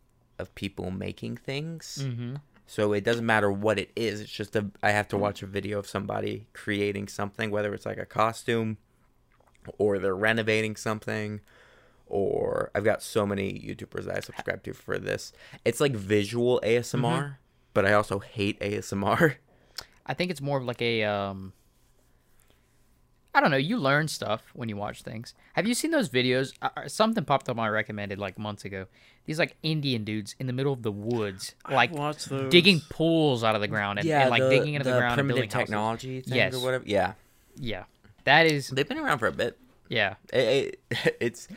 of 0.40 0.53
people 0.57 0.90
making 0.90 1.36
things 1.36 1.99
Mm-hmm. 2.03 2.34
So 2.72 2.94
it 2.94 3.04
doesn't 3.04 3.26
matter 3.26 3.52
what 3.52 3.78
it 3.78 3.90
is. 3.94 4.22
It's 4.22 4.32
just 4.32 4.56
a 4.56 4.70
I 4.82 4.92
have 4.92 5.06
to 5.08 5.18
watch 5.18 5.42
a 5.42 5.46
video 5.46 5.78
of 5.78 5.86
somebody 5.86 6.46
creating 6.54 7.08
something, 7.08 7.50
whether 7.50 7.74
it's 7.74 7.84
like 7.84 7.98
a 7.98 8.06
costume 8.06 8.78
or 9.76 9.98
they're 9.98 10.16
renovating 10.16 10.76
something 10.76 11.42
or 12.06 12.70
I've 12.74 12.82
got 12.82 13.02
so 13.02 13.26
many 13.26 13.52
YouTubers 13.52 14.06
that 14.06 14.16
I 14.16 14.20
subscribe 14.20 14.62
to 14.62 14.72
for 14.72 14.98
this. 14.98 15.34
It's 15.66 15.82
like 15.82 15.94
visual 15.94 16.62
ASMR, 16.64 17.36
but 17.74 17.84
I 17.84 17.92
also 17.92 18.20
hate 18.20 18.58
ASMR. 18.60 19.34
I 20.06 20.14
think 20.14 20.30
it's 20.30 20.40
more 20.40 20.56
of 20.56 20.64
like 20.64 20.80
a 20.80 21.04
um. 21.04 21.52
I 23.34 23.40
don't 23.40 23.50
know. 23.50 23.56
You 23.56 23.78
learn 23.78 24.08
stuff 24.08 24.42
when 24.52 24.68
you 24.68 24.76
watch 24.76 25.02
things. 25.02 25.34
Have 25.54 25.66
you 25.66 25.72
seen 25.74 25.90
those 25.90 26.08
videos? 26.10 26.52
Uh, 26.60 26.86
something 26.86 27.24
popped 27.24 27.48
up 27.48 27.52
on 27.52 27.56
my 27.64 27.68
recommended 27.68 28.18
like 28.18 28.38
months 28.38 28.64
ago. 28.66 28.86
These 29.24 29.38
like 29.38 29.56
Indian 29.62 30.04
dudes 30.04 30.34
in 30.38 30.46
the 30.46 30.52
middle 30.52 30.72
of 30.72 30.82
the 30.82 30.92
woods, 30.92 31.54
like 31.70 31.92
watch 31.92 32.26
those. 32.26 32.50
digging 32.50 32.80
pools 32.90 33.42
out 33.42 33.54
of 33.54 33.60
the 33.60 33.68
ground 33.68 34.00
and, 34.00 34.08
and 34.08 34.28
like 34.30 34.42
digging 34.50 34.74
into 34.74 34.84
the, 34.90 34.90
ground 34.98 35.12
and 35.12 35.14
primitive 35.14 35.36
building 35.36 35.48
technology 35.48 36.20
thing 36.20 36.34
Yes. 36.34 36.54
or 36.54 36.60
whatever. 36.62 36.84
Yeah. 36.86 37.12
Yeah, 37.56 37.84
that 38.24 38.46
is 38.46 38.68
They've 38.68 38.88
been 38.88 38.98
around 38.98 39.18
for 39.18 39.26
a 39.28 39.32
bit. 39.32 39.58
yeah. 39.88 40.14
it, 40.32 40.80
it, 40.90 41.16
it's 41.20 41.48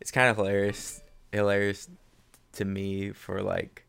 it's 0.00 0.10
kind 0.10 0.28
of 0.30 0.36
hilarious 0.36 1.02
hilarious 1.32 1.88
to 2.54 2.64
me 2.64 3.10
for 3.12 3.42
like 3.42 3.84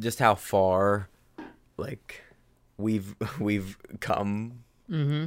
just 0.00 0.18
how 0.18 0.34
far 0.34 1.08
like 1.76 2.22
we've 2.76 3.14
we've 3.40 3.76
come 4.00 4.64
Mm-hmm. 4.90 5.26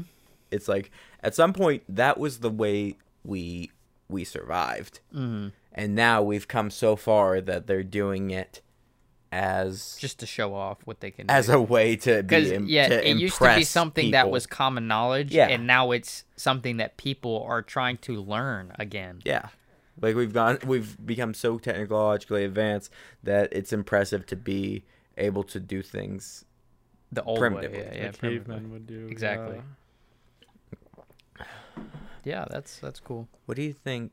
it's 0.51 0.67
like 0.67 0.91
at 1.21 1.35
some 1.35 1.53
point 1.53 1.83
that 1.87 2.17
was 2.17 2.39
the 2.39 2.49
way 2.49 2.97
we 3.23 3.71
we 4.09 4.23
survived 4.23 4.99
Mm-hmm. 5.13 5.49
and 5.73 5.95
now 5.95 6.21
we've 6.21 6.47
come 6.47 6.69
so 6.69 6.95
far 6.95 7.39
that 7.41 7.67
they're 7.67 7.83
doing 7.83 8.31
it 8.31 8.61
as 9.31 9.95
Just 9.99 10.19
to 10.19 10.25
show 10.25 10.53
off 10.53 10.79
what 10.85 10.99
they 10.99 11.09
can. 11.11 11.29
as 11.29 11.47
do. 11.47 11.53
a 11.53 11.61
way 11.61 11.95
to 11.95 12.21
because 12.21 12.49
be 12.49 12.55
im- 12.55 12.67
yeah, 12.67 12.89
to 12.89 13.09
it 13.09 13.15
used 13.17 13.37
to 13.37 13.55
be 13.55 13.63
something 13.63 14.11
that 14.11 14.29
was 14.29 14.45
common 14.45 14.87
knowledge, 14.87 15.31
Yeah. 15.31 15.47
and 15.47 15.65
now 15.65 15.91
it's 15.91 16.25
something 16.35 16.77
that 16.77 16.97
people 16.97 17.41
are 17.47 17.61
trying 17.61 17.97
to 17.99 18.21
learn 18.21 18.73
again. 18.77 19.21
Yeah. 19.23 19.47
Like 20.01 20.15
we've 20.15 20.33
gone 20.33 20.57
we've 20.65 20.97
become 21.05 21.33
so 21.33 21.57
technologically 21.59 22.43
advanced 22.43 22.91
that 23.23 23.49
it's 23.53 23.71
impressive 23.71 24.25
to 24.27 24.35
be 24.35 24.83
able 25.17 25.43
to 25.43 25.59
do 25.61 25.81
things. 25.81 26.43
The 27.11 27.23
old 27.23 27.39
Primitive 27.39 27.71
way, 27.71 27.77
ways, 27.79 27.87
yeah, 27.91 27.97
Yeah, 27.97 28.05
yeah, 28.05 28.11
primitive 28.11 28.47
way. 28.47 28.53
cavemen 28.55 28.71
would 28.71 28.87
do. 28.87 29.07
Exactly. 29.09 29.61
yeah. 31.37 31.45
yeah, 32.23 32.45
that's 32.49 32.77
that's 32.79 32.99
cool. 32.99 33.27
What 33.45 33.55
do 33.55 33.63
you 33.63 33.73
think 33.73 34.11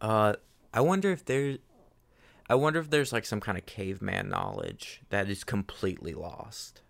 uh 0.00 0.34
I 0.72 0.80
wonder 0.80 1.10
if 1.10 1.24
there's 1.24 1.58
I 2.48 2.54
wonder 2.54 2.80
if 2.80 2.90
there's 2.90 3.12
like 3.12 3.26
some 3.26 3.40
kind 3.40 3.56
of 3.58 3.66
caveman 3.66 4.28
knowledge 4.28 5.02
that 5.10 5.28
is 5.28 5.44
completely 5.44 6.14
lost. 6.14 6.80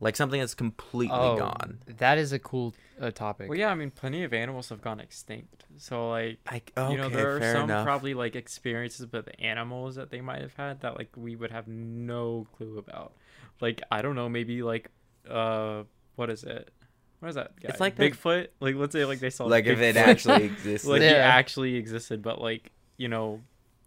Like 0.00 0.14
something 0.14 0.38
that's 0.38 0.54
completely 0.54 1.16
Oh, 1.18 1.36
gone. 1.36 1.78
that 1.86 2.18
is 2.18 2.32
a 2.32 2.38
cool 2.38 2.72
uh, 3.00 3.10
topic. 3.10 3.48
Well, 3.48 3.58
yeah, 3.58 3.70
I 3.70 3.74
mean, 3.74 3.90
plenty 3.90 4.22
of 4.22 4.32
animals 4.32 4.68
have 4.68 4.80
gone 4.80 5.00
extinct. 5.00 5.64
So, 5.76 6.10
like, 6.10 6.38
I 6.46 6.62
okay, 6.76 6.92
you 6.92 6.96
know, 6.98 7.08
there 7.08 7.34
are 7.34 7.40
some 7.40 7.64
enough. 7.64 7.84
probably 7.84 8.14
like 8.14 8.36
experiences 8.36 9.10
with 9.10 9.24
the 9.24 9.40
animals 9.40 9.96
that 9.96 10.10
they 10.10 10.20
might 10.20 10.40
have 10.40 10.54
had 10.54 10.82
that 10.82 10.96
like 10.96 11.08
we 11.16 11.34
would 11.34 11.50
have 11.50 11.66
no 11.66 12.46
clue 12.56 12.78
about. 12.78 13.12
Like, 13.60 13.82
I 13.90 14.02
don't 14.02 14.14
know, 14.14 14.28
maybe 14.28 14.62
like, 14.62 14.90
uh, 15.28 15.82
what 16.16 16.30
is 16.30 16.44
it? 16.44 16.70
What 17.20 17.28
is 17.30 17.34
that? 17.34 17.58
Guy? 17.60 17.68
It's 17.70 17.80
like 17.80 17.96
that- 17.96 18.12
Bigfoot. 18.12 18.48
Like, 18.60 18.76
let's 18.76 18.92
say 18.92 19.04
like 19.04 19.18
they 19.18 19.30
saw 19.30 19.44
like 19.46 19.66
if 19.66 19.80
it 19.80 19.96
actually 19.96 20.44
exists. 20.52 20.86
like 20.86 21.02
he 21.02 21.08
Yeah. 21.08 21.14
actually 21.16 21.74
existed, 21.74 22.22
but 22.22 22.40
like 22.40 22.70
you 22.96 23.08
know, 23.08 23.40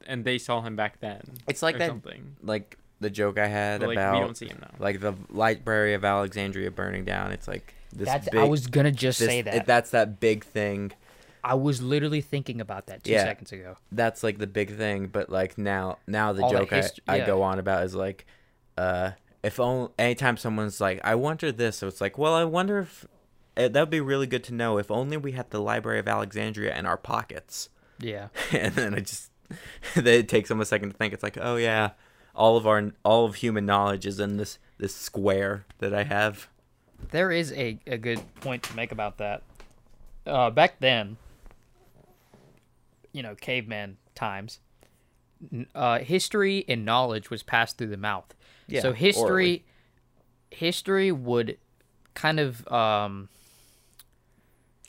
and 0.05 0.23
they 0.25 0.37
saw 0.37 0.61
him 0.61 0.75
back 0.75 0.99
then. 0.99 1.21
It's 1.47 1.61
like 1.61 1.75
or 1.75 1.79
that 1.79 1.87
something. 1.89 2.35
like 2.43 2.77
the 2.99 3.09
joke 3.09 3.37
I 3.39 3.47
had 3.47 3.79
But, 3.79 3.89
like 3.89 3.97
about 3.97 4.13
we 4.15 4.19
don't 4.19 4.37
see 4.37 4.47
him 4.47 4.59
now. 4.61 4.71
like 4.79 4.99
the 4.99 5.13
library 5.29 5.93
of 5.93 6.03
Alexandria 6.05 6.71
burning 6.71 7.05
down. 7.05 7.31
It's 7.31 7.47
like 7.47 7.73
this 7.93 8.07
that's 8.07 8.29
big 8.29 8.39
I 8.39 8.43
was 8.45 8.67
gonna 8.67 8.91
just 8.91 9.19
this- 9.19 9.27
say 9.29 9.41
that. 9.41 9.53
it- 9.55 9.65
that's 9.65 9.91
that 9.91 10.19
big 10.19 10.43
thing. 10.43 10.91
I 11.43 11.55
was 11.55 11.81
literally 11.81 12.21
thinking 12.21 12.61
about 12.61 12.85
that 12.87 13.03
two 13.03 13.11
Yeah. 13.13 13.23
seconds 13.23 13.51
ago. 13.51 13.75
That's 13.91 14.23
like 14.23 14.37
the 14.37 14.45
big 14.47 14.77
thing. 14.77 15.07
But 15.07 15.29
like 15.29 15.57
now, 15.57 15.97
now 16.05 16.33
the 16.33 16.43
All 16.43 16.51
the 16.51 16.59
joke 16.59 16.69
hist- 16.69 16.99
I, 17.07 17.13
I 17.13 17.17
yeah. 17.19 17.25
go 17.25 17.41
on 17.41 17.57
about 17.59 17.83
is 17.83 17.95
like, 17.95 18.25
uh, 18.77 19.11
if 19.43 19.59
only 19.59 19.91
anytime 19.97 20.37
someone's 20.37 20.79
like, 20.79 20.99
I 21.03 21.15
wonder 21.15 21.51
this, 21.51 21.77
so 21.77 21.87
it's 21.87 22.01
like, 22.01 22.17
well, 22.17 22.33
I 22.33 22.43
wonder 22.43 22.79
if 22.79 23.05
uh, 23.57 23.67
that 23.67 23.79
would 23.79 23.89
be 23.89 24.01
really 24.01 24.27
good 24.27 24.43
to 24.45 24.53
know. 24.53 24.77
If 24.77 24.91
only 24.91 25.17
we 25.17 25.33
had 25.33 25.49
the 25.49 25.61
Library 25.61 25.99
of 25.99 26.07
Alexandria 26.07 26.77
in 26.77 26.85
our 26.85 26.97
pockets, 26.97 27.69
Yeah, 27.99 28.27
and 28.51 28.75
then 28.75 28.93
it 28.93 29.05
just 29.07 29.29
then 29.95 30.07
it 30.07 30.29
takes 30.29 30.49
them 30.49 30.61
a 30.61 30.65
second 30.65 30.91
to 30.91 30.97
think. 30.97 31.13
It's 31.13 31.23
like, 31.23 31.37
oh 31.41 31.55
yeah, 31.57 31.91
all 32.35 32.55
of 32.57 32.65
our 32.67 32.91
all 33.03 33.25
of 33.25 33.35
human 33.35 33.65
knowledge 33.65 34.05
is 34.05 34.19
in 34.19 34.37
this 34.37 34.59
this 34.77 34.95
square 34.95 35.65
that 35.79 35.93
I 35.93 36.03
have. 36.03 36.47
there 37.11 37.31
is 37.31 37.51
a, 37.53 37.79
a 37.87 37.97
good 37.97 38.21
point 38.41 38.63
to 38.63 38.75
make 38.75 38.91
about 38.91 39.17
that. 39.17 39.43
Uh, 40.25 40.49
back 40.51 40.79
then, 40.79 41.17
you 43.11 43.23
know, 43.23 43.35
caveman 43.35 43.97
times, 44.15 44.59
uh, 45.75 45.99
history 45.99 46.63
and 46.67 46.85
knowledge 46.85 47.29
was 47.29 47.43
passed 47.43 47.77
through 47.77 47.87
the 47.87 47.97
mouth. 47.97 48.33
Yeah, 48.71 48.81
so 48.81 48.93
history, 48.93 49.21
orally. 49.23 49.65
history 50.49 51.11
would 51.11 51.57
kind 52.13 52.39
of 52.39 52.67
um, 52.71 53.29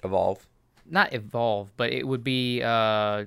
Evolve. 0.05 0.47
not 0.89 1.13
evolve, 1.15 1.71
but 1.77 1.93
it 1.93 2.07
would 2.07 2.25
be 2.25 2.63
uh, 2.63 3.27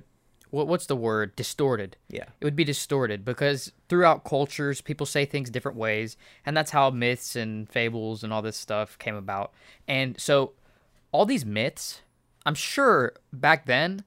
what 0.50 0.68
what's 0.68 0.86
the 0.86 0.96
word 0.96 1.34
distorted 1.36 1.96
Yeah. 2.08 2.24
it 2.40 2.44
would 2.44 2.56
be 2.56 2.64
distorted 2.64 3.24
because 3.24 3.72
throughout 3.88 4.24
cultures 4.24 4.80
people 4.80 5.06
say 5.06 5.24
things 5.24 5.50
different 5.50 5.76
ways 5.76 6.16
and 6.44 6.56
that's 6.56 6.70
how 6.70 6.90
myths 6.90 7.34
and 7.36 7.68
fables 7.68 8.22
and 8.22 8.32
all 8.32 8.42
this 8.42 8.56
stuff 8.56 8.96
came 8.98 9.16
about 9.16 9.52
and 9.88 10.18
so 10.20 10.52
all 11.12 11.26
these 11.26 11.44
myths 11.44 12.00
i'm 12.46 12.54
sure 12.54 13.12
back 13.32 13.66
then 13.66 14.04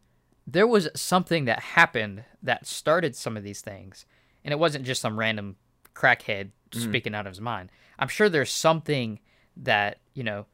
there 0.48 0.66
was 0.66 0.88
something 0.96 1.46
that 1.46 1.60
happened 1.60 2.24
that 2.42 2.66
started 2.66 3.16
some 3.16 3.36
of 3.36 3.44
these 3.44 3.62
things 3.62 4.06
and 4.44 4.52
it 4.54 4.58
wasn't 4.60 4.86
just 4.86 5.02
some 5.02 5.20
random 5.20 5.56
crackhead 6.00 6.50
speaking 6.72 7.14
out 7.16 7.26
of 7.28 7.32
his 7.32 7.42
mind 7.42 7.70
i'm 7.98 8.08
sure 8.08 8.30
there's 8.30 8.52
something 8.52 9.20
that 9.58 9.98
you 10.14 10.24
know 10.24 10.46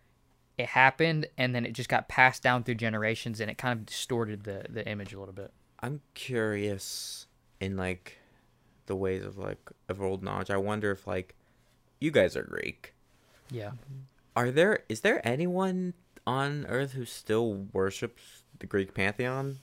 it 0.58 0.66
happened 0.68 1.28
and 1.38 1.54
then 1.54 1.66
it 1.66 1.74
just 1.74 1.90
got 1.90 2.08
passed 2.08 2.42
down 2.42 2.64
through 2.64 2.76
generations 2.76 3.40
and 3.42 3.52
it 3.52 3.58
kind 3.58 3.78
of 3.78 3.86
distorted 3.86 4.44
the 4.44 4.66
the 4.70 4.88
image 4.88 5.14
a 5.14 5.20
little 5.20 5.34
bit 5.34 5.52
I'm 5.80 6.02
curious 6.16 7.28
in 7.60 7.76
like 7.78 8.18
the 8.88 8.96
ways 8.96 9.24
of 9.24 9.38
like 9.38 9.60
of 9.90 10.02
old 10.02 10.24
knowledge. 10.24 10.50
I 10.50 10.58
wonder 10.58 10.90
if 10.92 11.06
like 11.06 11.36
you 12.00 12.10
guys 12.12 12.36
are 12.36 12.44
Greek. 12.44 12.94
yeah 13.52 13.72
Are 14.36 14.50
there 14.52 14.84
is 14.90 15.02
there 15.02 15.22
anyone 15.28 15.94
on 16.26 16.66
Earth 16.68 16.94
who 16.94 17.06
still 17.06 17.68
worships 17.74 18.42
the 18.58 18.66
Greek 18.66 18.96
pantheon? 18.96 19.60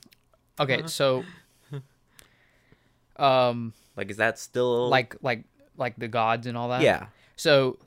Okay, 0.61 0.87
so 0.87 1.25
um 3.17 3.73
Like 3.97 4.11
is 4.11 4.19
that 4.19 4.39
still 4.39 4.89
like 4.89 5.17
like 5.23 5.45
like 5.77 5.97
the 5.97 6.09
gods 6.09 6.47
and 6.47 6.57
all 6.57 6.69
that? 6.69 6.83
Yeah. 6.83 7.07
So 7.37 7.79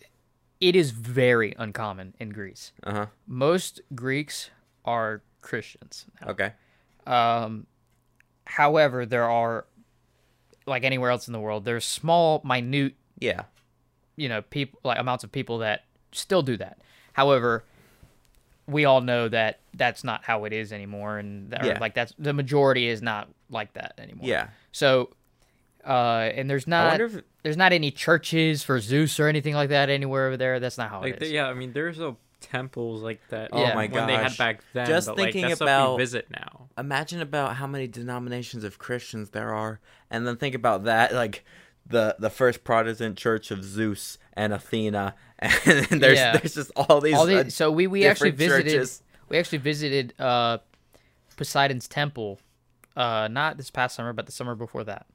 it 0.59 0.75
is 0.75 0.91
very 0.91 1.53
uncommon 1.57 2.13
in 2.19 2.29
Greece. 2.29 2.71
Uh 2.83 2.91
huh. 2.93 3.05
Most 3.27 3.81
Greeks 3.93 4.49
are 4.85 5.21
Christians. 5.41 6.05
Okay. 6.25 6.53
Um 7.05 7.67
however, 8.45 9.05
there 9.05 9.29
are 9.29 9.65
like 10.67 10.83
anywhere 10.83 11.09
else 11.11 11.27
in 11.27 11.33
the 11.33 11.39
world, 11.39 11.65
there's 11.65 11.85
small 11.85 12.41
minute 12.43 12.93
Yeah. 13.19 13.43
you 14.15 14.29
know 14.29 14.41
people 14.41 14.79
like 14.83 14.97
amounts 14.99 15.23
of 15.23 15.31
people 15.31 15.59
that 15.59 15.83
still 16.11 16.41
do 16.41 16.55
that 16.57 16.79
however 17.13 17.63
we 18.67 18.85
all 18.85 19.01
know 19.01 19.27
that 19.27 19.59
that's 19.73 20.03
not 20.03 20.23
how 20.23 20.45
it 20.45 20.53
is 20.53 20.71
anymore 20.73 21.17
and 21.19 21.49
that, 21.51 21.63
or, 21.63 21.67
Yeah. 21.67 21.79
like 21.79 21.93
that's 21.93 22.13
the 22.17 22.31
majority 22.33 22.87
is 22.87 23.01
not 23.01 23.27
like 23.49 23.73
that 23.73 23.93
anymore 23.99 24.25
Yeah. 24.27 24.47
so 24.71 25.09
uh 25.85 26.29
and 26.33 26.49
there's 26.49 26.65
not 26.67 26.99
if 26.99 27.21
there's 27.43 27.57
not 27.57 27.71
any 27.73 27.91
churches 27.91 28.63
for 28.63 28.79
zeus 28.79 29.19
or 29.19 29.27
anything 29.27 29.53
like 29.53 29.69
that 29.69 29.89
anywhere 29.89 30.27
over 30.27 30.37
there 30.37 30.59
that's 30.59 30.77
not 30.77 30.89
how 30.89 31.01
Like 31.01 31.13
it 31.15 31.19
the, 31.19 31.27
yeah, 31.27 31.47
I 31.47 31.53
mean, 31.53 31.73
there's 31.73 31.99
a 31.99 32.15
temples 32.41 33.01
like 33.01 33.19
that. 33.29 33.49
Oh 33.53 33.61
Yeah. 33.61 33.73
my 33.75 33.87
when 33.87 34.07
they 34.07 34.13
had 34.13 34.23
gosh. 34.23 34.37
back 34.37 34.63
then. 34.73 34.85
Just 34.87 35.07
but, 35.07 35.15
thinking 35.15 35.43
like, 35.43 35.51
that's 35.51 35.61
about- 35.61 35.97
we 35.97 36.03
visit 36.03 36.27
now. 36.31 36.69
imagine 36.77 37.21
about 37.21 37.55
how 37.55 37.65
many 37.67 37.87
denominations 37.87 38.63
of 38.63 38.77
Christians 38.77 39.29
there 39.31 39.53
are, 39.53 39.79
and 40.11 40.27
then 40.27 40.35
think 40.37 40.53
about 40.55 40.83
that, 40.85 41.13
like 41.13 41.43
the 41.87 42.15
the 42.19 42.29
first 42.29 42.63
Protestant 42.63 43.17
church 43.17 43.51
of 43.51 43.63
Zeus 43.63 44.17
and 44.33 44.53
Athena, 44.53 45.15
and 45.39 46.01
there's 46.01 46.17
Yeah. 46.17 46.37
there's 46.37 46.55
just 46.55 46.71
all 46.75 46.99
these. 47.01 47.15
all 47.15 47.29
uh, 47.29 47.49
so 47.49 47.71
we 47.71 47.87
we 47.87 48.05
actually 48.05 48.31
visited 48.31 48.71
churches. 48.71 49.01
we 49.29 49.37
actually 49.37 49.59
visited 49.59 50.13
uh 50.19 50.57
poseidon's 51.37 51.87
temple 51.87 52.39
uh 52.95 53.27
not 53.29 53.57
this 53.57 53.69
past 53.69 53.95
summer 53.95 54.13
but 54.13 54.25
the 54.25 54.31
summer 54.31 54.55
before 54.55 54.83
that 54.83 55.05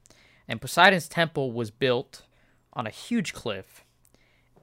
and 0.51 0.59
poseidon's 0.61 1.07
temple 1.07 1.51
was 1.53 1.71
built 1.71 2.23
on 2.73 2.85
a 2.85 2.89
huge 2.89 3.31
cliff 3.33 3.85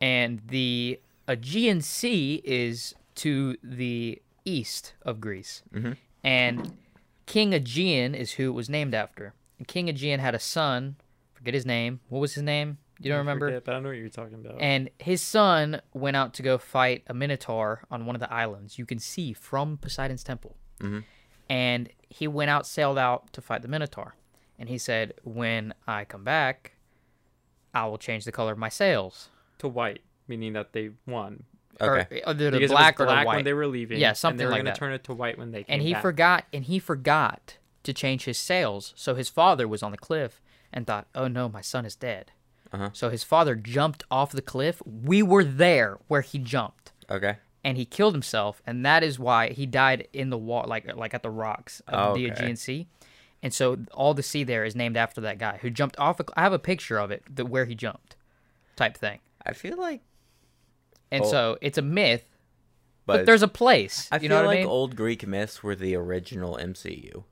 and 0.01 0.41
the 0.47 1.01
aegean 1.27 1.81
sea 1.81 2.41
is 2.45 2.95
to 3.15 3.57
the 3.63 4.21
east 4.45 4.95
of 5.03 5.21
greece 5.21 5.63
Mhm. 5.73 5.97
and 6.23 6.77
king 7.27 7.53
aegean 7.55 8.15
is 8.15 8.33
who 8.33 8.51
it 8.51 8.55
was 8.55 8.69
named 8.69 8.95
after 8.95 9.35
and 9.59 9.67
king 9.67 9.89
aegean 9.89 10.21
had 10.21 10.35
a 10.35 10.39
son 10.39 10.97
forget 11.33 11.55
his 11.55 11.67
name 11.67 12.01
what 12.09 12.21
was 12.21 12.35
his 12.35 12.43
name 12.45 12.79
you 13.01 13.09
don't 13.11 13.17
I 13.17 13.19
remember 13.21 13.47
forget, 13.47 13.65
but 13.65 13.75
I 13.77 13.79
know 13.81 13.89
what 13.91 13.97
you're 13.99 14.09
talking 14.09 14.35
about. 14.35 14.61
and 14.61 14.91
his 14.99 15.21
son 15.23 15.81
went 15.95 16.17
out 16.17 16.35
to 16.35 16.43
go 16.43 16.59
fight 16.59 17.05
a 17.07 17.15
minotaur 17.15 17.85
on 17.93 18.07
one 18.07 18.17
of 18.17 18.21
the 18.21 18.33
islands 18.33 18.77
you 18.79 18.85
can 18.87 18.99
see 18.99 19.33
from 19.33 19.77
Poseidon's 19.79 20.25
temple. 20.25 20.57
Mhm. 20.81 21.05
And 21.49 21.91
he 22.09 22.27
went 22.27 22.51
out, 22.51 22.67
sailed 22.67 22.99
out 22.99 23.33
to 23.35 23.41
fight 23.41 23.63
the 23.63 23.69
minotaur. 23.69 24.17
And 24.59 24.69
he 24.69 24.79
said, 24.79 25.15
When 25.23 25.73
I 25.87 26.05
come 26.05 26.25
back, 26.25 26.73
I 27.75 27.87
will 27.87 27.99
change 27.99 28.25
the 28.25 28.33
color 28.33 28.53
of 28.53 28.59
my 28.59 28.69
sails. 28.69 29.29
to 29.59 29.69
white, 29.69 30.01
meaning 30.27 30.53
that 30.55 30.73
they 30.73 30.91
won. 31.07 31.45
Okay. 31.81 32.21
Or, 32.27 32.31
either 32.31 32.51
the 32.51 32.59
because 32.59 32.71
black 32.71 32.95
it 32.99 33.03
or 33.03 33.07
was 33.07 33.11
the 33.11 33.15
black 33.15 33.27
white. 33.27 33.35
when 33.37 33.45
they 33.45 33.53
were 33.53 33.67
leaving. 33.67 33.99
Yeah, 34.01 34.13
something 34.13 34.13
and 34.13 34.17
something 34.19 34.39
they 34.39 34.45
were 34.47 34.51
like 34.51 34.59
gonna 34.61 34.71
that. 34.71 34.77
turn 34.79 34.93
it 34.93 35.05
to 35.05 35.15
white 35.15 35.39
when 35.39 35.53
they 35.53 35.63
came 35.65 35.75
and 35.75 35.83
he 35.83 35.93
back. 35.93 36.03
forgot 36.03 36.45
and 36.53 36.65
he 36.65 36.79
forgot 36.81 37.57
to 37.85 37.93
change 37.93 38.25
his 38.25 38.37
sails. 38.39 38.93
So 38.97 39.15
his 39.15 39.29
father 39.29 39.69
was 39.69 39.83
on 39.83 39.93
the 39.93 39.99
cliff 39.99 40.41
and 40.73 40.87
thought, 40.87 41.07
"Oh 41.15 41.29
no, 41.29 41.49
my 41.49 41.61
son 41.61 41.85
is 41.87 41.95
dead." 41.95 42.33
Uh-huh. 42.73 42.91
So 42.93 43.11
his 43.11 43.23
father 43.23 43.55
jumped 43.55 44.03
off 44.11 44.33
the 44.33 44.43
cliff. 44.43 44.83
We 44.85 45.23
were 45.23 45.45
there 45.45 45.99
where 46.09 46.21
he 46.23 46.39
jumped. 46.39 46.93
Okay. 47.11 47.37
and 47.65 47.77
he 47.79 47.85
killed 47.85 48.15
himself, 48.15 48.61
and 48.67 48.85
that 48.85 49.03
is 49.03 49.19
why 49.19 49.49
he 49.51 49.65
died 49.67 50.07
in 50.13 50.31
the 50.31 50.37
water, 50.39 50.69
like 50.69 50.95
like 50.97 51.15
at 51.15 51.23
the 51.23 51.31
rocks 51.31 51.81
of 51.89 52.15
the 52.17 52.31
Okay. 52.31 52.43
Aegean 52.45 52.57
Sea. 52.57 52.87
And 53.43 53.55
so 53.55 53.79
all 53.95 54.15
the 54.15 54.23
sea 54.23 54.43
there 54.45 54.65
is 54.65 54.75
named 54.75 54.97
after 54.97 55.21
that 55.23 55.39
guy 55.39 55.59
who 55.63 55.71
jumped 55.71 55.99
off. 55.99 56.19
A, 56.21 56.25
I 56.37 56.43
have 56.43 56.53
a 56.53 56.59
picture 56.59 56.99
of 56.99 57.11
it, 57.11 57.23
the, 57.33 57.45
where 57.47 57.65
he 57.67 57.75
jumped, 57.75 58.17
type 58.77 58.97
thing. 58.97 59.21
I 59.47 59.53
feel 59.53 59.77
like, 59.79 60.01
And 61.13 61.25
Oh. 61.25 61.31
so 61.31 61.59
it's 61.61 61.79
a 61.79 61.83
myth, 61.83 62.25
but, 63.07 63.19
but, 63.19 63.27
there's 63.27 63.43
a 63.43 63.49
place. 63.49 64.09
I 64.13 64.17
you 64.17 64.21
feel 64.23 64.29
know 64.31 64.37
what 64.37 64.47
like 64.47 64.57
I 64.59 64.61
mean? 64.63 64.69
old 64.69 64.97
Greek 64.97 65.27
myths 65.27 65.63
were 65.63 65.75
the 65.77 65.95
original 65.95 66.59
MCU. 66.61 67.25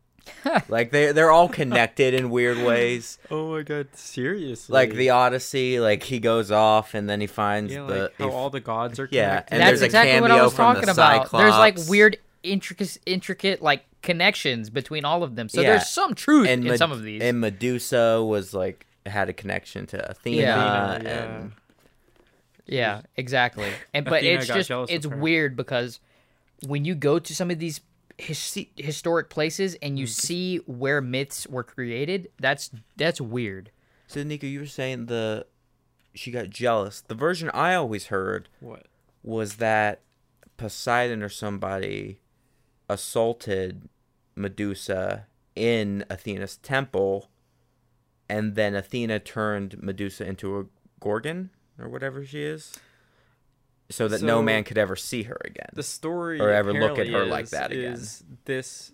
like 0.69 0.91
they 0.91 1.13
they're 1.13 1.31
all 1.31 1.49
connected 1.49 2.13
in 2.15 2.31
weird 2.31 2.59
ways. 2.59 3.19
Oh 3.31 3.53
my 3.53 3.63
god, 3.63 3.89
seriously. 3.95 4.73
Like 4.73 4.93
the 4.95 5.11
Odyssey, 5.11 5.79
like 5.79 6.03
he 6.03 6.19
goes 6.19 6.51
off 6.51 6.95
and 6.95 7.09
then 7.09 7.21
he 7.21 7.27
finds 7.29 7.73
yeah, 7.73 7.85
the 7.87 8.03
like 8.05 8.17
how 8.19 8.29
if- 8.29 8.33
all 8.35 8.51
the 8.51 8.59
gods 8.61 8.99
are 8.99 9.09
Yeah, 9.13 9.43
and 9.49 9.61
That's 9.61 9.71
there's 9.71 9.83
a 9.83 9.85
exactly 9.87 10.21
what 10.21 10.31
I 10.33 10.43
was 10.43 10.55
from 10.55 10.75
the 10.75 10.81
talking 10.81 10.89
about. 10.91 11.31
There's 11.31 11.53
like 11.53 11.79
weird, 11.89 12.17
intricate, 12.43 12.99
intricate 13.07 13.63
like 13.63 13.85
connections 14.07 14.71
between 14.71 15.05
all 15.05 15.23
of 15.23 15.37
them. 15.37 15.49
So 15.51 15.61
Yeah. 15.61 15.71
there's 15.73 15.89
some 15.89 16.15
truth 16.15 16.49
and 16.49 16.63
in 16.63 16.69
Med- 16.71 16.79
some 16.79 16.93
of 16.93 17.03
these. 17.03 17.21
And 17.21 17.41
Medusa 17.41 18.23
was 18.25 18.55
like 18.55 18.87
had 19.05 19.29
a 19.29 19.33
connection 19.35 19.87
to 19.89 20.11
Athena, 20.11 20.41
Yeah. 20.43 20.95
Athena, 20.95 21.05
yeah. 21.11 21.25
and 21.37 21.53
Yeah, 22.67 23.03
exactly. 23.17 23.69
And 23.93 24.05
but 24.07 24.23
Athena 24.23 24.39
it's 24.39 24.47
just 24.47 24.71
it's 24.91 25.07
weird 25.07 25.57
because 25.57 26.01
when 26.67 26.85
you 26.87 26.95
go 26.95 27.19
to 27.19 27.35
some 27.35 27.51
of 27.51 27.59
these 27.59 27.81
his- 28.19 28.67
historic 28.77 29.29
places 29.29 29.77
and 29.83 29.95
Mm. 29.97 29.99
you 29.99 30.07
see 30.07 30.57
where 30.67 31.03
myths 31.03 31.47
were 31.47 31.63
created, 31.65 32.29
that's 32.41 32.71
that's 32.97 33.21
weird. 33.21 33.71
so 34.07 34.23
Nico, 34.23 34.47
you 34.47 34.61
were 34.61 34.67
saying 34.67 35.07
the 35.07 35.47
she 36.15 36.31
got 36.31 36.49
jealous. 36.49 37.03
The 37.03 37.15
version 37.15 37.51
I 37.53 37.75
always 37.75 38.07
heard 38.07 38.49
What? 38.61 38.87
was 39.23 39.57
that 39.57 40.01
Poseidon 40.57 41.23
or 41.23 41.29
somebody 41.29 42.19
assaulted 42.89 43.89
Medusa 44.37 45.27
in 45.55 46.05
Athena's 46.11 46.59
temple, 46.59 47.31
and 48.28 48.55
then 48.55 48.74
Athena 48.74 49.19
turned 49.20 49.82
Medusa 49.82 50.27
into 50.27 50.59
a 50.61 50.65
gorgon 51.01 51.51
or 51.78 51.89
whatever 51.89 52.24
she 52.24 52.43
is, 52.43 52.74
so 53.90 54.09
that 54.09 54.23
no 54.23 54.43
man 54.43 54.65
could 54.65 54.78
ever 54.78 54.97
see 54.97 55.24
her 55.24 55.39
again. 55.44 55.69
The 55.73 55.82
story 55.82 56.40
Or 56.40 56.51
ever 56.51 56.73
look 56.73 56.98
at 56.98 57.09
her 57.09 57.24
like 57.24 57.44
is- 57.44 57.51
that 57.51 57.73
again. 57.73 57.93
Is 57.94 58.24
this 58.44 58.93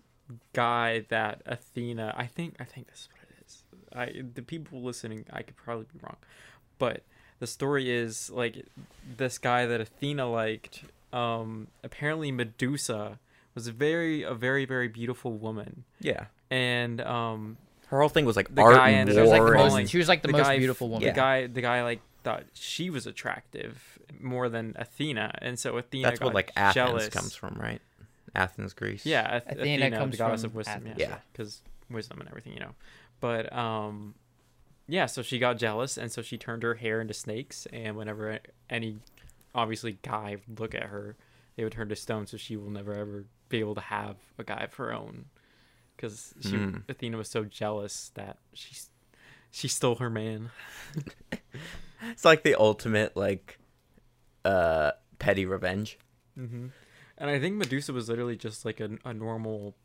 guy 0.53 1.05
that 1.09 1.43
Athena? 1.47 2.15
I 2.17 2.27
think 2.27 2.57
I 2.61 2.65
think 2.65 2.89
this 2.89 3.01
is 3.01 3.09
what 3.13 3.23
it 3.29 3.45
is. 3.47 3.63
I 3.95 4.23
the 4.35 4.43
people 4.43 4.83
listening, 4.83 5.27
I 5.33 5.43
could 5.43 5.57
probably 5.57 5.87
be 5.93 5.99
wrong, 6.03 6.17
but 6.79 7.03
the 7.41 7.47
story 7.47 7.91
is 7.91 8.31
like 8.31 8.65
this 9.17 9.39
guy 9.39 9.67
that 9.67 9.81
Athena 9.81 10.31
liked. 10.31 10.85
Um, 11.13 11.67
apparently 11.85 12.33
Medusa 12.33 13.19
was 13.55 13.67
a 13.67 13.73
very 13.73 14.23
a 14.23 14.35
very 14.35 14.65
very 14.65 14.89
beautiful 14.89 15.33
woman, 15.33 15.85
yeah, 16.01 16.27
and 16.51 17.01
um, 17.01 17.57
her 17.89 18.01
whole 18.01 18.09
thing 18.09 18.25
was 18.25 18.37
like 18.37 18.55
The 18.55 18.63
art 18.63 18.77
guy 18.77 18.91
and 18.91 19.11
ended 19.11 19.15
She 19.17 19.19
up 19.21 19.23
was 19.25 19.31
like 19.31 19.41
the 19.41 19.45
war. 19.47 19.55
most 19.55 19.75
and- 19.77 19.91
she 19.91 19.99
was 19.99 20.09
like 20.09 20.23
the, 20.23 20.29
the 20.29 20.33
most 20.33 20.43
guy- 20.47 20.59
beautiful 20.59 20.89
woman. 20.89 21.03
Yeah. 21.03 21.13
the 21.13 21.17
guy 21.17 21.47
the 21.47 21.61
guy 21.61 21.83
like 21.83 22.01
thought 22.25 22.45
she 22.55 22.89
was 22.91 23.07
attractive 23.07 23.99
more 24.21 24.49
than 24.49 24.75
Athena, 24.79 25.35
and 25.43 25.59
so 25.59 25.77
Athena 25.77 26.09
that's 26.09 26.21
what 26.21 26.29
got 26.29 26.35
like 26.35 26.53
Athens 26.57 26.75
jealous. 26.75 27.09
comes 27.09 27.35
from, 27.35 27.57
right? 27.61 27.81
Athens, 28.35 28.73
Greece. 28.73 29.05
Yeah, 29.05 29.23
Ath- 29.23 29.47
Athena 29.59 29.85
Athena, 29.87 29.97
comes 29.99 30.13
the 30.13 30.19
goddess 30.19 30.41
from 30.43 30.51
of 30.51 30.55
wisdom. 30.55 30.75
Athens. 30.87 30.95
Yeah, 30.99 31.09
Yeah. 31.09 31.17
because 31.33 31.61
wisdom 31.91 32.21
and 32.21 32.29
everything, 32.29 32.55
you 32.55 32.61
know. 32.61 32.75
But 33.21 33.53
um, 33.53 34.15
yeah. 34.89 35.07
So 35.07 35.21
she 35.23 35.39
got 35.39 35.59
jealous, 35.59 35.99
and 35.99 36.11
so 36.11 36.23
she 36.23 36.39
turned 36.39 36.63
her 36.63 36.75
hair 36.75 37.01
into 37.01 37.13
snakes. 37.15 37.67
And 37.73 37.97
whenever 37.97 38.39
any, 38.71 38.97
obviously, 39.55 39.99
guy 40.03 40.37
would 40.49 40.61
look 40.61 40.75
at 40.75 40.85
her, 40.85 41.17
they 41.57 41.65
would 41.65 41.73
turn 41.73 41.89
to 41.89 41.97
stone. 41.97 42.27
So 42.27 42.37
she 42.37 42.57
will 42.57 42.71
never 42.71 42.95
ever 42.95 43.27
be 43.49 43.59
able 43.61 43.75
to 43.75 43.81
have 43.83 44.17
a 44.39 44.45
guy 44.45 44.61
of 44.65 44.75
her 44.75 44.93
own, 44.93 45.27
because 45.97 46.35
she 46.41 46.57
Mm. 46.57 46.83
Athena 46.89 47.17
was 47.17 47.29
so 47.29 47.45
jealous 47.45 48.11
that 48.15 48.39
she 48.55 48.75
she 49.51 49.69
stole 49.69 49.97
her 49.97 50.11
man. 50.11 50.51
It's 52.11 52.25
like 52.25 52.43
the 52.43 52.57
ultimate 52.57 53.17
like 53.17 53.59
uh 54.45 54.91
petty 55.19 55.47
revenge. 55.47 55.99
hmm 56.35 56.69
And 57.19 57.31
I 57.31 57.39
think 57.39 57.57
Medusa 57.57 57.93
was 57.93 58.09
literally 58.09 58.37
just 58.37 58.65
like 58.65 58.81
a, 58.81 58.91
a 59.05 59.15
normal 59.15 59.77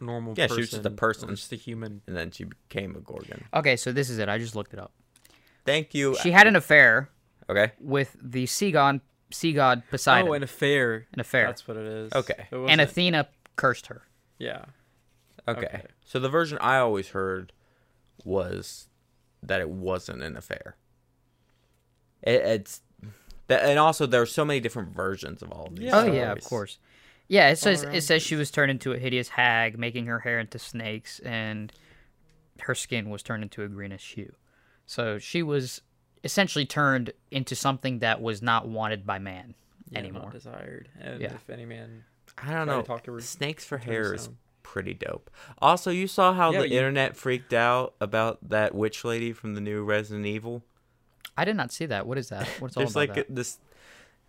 normal 0.00 0.34
Yeah, 0.36 0.46
person. 0.46 0.56
she 0.56 0.60
was 0.62 0.70
just 0.70 0.86
a 0.86 0.90
person. 0.90 1.28
just 1.36 1.52
a 1.52 1.56
human. 1.56 2.02
and 2.08 2.16
then 2.16 2.30
she 2.32 2.44
became 2.44 2.96
a 2.96 3.00
Gorgon. 3.00 3.44
Okay, 3.54 3.76
so 3.76 3.92
this 3.92 4.10
is 4.10 4.18
it. 4.18 4.28
I 4.28 4.38
just 4.38 4.56
looked 4.56 4.72
it 4.72 4.80
up. 4.80 4.92
Thank 5.64 5.94
you. 5.94 6.16
She 6.22 6.32
had 6.32 6.46
an 6.48 6.56
affair 6.56 7.10
okay. 7.48 7.72
with 7.78 8.16
the 8.20 8.46
sea 8.46 8.72
god, 8.72 9.00
sea 9.30 9.52
god 9.52 9.82
Poseidon. 9.90 10.28
Oh, 10.28 10.32
an 10.32 10.42
affair. 10.42 11.06
an 11.12 11.20
affair. 11.20 11.46
That's 11.46 11.66
what 11.66 11.76
it 11.76 11.86
is. 11.86 12.12
Okay. 12.12 12.46
It 12.50 12.56
and 12.56 12.80
Athena 12.80 13.28
cursed 13.56 13.86
her. 13.88 14.02
Yeah. 14.38 14.64
Okay. 15.46 15.66
Okay. 15.66 15.82
So 16.04 16.18
the 16.18 16.28
version 16.28 16.58
I 16.60 16.78
always 16.78 17.08
heard 17.08 17.52
was 18.24 18.88
that 19.42 19.60
it 19.60 19.70
wasn't 19.70 20.22
an 20.22 20.36
affair. 20.36 20.76
It, 22.22 22.42
it's 22.42 22.82
that, 23.46 23.64
and 23.64 23.78
also 23.78 24.06
there 24.06 24.22
are 24.22 24.26
so 24.26 24.44
many 24.44 24.60
different 24.60 24.94
versions 24.94 25.42
of 25.42 25.50
all 25.50 25.66
of 25.66 25.76
these. 25.76 25.86
Yeah. 25.86 25.98
Oh 25.98 26.06
yeah, 26.06 26.32
of 26.32 26.44
course. 26.44 26.78
Yeah, 27.28 27.48
it 27.50 27.56
says 27.56 27.84
it 27.84 28.02
says 28.02 28.22
she 28.22 28.36
was 28.36 28.50
turned 28.50 28.70
into 28.70 28.92
a 28.92 28.98
hideous 28.98 29.28
hag, 29.28 29.78
making 29.78 30.06
her 30.06 30.18
hair 30.20 30.40
into 30.40 30.58
snakes, 30.58 31.20
and 31.20 31.72
her 32.60 32.74
skin 32.74 33.08
was 33.08 33.22
turned 33.22 33.42
into 33.42 33.62
a 33.62 33.68
greenish 33.68 34.14
hue. 34.14 34.34
So 34.86 35.18
she 35.18 35.42
was 35.42 35.80
essentially 36.24 36.66
turned 36.66 37.12
into 37.30 37.54
something 37.54 38.00
that 38.00 38.20
was 38.20 38.42
not 38.42 38.68
wanted 38.68 39.06
by 39.06 39.18
man 39.18 39.54
Yeah, 39.90 39.98
anymore. 40.00 40.24
Not 40.24 40.32
desired. 40.32 40.88
And 41.00 41.20
Yeah. 41.20 41.32
if 41.34 41.48
any 41.50 41.64
man. 41.64 42.04
I 42.38 42.46
don't 42.46 42.52
Try 42.54 42.60
to 42.60 42.66
know. 42.66 42.82
talk 42.82 43.04
to 43.04 43.12
her- 43.14 43.20
Snakes 43.20 43.64
for 43.64 43.78
hair 43.78 44.14
is 44.14 44.28
pretty 44.62 44.94
dope. 44.94 45.30
Also, 45.60 45.90
you 45.90 46.06
saw 46.06 46.32
how 46.32 46.52
Yeah, 46.52 46.60
the 46.60 46.68
you- 46.68 46.76
internet 46.76 47.16
freaked 47.16 47.52
out 47.52 47.94
about 48.00 48.38
that 48.48 48.74
witch 48.74 49.04
lady 49.04 49.32
from 49.32 49.54
the 49.54 49.60
new 49.60 49.82
Resident 49.82 50.26
Evil. 50.26 50.62
I 51.36 51.44
did 51.44 51.56
not 51.56 51.72
see 51.72 51.86
that. 51.86 52.06
What 52.06 52.18
is 52.18 52.28
that? 52.28 52.46
What's 52.60 52.76
all 52.76 52.82
There's 52.82 52.92
about 52.92 53.00
like 53.08 53.14
that? 53.28 53.34
this 53.34 53.58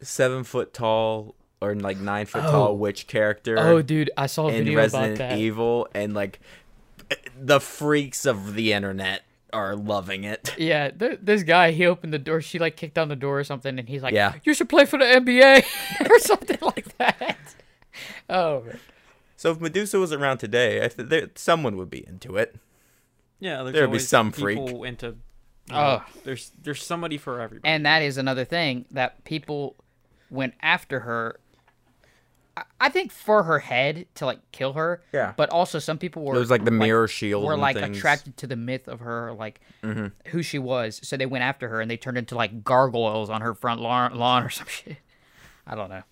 seven 0.01 0.43
foot 0.43 0.73
tall 0.73 1.35
or 1.61 1.75
like 1.75 1.97
nine 1.97 2.25
foot 2.25 2.43
Oh. 2.45 2.51
tall 2.51 2.77
witch 2.77 3.05
character. 3.07 3.57
Oh, 3.59 3.81
dude, 3.81 4.09
I 4.17 4.25
saw 4.25 4.47
a 4.47 4.53
in 4.53 4.63
video 4.65 4.79
Resident 4.79 5.15
about 5.17 5.29
that. 5.29 5.37
Evil, 5.37 5.87
and 5.93 6.13
like 6.13 6.39
the 7.37 7.59
freaks 7.59 8.25
of 8.25 8.55
the 8.55 8.73
internet 8.73 9.23
are 9.53 9.75
loving 9.75 10.23
it. 10.23 10.55
Yeah, 10.57 10.89
th- 10.91 11.19
this 11.21 11.43
guy, 11.43 11.71
he 11.71 11.85
opened 11.85 12.13
the 12.13 12.19
door. 12.19 12.41
She 12.41 12.59
like 12.59 12.75
kicked 12.77 12.93
down 12.95 13.07
the 13.09 13.15
door 13.15 13.39
or 13.39 13.43
something, 13.43 13.77
and 13.79 13.87
he's 13.89 14.01
like, 14.03 14.13
Yeah. 14.13 14.33
"You 14.43 14.53
should 14.53 14.69
play 14.69 14.85
for 14.85 14.97
the 14.99 15.05
NBA 15.05 15.65
or 16.09 16.19
something 16.19 16.57
like 16.61 16.97
that." 16.97 17.37
Oh, 18.29 18.61
man. 18.61 18.79
So 19.35 19.51
if 19.51 19.59
Medusa 19.59 19.99
was 19.99 20.13
around 20.13 20.37
today, 20.37 20.77
I 20.83 20.87
th- 20.87 21.09
there, 21.09 21.29
someone 21.35 21.75
would 21.75 21.89
be 21.89 22.07
into 22.07 22.37
it. 22.37 22.55
Yeah, 23.39 23.63
There'd 23.63 23.91
be 23.91 23.99
some 23.99 24.31
freak. 24.31 24.57
into. 24.59 25.07
you 25.07 25.15
Oh. 25.71 25.97
know, 25.97 26.03
there's 26.23 26.51
there's 26.61 26.81
somebody 26.83 27.17
for 27.17 27.41
everybody. 27.41 27.69
and 27.69 27.85
that 27.85 28.01
is 28.01 28.17
another 28.17 28.45
thing 28.45 28.85
that 28.91 29.23
people 29.25 29.75
went 30.29 30.53
after 30.61 31.01
her. 31.01 31.39
I- 32.57 32.63
I 32.81 32.89
think 32.89 33.11
for 33.11 33.43
her 33.43 33.59
head 33.59 34.07
to 34.15 34.25
like 34.25 34.39
kill 34.51 34.73
her. 34.73 35.01
Yeah. 35.13 35.33
But 35.37 35.49
also 35.51 35.79
some 35.79 35.97
people 35.97 36.23
were 36.25 36.35
It 36.35 36.39
was 36.39 36.49
like 36.51 36.65
the 36.65 36.71
mirror 36.71 37.07
shield. 37.07 37.45
were 37.45 37.53
and 37.53 37.61
like 37.61 37.75
things. 37.75 37.85
Mm-hmm. 37.87 37.95
attracted 37.97 38.37
to 38.37 38.47
the 38.47 38.55
myth 38.57 38.87
of 38.87 38.99
her, 39.01 39.31
like 39.33 39.61
who 40.27 40.41
she 40.43 40.59
was. 40.59 40.99
So 41.03 41.15
they 41.17 41.25
went 41.25 41.43
after 41.43 41.69
her 41.69 41.79
and 41.81 41.89
they 41.89 41.97
turned 41.97 42.17
into 42.17 42.35
like 42.35 42.63
gargoyles 42.63 43.29
on 43.29 43.41
her 43.41 43.53
front 43.53 43.79
lawn, 43.81 44.15
lawn 44.15 44.43
or 44.43 44.49
some 44.49 44.67
shit. 44.69 44.97
I 45.65 45.75
don't 45.75 45.89
know. 45.89 46.03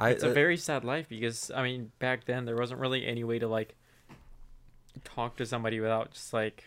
I, 0.00 0.10
it's 0.10 0.24
a 0.24 0.30
uh, 0.30 0.34
very 0.34 0.56
sad 0.56 0.84
life 0.84 1.08
because 1.08 1.50
I 1.54 1.62
mean 1.62 1.92
back 1.98 2.24
then 2.24 2.44
there 2.46 2.56
wasn't 2.56 2.80
really 2.80 3.06
any 3.06 3.22
way 3.24 3.38
to 3.38 3.46
like 3.46 3.74
talk 5.04 5.36
to 5.36 5.46
somebody 5.46 5.80
without 5.80 6.12
just 6.12 6.32
like 6.32 6.64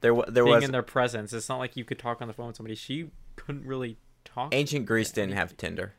there 0.00 0.12
wa- 0.14 0.24
there 0.28 0.44
being 0.44 0.56
was 0.56 0.64
in 0.64 0.72
their 0.72 0.82
presence. 0.82 1.32
It's 1.32 1.48
not 1.48 1.58
like 1.58 1.76
you 1.76 1.84
could 1.84 1.98
talk 1.98 2.20
on 2.20 2.28
the 2.28 2.34
phone 2.34 2.48
with 2.48 2.56
somebody. 2.56 2.74
She 2.74 3.10
couldn't 3.36 3.64
really 3.64 3.96
talk. 4.24 4.52
ancient 4.54 4.86
Greece 4.86 5.12
didn't 5.12 5.34
have 5.34 5.56
Tinder. 5.56 5.94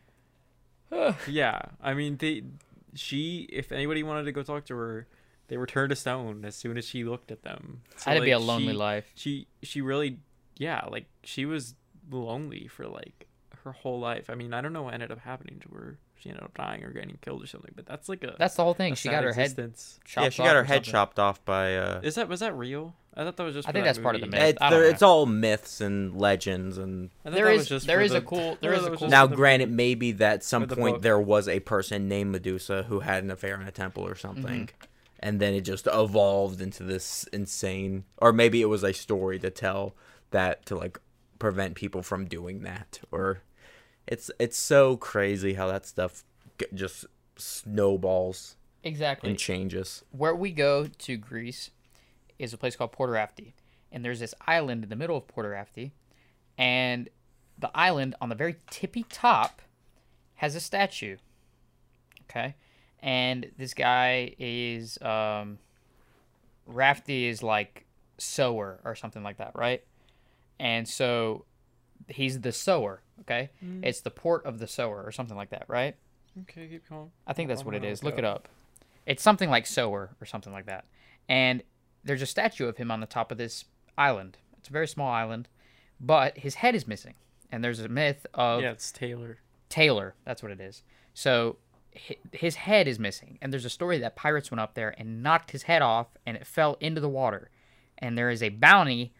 Yeah, 1.27 1.61
I 1.81 1.93
mean 1.93 2.17
they, 2.17 2.43
she 2.95 3.47
if 3.51 3.71
anybody 3.71 4.03
wanted 4.03 4.23
to 4.23 4.31
go 4.31 4.43
talk 4.43 4.65
to 4.65 4.75
her, 4.75 5.07
they 5.47 5.57
were 5.57 5.65
turned 5.67 5.89
to 5.91 5.95
stone 5.95 6.45
as 6.45 6.55
soon 6.55 6.77
as 6.77 6.85
she 6.85 7.03
looked 7.03 7.31
at 7.31 7.43
them. 7.43 7.81
So, 7.97 8.11
Had 8.11 8.17
to 8.17 8.21
be 8.23 8.31
a 8.31 8.39
lonely 8.39 8.73
she- 8.73 8.77
life. 8.77 9.11
She 9.15 9.47
she 9.63 9.81
really 9.81 10.19
yeah 10.57 10.85
like 10.89 11.05
she 11.23 11.45
was 11.45 11.75
lonely 12.11 12.67
for 12.67 12.87
like 12.87 13.27
her 13.63 13.71
whole 13.71 13.99
life. 13.99 14.29
I 14.29 14.35
mean 14.35 14.53
I 14.53 14.61
don't 14.61 14.73
know 14.73 14.83
what 14.83 14.93
ended 14.93 15.11
up 15.11 15.19
happening 15.19 15.59
to 15.67 15.75
her. 15.75 15.97
She 16.15 16.29
ended 16.29 16.43
up 16.43 16.53
dying 16.57 16.83
or 16.83 16.91
getting 16.91 17.17
killed 17.21 17.41
or 17.43 17.47
something. 17.47 17.71
But 17.75 17.85
that's 17.85 18.09
like 18.09 18.23
a 18.23 18.35
That's 18.37 18.55
the 18.55 18.63
whole 18.63 18.73
thing. 18.73 18.95
She 18.95 19.07
got 19.09 19.23
her 19.23 19.31
head 19.31 19.55
chopped 19.55 20.23
yeah, 20.25 20.29
she 20.29 20.41
off 20.41 20.47
got 20.49 20.55
her 20.55 20.63
head 20.65 20.75
something. 20.77 20.91
chopped 20.91 21.19
off 21.19 21.45
by. 21.45 21.77
Uh, 21.77 22.01
Is 22.03 22.15
that 22.15 22.27
was 22.27 22.41
that 22.41 22.55
real? 22.55 22.93
I 23.19 23.23
thought 23.25 23.35
that 23.37 23.43
was 23.43 23.53
just. 23.55 23.67
I 23.67 23.71
for 23.71 23.73
think 23.73 23.83
that 23.85 23.89
that's 23.95 23.99
part 24.03 24.15
of 24.15 24.21
the 24.21 24.27
movie. 24.27 24.37
myth. 24.39 24.49
it's, 24.51 24.61
I 24.61 24.69
don't 24.69 24.79
there- 24.79 24.87
know. 24.87 24.93
it's 24.93 25.01
all 25.01 25.25
myths 25.25 25.81
and 25.81 26.15
legends 26.19 26.77
and 26.77 27.09
I 27.25 27.29
thought 27.29 27.35
There 27.35 27.45
that 27.45 27.51
is- 27.51 27.57
was 27.59 27.67
just 27.69 27.87
there 27.87 27.97
for 27.97 28.03
is 28.03 28.11
a 28.11 28.13
the- 28.15 28.25
cool- 28.25 28.39
I 28.39 28.41
thought 28.43 28.53
is 28.53 28.59
that 28.61 28.87
a 28.87 28.91
was 28.91 28.99
cool- 28.99 29.07
just 29.07 29.11
now 29.11 29.23
for 29.25 29.29
the 29.31 29.35
granted 29.35 29.71
maybe 29.71 30.11
that 30.13 30.33
at 30.35 30.43
some 30.43 30.63
Or 30.63 30.65
the 30.67 30.75
point 30.77 30.95
book. 30.95 31.01
there 31.03 31.19
was 31.19 31.47
a 31.47 31.59
person 31.59 32.07
named 32.07 32.31
Medusa 32.31 32.83
who 32.83 33.01
had 33.01 33.23
an 33.23 33.29
affair 33.31 33.59
in 33.59 33.67
a 33.67 33.71
temple 33.71 34.03
or 34.07 34.11
mm-hmm. 34.13 34.19
something. 34.19 34.69
And 35.19 35.41
then 35.41 35.53
it 35.53 35.61
just 35.61 35.85
evolved 35.91 36.61
into 36.61 36.83
this 36.83 37.25
insane 37.33 38.05
or 38.19 38.31
maybe 38.31 38.61
it 38.61 38.67
was 38.67 38.83
a 38.83 38.93
story 38.93 39.37
to 39.39 39.49
tell 39.49 39.95
that 40.31 40.65
to 40.67 40.77
like 40.77 40.97
prevent 41.39 41.75
people 41.75 42.01
from 42.01 42.25
doing 42.25 42.61
that 42.61 42.99
or 43.11 43.41
it's 44.07 44.31
it's 44.39 44.57
so 44.57 44.95
crazy 44.97 45.53
how 45.55 45.67
that 45.67 45.85
stuff 45.85 46.23
g- 46.57 46.65
just 46.73 47.05
snowballs 47.37 48.55
Exactly. 48.83 49.29
and 49.29 49.37
changes. 49.37 50.03
Where 50.11 50.33
we 50.35 50.51
go 50.51 50.87
to 50.87 51.17
Greece 51.17 51.71
is 52.39 52.53
a 52.53 52.57
place 52.57 52.75
called 52.75 52.91
Porto 52.91 53.13
Rafti, 53.13 53.53
and 53.91 54.03
there's 54.03 54.19
this 54.19 54.33
island 54.47 54.83
in 54.83 54.89
the 54.89 54.95
middle 54.95 55.17
of 55.17 55.27
Porto 55.27 55.49
Rafti, 55.49 55.91
and 56.57 57.09
the 57.57 57.69
island 57.75 58.15
on 58.21 58.29
the 58.29 58.35
very 58.35 58.55
tippy 58.69 59.03
top 59.09 59.61
has 60.35 60.55
a 60.55 60.59
statue. 60.59 61.17
Okay, 62.29 62.55
and 63.01 63.51
this 63.57 63.73
guy 63.73 64.35
is 64.39 64.97
um, 65.01 65.59
Rafti 66.69 67.29
is 67.29 67.43
like 67.43 67.85
sower 68.17 68.79
or 68.83 68.95
something 68.95 69.23
like 69.23 69.37
that, 69.37 69.51
right? 69.55 69.83
And 70.59 70.87
so 70.87 71.45
he's 72.07 72.41
the 72.41 72.51
sower. 72.51 73.01
Okay, 73.21 73.49
it's 73.83 74.01
the 74.01 74.11
port 74.11 74.45
of 74.45 74.59
the 74.59 74.67
sower 74.67 75.03
or 75.03 75.11
something 75.11 75.35
like 75.37 75.49
that, 75.49 75.65
right? 75.67 75.95
Okay, 76.41 76.67
keep 76.67 76.87
going. 76.89 77.11
I 77.27 77.33
think 77.33 77.49
that's 77.49 77.61
I'm 77.61 77.67
what 77.67 77.75
it 77.75 77.81
gonna 77.81 77.95
look 78.03 78.17
it 78.17 78.25
up. 78.25 78.47
It's 79.05 79.23
something 79.23 79.49
like 79.49 79.65
Sower 79.65 80.11
or 80.21 80.25
something 80.25 80.53
like 80.53 80.67
that. 80.67 80.85
And 81.27 81.63
there's 82.03 82.21
a 82.21 82.25
statue 82.25 82.67
of 82.67 82.77
him 82.77 82.91
on 82.91 82.99
the 82.99 83.05
top 83.07 83.31
of 83.31 83.37
this 83.37 83.65
island. 83.97 84.37
It's 84.57 84.69
a 84.69 84.71
very 84.73 84.87
small 84.87 85.11
island, 85.11 85.47
but 85.99 86.37
his 86.37 86.55
head 86.55 86.75
is 86.75 86.87
missing. 86.87 87.15
And 87.51 87.63
there's 87.63 87.79
a 87.79 87.87
myth 87.89 88.25
of 88.33 88.61
Yeah, 88.61 88.71
it's 88.71 88.91
Tailor. 88.91 89.39
Tailor. 89.69 90.15
That's 90.25 90.41
what 90.43 90.51
it 90.51 90.59
is. 90.61 90.83
So 91.13 91.57
his 92.31 92.55
head 92.55 92.87
is 92.87 92.99
missing. 92.99 93.37
And 93.41 93.51
there's 93.51 93.65
a 93.65 93.69
story 93.69 93.97
that 93.99 94.15
pirates 94.15 94.51
went 94.51 94.59
up 94.61 94.75
there 94.75 94.93
and 94.97 95.23
knocked 95.23 95.51
his 95.51 95.63
head 95.63 95.81
off 95.81 96.07
and 96.25 96.37
it 96.37 96.45
fell 96.45 96.77
into 96.79 97.01
the 97.01 97.09
water. 97.09 97.49
And 97.97 98.17
there 98.17 98.29
is 98.29 98.43
a 98.43 98.49
bounty 98.49 99.13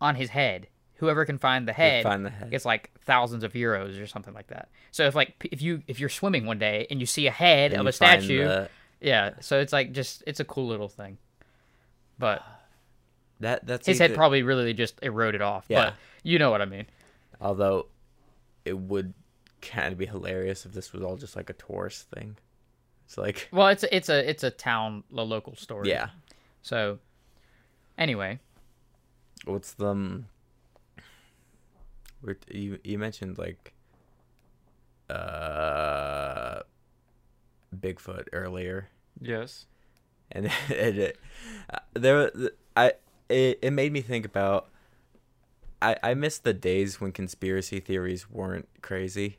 on 0.00 0.16
his 0.16 0.30
head. 0.30 0.68
Whoever 0.98 1.24
can 1.24 1.38
find 1.38 1.68
the 1.68 1.72
head, 1.72 2.02
find 2.04 2.24
the 2.24 2.30
head. 2.30 2.50
gets 2.50 2.64
like 2.64 2.90
thousands 3.04 3.44
of 3.44 3.52
euros 3.52 4.00
or 4.00 4.06
something 4.06 4.32
like 4.32 4.46
that. 4.46 4.68
So 4.92 5.04
if 5.06 5.14
like 5.14 5.34
if 5.52 5.60
you 5.60 5.82
if 5.88 6.00
you're 6.00 6.08
swimming 6.08 6.46
one 6.46 6.58
day 6.58 6.86
and 6.88 7.00
you 7.00 7.06
see 7.06 7.26
a 7.26 7.30
head 7.32 7.72
And 7.72 7.80
of 7.80 7.86
a 7.86 7.92
statue, 7.92 8.44
the- 8.44 8.68
yeah, 9.00 9.32
so 9.40 9.58
it's 9.58 9.72
like 9.72 9.92
just 9.92 10.22
it's 10.26 10.40
a 10.40 10.44
cool 10.44 10.66
little 10.68 10.88
thing. 10.88 11.18
But 12.18 12.42
that 13.40 13.66
that's 13.66 13.86
his 13.86 13.98
head 13.98 14.14
probably 14.14 14.42
really 14.42 14.72
just 14.74 14.98
eroded 15.02 15.42
off. 15.42 15.66
Yeah. 15.68 15.84
But 15.84 15.94
you 16.22 16.38
know 16.38 16.50
what 16.50 16.62
I 16.62 16.66
mean. 16.66 16.86
Although 17.40 17.86
it 18.64 18.78
would 18.78 19.12
kind 19.60 19.92
of 19.92 19.98
be 19.98 20.06
hilarious 20.06 20.64
if 20.66 20.72
this 20.72 20.92
was 20.92 21.02
all 21.02 21.16
just 21.16 21.36
like 21.36 21.50
a 21.50 21.54
tourist 21.54 22.08
thing. 22.10 22.36
It's 23.06 23.18
like, 23.18 23.48
Well, 23.52 23.68
it's 23.68 23.82
a, 23.82 23.94
it's 23.94 24.08
a 24.08 24.28
it's 24.28 24.44
a 24.44 24.50
town 24.50 25.04
a 25.14 25.22
local 25.22 25.56
story. 25.56 25.90
yeah, 25.90 26.08
So 26.62 26.98
anyway, 27.98 28.38
what's 29.44 29.74
the 29.74 29.88
um, 29.88 30.26
you 32.50 32.78
you 32.82 32.98
mentioned 32.98 33.36
like 33.38 33.74
uh 35.10 36.60
Bigfoot 37.76 38.28
earlier, 38.32 38.88
Yes. 39.20 39.66
and 40.34 40.46
it, 40.70 40.98
it 40.98 41.18
uh, 41.72 41.78
there 41.94 42.30
I 42.76 42.92
it, 43.28 43.58
it 43.62 43.72
made 43.72 43.92
me 43.92 44.00
think 44.00 44.26
about 44.26 44.68
I 45.80 45.96
I 46.02 46.14
miss 46.14 46.38
the 46.38 46.52
days 46.54 47.00
when 47.00 47.12
conspiracy 47.12 47.80
theories 47.80 48.30
weren't 48.30 48.68
crazy. 48.82 49.38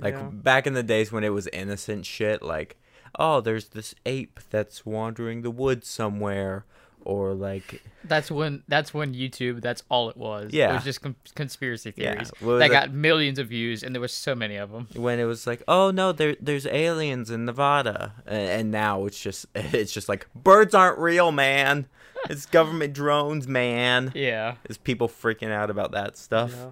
Like 0.00 0.16
Yeah. 0.16 0.28
back 0.32 0.66
in 0.66 0.74
the 0.74 0.82
days 0.82 1.10
when 1.12 1.24
it 1.24 1.30
was 1.30 1.48
innocent 1.48 2.06
shit, 2.06 2.42
like, 2.42 2.76
oh, 3.18 3.40
there's 3.40 3.70
this 3.70 3.94
ape 4.06 4.40
that's 4.50 4.86
wandering 4.86 5.42
the 5.42 5.50
woods 5.50 5.88
somewhere, 5.88 6.64
or 7.08 7.32
like, 7.34 7.82
that's 8.04 8.30
when 8.30 8.62
that's 8.68 8.92
when 8.92 9.14
YouTube 9.14 9.60
that's 9.62 9.82
all 9.90 10.10
it 10.10 10.16
was. 10.16 10.52
Yeah, 10.52 10.64
It 10.64 10.68
Yeah. 10.68 10.74
was 10.74 10.84
just 10.84 11.00
con- 11.02 11.16
conspiracy 11.34 11.90
theories 11.90 12.30
What 12.40 12.52
was 12.52 12.58
that 12.60 12.66
it? 12.66 12.72
got 12.72 12.92
millions 12.92 13.38
of 13.38 13.48
views, 13.48 13.82
and 13.82 13.94
there 13.94 14.00
was 14.00 14.12
so 14.12 14.34
many 14.34 14.56
of 14.56 14.70
them. 14.70 14.88
when 14.94 15.18
it 15.18 15.24
was 15.24 15.46
like, 15.46 15.62
oh 15.66 15.90
no, 15.90 16.12
there 16.12 16.36
there's 16.40 16.66
aliens 16.66 17.30
in 17.30 17.44
Nevada, 17.46 18.12
and, 18.26 18.48
and 18.60 18.70
now 18.70 19.06
it's 19.06 19.20
just 19.20 19.46
it's 19.54 19.92
just 19.92 20.08
like 20.08 20.26
birds 20.34 20.74
aren't 20.74 20.98
real, 20.98 21.32
man. 21.32 21.86
It's 22.28 22.46
government 22.46 22.92
drones, 22.94 23.46
man. 23.48 24.12
Yeah. 24.14 24.56
It's 24.64 24.76
people 24.76 25.08
freaking 25.08 25.50
out 25.50 25.70
about 25.70 25.92
that 25.92 26.16
stuff. 26.18 26.52
Yeah. 26.54 26.70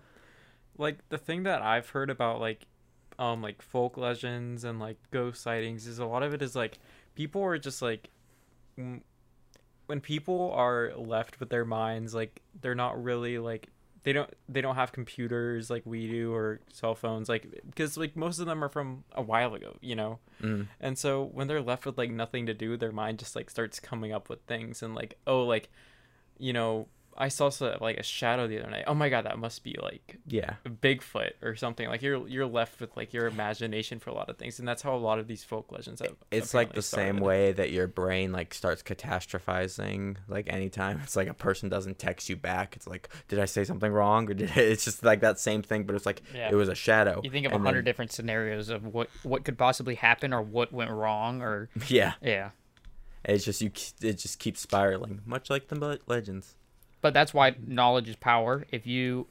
Like 0.77 0.99
the 1.09 1.19
thing 1.19 1.45
that 1.45 1.63
I've 1.63 1.89
heard 1.91 2.11
about 2.11 2.41
like 2.41 2.67
um 3.19 3.41
like 3.43 3.63
folk 3.63 3.97
legends 3.97 4.65
and 4.65 4.79
like 4.79 4.99
ghost 5.11 5.41
sightings 5.43 5.87
is 5.87 5.99
a 5.99 6.05
lot 6.05 6.23
of 6.23 6.35
it 6.35 6.43
is 6.43 6.55
like 6.55 6.79
people 7.15 7.43
are 7.43 7.57
just 7.59 7.81
like 7.81 8.11
when 9.87 10.01
people 10.01 10.53
are 10.53 10.93
left 10.97 11.39
with 11.41 11.49
their 11.51 11.65
minds 11.65 12.15
like 12.15 12.43
they're 12.61 12.75
not 12.75 13.03
really 13.03 13.39
like 13.39 13.69
they 14.03 14.13
don't 14.13 14.33
they 14.49 14.61
don't 14.61 14.77
have 14.77 14.93
computers 14.93 15.69
like 15.69 15.83
we 15.85 16.07
do 16.07 16.33
or 16.33 16.61
cell 16.73 16.95
phones 16.95 17.29
like 17.29 17.47
because 17.69 17.97
like 17.97 18.15
most 18.17 18.39
of 18.39 18.47
them 18.47 18.63
are 18.63 18.69
from 18.69 19.03
a 19.13 19.23
while 19.23 19.55
ago 19.55 19.77
you 19.81 19.95
know 19.97 20.19
Mm. 20.43 20.69
and 20.81 20.99
so 20.99 21.25
when 21.25 21.47
they're 21.49 21.63
left 21.63 21.87
with 21.87 21.97
like 21.97 22.11
nothing 22.11 22.45
to 22.47 22.53
do 22.53 22.77
their 22.77 22.93
mind 22.93 23.19
just 23.19 23.35
like 23.35 23.49
starts 23.49 23.81
coming 23.81 24.13
up 24.13 24.29
with 24.29 24.41
things 24.43 24.83
and 24.83 24.95
like 24.95 25.17
oh 25.27 25.45
like 25.45 25.71
you 26.39 26.53
know 26.53 26.89
i 27.19 27.29
saw 27.29 27.49
so, 27.49 27.77
like 27.81 27.97
a 27.99 28.03
shadow 28.03 28.47
the 28.47 28.59
other 28.61 28.71
night 28.71 28.85
oh 28.87 28.95
my 28.95 29.09
god 29.09 29.25
that 29.25 29.39
must 29.39 29.63
be 29.65 29.77
like 29.83 30.19
Yeah. 30.27 30.55
Bigfoot 30.67 31.33
or 31.43 31.55
something. 31.57 31.89
Like 31.89 32.03
you're 32.03 32.27
you're 32.29 32.47
left 32.47 32.81
with 32.81 32.97
like 32.97 33.13
your 33.13 33.27
imagination 33.27 33.99
for 33.99 34.11
a 34.11 34.15
lot 34.15 34.29
of 34.29 34.37
things, 34.37 34.59
and 34.59 34.67
that's 34.69 34.83
how 34.83 34.95
a 34.95 34.99
lot 34.99 35.19
of 35.19 35.27
these 35.29 35.45
folk 35.45 35.71
legends 35.73 36.01
have. 36.01 36.15
It's 36.31 36.53
like 36.55 36.69
apparently 36.69 36.79
the 36.79 36.83
same 36.83 37.21
way 37.21 37.53
that 37.53 37.71
your 37.71 37.87
brain 37.87 38.33
like 38.33 38.53
starts 38.55 38.83
catastrophizing. 38.83 40.17
Like 40.29 40.53
anytime 40.53 41.01
it's 41.03 41.17
like 41.17 41.29
a 41.29 41.35
person 41.35 41.69
doesn't 41.69 41.99
text 41.99 42.29
you 42.29 42.37
back, 42.37 42.77
it's 42.77 42.87
like, 42.87 43.09
did 43.29 43.39
I 43.39 43.45
say 43.45 43.65
something 43.65 43.91
wrong 43.93 44.29
or 44.31 44.35
did 44.35 44.51
it's 44.57 44.85
just 44.85 45.05
like 45.05 45.21
that 45.21 45.39
same 45.39 45.63
thing, 45.63 45.85
but 45.85 45.95
it's 45.95 46.07
like 46.07 46.23
Yeah. 46.35 46.51
it 46.51 46.55
was 46.55 46.69
a 46.69 46.75
shadow. 46.75 47.21
You 47.25 47.31
think 47.31 47.47
of 47.47 47.53
a 47.53 47.59
hundred 47.59 47.79
then- 47.79 47.85
different 47.85 48.13
scenarios 48.13 48.69
of 48.69 48.85
what 48.87 49.09
what 49.23 49.45
could 49.45 49.59
possibly 49.59 49.95
happen 49.95 50.33
or 50.33 50.43
what 50.43 50.73
went 50.73 50.91
wrong 50.91 51.43
or 51.43 51.69
Yeah, 51.89 52.15
yeah. 52.23 52.51
it's 53.25 53.45
just 53.45 53.61
you. 53.61 53.71
It 54.01 54.15
just 54.19 54.39
keeps 54.39 54.61
spiraling, 54.61 55.23
much 55.25 55.51
like 55.51 55.69
the 55.69 56.01
legends. 56.07 56.55
But 57.07 57.15
that's 57.15 57.33
why 57.33 57.55
knowledge 57.65 58.09
is 58.09 58.17
power. 58.17 58.65
If 58.73 58.85
you, 58.85 59.29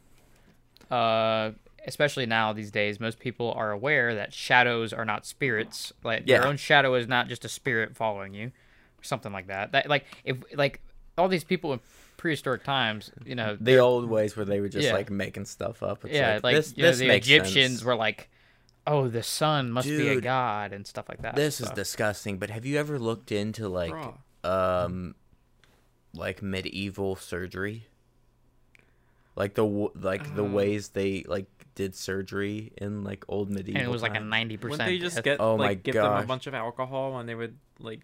uh, 0.90 1.52
especially 1.86 2.26
now 2.26 2.54
these 2.54 2.72
days, 2.72 3.02
most 3.02 3.20
people 3.20 3.52
are 3.52 3.70
aware 3.72 4.16
that 4.16 4.34
shadows 4.34 4.94
are 4.94 5.04
not 5.04 5.26
spirits. 5.26 5.92
Like 6.06 6.26
your 6.26 6.48
own 6.48 6.56
shadow 6.56 6.94
is 6.96 7.06
not 7.06 7.28
just 7.28 7.44
a 7.44 7.50
spirit 7.50 7.98
following 7.98 8.34
you, 8.34 8.46
or 8.48 9.04
something 9.04 9.34
like 9.34 9.48
that. 9.48 9.74
That 9.74 9.90
like 9.90 10.06
if 10.24 10.38
like 10.56 10.80
all 11.18 11.28
these 11.28 11.44
people 11.44 11.74
in 11.74 11.82
prehistoric 12.16 12.64
times, 12.64 13.12
you 13.26 13.36
know, 13.36 13.58
The 13.60 13.78
old 13.80 14.10
ways 14.10 14.38
where 14.38 14.46
they 14.46 14.62
were 14.62 14.70
just 14.70 14.88
Yeah. 14.88 14.94
like 14.94 15.10
making 15.10 15.44
stuff 15.44 15.84
up. 15.84 16.06
It's 16.06 16.14
yeah, 16.14 16.36
like, 16.36 16.44
like 16.46 16.56
this, 16.56 16.74
you 16.78 16.84
know, 16.84 16.90
this 16.92 17.00
the 17.00 17.08
makes 17.10 17.28
Egyptians 17.28 17.72
sense. 17.72 17.84
were 17.84 17.96
like, 17.96 18.30
oh, 18.88 19.10
the 19.10 19.22
sun 19.22 19.70
must 19.70 19.90
be 19.90 20.08
a 20.08 20.22
god 20.22 20.72
and 20.72 20.88
stuff 20.88 21.10
like 21.10 21.24
that. 21.24 21.36
This 21.36 21.60
is 21.60 21.70
disgusting. 21.72 22.38
But 22.38 22.52
have 22.52 22.66
you 22.66 22.78
ever 22.78 22.98
looked 22.98 23.34
into 23.34 23.68
like 23.68 23.92
Bruh. 23.92 24.16
um 24.50 25.16
like 26.16 26.42
medieval 26.42 27.16
surgery? 27.16 27.88
Like 29.36 29.54
the 29.56 29.66
w- 29.66 29.92
like 29.96 30.36
the 30.36 30.44
Uh. 30.46 30.50
ways 30.50 30.90
they 30.90 31.24
like 31.28 31.48
did 31.76 31.94
surgery 31.94 32.72
in 32.78 33.04
like 33.04 33.26
old 33.28 33.50
medieval. 33.50 33.80
and 33.82 33.88
it 33.88 33.92
was 33.92 34.02
like 34.02 34.12
a 34.12 34.20
times. 34.20 34.30
ninety 34.30 34.56
Wouldn't 34.56 34.72
percent. 34.80 34.90
they 34.90 34.98
just 34.98 35.22
get 35.24 35.42
Oh 35.42 35.56
like 35.56 35.68
my 35.68 35.74
give 35.76 35.96
them 35.96 36.06
a 36.06 36.26
bunch 36.26 36.48
of 36.48 36.54
alcohol 36.54 37.18
and 37.20 37.28
they 37.28 37.36
would 37.36 37.58
like 37.80 38.00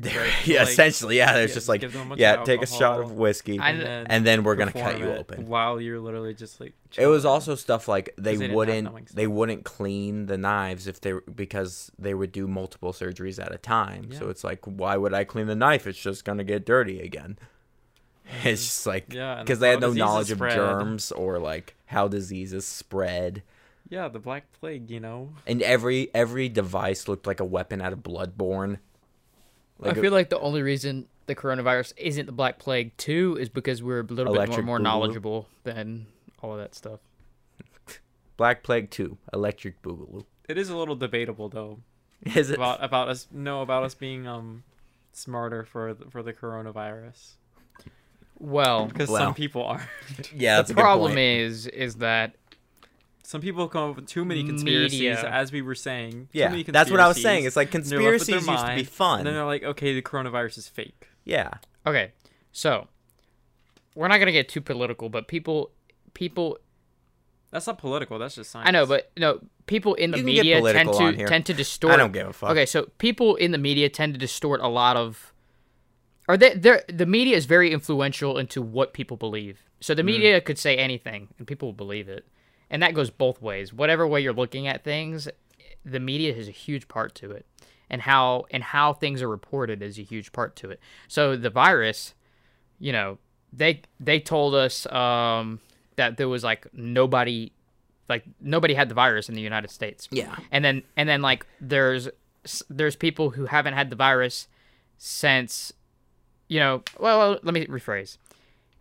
yeah, 0.44 0.60
like, 0.60 0.68
essentially, 0.68 1.16
yeah. 1.16 1.36
It's 1.36 1.50
yeah, 1.50 1.54
just 1.54 1.68
like, 1.68 1.80
give 1.80 1.92
them 1.92 2.02
a 2.02 2.08
bunch 2.10 2.20
yeah, 2.20 2.34
of 2.34 2.46
take 2.46 2.62
a 2.62 2.66
shot 2.66 3.00
of 3.00 3.12
whiskey, 3.12 3.58
and 3.58 3.80
then, 3.80 4.06
and 4.08 4.26
then 4.26 4.44
we're 4.44 4.54
gonna 4.54 4.72
cut 4.72 4.98
you 4.98 5.10
open. 5.10 5.46
while 5.46 5.80
you're 5.80 6.00
literally 6.00 6.34
just 6.34 6.60
like. 6.60 6.74
It 6.96 7.06
was 7.06 7.24
also 7.24 7.54
stuff 7.54 7.88
like 7.88 8.14
they, 8.16 8.48
wouldn't 8.48 9.14
they 9.14 9.26
wouldn't 9.26 9.64
clean 9.64 10.26
the 10.26 10.38
knives 10.38 10.86
if 10.86 11.00
they 11.00 11.14
because 11.34 11.90
they 11.98 12.14
would 12.14 12.32
do 12.32 12.46
multiple 12.46 12.92
surgeries 12.92 13.44
at 13.44 13.52
a 13.52 13.58
time. 13.58 14.12
So 14.12 14.28
it's 14.28 14.44
like, 14.44 14.64
why 14.64 14.96
would 14.96 15.14
I 15.14 15.24
clean 15.24 15.46
the 15.46 15.56
knife? 15.56 15.86
It's 15.86 15.98
just 15.98 16.24
gonna 16.24 16.44
get 16.44 16.64
dirty 16.64 17.00
again. 17.00 17.38
It's 18.44 18.62
just 18.62 18.86
like 18.86 19.12
Yeah, 19.12 19.40
because 19.40 19.58
they 19.58 19.70
had 19.70 19.80
no 19.80 19.92
knowledge 19.92 20.30
of 20.30 20.38
germs 20.38 21.12
or 21.12 21.38
like 21.38 21.76
how 21.86 22.08
diseases 22.08 22.66
spread. 22.66 23.42
Yeah, 23.88 24.08
the 24.08 24.18
Black 24.18 24.52
Plague, 24.52 24.90
you 24.90 25.00
know. 25.00 25.30
And 25.46 25.62
every 25.62 26.10
every 26.14 26.48
device 26.48 27.08
looked 27.08 27.26
like 27.26 27.40
a 27.40 27.44
weapon 27.44 27.80
out 27.80 27.92
of 27.92 28.00
Bloodborne. 28.00 28.78
I 29.82 29.94
feel 29.94 30.12
like 30.12 30.28
the 30.30 30.40
only 30.40 30.62
reason 30.62 31.06
the 31.26 31.34
coronavirus 31.34 31.92
isn't 31.96 32.26
the 32.26 32.32
Black 32.32 32.58
Plague 32.58 32.96
too 32.96 33.36
is 33.40 33.48
because 33.48 33.82
we're 33.82 34.00
a 34.00 34.04
little 34.04 34.34
bit 34.34 34.48
more, 34.48 34.62
more 34.62 34.78
knowledgeable 34.78 35.48
than 35.64 36.06
all 36.42 36.52
of 36.52 36.58
that 36.58 36.74
stuff. 36.74 37.00
Black 38.36 38.62
Plague 38.62 38.90
Two, 38.90 39.18
Electric 39.32 39.82
Boogaloo. 39.82 40.24
It 40.48 40.56
is 40.58 40.70
a 40.70 40.76
little 40.76 40.96
debatable 40.96 41.48
though 41.48 41.80
Is 42.34 42.50
it? 42.50 42.54
about 42.56 42.82
about 42.82 43.08
us 43.08 43.26
no 43.30 43.62
about 43.62 43.82
us 43.84 43.94
being 43.94 44.26
um 44.26 44.64
smarter 45.12 45.64
for 45.64 45.94
the, 45.94 46.06
for 46.10 46.22
the 46.22 46.32
coronavirus 46.32 47.32
Well, 48.38 48.86
because 48.86 49.08
Well. 49.10 49.20
some 49.22 49.34
people 49.34 49.64
are. 49.64 49.88
yeah, 50.34 50.56
that's 50.56 50.68
the 50.68 50.74
a 50.74 50.76
good 50.76 50.82
problem 50.82 51.10
point. 51.10 51.18
is 51.18 51.66
is 51.66 51.96
that 51.96 52.34
Some 53.28 53.42
people 53.42 53.68
come 53.68 53.90
up 53.90 53.96
with 53.96 54.06
too 54.06 54.24
many 54.24 54.42
conspiracies, 54.42 55.00
Media. 55.00 55.28
as 55.28 55.52
we 55.52 55.60
were 55.60 55.74
saying. 55.74 56.12
Too 56.12 56.28
Yeah, 56.32 56.48
many 56.48 56.62
that's 56.62 56.90
what 56.90 56.98
I 56.98 57.06
was 57.08 57.20
saying. 57.20 57.44
It's 57.44 57.56
like 57.56 57.74
and 57.74 57.84
they're 57.84 58.00
left 58.00 58.20
with 58.20 58.26
conspiracies 58.28 58.46
their 58.46 58.54
used 58.54 58.66
to 58.68 58.74
be 58.74 58.84
fun. 58.84 59.18
And 59.18 59.26
then 59.26 59.34
they're 59.34 59.44
like, 59.44 59.62
okay, 59.64 59.92
the 59.92 60.00
coronavirus 60.00 60.56
is 60.56 60.66
fake. 60.66 61.08
Yeah. 61.26 61.50
okay, 61.86 62.12
so 62.52 62.88
we're 63.94 64.08
not 64.08 64.16
gonna 64.16 64.32
get 64.32 64.48
too 64.48 64.62
political, 64.62 65.10
but 65.10 65.28
people 65.28 65.72
people 66.14 66.56
That's 67.50 67.66
not 67.66 67.76
political. 67.76 68.18
That's 68.18 68.34
just 68.34 68.50
science. 68.50 68.66
I 68.66 68.70
know, 68.70 68.86
but 68.86 69.10
no, 69.18 69.40
people 69.66 69.92
in 69.92 70.10
the 70.10 70.16
You 70.16 70.24
can 70.24 70.32
get 70.34 70.44
media 70.62 70.72
tend 70.72 70.92
to 70.94 71.26
tend 71.26 71.44
to 71.46 71.52
distort. 71.52 71.92
I 71.92 71.96
don't 71.98 72.12
give 72.12 72.28
a 72.28 72.32
fuck. 72.32 72.48
Okay, 72.52 72.64
so 72.64 72.84
people 72.96 73.36
in 73.36 73.52
the 73.52 73.58
media 73.58 73.90
tend 73.90 74.14
to 74.14 74.18
distort 74.18 74.62
a 74.62 74.68
lot 74.68 74.96
of, 74.96 75.34
or 76.28 76.38
they 76.38 76.54
they 76.54 76.80
the 76.88 77.04
media 77.04 77.36
is 77.36 77.44
very 77.44 77.72
influential 77.72 78.38
into 78.38 78.62
what 78.62 78.94
people 78.94 79.18
believe. 79.18 79.64
So 79.80 79.92
Mm. 79.92 79.96
the 79.98 80.02
media 80.02 80.40
could 80.40 80.58
say 80.58 80.78
anything 80.78 81.28
and 81.36 81.46
people 81.46 81.68
will 81.68 81.74
believe 81.84 82.08
it, 82.08 82.24
and 82.70 82.82
that 82.82 82.94
goes 82.94 83.10
both 83.10 83.40
ways. 83.42 83.72
Whatever 83.72 84.06
way 84.06 84.20
you're 84.20 84.32
looking 84.32 84.66
at 84.66 84.84
things, 84.84 85.28
the 85.84 86.00
media 86.00 86.34
has 86.34 86.48
a 86.48 86.52
huge 86.52 86.88
part 86.88 87.14
to 87.16 87.30
it, 87.30 87.46
and 87.90 88.02
how 88.02 88.46
and 88.50 88.62
how 88.62 88.92
things 88.92 89.22
are 89.22 89.28
reported 89.28 89.82
is 89.82 89.98
a 89.98 90.02
huge 90.02 90.32
part 90.32 90.56
to 90.56 90.70
it. 90.70 90.80
So 91.08 91.36
the 91.36 91.50
virus, 91.50 92.14
you 92.78 92.92
know, 92.92 93.18
they 93.52 93.82
they 93.98 94.20
told 94.20 94.54
us 94.54 94.86
um, 94.92 95.60
that 95.96 96.16
there 96.16 96.28
was 96.28 96.44
like 96.44 96.66
nobody, 96.72 97.52
like 98.08 98.24
nobody 98.40 98.74
had 98.74 98.88
the 98.88 98.94
virus 98.94 99.28
in 99.28 99.34
the 99.34 99.40
United 99.42 99.70
States 99.70 100.08
Yeah. 100.10 100.36
and 100.52 100.64
then 100.64 100.82
and 100.96 101.08
then 101.08 101.22
like 101.22 101.46
there's 101.60 102.08
there's 102.70 102.96
people 102.96 103.30
who 103.30 103.46
haven't 103.46 103.74
had 103.74 103.90
the 103.90 103.96
virus 103.96 104.48
since 104.96 105.72
you 106.48 106.58
know 106.60 106.82
well 106.98 107.38
let 107.42 107.54
me 107.54 107.66
rephrase 107.66 108.16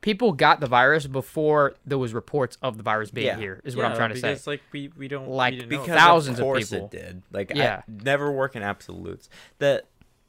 people 0.01 0.31
got 0.33 0.59
the 0.59 0.67
virus 0.67 1.07
before 1.07 1.75
there 1.85 1.97
was 1.97 2.13
reports 2.13 2.57
of 2.61 2.77
the 2.77 2.83
virus 2.83 3.09
being 3.11 3.27
Yeah. 3.27 3.37
here 3.37 3.61
is 3.63 3.75
what 3.75 3.85
i'm 3.85 3.95
trying 3.95 4.11
to 4.11 4.19
say 4.19 4.31
because, 4.33 4.47
like 4.47 4.61
we 4.71 4.89
we 4.97 5.07
don't 5.07 5.27
Like, 5.27 5.51
we 5.53 5.57
didn't 5.59 5.69
because 5.69 5.87
about 5.87 5.99
thousands 5.99 6.39
of 6.39 6.43
of 6.43 6.45
course 6.45 6.69
people. 6.69 6.85
it 6.85 6.91
did. 6.91 7.23
Like, 7.31 7.51
Yeah. 7.55 7.81
I 7.87 7.91
never 8.03 8.31
work 8.31 8.55
in 8.55 8.63
absolutes. 8.63 9.29
That 9.59 9.85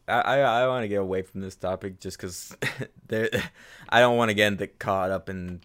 I 0.08 0.20
I, 0.20 0.38
I 0.62 0.66
want 0.68 0.84
to 0.84 0.88
get 0.88 1.00
away 1.00 1.22
from 1.22 1.42
this 1.42 1.54
topic 1.54 2.00
just 2.00 2.16
because 2.16 2.56
there, 3.08 3.28
I 3.90 4.00
don't 4.00 4.16
want 4.16 4.30
to 4.30 4.34
get 4.34 4.78
caught 4.78 5.10
up 5.10 5.28
in 5.28 5.60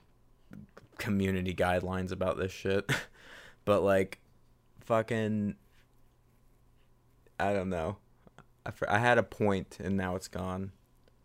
community 0.98 1.54
guidelines 1.56 2.12
about 2.12 2.38
this 2.38 2.52
shit. 2.52 2.90
but 3.66 3.84
like, 3.84 4.20
fucking, 4.82 5.56
I 7.40 7.54
don't 7.54 7.70
know. 7.70 7.98
I, 8.66 8.72
I 8.90 8.98
had 9.00 9.18
a 9.18 9.24
point 9.24 9.78
and 9.82 9.96
now 9.98 10.16
it's 10.16 10.28
gone. 10.28 10.72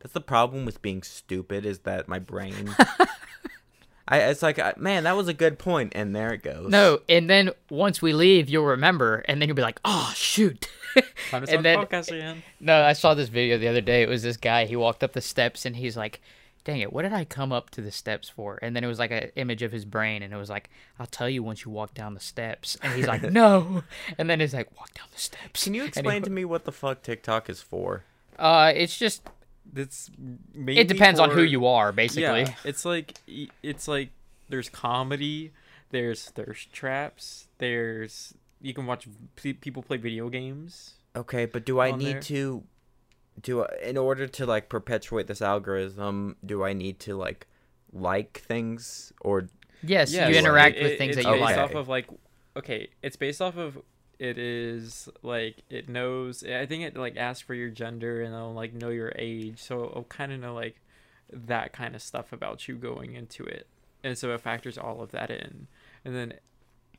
That's 0.00 0.14
the 0.14 0.20
problem 0.20 0.64
with 0.64 0.80
being 0.82 1.02
stupid 1.02 1.66
is 1.66 1.80
that 1.80 2.08
my 2.08 2.18
brain. 2.18 2.74
I, 4.10 4.20
it's 4.20 4.42
like, 4.42 4.58
I- 4.58 4.72
man, 4.78 5.04
that 5.04 5.16
was 5.16 5.28
a 5.28 5.34
good 5.34 5.58
point, 5.58 5.92
and 5.94 6.16
there 6.16 6.32
it 6.32 6.42
goes. 6.42 6.70
no 6.70 7.00
and 7.10 7.28
then 7.28 7.50
once 7.68 8.00
we 8.00 8.12
leave 8.14 8.48
you'll 8.48 8.64
remember 8.64 9.16
and 9.28 9.40
then 9.40 9.48
you'll 9.48 9.56
be 9.56 9.60
like 9.62 9.80
oh 9.84 10.10
shoot 10.16 10.66
Time 11.30 11.42
to 11.42 11.46
start 11.46 11.50
and 11.50 11.64
then 11.64 11.80
the 11.80 11.86
podcast 11.86 12.08
again. 12.08 12.42
no 12.60 12.82
i 12.82 12.94
saw 12.94 13.12
this 13.14 13.28
video 13.28 13.58
the 13.58 13.68
other 13.68 13.82
day 13.82 14.02
it 14.02 14.08
was 14.08 14.22
this 14.22 14.38
guy 14.38 14.64
he 14.64 14.76
walked 14.76 15.04
up 15.04 15.12
the 15.12 15.20
steps 15.20 15.66
and 15.66 15.76
he's 15.76 15.94
like 15.96 16.22
dang 16.64 16.80
it 16.80 16.90
what 16.92 17.02
did 17.02 17.12
i 17.12 17.24
come 17.24 17.52
up 17.52 17.68
to 17.70 17.82
the 17.82 17.90
steps 17.90 18.28
for 18.30 18.58
and 18.62 18.74
then 18.74 18.82
it 18.82 18.86
was 18.86 18.98
like 18.98 19.10
an 19.10 19.30
image 19.36 19.62
of 19.62 19.70
his 19.72 19.84
brain 19.84 20.22
and 20.22 20.32
it 20.32 20.36
was 20.38 20.48
like 20.48 20.70
i'll 20.98 21.06
tell 21.06 21.28
you 21.28 21.42
once 21.42 21.64
you 21.66 21.70
walk 21.70 21.92
down 21.92 22.14
the 22.14 22.20
steps 22.20 22.78
and 22.82 22.94
he's 22.94 23.06
like 23.06 23.22
no 23.30 23.82
and 24.16 24.30
then 24.30 24.40
he's 24.40 24.54
like 24.54 24.74
walk 24.78 24.92
down 24.94 25.06
the 25.12 25.20
steps 25.20 25.64
Can 25.64 25.74
you 25.74 25.82
And 25.82 25.94
he- 25.94 25.98
explain 26.00 26.22
to 26.22 26.30
me 26.30 26.46
what 26.46 26.64
the 26.64 26.72
fuck 26.72 27.02
TikTok 27.02 27.50
is 27.50 27.60
for? 27.60 28.04
uh 28.38 28.72
it's 28.74 28.96
just 28.98 29.22
It's 29.74 30.10
mainly 30.54 30.80
it 30.80 30.88
depends 30.88 31.20
on 31.20 31.30
who 31.30 31.42
you 31.42 31.66
are 31.66 31.92
basically 31.92 32.42
Yeah, 32.42 32.54
it's 32.64 32.84
like 32.84 33.18
it's 33.62 33.86
like 33.88 34.10
there's 34.48 34.68
comedy, 34.68 35.52
there's 35.90 36.24
thirst 36.30 36.72
traps, 36.72 37.48
there's 37.58 38.34
you 38.60 38.74
can 38.74 38.86
watch 38.86 39.06
p- 39.36 39.52
people 39.52 39.82
play 39.82 39.96
video 39.98 40.28
games. 40.28 40.94
Okay, 41.14 41.44
but 41.46 41.64
do 41.64 41.80
I 41.80 41.90
need 41.92 42.14
there. 42.14 42.20
to 42.22 42.64
do 43.40 43.62
I, 43.64 43.68
in 43.84 43.96
order 43.96 44.26
to 44.26 44.46
like 44.46 44.68
perpetuate 44.68 45.26
this 45.26 45.42
algorithm, 45.42 46.36
do 46.44 46.64
I 46.64 46.72
need 46.72 46.98
to 47.00 47.16
like 47.16 47.46
like 47.92 48.42
things 48.46 49.12
or 49.20 49.48
yes 49.82 50.12
Yeah, 50.12 50.28
you 50.28 50.36
interact 50.36 50.76
it- 50.76 50.82
with 50.82 50.92
it- 50.92 50.98
things 50.98 51.14
that 51.16 51.20
it's 51.22 51.26
you 51.28 51.32
based 51.34 51.42
like 51.44 51.58
off 51.58 51.74
of 51.74 51.88
like 51.88 52.08
okay, 52.56 52.88
it's 53.02 53.16
based 53.16 53.40
off 53.40 53.56
of 53.56 53.78
it 54.18 54.36
is 54.38 55.08
like 55.22 55.62
it 55.70 55.88
knows. 55.88 56.42
I 56.44 56.66
think 56.66 56.82
it 56.82 56.96
like 56.96 57.16
asks 57.16 57.42
for 57.42 57.54
your 57.54 57.70
gender 57.70 58.22
and 58.22 58.34
it'll 58.34 58.54
like 58.54 58.74
know 58.74 58.90
your 58.90 59.12
age, 59.16 59.60
so 59.60 59.84
it'll 59.84 60.04
kind 60.04 60.32
of 60.32 60.40
know 60.40 60.54
like 60.54 60.80
that 61.32 61.72
kind 61.72 61.94
of 61.94 62.02
stuff 62.02 62.32
about 62.32 62.66
you 62.68 62.74
going 62.74 63.14
into 63.14 63.44
it, 63.44 63.66
and 64.02 64.18
so 64.18 64.32
it 64.34 64.40
factors 64.40 64.76
all 64.76 65.02
of 65.02 65.12
that 65.12 65.30
in, 65.30 65.68
and 66.04 66.14
then 66.14 66.34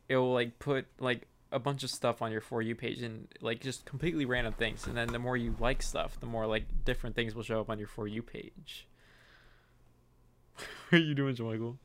it 0.08 0.18
will 0.18 0.34
like 0.34 0.60
put 0.60 0.86
like 1.00 1.28
a 1.52 1.60
bunch 1.60 1.84
of 1.84 1.90
stuff 1.90 2.22
on 2.22 2.32
your 2.32 2.41
for 2.41 2.62
you 2.62 2.76
page 2.76 3.02
and 3.02 3.28
like 3.41 3.60
just 3.60 3.84
completely 3.86 4.26
random 4.26 4.54
things, 4.54 4.88
and 4.88 4.96
then 4.96 5.10
the 5.10 5.20
more 5.20 5.36
you 5.36 5.56
like 5.60 5.82
stuff, 5.82 6.20
the 6.20 6.26
more 6.26 6.48
like 6.48 6.64
different 6.86 7.16
things 7.16 7.36
will 7.36 7.44
show 7.44 7.60
up 7.60 7.70
on 7.70 7.80
your 7.80 7.88
for 7.88 8.08
you 8.08 8.22
page. 8.22 8.88
what 10.90 11.00
are 11.00 11.04
you 11.04 11.14
doing, 11.14 11.36
Michael? 11.40 11.78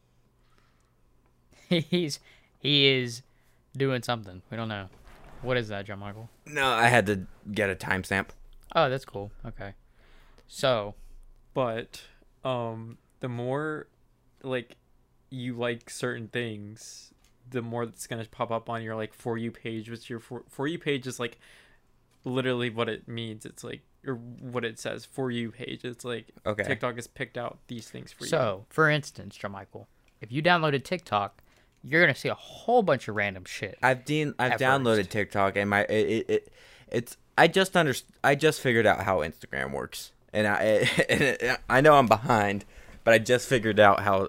He's 1.69 2.20
he 2.61 2.86
is 2.86 3.23
doing 3.77 4.02
something. 4.02 4.43
We 4.51 4.56
don't 4.56 4.69
know. 4.69 4.89
What 5.45 5.57
is 5.57 5.69
that, 5.69 5.85
John 5.87 5.99
Michael? 5.99 6.29
No, 6.47 6.66
I 6.66 6.87
had 6.89 7.07
to 7.07 7.27
get 7.53 7.71
a 7.71 7.75
timestamp. 7.75 8.29
Oh, 8.75 8.89
that's 8.91 9.05
cool. 9.05 9.31
Okay. 9.47 9.75
So, 10.49 10.95
But 11.53 12.03
um, 12.45 12.99
the 13.21 13.29
more 13.29 13.87
like 14.43 14.77
you 15.31 15.55
like 15.55 15.89
certain 15.91 16.29
things, 16.29 17.12
the 17.51 17.62
more 17.62 17.87
that's 17.87 18.07
gonna 18.07 18.25
pop 18.31 18.51
up 18.51 18.69
on 18.71 18.83
your 18.83 18.97
like 18.97 19.15
for 19.15 19.37
you 19.39 19.51
page. 19.51 19.89
Which 19.91 20.09
your 20.11 20.19
for 20.21 20.43
for 20.49 20.66
you 20.66 20.79
page 20.79 21.07
is 21.07 21.21
like 21.21 21.39
literally 22.25 22.71
what 22.71 22.89
it 22.89 23.07
means. 23.07 23.45
It's 23.47 23.62
like 23.62 23.83
or 24.07 24.15
what 24.15 24.65
it 24.65 24.79
says 24.79 25.05
for 25.05 25.31
you 25.31 25.51
page. 25.51 25.85
It's 25.85 26.05
like 26.05 26.27
Okay. 26.47 26.62
TikTok 26.65 26.97
has 26.97 27.07
picked 27.07 27.39
out 27.39 27.59
these 27.69 27.89
things 27.89 28.12
for 28.12 28.25
you. 28.25 28.31
so 28.31 28.66
for 28.69 28.89
instance, 28.91 29.37
John 29.37 29.53
Michael, 29.53 29.89
if 30.21 30.31
you 30.33 30.43
downloaded 30.43 30.85
TikTok, 30.85 31.43
you're 31.86 32.01
gonna 32.02 32.15
see 32.15 32.28
a 32.28 32.35
whole 32.35 32.82
bunch 32.82 33.09
of 33.09 33.15
random 33.16 33.44
shit. 33.44 33.78
I've 33.82 34.05
de- 34.05 34.32
I've 34.39 34.59
downloaded 34.61 34.97
first. 34.98 35.11
TikTok 35.11 35.56
and 35.56 35.69
my 35.70 35.82
it, 35.82 35.90
it, 36.09 36.31
it 36.31 36.52
it's 36.89 37.16
I 37.36 37.47
just 37.48 37.77
under 37.77 37.94
I 38.23 38.35
just 38.35 38.61
figured 38.61 38.86
out 38.86 39.01
how 39.05 39.19
Instagram 39.19 39.73
works 39.73 40.12
and 40.32 40.47
I 40.47 40.56
and 41.09 41.20
it, 41.23 41.61
I 41.69 41.81
know 41.81 41.94
I'm 41.94 42.06
behind, 42.06 42.65
but 43.05 43.12
I 43.15 43.19
just 43.19 43.48
figured 43.48 43.78
out 43.81 44.01
how 44.01 44.28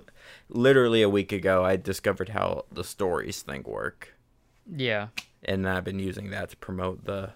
literally 0.50 1.02
a 1.02 1.10
week 1.10 1.32
ago 1.32 1.64
I 1.64 1.76
discovered 1.76 2.30
how 2.30 2.66
the 2.72 2.84
stories 2.84 3.42
thing 3.42 3.64
work 3.64 4.14
Yeah. 4.72 5.08
and 5.44 5.68
I've 5.68 5.84
been 5.84 6.00
using 6.00 6.30
that 6.32 6.50
to 6.52 6.58
promote 6.58 7.06
the 7.06 7.32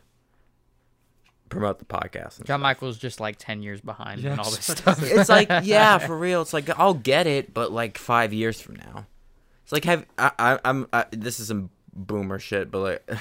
promote 1.50 1.80
the 1.80 1.86
podcast. 1.86 2.38
and 2.38 2.46
John 2.46 2.60
stuff. 2.60 2.62
Michael's 2.62 2.98
just 2.98 3.20
like 3.20 3.38
ten 3.40 3.62
years 3.64 3.82
behind 3.82 4.22
Yeah, 4.22 4.32
and 4.32 4.40
all 4.40 4.52
this 4.52 4.66
stuff. 4.66 5.02
It's 5.02 5.30
like 5.30 5.50
yeah, 5.64 5.98
for 5.98 6.18
real. 6.18 6.42
It's 6.42 6.54
like 6.54 6.70
I'll 6.80 6.94
get 6.94 7.26
it, 7.28 7.54
but 7.54 7.72
like 7.72 7.98
five 7.98 8.34
years 8.34 8.60
from 8.62 8.76
now. 8.76 9.06
It's 9.70 9.72
like 9.74 9.84
have 9.86 10.04
I, 10.18 10.32
I 10.40 10.60
I'm 10.66 10.88
I, 10.92 11.06
this 11.12 11.40
is 11.40 11.48
some 11.50 11.70
boomer 11.94 12.40
shit, 12.40 12.72
but 12.72 12.80
like 12.80 13.12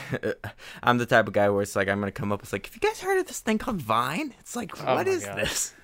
I'm 0.82 0.96
the 0.96 1.04
type 1.04 1.26
of 1.26 1.34
guy 1.34 1.50
where 1.50 1.60
it's 1.60 1.76
like 1.76 1.88
I'm 1.88 2.00
gonna 2.00 2.10
come 2.10 2.32
up 2.32 2.40
with 2.40 2.54
like, 2.54 2.64
have 2.64 2.74
you 2.74 2.80
guys 2.80 3.00
heard 3.02 3.18
of 3.20 3.26
this 3.26 3.40
thing 3.40 3.58
called 3.58 3.76
Vine? 3.82 4.32
It's 4.40 4.56
like 4.56 4.72
Oh 4.82 4.94
what 4.94 5.06
my 5.06 5.12
is 5.12 5.26
God. 5.26 5.36
this? 5.36 5.74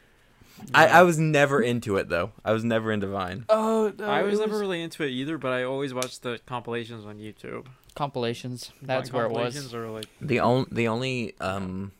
I, 0.74 0.86
I 0.86 1.02
was 1.02 1.18
never 1.18 1.60
into 1.60 1.98
it 1.98 2.08
though. 2.08 2.32
I 2.42 2.52
was 2.52 2.64
never 2.64 2.90
into 2.92 3.08
Vine. 3.08 3.44
Oh, 3.50 3.92
I 4.02 4.22
was 4.22 4.38
never 4.38 4.58
really 4.58 4.80
into 4.80 5.02
it 5.02 5.10
either, 5.10 5.36
but 5.36 5.52
I 5.52 5.64
always 5.64 5.92
watched 5.92 6.22
the 6.22 6.40
compilations 6.46 7.04
on 7.04 7.18
YouTube. 7.18 7.66
compilations. 7.94 8.72
That's 8.80 9.10
Vine 9.10 9.16
where 9.18 9.26
it 9.26 9.32
was. 9.32 9.74
Are 9.74 9.90
like 9.90 10.06
The 10.22 10.40
only 10.40 10.66
the 10.72 10.88
only 10.88 11.34
um 11.42 11.92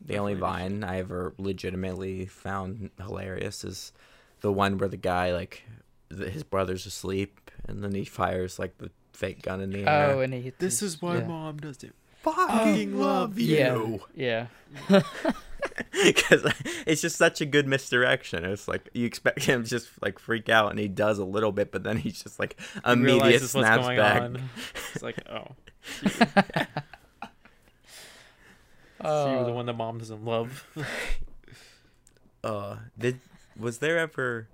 the 0.00 0.16
only 0.16 0.32
Vine 0.32 0.84
I 0.84 1.00
ever 1.00 1.34
legitimately 1.36 2.24
found 2.24 2.88
hilarious 2.98 3.62
is 3.62 3.92
the 4.40 4.50
one 4.50 4.78
where 4.78 4.88
the 4.88 4.96
guy 4.96 5.34
like 5.34 5.62
th- 6.10 6.32
his 6.32 6.42
brother's 6.42 6.86
asleep 6.86 7.50
and 7.66 7.82
then 7.82 7.94
he 7.94 8.04
fires 8.04 8.58
like 8.58 8.78
the 8.78 8.90
fake 9.12 9.42
gun 9.42 9.60
in 9.60 9.70
the 9.70 9.88
air. 9.88 10.10
Oh, 10.12 10.20
and 10.20 10.32
he 10.34 10.40
hit 10.42 10.58
this 10.58 10.80
his- 10.80 10.94
is 10.94 11.02
why 11.02 11.18
yeah. 11.18 11.26
mom 11.26 11.58
does 11.58 11.82
it. 11.82 11.92
fucking 12.22 12.98
love 12.98 13.38
you. 13.38 14.00
Yeah. 14.14 14.46
Because 16.04 16.52
it's 16.86 17.00
just 17.00 17.16
such 17.16 17.40
a 17.40 17.46
good 17.46 17.66
misdirection. 17.66 18.44
It's 18.44 18.68
like 18.68 18.88
you 18.94 19.04
expect 19.04 19.42
him 19.44 19.64
to 19.64 19.68
just 19.68 19.88
like 20.00 20.18
freak 20.18 20.48
out, 20.48 20.70
and 20.70 20.78
he 20.78 20.86
does 20.86 21.18
a 21.18 21.24
little 21.24 21.50
bit, 21.50 21.72
but 21.72 21.82
then 21.82 21.96
he's 21.96 22.22
just 22.22 22.38
like 22.38 22.56
He 22.84 22.92
immediate 22.92 23.40
snaps 23.42 23.86
back. 23.86 24.22
on. 24.22 24.48
It's 24.94 25.02
like, 25.02 25.16
oh, 25.30 25.48
Uh, 29.00 29.26
you 29.30 29.36
were 29.38 29.44
the 29.44 29.52
one 29.52 29.66
that 29.66 29.74
mom 29.76 29.98
doesn't 29.98 30.24
love. 30.24 30.66
Uh, 32.42 32.76
did 32.98 33.20
was 33.58 33.78
there 33.78 33.98
ever? 33.98 34.48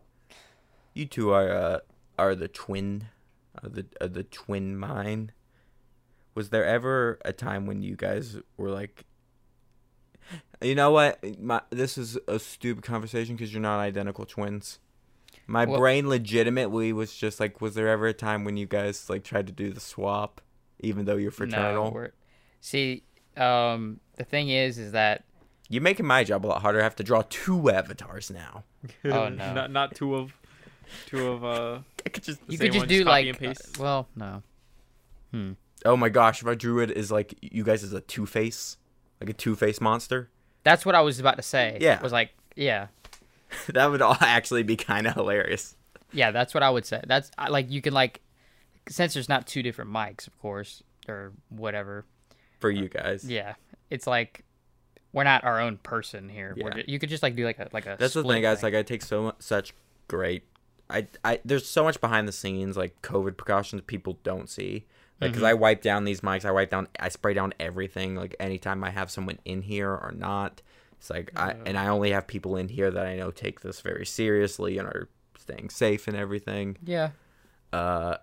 You 0.94 1.06
two 1.06 1.30
are 1.32 1.50
uh 1.50 1.78
are 2.18 2.34
the 2.34 2.48
twin, 2.48 3.06
are 3.62 3.68
the 3.68 3.86
are 4.00 4.08
the 4.08 4.24
twin 4.24 4.76
mine. 4.76 5.32
Was 6.34 6.50
there 6.50 6.64
ever 6.64 7.18
a 7.24 7.32
time 7.32 7.66
when 7.66 7.82
you 7.82 7.94
guys 7.96 8.38
were 8.56 8.70
like, 8.70 9.04
you 10.62 10.74
know 10.74 10.90
what? 10.90 11.18
My 11.40 11.60
this 11.70 11.98
is 11.98 12.18
a 12.28 12.38
stupid 12.38 12.84
conversation 12.84 13.36
because 13.36 13.52
you're 13.52 13.62
not 13.62 13.80
identical 13.80 14.24
twins. 14.24 14.78
My 15.46 15.64
Well- 15.64 15.78
brain 15.78 16.08
legitimately 16.08 16.92
was 16.92 17.14
just 17.14 17.40
like, 17.40 17.60
was 17.60 17.74
there 17.74 17.88
ever 17.88 18.06
a 18.06 18.12
time 18.14 18.44
when 18.44 18.56
you 18.56 18.66
guys 18.66 19.10
like 19.10 19.24
tried 19.24 19.46
to 19.48 19.52
do 19.52 19.72
the 19.72 19.80
swap, 19.80 20.40
even 20.80 21.04
though 21.04 21.16
you're 21.16 21.30
fraternal? 21.32 21.86
No, 21.86 21.90
we're, 21.90 22.10
see, 22.60 23.02
um, 23.36 23.98
the 24.16 24.24
thing 24.24 24.48
is, 24.50 24.78
is 24.78 24.92
that 24.92 25.24
You're 25.68 25.82
making 25.82 26.06
my 26.06 26.22
job 26.22 26.46
a 26.46 26.48
lot 26.48 26.62
harder. 26.62 26.80
I 26.80 26.84
have 26.84 26.96
to 26.96 27.02
draw 27.04 27.22
two 27.28 27.70
avatars 27.70 28.30
now. 28.30 28.64
Oh, 29.04 29.28
no. 29.28 29.52
not 29.54 29.70
not 29.70 29.94
two 29.94 30.14
of, 30.14 30.32
two 31.06 31.28
of 31.28 31.44
uh. 31.44 31.78
I 32.04 32.08
could 32.08 32.22
just 32.24 32.40
you 32.48 32.58
could 32.58 32.72
just 32.72 32.88
do 32.88 32.96
just 32.98 33.06
like, 33.06 33.26
and 33.26 33.38
paste? 33.38 33.78
uh, 33.78 33.82
well, 33.82 34.08
no. 34.16 34.42
Hmm. 35.30 35.52
Oh 35.84 35.96
my 35.96 36.08
gosh, 36.08 36.42
if 36.42 36.48
I 36.48 36.54
drew 36.54 36.80
it 36.80 36.90
as 36.90 37.10
like 37.10 37.34
you 37.40 37.64
guys 37.64 37.82
as 37.82 37.92
a 37.92 38.00
two 38.00 38.26
face, 38.26 38.76
like 39.20 39.30
a 39.30 39.32
two 39.32 39.56
face 39.56 39.80
monster, 39.80 40.30
That's 40.64 40.84
what 40.86 40.94
I 40.94 41.00
was 41.00 41.18
about 41.20 41.36
to 41.36 41.42
say. 41.42 41.78
Yeah. 41.80 42.00
Was 42.02 42.12
like, 42.12 42.30
yeah, 42.56 42.88
that 43.68 43.86
would 43.86 44.02
all 44.02 44.16
actually 44.20 44.62
be 44.62 44.76
kind 44.76 45.06
of 45.06 45.14
hilarious. 45.14 45.76
yeah. 46.12 46.30
That's 46.30 46.54
what 46.54 46.62
I 46.62 46.70
would 46.70 46.84
say. 46.86 47.00
That's 47.06 47.30
I- 47.38 47.48
like 47.48 47.70
you 47.70 47.80
can 47.82 47.94
like, 47.94 48.20
since 48.88 49.14
there's 49.14 49.28
not 49.28 49.46
two 49.46 49.62
different 49.62 49.90
mics, 49.90 50.26
of 50.26 50.38
course, 50.40 50.82
or 51.08 51.32
whatever. 51.48 52.04
for 52.60 52.70
you 52.70 52.88
guys. 52.88 53.24
Yeah, 53.28 53.54
it's 53.90 54.06
like 54.06 54.44
we're 55.12 55.24
not 55.24 55.44
our 55.44 55.60
own 55.60 55.76
person 55.78 56.28
here. 56.28 56.54
We're 56.56 56.68
Yeah. 56.68 56.74
ju- 56.82 56.84
you 56.88 56.98
could 56.98 57.08
just 57.10 57.22
like 57.22 57.34
do 57.36 57.44
like 57.44 57.58
a 57.58 57.68
like 57.72 57.86
a. 57.86 57.96
That's 57.98 58.14
the 58.14 58.20
split 58.22 58.34
thing, 58.36 58.42
guys. 58.42 58.62
Like 58.62 58.74
I 58.74 58.82
take 58.82 59.02
so 59.02 59.22
much, 59.24 59.36
such 59.40 59.74
great. 60.08 60.44
I, 60.92 61.06
I 61.24 61.40
there's 61.44 61.66
so 61.66 61.84
much 61.84 62.00
behind 62.00 62.28
the 62.28 62.32
scenes 62.32 62.76
like 62.76 63.00
COVID 63.02 63.36
precautions 63.36 63.82
people 63.86 64.18
don't 64.22 64.48
see. 64.48 64.86
Like, 65.20 65.30
because 65.32 65.44
I 65.44 65.54
wipe 65.54 65.82
down 65.82 66.04
these 66.04 66.20
mics, 66.20 66.44
I 66.44 66.50
wipe 66.50 66.70
down, 66.70 66.88
I 66.98 67.08
spray 67.08 67.32
down 67.32 67.54
everything. 67.60 68.16
Like 68.16 68.34
anytime 68.40 68.82
I 68.82 68.90
have 68.90 69.08
someone 69.08 69.38
in 69.44 69.62
here 69.62 69.90
or 69.90 70.12
not, 70.16 70.62
it's 70.98 71.10
like 71.10 71.30
I 71.36 71.54
and 71.64 71.78
I 71.78 71.86
only 71.88 72.10
have 72.10 72.26
people 72.26 72.56
in 72.56 72.68
here 72.68 72.90
that 72.90 73.06
I 73.06 73.16
know 73.16 73.30
take 73.30 73.60
this 73.60 73.80
very 73.80 74.04
seriously 74.04 74.78
and 74.78 74.88
are 74.88 75.08
staying 75.38 75.70
safe 75.70 76.08
and 76.08 76.16
everything. 76.16 76.76
yeah. 76.84 77.10
Uh, 77.72 78.16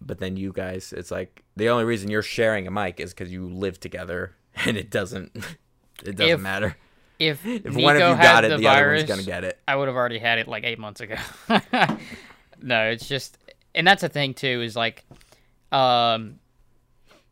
but 0.00 0.18
then 0.18 0.36
you 0.36 0.52
guys, 0.52 0.92
it's 0.92 1.10
like 1.10 1.42
the 1.56 1.68
only 1.68 1.84
reason 1.84 2.10
you're 2.10 2.22
sharing 2.22 2.66
a 2.66 2.70
mic 2.70 3.00
is 3.00 3.14
because 3.14 3.32
you 3.32 3.48
live 3.48 3.80
together, 3.80 4.36
and 4.66 4.76
it 4.76 4.90
doesn't, 4.90 5.34
it 6.04 6.16
doesn't 6.16 6.34
If 6.34 6.40
matter. 6.40 6.76
If, 7.18 7.46
If 7.46 7.64
Nico 7.64 7.82
one 7.82 7.96
of 7.96 8.00
you 8.00 8.22
got 8.22 8.44
it, 8.44 8.48
the, 8.48 8.56
the, 8.58 8.66
other 8.66 8.76
virus, 8.80 9.00
one's 9.02 9.08
gonna 9.08 9.22
get 9.22 9.44
it. 9.44 9.58
I 9.68 9.76
would 9.76 9.88
have 9.88 9.96
already 9.96 10.18
had 10.18 10.38
it 10.38 10.48
like 10.48 10.64
eight 10.64 10.78
months 10.78 11.00
ago. 11.00 11.14
no, 12.60 12.84
it's 12.90 13.06
just, 13.08 13.38
and 13.74 13.86
that's 13.86 14.00
the 14.02 14.08
thing 14.08 14.34
too 14.34 14.62
is 14.62 14.74
like, 14.76 15.04
um, 15.72 16.38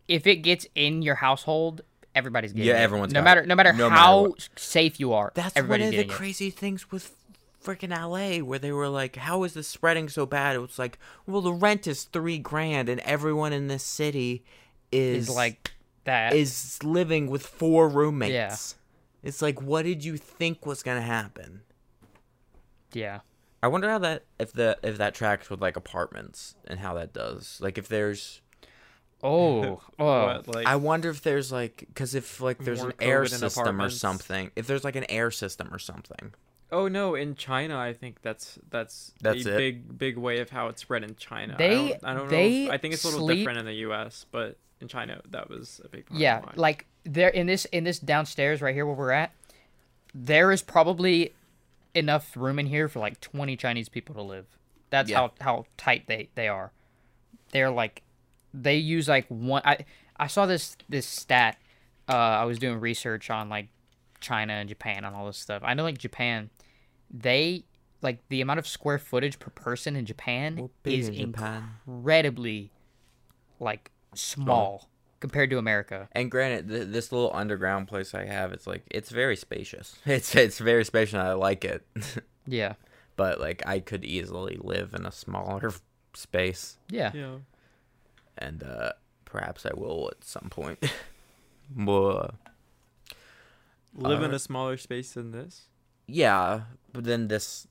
if 0.09 0.27
it 0.27 0.37
gets 0.37 0.67
in 0.75 1.03
your 1.03 1.15
household, 1.17 1.83
everybody's 2.15 2.53
getting 2.53 2.67
Yeah, 2.69 2.75
it. 2.75 2.77
Yeah, 2.79 2.83
everyone's 2.83 3.13
no 3.13 3.23
matter 3.23 3.41
it. 3.41 3.47
no 3.49 3.55
matter 3.55 3.73
No 3.73 3.89
matter 3.89 4.01
how 4.01 4.23
what. 4.29 4.49
safe 4.57 5.01
you 5.01 5.13
are. 5.13 5.33
That's 5.35 5.55
one 5.57 5.65
of 5.81 5.87
the 5.87 5.91
getting 5.91 6.11
it. 6.11 6.13
crazy 6.13 6.51
things 6.51 6.91
with 6.91 7.15
freaking 7.65 7.91
LA, 7.91 8.45
where 8.45 8.59
they 8.59 8.73
were 8.73 8.89
like, 8.89 9.17
"How 9.17 9.45
is 9.45 9.55
this 9.55 9.69
spreading 9.69 10.09
so 10.09 10.27
bad?" 10.27 10.57
It 10.57 10.61
was 10.61 10.79
like, 10.79 10.99
"Well, 11.27 11.41
the 11.43 11.53
rent 11.53 11.87
is 11.87 12.05
three 12.05 12.39
grand, 12.39 12.89
and 12.89 13.01
everyone 13.03 13.53
in 13.53 13.69
this 13.69 13.85
city 13.85 14.45
is, 14.91 15.29
Is 15.29 15.35
like 15.35 15.71
that. 16.05 16.35
is 16.35 16.83
living 16.83 17.29
with 17.29 17.47
four 17.47 17.89
roommates." 17.89 18.75
It's 19.23 19.41
like, 19.41 19.63
what 19.63 19.85
did 19.85 20.05
you 20.05 20.17
think 20.17 20.67
was 20.67 20.83
gonna 20.83 21.03
happen? 21.03 21.63
yeah. 22.93 23.21
I 23.65 23.69
wonder 23.69 23.89
how 23.89 23.99
that 23.99 24.25
if 24.41 24.53
the 24.53 24.77
if 24.83 24.99
that 24.99 25.15
tracks 25.15 25.49
with 25.49 25.61
like 25.61 25.77
apartments 25.77 26.57
and 26.67 26.81
how 26.81 26.95
that 26.95 27.13
does. 27.13 27.59
Like 27.61 27.79
if 27.79 27.87
there's 27.87 28.41
Oh, 29.23 29.81
oh. 29.99 30.27
What, 30.27 30.49
like, 30.49 30.67
I 30.67 30.77
wonder 30.77 31.11
if 31.11 31.23
there's 31.23 31.53
like 31.53 31.85
because 31.87 32.15
if 32.15 32.41
like 32.41 32.59
there's 32.59 32.83
an 32.83 32.93
air 33.01 33.23
COVID 33.23 33.33
in 33.33 33.39
system 33.39 33.81
or 33.81 33.91
something. 33.91 34.51
If 34.57 34.67
there's 34.67 34.85
like 34.85 34.97
an 34.97 35.07
air 35.09 35.31
system 35.31 35.73
or 35.73 35.79
something. 35.79 36.35
Oh 36.73 36.89
no, 36.89 37.15
in 37.15 37.35
China, 37.37 37.79
I 37.79 37.93
think 37.93 38.23
that's 38.23 38.59
that's 38.71 39.13
That's 39.21 39.47
a 39.47 39.55
it? 39.55 39.57
big 39.59 39.99
big 39.99 40.17
way 40.17 40.41
of 40.41 40.51
how 40.51 40.69
it's 40.69 40.83
spread 40.83 41.05
in 41.05 41.15
China. 41.17 41.55
They- 41.59 41.71
I 41.71 41.89
don't, 41.89 42.05
I 42.05 42.15
don't 42.15 42.31
know. 42.31 42.39
If, 42.39 42.71
I 42.71 42.79
think 42.79 42.95
it's 42.95 43.05
a 43.05 43.09
little 43.09 43.27
sleep- 43.27 43.39
different 43.41 43.59
in 43.61 43.67
the 43.67 43.75
U.S., 43.75 44.27
but 44.33 44.57
in 44.81 44.89
China, 44.89 45.21
that 45.31 45.49
was 45.49 45.81
a 45.85 45.89
big 45.89 46.07
part. 46.07 46.19
yeah 46.21 46.39
of 46.39 46.45
why. 46.47 46.53
like 46.57 46.87
there 47.05 47.29
in 47.29 47.47
this 47.47 47.65
in 47.67 47.85
this 47.85 47.99
downstairs 48.01 48.61
right 48.63 48.75
here 48.75 48.85
where 48.87 48.95
we're 48.97 49.11
at 49.13 49.33
there 50.15 50.51
is 50.53 50.61
probably 50.63 51.33
enough 51.95 52.37
room 52.37 52.59
in 52.59 52.67
here 52.67 52.89
for 52.89 52.99
like 53.01 53.21
20 53.21 53.57
chinese 53.57 53.89
people 53.89 54.15
to 54.15 54.23
live 54.23 54.47
that's 54.91 55.11
Yeah. 55.11 55.17
how 55.19 55.33
how 55.41 55.67
tight 55.77 56.07
they 56.07 56.29
they 56.37 56.49
are 56.49 56.71
they're 57.53 57.71
like 57.71 58.03
they 58.55 58.77
use 58.77 59.09
like 59.09 59.27
one 59.29 59.63
i 59.65 59.79
i 60.17 60.27
saw 60.27 60.47
this 60.47 60.77
this 60.89 61.07
stat 61.07 61.59
uh 62.09 62.13
i 62.13 62.45
was 62.45 62.59
doing 62.59 62.79
research 62.81 63.31
on 63.31 63.49
like 63.49 63.69
china 64.21 64.53
and 64.55 64.69
japan 64.69 65.05
and 65.05 65.15
all 65.17 65.27
this 65.27 65.39
stuff 65.39 65.63
i 65.65 65.75
know 65.75 65.83
like 65.83 65.99
japan 65.99 66.51
they 67.13 67.65
like 68.01 68.19
the 68.29 68.41
amount 68.41 68.59
of 68.59 68.67
square 68.67 68.99
footage 68.99 69.39
per 69.39 69.51
person 69.51 69.95
in 69.97 70.05
japan 70.07 70.69
is 70.85 71.09
in 71.09 71.33
Japan. 71.33 71.69
incredibly 71.87 72.71
like 73.61 73.91
small 74.15 74.89
compared 75.21 75.51
to 75.51 75.59
America. 75.59 76.09
And 76.13 76.29
granted, 76.33 76.69
th- 76.69 76.89
this 76.89 77.13
little 77.13 77.31
underground 77.33 77.87
place 77.87 78.13
I 78.13 78.25
have, 78.25 78.53
it's 78.53 78.67
like 78.67 78.83
it's 78.91 79.11
very 79.11 79.37
spacious. 79.37 79.97
It's 80.07 80.35
it's 80.35 80.59
very 80.59 80.85
spacious. 80.85 81.15
and 81.15 81.23
I 81.23 81.35
like 81.35 81.65
it, 81.65 81.87
Yeah. 82.47 82.75
but 83.15 83.39
like 83.41 83.63
I 83.65 83.79
could 83.79 84.05
easily 84.05 84.59
live 84.61 84.95
in 84.95 85.07
a 85.07 85.13
smaller 85.13 85.69
f- 85.69 85.81
space, 86.15 86.77
Yeah. 86.91 87.13
Yeah. 87.15 87.37
and 88.37 88.65
uh, 88.65 88.93
perhaps 89.25 89.65
I 89.65 89.71
will 89.77 90.09
at 90.11 90.25
some 90.25 90.49
point. 90.51 90.79
well, 91.77 92.19
uh, 92.19 92.29
Live 93.95 94.23
in 94.23 94.33
a 94.35 94.39
smaller 94.41 94.77
space 94.77 95.13
than 95.13 95.31
this. 95.33 95.69
Yeah, 96.07 96.63
but 96.93 97.05
then 97.05 97.29
this 97.29 97.67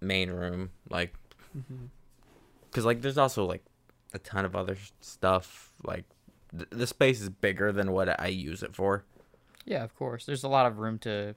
main 0.00 0.30
room, 0.30 0.70
like, 0.90 1.14
Mm-hmm. 1.56 1.84
because 2.64 2.84
like 2.84 3.00
there's 3.00 3.16
also 3.18 3.44
like 3.44 3.62
a 4.12 4.18
ton 4.18 4.44
of 4.44 4.56
other 4.56 4.76
stuff. 5.00 5.72
Like 5.84 6.04
th- 6.50 6.68
the 6.70 6.86
space 6.88 7.20
is 7.20 7.28
bigger 7.28 7.70
than 7.70 7.92
what 7.92 8.20
I 8.20 8.26
use 8.26 8.62
it 8.64 8.74
for. 8.74 9.04
Yeah, 9.64 9.84
of 9.84 9.94
course. 9.94 10.26
There's 10.26 10.42
a 10.42 10.48
lot 10.48 10.66
of 10.66 10.78
room 10.78 10.98
to 11.00 11.36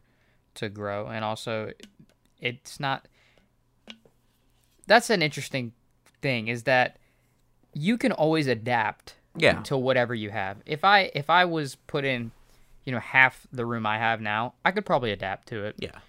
to 0.55 0.69
grow 0.69 1.05
and 1.05 1.23
also 1.23 1.71
it's 2.41 2.79
not 2.79 3.07
That's 4.87 5.09
an 5.11 5.21
interesting 5.21 5.73
thing 6.21 6.47
is 6.47 6.63
that 6.63 6.97
you 7.73 7.95
can 7.97 8.11
always 8.11 8.47
adapt 8.47 9.15
Yeah. 9.35 9.61
to 9.63 9.77
whatever 9.77 10.15
you 10.15 10.31
have. 10.31 10.57
If 10.65 10.83
I 10.83 11.11
if 11.13 11.29
I 11.29 11.45
was 11.45 11.75
put 11.75 12.05
in, 12.05 12.31
you 12.85 12.91
know, 12.91 12.99
half 12.99 13.45
the 13.51 13.65
room 13.67 13.85
I 13.85 13.99
have 13.99 14.19
now, 14.21 14.53
I 14.65 14.71
could 14.71 14.85
probably 14.85 15.11
adapt 15.11 15.47
to 15.49 15.63
it. 15.65 15.75
Yeah. 15.77 15.99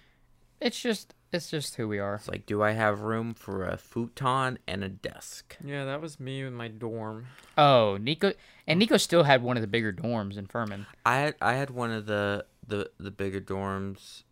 It's 0.61 0.79
just 0.79 1.13
it's 1.31 1.49
just 1.49 1.75
who 1.75 1.87
we 1.87 1.99
are. 1.99 2.15
It's 2.15 2.27
like, 2.27 2.45
do 2.45 2.61
I 2.63 2.71
have 2.71 3.01
room 3.01 3.33
for 3.33 3.63
a 3.63 3.77
futon 3.77 4.57
and 4.67 4.83
a 4.83 4.89
desk? 4.89 5.57
Yeah, 5.63 5.85
that 5.85 6.01
was 6.01 6.19
me 6.19 6.41
in 6.41 6.53
my 6.53 6.67
dorm. 6.67 7.27
Oh, 7.57 7.97
Nico 7.97 8.33
and 8.67 8.79
Nico 8.79 8.97
still 8.97 9.23
had 9.23 9.43
one 9.43 9.57
of 9.57 9.61
the 9.61 9.67
bigger 9.67 9.93
dorms 9.93 10.37
in 10.37 10.47
Furman. 10.47 10.85
I 11.05 11.17
had 11.17 11.35
I 11.41 11.53
had 11.53 11.69
one 11.69 11.91
of 11.91 12.05
the 12.07 12.45
the 12.67 12.89
the 12.99 13.11
bigger 13.11 13.41
dorms 13.41 14.23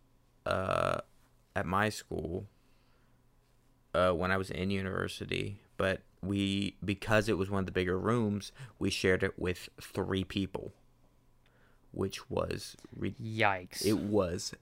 uh 0.46 1.00
at 1.56 1.66
my 1.66 1.88
school 1.88 2.46
uh 3.94 4.12
when 4.12 4.30
I 4.30 4.36
was 4.36 4.50
in 4.50 4.70
university, 4.70 5.60
but 5.76 6.02
we 6.22 6.76
because 6.84 7.28
it 7.28 7.38
was 7.38 7.48
one 7.48 7.60
of 7.60 7.66
the 7.66 7.72
bigger 7.72 7.98
rooms, 7.98 8.52
we 8.78 8.90
shared 8.90 9.22
it 9.22 9.38
with 9.38 9.68
3 9.80 10.24
people. 10.24 10.72
Which 11.90 12.28
was 12.28 12.76
re- 12.94 13.14
Yikes. 13.22 13.84
it 13.84 13.98
was 13.98 14.52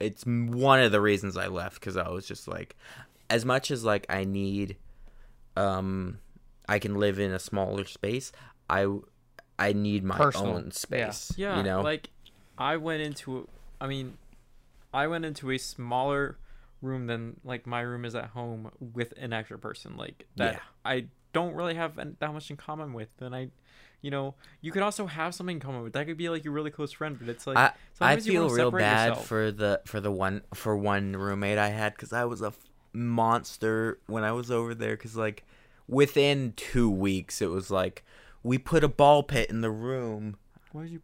it's 0.00 0.24
one 0.24 0.80
of 0.80 0.92
the 0.92 1.00
reasons 1.00 1.36
I 1.36 1.46
left 1.46 1.80
cuz 1.80 1.96
I 1.96 2.08
was 2.08 2.26
just 2.26 2.48
like 2.48 2.76
as 3.28 3.44
much 3.44 3.70
as 3.70 3.84
like 3.84 4.06
I 4.08 4.24
need 4.24 4.76
um 5.56 6.18
I 6.68 6.78
can 6.78 6.94
live 6.94 7.18
in 7.18 7.32
a 7.32 7.38
smaller 7.38 7.84
space, 7.84 8.32
I 8.68 8.86
I 9.58 9.72
need 9.74 10.04
my 10.04 10.16
Personal. 10.16 10.54
own 10.54 10.70
space. 10.72 11.32
Yeah, 11.36 11.50
yeah, 11.50 11.56
you 11.58 11.62
know. 11.62 11.82
like 11.82 12.10
I 12.56 12.76
went 12.76 13.02
into, 13.02 13.48
I 13.80 13.86
mean, 13.86 14.16
I 14.92 15.06
went 15.06 15.24
into 15.24 15.50
a 15.50 15.58
smaller 15.58 16.38
room 16.82 17.06
than 17.06 17.40
like 17.44 17.66
my 17.66 17.80
room 17.80 18.04
is 18.04 18.14
at 18.14 18.26
home 18.26 18.70
with 18.80 19.12
an 19.18 19.32
extra 19.32 19.58
person 19.58 19.96
like 19.96 20.26
that. 20.36 20.54
Yeah. 20.54 20.60
I 20.84 21.06
don't 21.32 21.54
really 21.54 21.74
have 21.74 21.96
that 21.96 22.32
much 22.32 22.50
in 22.50 22.56
common 22.56 22.92
with, 22.92 23.08
and 23.20 23.34
I, 23.34 23.50
you 24.02 24.10
know, 24.10 24.34
you 24.60 24.72
could 24.72 24.82
also 24.82 25.06
have 25.06 25.34
something 25.34 25.56
in 25.56 25.60
common 25.60 25.82
with. 25.82 25.92
That 25.92 26.06
could 26.06 26.16
be 26.16 26.28
like 26.28 26.44
your 26.44 26.52
really 26.52 26.70
close 26.70 26.92
friend, 26.92 27.18
but 27.18 27.28
it's 27.28 27.46
like 27.46 27.56
I 27.56 27.66
I 27.66 27.72
sometimes 27.94 28.26
you 28.26 28.32
feel 28.32 28.42
wanna 28.44 28.54
real 28.54 28.70
bad 28.70 29.08
yourself. 29.10 29.26
for 29.26 29.52
the 29.52 29.80
for 29.84 30.00
the 30.00 30.10
one 30.10 30.42
for 30.54 30.76
one 30.76 31.14
roommate 31.16 31.58
I 31.58 31.68
had 31.68 31.94
because 31.94 32.12
I 32.12 32.24
was 32.24 32.40
a 32.42 32.46
f- 32.48 32.58
monster 32.92 33.98
when 34.06 34.24
I 34.24 34.32
was 34.32 34.50
over 34.50 34.74
there 34.74 34.96
because 34.96 35.16
like 35.16 35.44
within 35.88 36.52
two 36.56 36.88
weeks 36.90 37.42
it 37.42 37.50
was 37.50 37.70
like 37.70 38.04
we 38.42 38.56
put 38.58 38.82
a 38.84 38.88
ball 38.88 39.22
pit 39.22 39.50
in 39.50 39.60
the 39.60 39.70
room. 39.70 40.36
Why 40.72 40.82
did 40.82 40.92
you? 40.92 41.02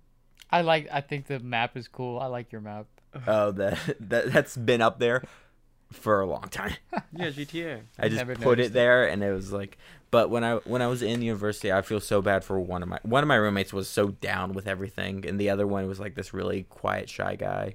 I 0.50 0.62
like 0.62 0.88
I 0.92 1.00
think 1.00 1.26
the 1.26 1.40
map 1.40 1.76
is 1.76 1.88
cool. 1.88 2.18
I 2.18 2.26
like 2.26 2.52
your 2.52 2.60
map. 2.60 2.86
Oh, 3.26 3.50
that 3.52 3.78
that 4.00 4.32
that's 4.32 4.56
been 4.56 4.80
up 4.80 4.98
there 4.98 5.22
for 5.92 6.20
a 6.20 6.26
long 6.26 6.48
time. 6.50 6.74
Yeah, 7.12 7.28
GTA. 7.30 7.80
I 7.98 8.08
just 8.08 8.18
Never 8.18 8.34
put 8.34 8.44
noticed 8.58 8.70
it 8.70 8.72
there 8.74 9.08
and 9.08 9.22
it 9.22 9.32
was 9.32 9.52
like 9.52 9.78
but 10.10 10.28
when 10.28 10.44
I 10.44 10.56
when 10.56 10.82
I 10.82 10.86
was 10.86 11.00
in 11.02 11.22
university 11.22 11.72
I 11.72 11.80
feel 11.82 12.00
so 12.00 12.20
bad 12.20 12.44
for 12.44 12.60
one 12.60 12.82
of 12.82 12.88
my 12.88 12.98
one 13.02 13.22
of 13.22 13.28
my 13.28 13.36
roommates 13.36 13.72
was 13.72 13.88
so 13.88 14.08
down 14.08 14.52
with 14.52 14.66
everything 14.66 15.24
and 15.26 15.40
the 15.40 15.48
other 15.48 15.66
one 15.66 15.86
was 15.86 15.98
like 15.98 16.14
this 16.14 16.34
really 16.34 16.64
quiet 16.64 17.08
shy 17.08 17.36
guy. 17.36 17.74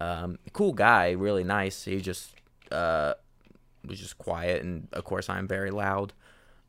Um 0.00 0.38
cool 0.52 0.72
guy, 0.74 1.12
really 1.12 1.44
nice. 1.44 1.84
He 1.84 2.00
just 2.00 2.34
uh 2.70 3.14
was 3.86 3.98
just 3.98 4.18
quiet 4.18 4.62
and 4.62 4.88
of 4.92 5.04
course 5.04 5.30
I'm 5.30 5.48
very 5.48 5.70
loud. 5.70 6.12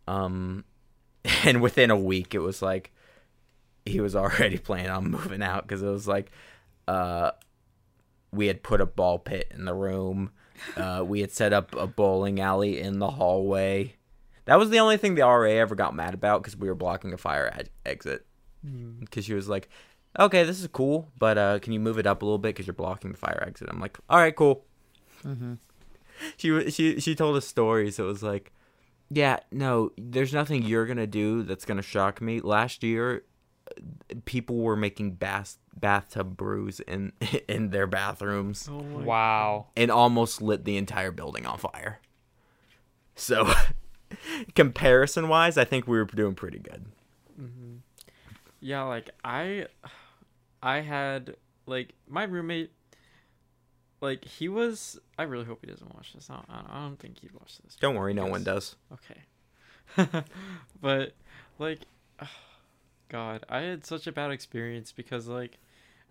Um 0.08 0.64
and 1.44 1.62
within 1.62 1.92
a 1.92 1.98
week 1.98 2.34
it 2.34 2.40
was 2.40 2.62
like 2.62 2.92
he 3.86 4.00
was 4.00 4.16
already 4.16 4.58
planning 4.68 4.92
on 4.92 5.12
moving 5.12 5.44
out 5.44 5.68
cuz 5.68 5.82
it 5.82 5.90
was 5.90 6.08
like 6.08 6.32
uh 6.88 7.32
we 8.32 8.48
had 8.48 8.64
put 8.64 8.80
a 8.80 8.86
ball 8.86 9.20
pit 9.20 9.52
in 9.54 9.66
the 9.66 9.74
room. 9.74 10.32
Uh, 10.76 11.04
we 11.06 11.22
had 11.22 11.32
set 11.32 11.54
up 11.54 11.76
a 11.76 11.88
bowling 11.88 12.40
alley 12.40 12.80
in 12.80 13.00
the 13.00 13.10
hallway. 13.10 13.96
That 14.46 14.58
was 14.60 14.70
the 14.70 14.80
only 14.80 14.98
thing 14.98 15.16
the 15.16 15.22
RA 15.22 15.50
ever 15.50 15.76
got 15.76 15.96
mad 15.96 16.14
about 16.14 16.42
because 16.42 16.58
we 16.58 16.68
were 16.68 16.76
blocking 16.76 17.14
a 17.14 17.18
fire 17.18 17.50
ad- 17.54 17.70
exit. 17.86 18.26
Because 19.00 19.26
she 19.26 19.34
was 19.34 19.48
like, 19.50 19.70
"Okay, 20.20 20.44
this 20.44 20.60
is 20.62 20.68
cool, 20.68 21.12
but 21.18 21.38
uh, 21.38 21.60
can 21.60 21.74
you 21.74 21.80
move 21.80 21.98
it 21.98 22.06
up 22.08 22.22
a 22.22 22.26
little 22.26 22.38
bit 22.38 22.50
because 22.50 22.68
you're 22.68 22.74
blocking 22.74 23.12
the 23.12 23.18
fire 23.18 23.44
exit?" 23.46 23.70
I'm 23.72 23.80
like, 23.80 23.98
"All 24.10 24.20
right, 24.20 24.36
cool." 24.36 24.66
Mm-hmm. 25.26 25.54
She 26.38 26.70
she 26.70 27.00
she 27.00 27.16
told 27.16 27.36
us 27.38 27.48
stories. 27.48 27.98
It 27.98 28.04
was 28.04 28.22
like, 28.22 28.52
"Yeah, 29.10 29.40
no, 29.52 29.92
there's 29.98 30.34
nothing 30.34 30.64
you're 30.64 30.86
gonna 30.86 31.08
do 31.08 31.44
that's 31.44 31.66
gonna 31.66 31.82
shock 31.82 32.22
me." 32.22 32.40
Last 32.40 32.84
year, 32.84 33.24
people 34.26 34.58
were 34.58 34.76
making 34.76 35.12
bath 35.14 35.58
bathtub 35.80 36.36
brews 36.38 36.80
in 36.82 37.14
in 37.48 37.70
their 37.70 37.88
bathrooms 37.88 38.68
Oh 38.72 38.82
my 38.84 39.04
Wow. 39.04 39.68
and 39.78 39.90
almost 39.92 40.42
lit 40.42 40.66
the 40.66 40.78
entire 40.78 41.12
building 41.12 41.46
on 41.46 41.58
fire. 41.58 42.00
So, 43.16 43.52
comparison 44.56 45.28
wise, 45.28 45.58
I 45.58 45.64
think 45.66 45.88
we 45.88 45.98
were 45.98 46.06
doing 46.06 46.36
pretty 46.36 46.60
good. 46.60 46.86
hmm 47.36 47.76
Yeah, 48.60 48.84
like 48.84 49.10
I, 49.24 49.68
I 50.62 50.82
had 50.82 51.36
like 51.66 51.94
my 52.08 52.24
roommate. 52.24 52.72
Like 54.02 54.26
he 54.26 54.50
was. 54.50 55.00
I 55.20 55.24
really 55.24 55.46
hope 55.46 55.60
he 55.62 55.68
doesn't 55.72 55.94
watch 55.94 56.14
this. 56.14 56.30
I 56.30 56.36
don't, 56.36 56.50
I 56.50 56.82
don't- 56.82 56.98
think 57.00 57.20
he'd 57.20 57.34
watch 57.34 57.60
this. 57.64 57.76
Don't 57.76 57.96
worry, 57.96 58.14
no 58.16 58.26
one 58.26 58.44
does. 58.44 58.76
Okay. 58.94 60.24
but 60.82 61.14
like, 61.60 61.80
God, 63.12 63.46
I 63.50 63.60
had 63.60 63.86
such 63.86 64.08
a 64.08 64.12
bad 64.12 64.32
experience 64.32 64.92
because 64.92 65.28
like, 65.28 65.60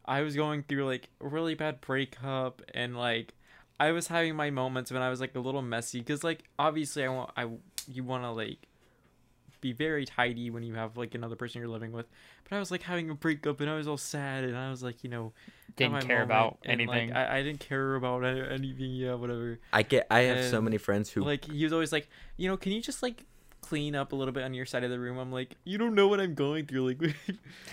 I 0.04 0.20
was 0.20 0.36
going 0.36 0.64
through 0.64 0.84
like 0.84 1.08
a 1.20 1.28
really 1.28 1.54
bad 1.54 1.80
breakup 1.80 2.62
and 2.74 2.96
like, 2.96 3.34
I 3.78 3.92
was 3.92 4.08
having 4.08 4.36
my 4.36 4.50
moments 4.50 4.92
when 4.92 5.00
I 5.00 5.08
was 5.08 5.22
like 5.22 5.34
a 5.34 5.40
little 5.40 5.62
messy 5.62 6.00
because 6.00 6.22
like 6.22 6.44
obviously 6.58 7.02
I 7.02 7.08
want 7.08 7.30
I 7.34 7.48
you 7.88 8.04
want 8.04 8.24
to 8.24 8.30
like 8.30 8.58
be 9.62 9.72
very 9.72 10.04
tidy 10.04 10.50
when 10.50 10.62
you 10.62 10.74
have 10.74 10.98
like 10.98 11.14
another 11.14 11.36
person 11.36 11.60
you're 11.60 11.70
living 11.70 11.92
with. 11.92 12.06
But 12.44 12.56
I 12.56 12.58
was 12.58 12.70
like 12.70 12.82
having 12.82 13.08
a 13.08 13.14
breakup 13.14 13.60
and 13.60 13.70
I 13.70 13.76
was 13.76 13.88
all 13.88 13.96
sad 13.96 14.44
and 14.44 14.56
I 14.56 14.70
was 14.70 14.82
like, 14.82 15.02
you 15.02 15.08
know, 15.08 15.32
had 15.66 15.76
Didn't 15.76 16.06
care 16.06 16.18
moment, 16.18 16.30
about 16.30 16.58
and, 16.64 16.86
like, 16.86 16.98
anything. 16.98 17.16
I, 17.16 17.38
I 17.38 17.42
didn't 17.42 17.60
care 17.60 17.94
about 17.94 18.24
anything. 18.24 18.90
Yeah, 18.90 19.14
whatever. 19.14 19.58
I 19.72 19.82
get. 19.82 20.06
I 20.10 20.20
have 20.22 20.44
so 20.44 20.60
many 20.60 20.76
friends 20.76 21.10
who. 21.10 21.22
Like 21.22 21.46
he 21.46 21.64
was 21.64 21.72
always 21.72 21.92
like, 21.92 22.08
you 22.36 22.48
know, 22.48 22.56
can 22.58 22.72
you 22.72 22.82
just 22.82 23.02
like 23.02 23.24
clean 23.60 23.94
up 23.94 24.12
a 24.12 24.16
little 24.16 24.32
bit 24.32 24.44
on 24.44 24.54
your 24.54 24.66
side 24.66 24.84
of 24.84 24.90
the 24.90 24.98
room? 24.98 25.18
I'm 25.18 25.32
like, 25.32 25.56
you 25.64 25.78
don't 25.78 25.94
know 25.94 26.08
what 26.08 26.20
I'm 26.20 26.34
going 26.34 26.66
through, 26.66 26.88
like, 26.88 27.14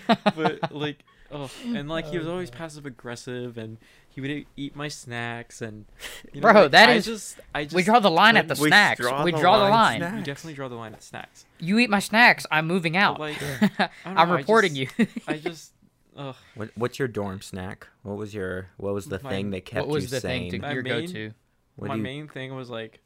but 0.36 0.72
like, 0.76 1.04
oh, 1.32 1.50
and 1.66 1.88
like 1.90 2.08
he 2.08 2.18
was 2.18 2.28
always 2.28 2.50
passive 2.50 2.86
aggressive, 2.86 3.58
and 3.58 3.78
he 4.10 4.22
would 4.22 4.46
eat 4.56 4.76
my 4.76 4.88
snacks, 4.88 5.62
and 5.62 5.86
you 6.34 6.42
know, 6.42 6.52
Bro, 6.52 6.62
like, 6.64 6.72
that 6.72 6.90
I 6.90 6.94
is- 6.94 7.06
just, 7.06 7.40
I 7.54 7.64
just, 7.66 7.76
we 7.76 7.84
draw 7.84 8.00
the 8.00 8.10
line 8.12 8.36
at 8.38 8.48
the 8.48 8.58
We 8.60 8.70
snacks. 8.70 9.00
draw 9.00 9.24
we 9.24 9.32
the 9.32 9.38
draw 9.40 9.58
the 9.64 9.70
line 9.70 10.02
line. 10.02 10.18
You 10.18 10.24
definitely 10.24 10.54
draw 10.56 10.68
the 10.70 10.76
line 10.76 10.94
at 10.94 11.04
snacks. 11.04 11.46
You 11.60 11.78
eat 11.80 11.90
my 11.90 12.00
snacks, 12.00 12.46
I'm 12.52 12.66
moving 12.68 12.98
out. 12.98 13.20
like, 13.20 13.38
I'm 14.06 14.16
know, 14.16 14.22
I 14.22 14.38
reporting 14.38 14.76
just- 14.76 14.98
you. 15.00 15.08
I 15.28 15.38
just, 15.38 15.74
ugh. 16.16 16.36
What, 16.56 16.70
what's 16.76 16.98
your 17.00 17.08
dorm 17.08 17.42
snack? 17.42 17.88
What 18.04 18.18
was 18.18 18.34
your? 18.34 18.70
What 18.78 18.94
was 18.94 19.06
the 19.06 19.20
My- 19.24 19.30
thing 19.30 19.52
that 19.52 19.66
kept 19.66 19.86
what 19.88 19.94
was 19.94 20.04
you 20.06 20.10
the 20.10 20.20
sane? 20.22 20.52
thing 20.52 20.62
to 20.62 20.68
My 20.68 20.74
your 20.74 20.84
main- 20.84 21.06
go-to? 21.06 21.32
What 21.76 21.90
my 21.90 21.96
you- 21.96 22.02
main 22.02 22.28
thing 22.28 22.56
was 22.56 22.70
like, 22.72 23.02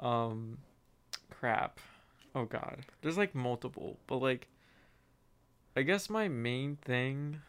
um, 0.00 0.58
crap. 1.30 1.78
Oh 2.34 2.44
god, 2.46 2.84
there's 3.02 3.16
like 3.18 3.34
multiple, 3.34 3.98
but 4.06 4.16
like, 4.16 4.48
I 5.76 5.82
guess 5.82 6.10
my 6.10 6.28
main 6.28 6.76
thing. 6.76 7.40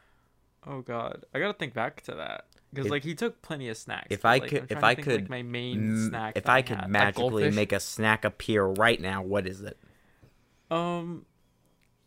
Oh 0.66 0.82
god, 0.82 1.26
I 1.34 1.40
gotta 1.40 1.54
think 1.54 1.74
back 1.74 2.02
to 2.04 2.14
that 2.16 2.46
because 2.74 2.90
like 2.92 3.04
he 3.04 3.16
took 3.16 3.42
plenty 3.42 3.70
of 3.70 3.78
snacks. 3.78 4.08
if 4.10 4.22
but, 4.24 4.30
I 4.30 4.38
like, 4.38 4.50
could- 4.50 4.72
if 4.72 4.84
I 4.84 4.96
think, 4.96 5.08
like, 5.08 5.16
could 5.18 5.30
my 5.30 5.42
main 5.42 5.92
Mm, 5.92 6.10
snack. 6.10 6.34
if 6.38 6.44
that 6.46 6.52
I 6.52 6.62
could 6.62 6.78
had. 6.82 6.90
magically 6.90 7.50
make 7.52 7.72
a 7.72 7.80
snack 7.80 8.24
appear 8.26 8.64
right 8.66 9.00
now, 9.02 9.22
what 9.24 9.48
is 9.48 9.62
it? 9.62 9.78
um, 10.72 11.26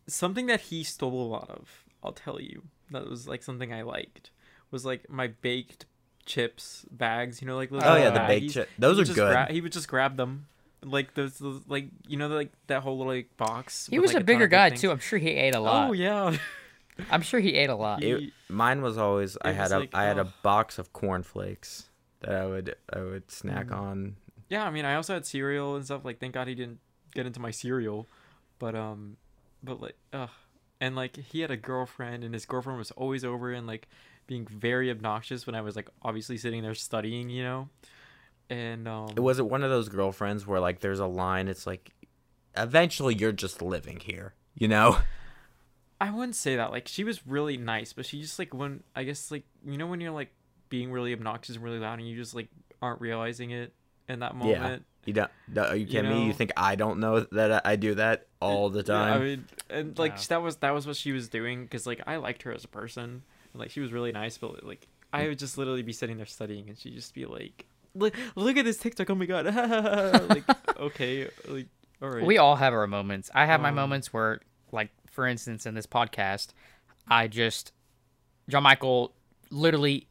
something 0.09 0.47
that 0.47 0.61
he 0.63 0.83
stole 0.85 1.23
a 1.23 1.29
lot 1.29 1.49
of. 1.51 1.85
I'll 2.03 2.13
tell 2.13 2.41
you 2.41 2.63
that 2.91 3.09
was 3.09 3.27
like 3.29 3.43
something 3.43 3.73
I 3.73 3.83
liked 3.83 4.31
was 4.71 4.85
like 4.85 5.09
my 5.11 5.29
baked 5.29 5.87
chips 6.27 6.85
bags. 6.91 7.41
You 7.41 7.47
know, 7.49 7.57
like 7.57 7.71
those 7.71 7.83
Oh, 7.85 7.95
yeah, 7.97 8.05
little 8.11 8.21
the 8.21 8.27
baked 8.27 8.53
chips. 8.55 8.71
those 8.79 8.99
are 8.99 9.05
good. 9.15 9.15
gra- 9.33 9.53
he 9.53 9.61
would 9.61 9.73
just 9.73 9.89
grab 9.89 10.17
them 10.17 10.47
like 10.85 11.15
those, 11.15 11.39
those 11.39 11.63
like 11.69 11.87
you 12.07 12.17
know 12.17 12.29
like 12.29 12.51
that 12.69 12.83
whole 12.83 12.99
little 12.99 13.13
like 13.13 13.37
box. 13.37 13.89
He 13.91 13.99
with, 13.99 14.03
was 14.09 14.15
like, 14.15 14.17
a 14.17 14.21
ton 14.21 14.27
bigger 14.27 14.47
guy 14.47 14.71
things? 14.71 14.81
too. 14.81 14.91
I'm 14.91 14.99
sure 14.99 15.19
he 15.19 15.31
ate 15.31 15.55
a 15.55 15.61
lot. 15.61 15.89
Oh 15.89 15.93
yeah. 15.93 16.37
I'm 17.11 17.23
sure 17.23 17.39
he 17.41 17.55
ate 17.55 17.71
a 17.71 17.77
lot. 17.77 18.03
It, 18.03 18.33
mine 18.49 18.83
was 18.83 18.99
always 18.99 19.37
I 19.43 19.53
had 19.53 19.65
was 19.65 19.73
a 19.73 19.79
like, 19.81 19.95
I 19.95 20.05
had 20.05 20.19
a 20.19 20.33
box 20.43 20.79
of 20.79 20.93
cornflakes 20.93 21.85
that 22.21 22.35
I 22.35 22.47
would 22.47 22.75
I 22.93 23.01
would 23.01 23.31
snack 23.31 23.67
Mm. 23.69 23.77
on. 23.79 24.17
Yeah, 24.49 24.65
I 24.65 24.71
mean, 24.71 24.85
I 24.85 24.95
also 24.95 25.13
had 25.15 25.27
cereal 25.27 25.77
and 25.77 25.85
stuff. 25.85 26.05
Like, 26.07 26.21
thank 26.21 26.33
God 26.35 26.49
he 26.49 26.55
didn't 26.55 26.79
get 27.15 27.27
into 27.27 27.39
my 27.39 27.51
cereal, 27.51 28.07
but 28.59 28.75
um, 28.75 29.17
but 29.63 29.81
like, 29.81 29.97
ugh, 30.13 30.31
and 30.81 30.97
like 30.97 31.17
he 31.17 31.41
had 31.41 31.51
a 31.51 31.57
girlfriend, 31.57 32.25
and 32.25 32.33
his 32.35 32.47
girlfriend 32.47 32.79
was 32.79 32.91
always 32.93 33.25
over 33.25 33.53
and 33.53 33.67
like 33.67 33.89
being 34.27 34.47
very 34.47 34.91
obnoxious 34.91 35.47
when 35.47 35.55
I 35.55 35.61
was 35.61 35.77
like 35.77 35.89
obviously 36.03 36.37
sitting 36.39 36.63
there 36.63 36.75
studying, 36.75 37.29
you 37.31 37.43
know, 37.43 37.69
and 38.51 38.89
um, 38.89 39.09
It 39.17 39.21
was 39.21 39.39
it 39.39 39.47
one 39.47 39.63
of 39.63 39.71
those 39.71 39.89
girlfriends 39.89 40.47
where 40.47 40.61
like 40.61 40.81
there's 40.81 41.01
a 41.01 41.07
line. 41.07 41.49
It's 41.49 41.67
like, 41.67 41.93
eventually 42.57 43.15
you're 43.15 43.33
just 43.33 43.63
living 43.63 44.01
here, 44.01 44.35
you 44.55 44.69
know. 44.69 44.99
I 46.01 46.11
wouldn't 46.11 46.37
say 46.37 46.57
that. 46.57 46.71
Like, 46.71 46.87
she 46.87 47.03
was 47.05 47.27
really 47.27 47.57
nice, 47.57 47.93
but 47.93 48.07
she 48.07 48.21
just 48.21 48.39
like 48.39 48.55
when 48.55 48.83
I 48.95 49.05
guess 49.05 49.31
like 49.31 49.45
you 49.67 49.77
know 49.79 49.87
when 49.87 50.01
you're 50.01 50.13
like 50.13 50.31
being 50.69 50.93
really 50.93 51.13
obnoxious 51.13 51.57
and 51.57 51.65
really 51.65 51.79
loud, 51.79 51.99
and 51.99 52.09
you 52.09 52.17
just 52.17 52.35
like 52.35 52.49
aren't 52.81 53.01
realizing 53.01 53.51
it 53.51 53.73
in 54.09 54.21
that 54.21 54.35
moment 54.35 54.83
Yeah. 54.83 55.07
You 55.07 55.13
don't? 55.15 55.31
no, 55.49 55.63
Are 55.65 55.75
you 55.75 55.87
You 55.87 55.87
kidding 55.87 56.11
me? 56.11 56.27
You 56.27 56.33
think 56.33 56.53
I 56.57 56.75
don't 56.77 57.01
know 57.01 57.21
that 57.33 57.67
I 57.67 57.73
I 57.73 57.77
do 57.77 57.95
that 57.97 58.27
all 58.41 58.69
the 58.71 58.85
Yeah, 58.87 59.01
I 59.01 59.19
mean, 59.19 59.45
and 59.71 59.99
like 59.99 60.13
Yeah. 60.13 60.23
that 60.29 60.43
was 60.43 60.57
that 60.57 60.71
was 60.73 60.87
what 60.87 60.97
she 60.97 61.13
was 61.13 61.29
doing 61.29 61.63
because 61.65 61.87
like 61.87 62.01
I 62.07 62.17
liked 62.17 62.43
her 62.43 62.53
as 62.53 62.65
a 62.65 62.69
person, 62.69 63.23
and, 63.53 63.61
like 63.61 63.71
she 63.71 63.81
was 63.81 63.93
really 63.93 64.13
nice, 64.13 64.39
but 64.39 64.65
like 64.65 64.87
I 65.13 65.27
would 65.27 65.39
just 65.39 65.57
literally 65.59 65.83
be 65.83 65.93
sitting 65.93 66.17
there 66.19 66.27
studying, 66.27 66.69
and 66.69 66.79
she'd 66.79 66.95
just 66.95 67.15
be 67.15 67.25
like, 67.25 67.65
"Look, 67.99 68.15
look 68.37 68.57
at 68.57 68.65
this 68.65 68.79
TikTok! 68.79 69.11
Oh 69.11 69.15
my 69.15 69.27
god!" 69.27 69.47
like, 70.29 70.45
okay, 70.79 71.29
like, 71.49 71.67
all 72.03 72.11
right. 72.11 72.25
We 72.25 72.39
all 72.39 72.57
have 72.57 72.73
our 72.73 72.87
moments. 72.87 73.31
I 73.35 73.47
have 73.47 73.61
my 73.61 73.69
Um, 73.71 73.75
moments 73.75 74.13
where, 74.13 74.41
like, 74.73 74.91
for 75.11 75.27
instance, 75.27 75.67
in 75.67 75.75
this 75.75 75.87
podcast, 75.87 76.49
I 77.09 77.27
just 77.29 77.73
John 78.49 78.63
Michael 78.63 79.15
literally 79.51 80.07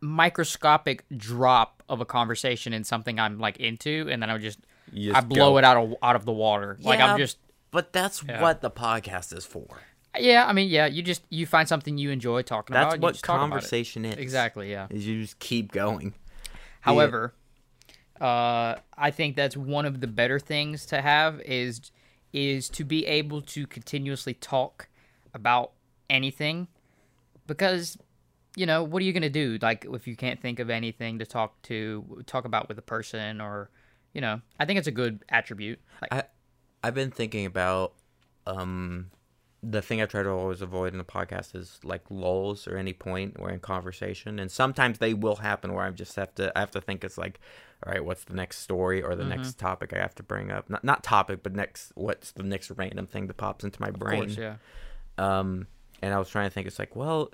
microscopic 0.00 1.04
drop 1.16 1.82
of 1.88 2.00
a 2.00 2.04
conversation 2.04 2.72
in 2.72 2.84
something 2.84 3.18
I'm 3.18 3.38
like 3.38 3.56
into, 3.58 4.08
and 4.10 4.22
then 4.22 4.30
I 4.30 4.34
would 4.34 4.42
just 4.42 4.58
You 4.92 5.12
I 5.14 5.20
blow 5.20 5.52
go. 5.52 5.58
it 5.58 5.64
out 5.64 5.76
of 5.76 5.94
out 6.02 6.16
of 6.16 6.24
the 6.24 6.32
water. 6.32 6.78
Like 6.80 7.00
I'm 7.00 7.18
just 7.18 7.38
But 7.70 7.92
that's 7.92 8.22
Yeah. 8.22 8.40
what 8.42 8.60
the 8.60 8.70
podcast 8.70 9.36
is 9.36 9.44
for. 9.44 9.66
yeah. 10.18 10.46
I 10.46 10.52
mean 10.52 10.68
yeah. 10.68 10.86
You 10.86 11.02
just 11.02 11.22
you 11.30 11.46
find 11.46 11.68
something 11.68 11.96
you 11.98 12.10
enjoy 12.10 12.42
talking 12.42 12.74
about. 12.74 12.84
That's 12.84 12.94
and 12.94 13.02
you 13.02 13.06
what 13.06 13.12
just 13.14 13.24
talk 13.24 13.36
about 13.36 13.46
it. 13.46 13.50
conversation 13.50 14.04
is. 14.04 14.16
Exactly. 14.16 14.70
Yeah. 14.70 14.86
Is 14.90 15.06
you 15.06 15.22
just 15.22 15.38
keep 15.38 15.72
going. 15.72 16.14
However, 16.88 17.34
uh, 18.20 18.76
I 18.96 19.10
think 19.10 19.36
that's 19.36 19.56
one 19.56 19.84
of 19.84 20.00
the 20.00 20.06
better 20.06 20.38
things 20.38 20.86
to 20.86 21.00
have 21.00 21.40
is 21.42 21.92
is 22.32 22.68
to 22.68 22.84
be 22.84 23.06
able 23.06 23.40
to 23.40 23.66
continuously 23.66 24.34
talk 24.34 24.88
about 25.32 25.72
anything 26.10 26.68
because 27.46 27.96
you 28.56 28.66
know 28.66 28.82
what 28.82 29.00
are 29.00 29.04
you 29.04 29.12
gonna 29.12 29.30
do? 29.30 29.58
Like 29.60 29.86
if 29.92 30.06
you 30.06 30.16
can't 30.16 30.40
think 30.40 30.58
of 30.58 30.70
anything 30.70 31.18
to 31.20 31.26
talk 31.26 31.60
to 31.62 32.22
talk 32.26 32.44
about 32.44 32.68
with 32.68 32.78
a 32.78 32.82
person 32.82 33.40
or 33.40 33.70
you 34.12 34.20
know 34.20 34.40
I 34.58 34.64
think 34.64 34.78
it's 34.78 34.88
a 34.88 34.92
good 34.92 35.24
attribute. 35.28 35.78
Like 36.02 36.12
I 36.12 36.24
I've 36.82 36.94
been 36.94 37.10
thinking 37.10 37.46
about 37.46 37.94
um 38.46 39.10
the 39.62 39.82
thing 39.82 40.00
I 40.00 40.06
try 40.06 40.22
to 40.22 40.30
always 40.30 40.62
avoid 40.62 40.92
in 40.92 40.98
the 40.98 41.04
podcast 41.04 41.56
is 41.56 41.80
like 41.82 42.02
lulls 42.10 42.68
or 42.68 42.76
any 42.76 42.92
point 42.92 43.40
where 43.40 43.50
in 43.52 43.58
conversation, 43.60 44.38
and 44.38 44.50
sometimes 44.50 44.98
they 44.98 45.14
will 45.14 45.36
happen 45.36 45.72
where 45.72 45.84
I 45.84 45.90
just 45.90 46.14
have 46.16 46.34
to 46.36 46.52
I 46.56 46.60
have 46.60 46.70
to 46.72 46.80
think 46.80 47.02
it's 47.02 47.18
like, 47.18 47.40
all 47.84 47.92
right, 47.92 48.04
what's 48.04 48.24
the 48.24 48.34
next 48.34 48.58
story 48.58 49.02
or 49.02 49.14
the 49.16 49.22
Mm-hmm. 49.22 49.30
next 49.30 49.58
topic 49.58 49.92
I 49.92 49.98
have 49.98 50.14
to 50.16 50.22
bring 50.22 50.50
up? 50.52 50.70
Not 50.70 50.84
not 50.84 51.02
topic, 51.02 51.42
but 51.42 51.54
next 51.54 51.92
what's 51.96 52.30
the 52.32 52.44
next 52.44 52.70
random 52.72 53.06
thing 53.06 53.26
that 53.26 53.36
pops 53.36 53.64
into 53.64 53.80
my 53.80 53.88
of 53.88 53.98
brain? 53.98 54.20
course 54.28 54.38
yeah 54.38 54.56
Um, 55.18 55.66
and 56.02 56.14
I 56.14 56.18
was 56.18 56.28
trying 56.28 56.48
to 56.48 56.54
think, 56.54 56.66
it's 56.68 56.78
like, 56.78 56.94
well, 56.94 57.32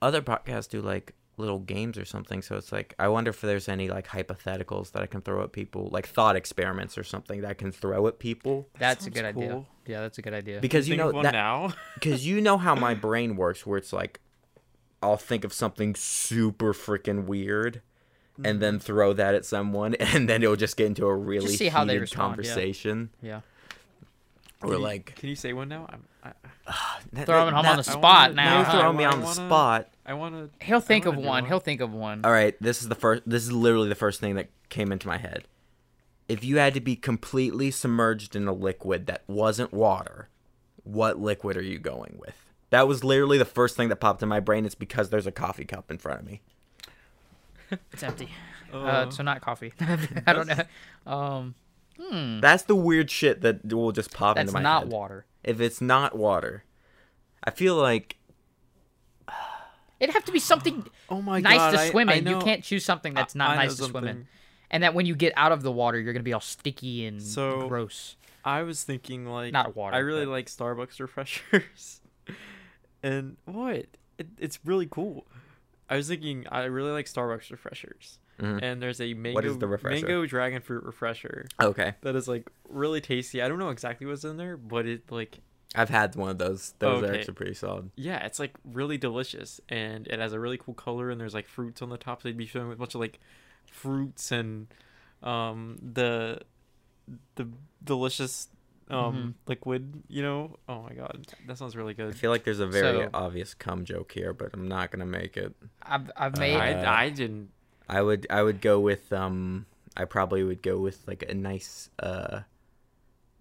other 0.00 0.22
podcasts 0.22 0.68
do 0.70 0.80
like 0.80 1.12
little 1.36 1.58
games 1.58 1.98
or 1.98 2.04
something. 2.04 2.42
So 2.42 2.56
it's 2.56 2.72
like, 2.72 2.94
I 2.98 3.08
wonder 3.08 3.30
if 3.30 3.40
there's 3.40 3.68
any 3.68 3.88
like 3.88 4.08
hypotheticals 4.08 4.92
that 4.92 5.02
I 5.02 5.06
can 5.06 5.20
throw 5.20 5.42
at 5.42 5.52
people, 5.52 5.88
like 5.92 6.06
thought 6.06 6.36
experiments 6.36 6.96
or 6.96 7.04
something 7.04 7.42
that 7.42 7.50
I 7.50 7.54
can 7.54 7.72
throw 7.72 8.06
at 8.06 8.18
people. 8.18 8.68
that's 8.78 9.02
a 9.02 9.04
sounds 9.04 9.14
good 9.14 9.24
idea 9.24 9.64
yeah 9.86 10.00
that's 10.00 10.18
a 10.18 10.22
good 10.22 10.34
idea 10.34 10.60
Because 10.60 10.88
you 10.88 10.96
Think 10.96 11.14
know 11.14 11.22
that, 11.22 11.32
now. 11.32 11.74
because 11.94 12.26
you 12.26 12.40
know 12.40 12.58
how 12.58 12.74
my 12.74 12.94
brain 12.94 13.36
works, 13.36 13.66
where 13.66 13.78
it's 13.78 13.92
like, 13.92 14.20
I'll 15.02 15.16
think 15.16 15.44
of 15.44 15.52
something 15.52 15.94
super 15.94 16.72
freaking 16.72 17.26
weird. 17.26 17.82
And 18.36 18.44
mm-hmm. 18.44 18.58
then 18.58 18.78
throw 18.80 19.14
that 19.14 19.34
at 19.34 19.46
someone, 19.46 19.94
and 20.00 20.28
then 20.28 20.42
it'll 20.42 20.56
just 20.56 20.76
get 20.76 20.88
into 20.88 21.06
a 21.06 21.16
really 21.16 21.56
see 21.56 21.68
how 21.68 21.86
they 21.86 21.94
heated 21.94 22.02
respond, 22.02 22.20
yeah. 22.20 22.26
conversation. 22.28 23.10
yeah 23.22 23.40
Or 24.66 24.70
Can 24.70 24.78
you- 24.78 24.84
like, 24.84 25.14
can 25.16 25.28
you 25.28 25.36
say 25.36 25.52
one 25.52 25.68
now? 25.68 25.86
I'm, 25.88 26.04
I, 26.66 27.24
throwing 27.24 27.48
him 27.48 27.54
on 27.56 27.64
the 27.64 27.70
I 27.78 27.82
spot 27.82 28.02
wanna- 28.02 28.34
now 28.34 28.44
Now 28.44 28.58
you're 28.58 28.66
I- 28.68 28.80
throwing 28.80 28.96
me 28.96 29.04
on 29.04 29.18
the 29.20 29.24
wanna- 29.24 29.34
spot. 29.34 29.88
I 30.04 30.14
want 30.14 30.34
to. 30.60 30.64
he'll 30.66 30.80
think 30.80 31.06
of 31.06 31.16
one 31.16 31.24
one. 31.24 31.46
he'll 31.46 31.58
think 31.60 31.80
of 31.80 31.92
one 31.92 32.24
All 32.24 32.30
right, 32.30 32.54
this 32.62 32.82
is 32.82 32.88
the 32.88 32.94
first. 32.94 33.22
This 33.26 33.42
is 33.44 33.52
literally 33.52 33.88
the 33.88 33.94
first 33.94 34.20
thing 34.20 34.34
that 34.36 34.48
came 34.68 34.92
into 34.92 35.06
my 35.08 35.18
head. 35.18 35.44
If 36.28 36.42
you 36.44 36.58
had 36.58 36.74
to 36.74 36.80
be 36.80 36.96
completely 36.96 37.70
submerged 37.70 38.34
in 38.36 38.46
a 38.48 38.52
liquid 38.52 39.06
that 39.06 39.22
wasn't 39.28 39.72
water, 39.72 40.28
what 40.84 41.18
liquid 41.20 41.56
are 41.56 41.62
you 41.62 41.78
going 41.78 42.16
with? 42.18 42.34
That 42.70 42.88
was 42.88 43.04
literally 43.04 43.38
the 43.38 43.44
first 43.44 43.76
thing 43.76 43.88
that 43.90 43.96
popped 43.96 44.22
in 44.22 44.28
my 44.28 44.40
brain. 44.40 44.64
It's 44.66 44.74
because 44.74 45.10
there's 45.10 45.26
a 45.26 45.32
coffee 45.32 45.64
cup 45.64 45.88
in 45.90 45.98
front 45.98 46.20
of 46.20 46.26
me. 46.26 46.40
it's 47.92 48.02
empty 48.02 48.28
uh, 48.72 48.76
Uh, 48.76 49.10
so 49.10 49.22
not 49.22 49.40
coffee 49.40 49.72
I 50.26 50.32
don't 50.32 50.46
know 50.48 50.62
um 51.12 51.54
hmm 52.00 52.40
That's 52.40 52.64
the 52.64 52.76
weird 52.76 53.10
shit 53.10 53.40
that 53.42 53.72
will 53.72 53.92
just 53.92 54.12
pop 54.12 54.36
that's 54.36 54.48
into 54.50 54.54
my 54.54 54.62
not 54.62 54.84
head. 54.84 54.92
water 54.92 55.26
If 55.44 55.60
it's 55.60 55.80
not 55.80 56.16
water, 56.16 56.64
I 57.44 57.50
feel 57.50 57.76
like 57.76 58.16
It'd 59.98 60.12
have 60.14 60.24
to 60.26 60.32
be 60.32 60.38
something 60.40 60.86
oh 61.08 61.22
my 61.22 61.40
nice 61.40 61.56
god! 61.56 61.70
to 61.72 61.78
swim 61.88 62.08
I 62.08 62.14
in. 62.14 62.26
You 62.26 62.38
can't 62.38 62.62
choose 62.62 62.84
something 62.84 63.14
that's 63.14 63.34
not 63.34 63.50
I 63.50 63.54
know 63.54 63.60
nice 63.62 63.76
to 63.76 63.84
swim 63.84 64.06
in. 64.06 64.26
And 64.70 64.82
that 64.82 64.94
when 64.94 65.06
you 65.06 65.14
get 65.14 65.32
out 65.36 65.52
of 65.52 65.62
the 65.62 65.72
water, 65.72 65.98
you're 65.98 66.12
gonna 66.12 66.22
be 66.22 66.32
all 66.32 66.40
sticky 66.40 67.06
and 67.06 67.22
So- 67.22 67.68
gross. 67.68 68.16
I 68.44 68.62
was 68.62 68.84
thinking 68.84 69.26
like 69.26 69.52
Not 69.52 69.74
water, 69.74 69.96
I 69.96 70.00
really 70.00 70.24
but- 70.24 70.30
like 70.32 70.46
Starbucks 70.46 71.00
refreshers, 71.00 72.00
and 73.02 73.36
what? 73.44 73.86
It, 74.18 74.28
it's 74.38 74.58
really 74.64 74.86
cool. 74.86 75.26
I 75.90 75.96
was 75.96 76.08
thinking 76.08 76.46
I 76.50 76.64
really 76.64 76.90
like 76.90 77.06
Starbucks 77.06 77.50
refreshers, 77.50 78.18
Mhm. 78.38 78.58
and 78.62 78.82
there's 78.82 79.00
a 79.00 79.14
mango 79.14 79.40
is 79.40 79.58
the 79.58 79.66
refresher? 79.66 79.94
mango 80.06 80.26
dragon 80.26 80.60
fruit 80.60 80.84
refresher 80.84 81.46
okay. 81.60 81.94
that 82.02 82.14
is 82.16 82.28
like 82.28 82.48
really 82.68 83.00
tasty. 83.00 83.40
I 83.42 83.48
don't 83.48 83.58
know 83.58 83.70
exactly 83.70 84.06
what's 84.06 84.24
in 84.24 84.36
there, 84.36 84.56
but 84.56 84.86
it 84.86 85.10
like 85.10 85.38
I've 85.74 85.88
had 85.90 86.14
one 86.16 86.30
of 86.30 86.38
those. 86.38 86.74
Those 86.78 87.02
are 87.02 87.12
actually 87.14 87.34
pretty 87.34 87.54
solid. 87.54 87.90
yeah, 87.96 88.24
it's 88.24 88.38
like 88.38 88.54
really 88.64 88.96
delicious, 88.98 89.60
and 89.68 90.06
it 90.06 90.18
has 90.20 90.32
a 90.32 90.40
really 90.40 90.56
cool 90.58 90.74
color, 90.74 91.10
and 91.10 91.20
there's 91.20 91.34
like 91.34 91.46
fruits 91.48 91.82
on 91.82 91.88
the 91.90 91.98
top. 91.98 92.22
So 92.22 92.28
they'd 92.28 92.36
be 92.36 92.46
showing 92.46 92.68
with 92.68 92.76
a 92.76 92.78
bunch 92.78 92.94
of 92.94 93.00
like 93.00 93.18
fruits 93.70 94.30
and 94.32 94.68
um 95.22 95.78
the 95.82 96.40
the 97.36 97.48
delicious 97.82 98.48
um 98.88 99.14
Mm-hmm. 99.16 99.30
liquid. 99.48 100.02
You 100.08 100.22
know, 100.22 100.56
oh 100.68 100.82
my 100.82 100.92
god, 100.94 101.26
that 101.46 101.58
sounds 101.58 101.74
really 101.76 101.94
good. 101.94 102.08
I 102.08 102.12
feel 102.12 102.30
like 102.30 102.44
there's 102.44 102.60
a 102.60 102.66
very 102.66 103.04
So- 103.04 103.10
obvious 103.12 103.52
cum 103.54 103.84
joke 103.84 104.12
here, 104.12 104.32
but 104.32 104.50
I'm 104.54 104.68
not 104.68 104.90
gonna 104.92 105.06
make 105.06 105.36
it. 105.36 105.54
I've 105.82 106.10
I've 106.16 106.36
Uh, 106.36 106.40
made 106.40 106.56
I 106.56 107.04
I 107.04 107.08
didn't. 107.10 107.50
I 107.88 108.02
would 108.02 108.26
I 108.30 108.42
would 108.42 108.60
go 108.60 108.80
with 108.80 109.12
um 109.12 109.66
I 109.96 110.04
probably 110.04 110.42
would 110.42 110.62
go 110.62 110.78
with 110.78 111.06
like 111.06 111.24
a 111.28 111.34
nice 111.34 111.90
uh 111.98 112.40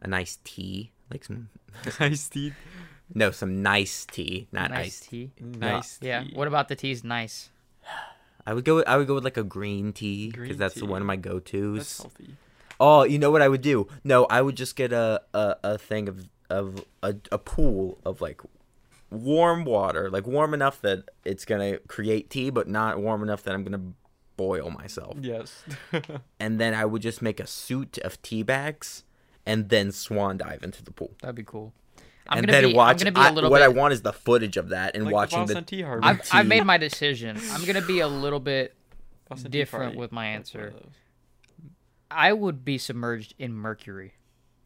a 0.01 0.07
nice 0.07 0.38
tea 0.43 0.91
like 1.11 1.23
some 1.23 1.49
Nice 1.99 2.30
tea. 2.30 2.53
no 3.13 3.31
some 3.31 3.61
nice 3.61 4.05
tea 4.05 4.47
not 4.51 4.72
nice 4.72 4.85
iced 4.88 5.09
tea. 5.09 5.31
Nice. 5.39 5.99
Yeah. 6.01 6.23
tea. 6.23 6.31
What 6.34 6.47
about 6.47 6.67
the 6.69 6.76
tea's 6.76 7.03
nice? 7.03 7.49
I 8.47 8.53
would 8.53 8.63
go 8.63 8.76
with, 8.76 8.88
I 8.88 8.97
would 8.97 9.07
go 9.07 9.15
with 9.15 9.23
like 9.23 9.38
a 9.38 9.43
green 9.43 9.91
tea 9.91 10.30
because 10.31 10.57
that's 10.57 10.76
the 10.76 10.85
one 10.85 11.01
of 11.01 11.07
my 11.07 11.15
go 11.15 11.39
tos. 11.39 11.97
healthy. 11.97 12.35
Oh, 12.80 13.03
you 13.03 13.17
know 13.17 13.31
what 13.31 13.41
I 13.41 13.47
would 13.47 13.61
do? 13.61 13.88
No, 14.03 14.26
I 14.26 14.41
would 14.41 14.55
just 14.55 14.76
get 14.76 14.93
a 14.93 15.22
a, 15.34 15.55
a 15.63 15.77
thing 15.80 16.07
of 16.07 16.30
of 16.49 16.85
a, 17.01 17.15
a 17.31 17.39
pool 17.39 17.97
of 18.05 18.22
like 18.22 18.41
warm 19.09 19.65
water, 19.65 20.11
like 20.11 20.27
warm 20.27 20.53
enough 20.53 20.80
that 20.81 21.09
it's 21.23 21.43
gonna 21.45 21.80
create 21.88 22.30
tea, 22.30 22.51
but 22.51 22.67
not 22.67 22.99
warm 22.99 23.23
enough 23.23 23.41
that 23.43 23.55
I'm 23.55 23.63
gonna 23.63 23.93
boil 24.38 24.70
myself. 24.70 25.18
Yes. 25.22 25.64
And 26.40 26.60
then 26.60 26.74
I 26.74 26.86
would 26.86 27.02
just 27.02 27.22
make 27.22 27.40
a 27.40 27.48
suit 27.48 27.98
of 27.99 28.22
tea 28.22 28.44
bags 28.44 29.03
and 29.45 29.70
then 29.70 29.91
swan 29.91 30.38
dive 30.38 30.64
into 30.64 30.84
the 30.84 30.91
pool. 30.91 31.12
That'd 31.22 31.36
be 31.36 31.44
cool. 31.44 31.74
I'm 32.28 32.40
and 32.40 32.49
then 32.49 32.64
be, 32.70 32.74
watch. 32.74 33.02
I'm 33.02 33.12
gonna 33.12 33.12
be 33.12 33.22
I- 33.22 33.30
a 33.30 33.34
little 33.34 33.49
what 33.52 33.62
I 33.62 33.68
want 33.68 33.94
is 33.94 34.02
the 34.02 34.14
footage 34.14 34.57
of 34.57 34.70
that 34.70 34.95
and 34.95 35.06
like 35.06 35.14
watching 35.14 35.45
the 35.45 35.56
the. 35.56 35.62
Tea 35.62 35.82
Harbor. 35.84 36.06
I've, 36.06 36.22
I've 36.32 36.48
made 36.48 36.64
my 36.66 36.78
decision. 36.78 37.40
I'm 37.52 37.64
gonna 37.66 37.82
be 37.82 37.99
a 37.99 38.07
little 38.07 38.40
bit. 38.40 38.76
Boston 39.30 39.52
different 39.52 39.86
Party. 39.86 39.98
with 39.98 40.12
my 40.12 40.34
That's 40.34 40.53
one 40.53 40.64
of 40.64 40.74
answer. 40.74 40.86
I 42.12 42.34
would 42.34 42.64
be 42.64 42.78
submerged 42.78 43.34
in 43.40 43.53
mercury. 43.53 44.14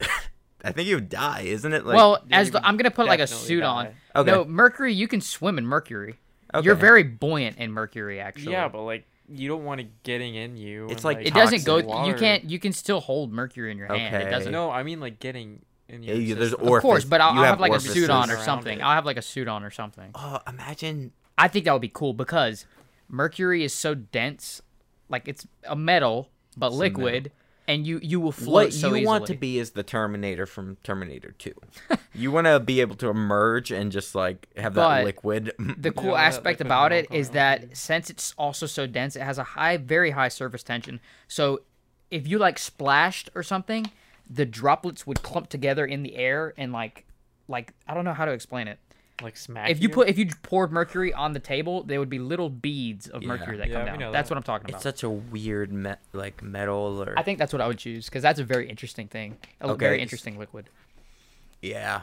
I 0.64 0.72
think 0.72 0.88
you 0.88 0.96
would 0.96 1.08
die, 1.08 1.42
isn't 1.46 1.72
it? 1.72 1.86
Like, 1.86 1.96
well, 1.96 2.22
as 2.30 2.50
the, 2.50 2.64
I'm 2.66 2.76
gonna 2.76 2.90
put 2.90 3.06
like 3.06 3.20
a 3.20 3.26
suit 3.26 3.60
die. 3.60 3.66
on. 3.66 3.88
Okay. 4.22 4.30
No, 4.30 4.44
mercury. 4.44 4.92
You 4.92 5.08
can 5.08 5.20
swim 5.20 5.56
in 5.58 5.66
mercury. 5.66 6.16
okay. 6.54 6.64
You're 6.64 6.74
very 6.74 7.02
buoyant 7.02 7.56
in 7.58 7.72
mercury. 7.72 8.20
Actually. 8.20 8.52
Yeah, 8.52 8.68
but 8.68 8.82
like 8.82 9.06
you 9.32 9.48
don't 9.48 9.64
want 9.64 9.80
it 9.80 10.02
getting 10.02 10.34
in 10.34 10.56
you. 10.56 10.84
It's 10.86 10.96
and, 10.96 11.04
like 11.04 11.18
It 11.26 11.34
doesn't 11.34 11.64
toxic 11.64 11.86
go. 11.86 12.06
You 12.06 12.14
can't. 12.14 12.44
You 12.50 12.58
can 12.58 12.72
still 12.72 13.00
hold 13.00 13.32
mercury 13.32 13.70
in 13.70 13.78
your 13.78 13.86
hand. 13.86 14.14
It 14.14 14.18
Okay. 14.22 14.30
doesn't. 14.30 14.52
No, 14.52 14.70
I 14.70 14.82
mean 14.82 15.00
like 15.00 15.18
getting 15.20 15.62
in 15.88 16.02
your. 16.02 16.16
Yeah, 16.16 16.20
you- 16.20 16.34
there's 16.34 16.50
system. 16.50 16.68
or- 16.68 16.78
of 16.78 16.82
course, 16.82 17.04
but 17.04 17.20
I'll, 17.20 17.30
I'll 17.30 17.36
have 17.36 17.46
have 17.46 17.60
like 17.60 17.72
a 17.72 17.80
suit 17.80 18.10
on 18.10 18.30
or 18.30 18.36
something. 18.38 18.78
it. 18.78 18.82
I'll 18.82 18.94
have 18.94 19.06
like 19.06 19.16
a 19.16 19.22
suit 19.22 19.48
on 19.48 19.64
or 19.64 19.70
something. 19.70 20.10
Oh, 20.14 20.40
imagine. 20.46 21.12
I 21.38 21.48
think 21.48 21.64
that 21.64 21.72
would 21.72 21.82
be 21.82 21.88
cool 21.92 22.12
because 22.12 22.66
mercury 23.08 23.64
is 23.64 23.72
so 23.72 23.94
dense, 23.94 24.60
like 25.08 25.26
it's 25.26 25.46
a 25.64 25.76
metal 25.76 26.28
but 26.56 26.66
It's 26.68 26.74
a 26.76 26.78
liquid, 26.78 27.32
and 27.70 27.86
you 27.86 28.00
you 28.02 28.18
will 28.18 28.32
float 28.32 28.52
What 28.52 28.72
so 28.72 28.92
you 28.92 29.06
want 29.06 29.26
to 29.26 29.34
be 29.34 29.60
is 29.60 29.70
the 29.70 29.84
Terminator 29.84 30.44
from 30.44 30.76
Terminator 30.82 31.30
2. 31.38 31.54
you 32.14 32.32
want 32.32 32.48
to 32.48 32.58
be 32.58 32.80
able 32.80 32.96
to 32.96 33.08
emerge 33.08 33.70
and 33.70 33.92
just 33.92 34.16
like 34.16 34.48
have 34.56 34.74
that 34.74 35.04
liquid. 35.04 35.52
The 35.78 35.92
cool 35.96 36.10
Yeah, 36.10 36.22
aspect 36.22 36.58
liquid 36.58 36.66
about 36.66 36.92
it 36.92 37.06
is 37.12 37.30
that 37.30 37.76
since 37.76 38.10
it's 38.10 38.34
also 38.36 38.66
so 38.66 38.88
dense, 38.88 39.14
it 39.14 39.22
has 39.22 39.38
a 39.38 39.44
high, 39.44 39.76
very 39.76 40.10
high 40.10 40.28
surface 40.28 40.64
tension. 40.64 40.98
So 41.28 41.60
if 42.10 42.26
you 42.26 42.38
like 42.38 42.58
splashed 42.58 43.30
or 43.36 43.44
something, 43.44 43.86
the 44.28 44.44
droplets 44.44 45.06
would 45.06 45.22
clump 45.22 45.48
together 45.48 45.86
in 45.86 46.02
the 46.02 46.16
air 46.16 46.52
and 46.56 46.72
like, 46.72 47.06
like 47.46 47.72
I 47.86 47.94
don't 47.94 48.04
know 48.04 48.14
how 48.14 48.24
to 48.24 48.32
explain 48.32 48.66
it. 48.66 48.80
Like 49.22 49.36
smack. 49.36 49.70
If 49.70 49.82
you 49.82 49.88
put 49.88 50.08
if 50.08 50.18
you 50.18 50.26
poured 50.42 50.72
mercury 50.72 51.12
on 51.12 51.32
the 51.32 51.40
table, 51.40 51.82
there 51.82 51.98
would 52.00 52.08
be 52.10 52.18
little 52.18 52.48
beads 52.50 53.08
of 53.08 53.22
Yeah. 53.22 53.28
mercury 53.28 53.56
that 53.58 53.68
Yeah, 53.68 53.74
come 53.78 53.86
down. 53.86 53.98
know 53.98 54.12
That's 54.12 54.28
that. 54.28 54.34
what 54.34 54.38
I'm 54.38 54.42
talking 54.44 54.66
about. 54.70 54.76
it's 54.78 54.82
such 54.82 55.02
a 55.02 55.10
weird 55.10 55.72
me- 55.72 55.94
like 56.12 56.42
metal 56.42 57.02
or 57.02 57.14
I 57.18 57.22
think 57.22 57.38
that's 57.38 57.52
what 57.52 57.60
I 57.60 57.66
would 57.66 57.78
choose 57.78 58.06
because 58.06 58.22
that's 58.22 58.38
a 58.40 58.44
very 58.44 58.68
interesting 58.68 59.08
thing, 59.08 59.36
a 59.60 59.68
Okay, 59.70 59.78
very 59.86 60.00
interesting 60.02 60.38
liquid. 60.38 60.70
yeah. 61.62 62.02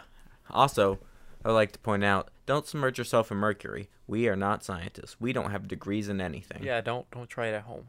Also, 0.49 0.99
I 1.43 1.49
would 1.49 1.55
like 1.55 1.71
to 1.73 1.79
point 1.79 2.03
out, 2.03 2.29
don't 2.45 2.65
submerge 2.65 2.97
yourself 2.97 3.31
in 3.31 3.37
mercury. 3.37 3.89
We 4.07 4.27
are 4.29 4.35
not 4.35 4.63
scientists. 4.63 5.17
We 5.19 5.33
don't 5.33 5.51
have 5.51 5.67
degrees 5.67 6.07
in 6.09 6.21
anything. 6.21 6.63
yeah, 6.63 6.81
don't 6.81 7.09
don't 7.11 7.29
try 7.29 7.47
it 7.47 7.53
at 7.55 7.63
home. 7.63 7.87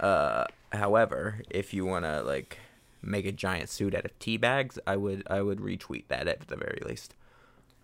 Uh, 0.00 0.46
however, 0.72 1.42
if 1.50 1.72
you 1.72 1.84
want 1.86 2.04
to 2.04 2.22
like 2.22 2.58
make 3.00 3.26
a 3.26 3.32
giant 3.32 3.68
suit 3.68 3.94
out 3.94 4.04
of 4.04 4.18
tea 4.18 4.36
bags, 4.36 4.78
I 4.86 4.96
would 4.96 5.22
I 5.28 5.42
would 5.42 5.58
retweet 5.58 6.08
that 6.08 6.26
at 6.26 6.48
the 6.48 6.56
very 6.56 6.80
least. 6.84 7.14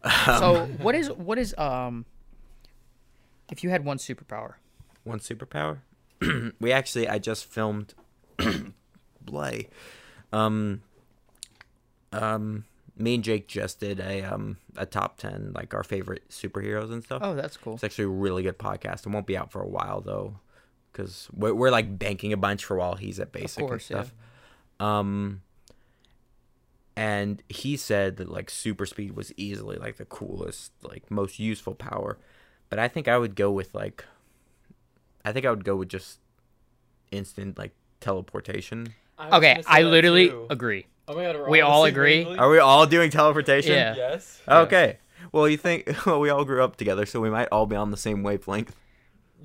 So 0.04 0.66
what 0.82 0.94
is 0.94 1.10
what 1.10 1.38
is 1.38 1.54
um 1.58 2.04
if 3.50 3.64
you 3.64 3.70
had 3.70 3.84
one 3.84 3.98
superpower? 3.98 4.54
One 5.04 5.18
superpower? 5.18 5.78
we 6.60 6.72
actually 6.72 7.08
I 7.08 7.18
just 7.18 7.46
filmed 7.46 7.94
Blay. 9.22 9.68
Um 10.32 10.82
um 12.12 12.64
me 12.96 13.14
and 13.14 13.24
Jake 13.24 13.46
just 13.48 13.80
did 13.80 14.00
a 14.00 14.22
um 14.22 14.56
a 14.76 14.86
top 14.86 15.18
10 15.18 15.52
like 15.54 15.74
our 15.74 15.84
favorite 15.84 16.28
superheroes 16.30 16.92
and 16.92 17.02
stuff. 17.02 17.20
Oh, 17.24 17.34
that's 17.34 17.56
cool. 17.56 17.74
It's 17.74 17.84
actually 17.84 18.04
a 18.04 18.08
really 18.08 18.42
good 18.42 18.58
podcast. 18.58 19.06
It 19.06 19.08
won't 19.08 19.26
be 19.26 19.36
out 19.36 19.50
for 19.50 19.62
a 19.62 19.68
while 19.68 20.00
though 20.00 20.40
cuz 20.92 21.28
we're, 21.32 21.54
we're 21.54 21.70
like 21.70 21.98
banking 21.98 22.32
a 22.32 22.36
bunch 22.36 22.64
for 22.64 22.76
while 22.76 22.94
he's 22.94 23.20
at 23.20 23.32
basic 23.32 23.66
course, 23.66 23.90
and 23.90 24.06
stuff. 24.06 24.14
Um 24.80 25.42
and 26.98 27.44
he 27.48 27.76
said 27.76 28.16
that 28.16 28.28
like 28.28 28.50
super 28.50 28.84
speed 28.84 29.14
was 29.14 29.32
easily 29.36 29.76
like 29.76 29.98
the 29.98 30.04
coolest 30.04 30.72
like 30.82 31.08
most 31.12 31.38
useful 31.38 31.76
power. 31.76 32.18
But 32.70 32.80
I 32.80 32.88
think 32.88 33.06
I 33.06 33.16
would 33.16 33.36
go 33.36 33.52
with 33.52 33.72
like 33.72 34.04
I 35.24 35.30
think 35.30 35.46
I 35.46 35.50
would 35.50 35.64
go 35.64 35.76
with 35.76 35.88
just 35.88 36.18
instant 37.12 37.56
like 37.56 37.72
teleportation. 38.00 38.94
Okay, 39.32 39.62
I 39.64 39.82
literally 39.82 40.32
agree. 40.50 40.86
Oh 41.06 41.14
my 41.14 41.22
god, 41.22 41.36
we're 41.36 41.48
We 41.48 41.60
on 41.60 41.70
the 41.70 41.72
all 41.72 41.84
agree? 41.84 42.18
wavelength? 42.18 42.40
Are 42.40 42.50
we 42.50 42.58
all 42.58 42.84
doing 42.86 43.10
teleportation? 43.10 43.72
Yeah. 43.74 43.94
Yes. 43.94 44.42
Okay. 44.48 44.98
Well, 45.30 45.48
you 45.48 45.56
think 45.56 45.88
well, 46.06 46.18
we 46.18 46.30
all 46.30 46.44
grew 46.44 46.64
up 46.64 46.74
together, 46.74 47.06
so 47.06 47.20
we 47.20 47.30
might 47.30 47.46
all 47.52 47.66
be 47.66 47.76
on 47.76 47.92
the 47.92 47.96
same 47.96 48.24
wavelength. 48.24 48.74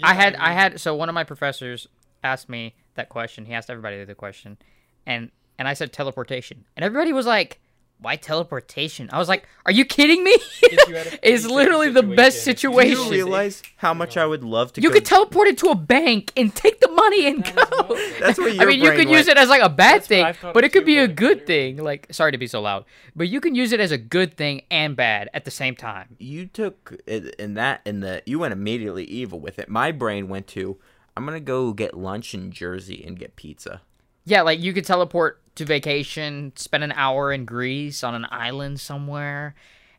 I 0.01 0.15
had 0.15 0.33
mean, 0.33 0.41
I 0.41 0.53
had 0.53 0.79
so 0.79 0.95
one 0.95 1.07
of 1.07 1.13
my 1.13 1.23
professors 1.23 1.87
asked 2.23 2.49
me 2.49 2.73
that 2.95 3.09
question. 3.09 3.45
He 3.45 3.53
asked 3.53 3.69
everybody 3.69 4.03
the 4.05 4.15
question, 4.15 4.57
and 5.05 5.29
and 5.63 5.69
I 5.69 5.75
said 5.75 5.93
teleportation, 5.93 6.65
and 6.75 6.83
everybody 6.83 7.13
was 7.13 7.25
like, 7.25 7.61
"Why 7.99 8.17
teleportation?" 8.17 9.09
I 9.13 9.17
was 9.17 9.29
like, 9.29 9.47
"Are 9.65 9.71
you 9.71 9.85
kidding 9.85 10.21
me?" 10.25 10.35
Gets 10.61 10.87
you 10.89 10.97
out 10.97 11.05
of 11.07 11.19
it's 11.23 11.45
any 11.45 11.53
literally 11.53 11.89
the 11.89 12.03
best 12.03 12.37
Do 12.39 12.41
situation. 12.51 13.03
you 13.05 13.09
realize 13.11 13.63
how 13.77 13.93
much 13.93 14.17
I 14.17 14.25
would 14.25 14.43
love 14.43 14.73
to 14.73 14.81
You 14.81 14.89
go 14.89 14.95
could 14.95 15.05
teleport 15.05 15.47
into 15.47 15.67
a 15.69 15.75
bank 15.75 16.33
and 16.35 16.53
take 16.53 16.81
the 16.81 16.89
money 16.91 17.27
and 17.27 17.45
go. 17.45 17.53
That 17.53 17.85
is 17.87 17.95
what- 17.97 18.19
That's 18.19 18.39
I 18.59 18.65
mean, 18.65 18.79
you 18.81 18.89
brain 18.89 18.99
could 19.05 19.09
use 19.09 19.29
it 19.29 19.37
as 19.37 19.47
like 19.47 19.61
a 19.61 19.69
bad 19.69 20.01
That's 20.01 20.07
thing, 20.07 20.35
but 20.53 20.65
it 20.65 20.73
could 20.73 20.85
be 20.85 20.97
a 20.97 21.07
good 21.07 21.39
literally- 21.39 21.45
thing. 21.45 21.77
Like, 21.77 22.07
sorry 22.11 22.33
to 22.33 22.37
be 22.37 22.47
so 22.47 22.59
loud, 22.61 22.83
but 23.15 23.29
you 23.29 23.39
can 23.39 23.55
use 23.55 23.71
it 23.71 23.79
as 23.79 23.91
a 23.93 23.97
good 23.97 24.35
thing 24.35 24.63
and 24.69 24.97
bad 24.97 25.29
at 25.33 25.45
the 25.45 25.51
same 25.51 25.75
time. 25.77 26.17
you 26.19 26.45
took 26.45 26.93
it 27.07 27.35
in 27.39 27.53
that 27.53 27.79
in 27.85 28.01
the 28.01 28.21
you 28.25 28.37
went 28.39 28.51
immediately 28.51 29.05
evil 29.05 29.39
with 29.39 29.59
it. 29.59 29.69
My 29.69 29.91
brain 29.93 30.27
went 30.27 30.47
to 30.47 30.77
I'm 31.15 31.23
gonna 31.25 31.39
go 31.39 31.71
get 31.73 31.95
lunch 31.95 32.33
in 32.33 32.51
Jersey 32.51 33.03
and 33.07 33.17
get 33.17 33.35
pizza. 33.37 33.81
Yeah, 34.25 34.41
like 34.41 34.59
you 34.61 34.73
could 34.73 34.85
teleport 34.85 35.41
to 35.55 35.65
vacation, 35.65 36.53
spend 36.55 36.83
an 36.83 36.91
hour 36.93 37.31
in 37.31 37.45
Greece 37.45 38.03
on 38.03 38.15
an 38.15 38.25
island 38.31 38.79
somewhere, 38.79 39.53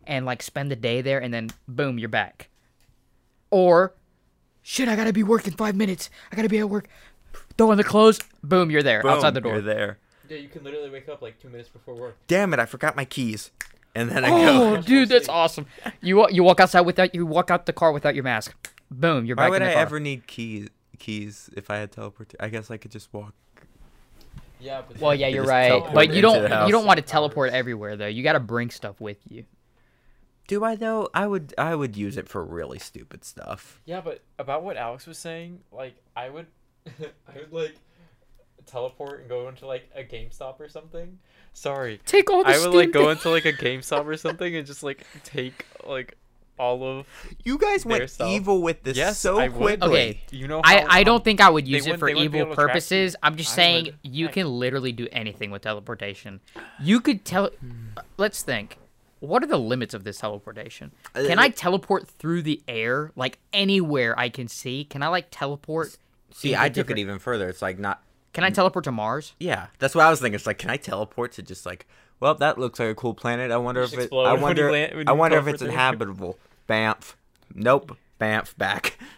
and 0.07 0.25
like 0.27 0.43
spend 0.43 0.71
the 0.71 0.77
day 0.77 1.01
there, 1.03 1.21
and 1.21 1.33
then 1.33 1.51
boom, 1.69 1.99
you're 1.99 2.09
back. 2.09 2.49
Or, 3.51 3.95
shit, 4.63 4.89
I 4.89 4.97
gotta 4.97 5.13
be 5.13 5.23
working 5.23 5.53
five 5.53 5.77
minutes. 5.77 6.11
I 6.33 6.37
gotta 6.37 6.49
be 6.49 6.59
at 6.59 6.69
work. 6.71 6.89
Throw 7.57 7.71
in 7.71 7.79
the 7.79 7.85
clothes. 7.85 8.19
Boom, 8.43 8.71
you're 8.71 8.83
there 8.83 9.07
outside 9.07 9.35
the 9.35 9.41
door. 9.41 9.53
You're 9.55 9.63
there. 9.63 9.99
Yeah, 10.29 10.39
you 10.39 10.49
can 10.49 10.65
literally 10.65 10.91
wake 10.91 11.09
up 11.09 11.21
like 11.23 11.39
two 11.41 11.49
minutes 11.51 11.69
before 11.69 11.95
work. 11.95 12.17
Damn 12.27 12.53
it! 12.55 12.59
I 12.59 12.67
forgot 12.67 12.97
my 12.97 13.05
keys. 13.05 13.51
And 13.95 14.11
then 14.11 14.25
I 14.25 14.31
Oh, 14.31 14.77
go. 14.77 14.83
dude, 14.83 15.09
that's 15.11 15.29
awesome. 15.29 15.67
You 16.01 16.29
you 16.31 16.43
walk 16.43 16.59
outside 16.61 16.81
without 16.81 17.15
you 17.15 17.27
walk 17.27 17.51
out 17.51 17.67
the 17.67 17.73
car 17.73 17.93
without 17.93 18.15
your 18.15 18.25
mask. 18.25 18.55
Boom, 18.91 19.25
you're 19.27 19.37
Why 19.37 19.45
back 19.45 19.51
would 19.51 19.63
in 19.63 19.69
I 19.69 19.71
the 19.71 19.75
car. 19.75 19.83
ever 19.83 20.01
need 20.01 20.27
keys? 20.27 20.69
Keys 20.99 21.51
if 21.57 21.71
I 21.71 21.77
had 21.77 21.93
teleport? 21.93 22.35
I 22.41 22.49
guess 22.49 22.71
I 22.71 22.77
could 22.79 22.91
just 22.91 23.13
walk. 23.13 23.35
Yeah, 24.65 24.83
but 24.89 24.99
Well, 24.99 25.15
yeah, 25.15 25.29
you're 25.29 25.45
right, 25.45 25.83
but 25.93 26.15
you 26.15 26.23
don't 26.23 26.67
you 26.67 26.73
don't 26.73 26.87
want 26.87 26.97
to 26.97 27.03
teleport 27.03 27.53
everywhere 27.53 27.97
though. 27.97 28.07
You 28.07 28.23
got 28.23 28.33
to 28.33 28.41
bring 28.41 28.71
stuff 28.71 29.01
with 29.01 29.19
you. 29.29 29.45
Do 30.47 30.65
I 30.65 30.75
though? 30.75 31.09
I 31.13 31.27
would. 31.27 31.55
I 31.59 31.75
would 31.75 31.97
use 31.97 32.17
it 32.17 32.29
for 32.29 32.43
really 32.45 32.79
stupid 32.79 33.25
stuff. 33.25 33.81
Yeah, 33.85 34.01
but 34.01 34.23
about 34.39 34.63
what 34.63 34.77
Alex 34.77 35.07
was 35.07 35.19
saying, 35.19 35.61
like 35.71 35.97
I 36.17 36.31
would, 36.31 36.47
I 36.87 37.39
would 37.39 37.53
like 37.53 37.75
teleport 38.67 39.21
and 39.21 39.29
go 39.29 39.49
into 39.49 39.67
like 39.67 39.91
a 39.95 40.03
GameStop 40.03 40.61
or 40.61 40.69
something. 40.69 41.19
Sorry, 41.53 42.01
Take 42.05 42.31
all 42.31 42.43
the 42.43 42.51
I 42.51 42.59
would 42.59 42.75
like 42.75 42.91
go 42.91 43.11
into 43.11 43.31
like 43.31 43.45
a 43.45 43.53
GameStop 43.53 44.07
or 44.07 44.17
something 44.17 44.57
and 44.57 44.67
just 44.67 44.83
like 44.83 45.07
take 45.25 45.67
like 45.87 46.17
all 46.59 46.83
of. 47.01 47.07
You 47.45 47.59
guys 47.59 47.85
went 47.85 48.01
Their 48.01 48.09
stuff. 48.09 48.29
evil 48.29 48.63
with 48.63 48.83
this 48.83 48.97
Yes, 48.97 49.19
so 49.19 49.39
I 49.39 49.49
would. 49.49 49.57
quickly. 49.81 49.89
Okay. 49.89 50.21
You 50.31 50.47
know, 50.49 50.61
I, 50.65 50.81
how, 50.81 50.87
I 50.89 50.99
um, 51.01 51.05
don't 51.05 51.25
think 51.25 51.41
I 51.41 51.51
would 51.51 51.67
use 51.67 51.87
it 51.87 51.99
for 51.99 52.07
they 52.09 52.15
wouldn't 52.15 52.33
be 52.33 52.39
evil 52.39 52.47
able 52.47 52.51
to 52.51 52.55
track 52.57 52.67
you. 52.67 52.69
purposes. 52.73 53.17
I'm 53.23 53.37
just 53.37 53.53
I 53.53 53.57
saying 53.57 53.85
would. 53.87 53.99
you 54.03 54.29
I- 54.29 54.33
can 54.33 54.49
literally 54.49 54.93
do 54.93 55.09
anything 55.13 55.51
with 55.51 55.63
teleportation. 55.63 56.41
You 56.81 57.01
could 57.01 57.25
tell. 57.25 57.51
Let's 58.17 58.43
think. 58.43 58.79
What 59.21 59.43
are 59.43 59.47
the 59.47 59.59
limits 59.59 59.95
of 59.95 60.05
this 60.05 60.19
teleportation? 60.19 60.93
Can 61.15 61.39
Uh, 61.39 61.43
I 61.43 61.49
teleport 61.49 62.07
through 62.09 62.43
the 62.43 62.63
air, 62.69 63.11
like 63.17 63.39
anywhere 63.55 64.19
I 64.19 64.29
can 64.29 64.49
see? 64.49 64.85
Can 64.85 65.03
I 65.03 65.09
like 65.09 65.29
teleport? 65.31 65.97
See, 66.31 66.55
I 66.55 66.69
took 66.69 66.91
it 66.91 66.99
even 66.99 67.19
further. 67.19 67.49
It's 67.49 67.63
like 67.63 67.79
not. 67.79 68.03
Can 68.35 68.45
I 68.45 68.51
teleport 68.51 68.85
to 68.85 68.93
Mars? 68.93 69.33
Yeah, 69.39 69.69
that's 69.79 69.95
what 69.95 70.05
I 70.05 70.11
was 70.11 70.21
thinking. 70.21 70.35
It's 70.35 70.47
like, 70.47 70.59
can 70.59 70.69
I 70.69 70.77
teleport 70.77 71.33
to 71.33 71.43
just 71.43 71.65
like? 71.65 71.87
Well, 72.21 72.35
that 72.37 72.59
looks 72.59 72.79
like 72.79 72.89
a 72.89 72.95
cool 72.95 73.15
planet. 73.15 73.51
I 73.51 73.57
wonder 73.59 73.83
if 73.83 73.93
it. 73.93 74.11
I 74.13 74.33
wonder. 74.41 74.71
land- 74.73 75.09
I 75.09 75.13
wonder 75.13 75.39
if 75.39 75.47
it's 75.47 75.61
there. 75.61 75.69
inhabitable. 75.71 76.39
Bamf. 76.69 77.15
Nope. 77.55 77.97
Bamf 78.21 78.57
back. 78.57 78.99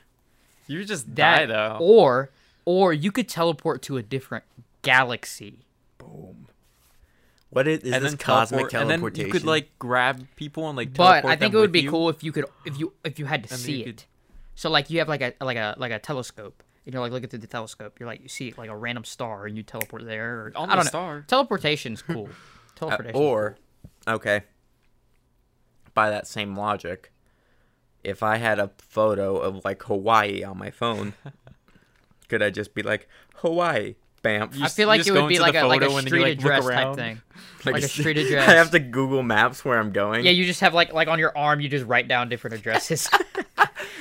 You 0.68 0.78
would 0.78 0.89
just 0.89 1.14
That 1.14 1.47
die 1.47 1.47
though. 1.47 1.77
or 1.81 2.31
or 2.64 2.93
you 2.93 3.12
could 3.12 3.28
teleport 3.28 3.82
to 3.82 3.98
a 3.98 4.02
different 4.02 4.43
galaxy. 4.82 5.60
Boom. 5.97 6.48
What 7.51 7.68
is, 7.68 7.78
is 7.85 7.93
and 7.93 8.05
this 8.05 8.10
then 8.12 8.18
cosmic 8.18 8.59
teleport, 8.70 8.74
and 8.82 8.90
then 8.90 8.98
teleportation? 8.98 9.27
you 9.28 9.32
could 9.32 9.44
like 9.44 9.70
grab 9.78 10.27
people 10.35 10.66
and 10.68 10.77
like. 10.77 10.93
But 10.93 11.05
teleport 11.23 11.32
I 11.32 11.36
think 11.36 11.52
them 11.52 11.59
it 11.59 11.60
would 11.62 11.70
be 11.70 11.82
you. 11.82 11.90
cool 11.90 12.09
if 12.09 12.24
you 12.24 12.32
could 12.32 12.47
if 12.64 12.81
you 12.81 12.93
if 13.05 13.20
you 13.20 13.27
had 13.27 13.44
to 13.44 13.51
And 13.55 13.60
see 13.60 13.82
it. 13.82 13.85
could- 13.85 14.05
So 14.56 14.68
like 14.68 14.90
you 14.90 14.98
have 14.98 15.09
like 15.09 15.20
a 15.20 15.35
like 15.40 15.56
a 15.56 15.77
like 15.78 15.93
a 15.93 16.01
telescope. 16.01 16.64
And 16.85 16.93
you're 16.93 17.01
like 17.02 17.12
looking 17.12 17.28
through 17.28 17.39
the 17.39 17.47
telescope. 17.47 17.98
You're 18.01 18.09
like 18.09 18.23
you 18.23 18.28
see 18.28 18.52
like 18.56 18.68
a 18.68 18.77
random 18.77 19.05
star 19.05 19.47
and 19.47 19.56
you 19.56 19.62
teleport 19.62 20.05
there. 20.05 20.47
Or, 20.47 20.52
On 20.56 20.68
I 20.68 20.74
don't 20.74 20.78
the 20.81 20.85
know. 20.85 20.89
star. 20.89 21.24
Teleportation's 21.28 22.02
cool. 22.02 22.28
Uh, 22.81 22.98
or, 23.15 23.57
okay. 24.07 24.43
By 25.94 26.11
that 26.11 26.27
same 26.27 26.57
logic, 26.57 27.12
if 28.05 28.23
I 28.23 28.36
had 28.36 28.59
a 28.59 28.70
photo 28.78 29.36
of 29.36 29.65
like 29.65 29.82
Hawaii 29.85 30.44
on 30.44 30.59
my 30.59 30.70
phone, 30.70 31.15
could 32.28 32.43
I 32.43 32.51
just 32.51 32.74
be 32.74 32.82
like 32.82 33.09
Hawaii? 33.36 33.94
Bamf. 34.23 34.61
I 34.61 34.69
feel 34.69 34.89
like 34.89 35.07
it 35.07 35.12
would 35.12 35.28
be 35.28 35.39
like 35.39 35.55
a 35.55 35.66
like 35.66 35.82
a 35.82 35.86
photo 35.86 35.98
and 35.98 35.98
then 35.98 36.05
you, 36.05 36.09
street 36.09 36.23
like, 36.23 36.39
address 36.39 36.66
type 36.66 36.97
thing. 36.97 37.23
like 37.65 37.82
a 37.82 37.89
street 37.89 38.19
address. 38.19 38.48
I 38.48 38.55
have 38.55 38.70
to 38.73 38.81
Google 38.81 39.23
Maps 39.23 39.65
where 39.65 39.78
I'm 39.78 39.93
going. 39.93 40.24
Yeah, 40.24 40.32
you 40.32 40.44
just 40.44 40.61
have 40.61 40.74
like 40.74 40.93
like 40.93 41.09
on 41.09 41.19
your 41.19 41.36
arm, 41.36 41.61
you 41.61 41.69
just 41.69 41.86
write 41.86 42.09
down 42.09 42.28
different 42.28 42.57
addresses, 42.57 43.09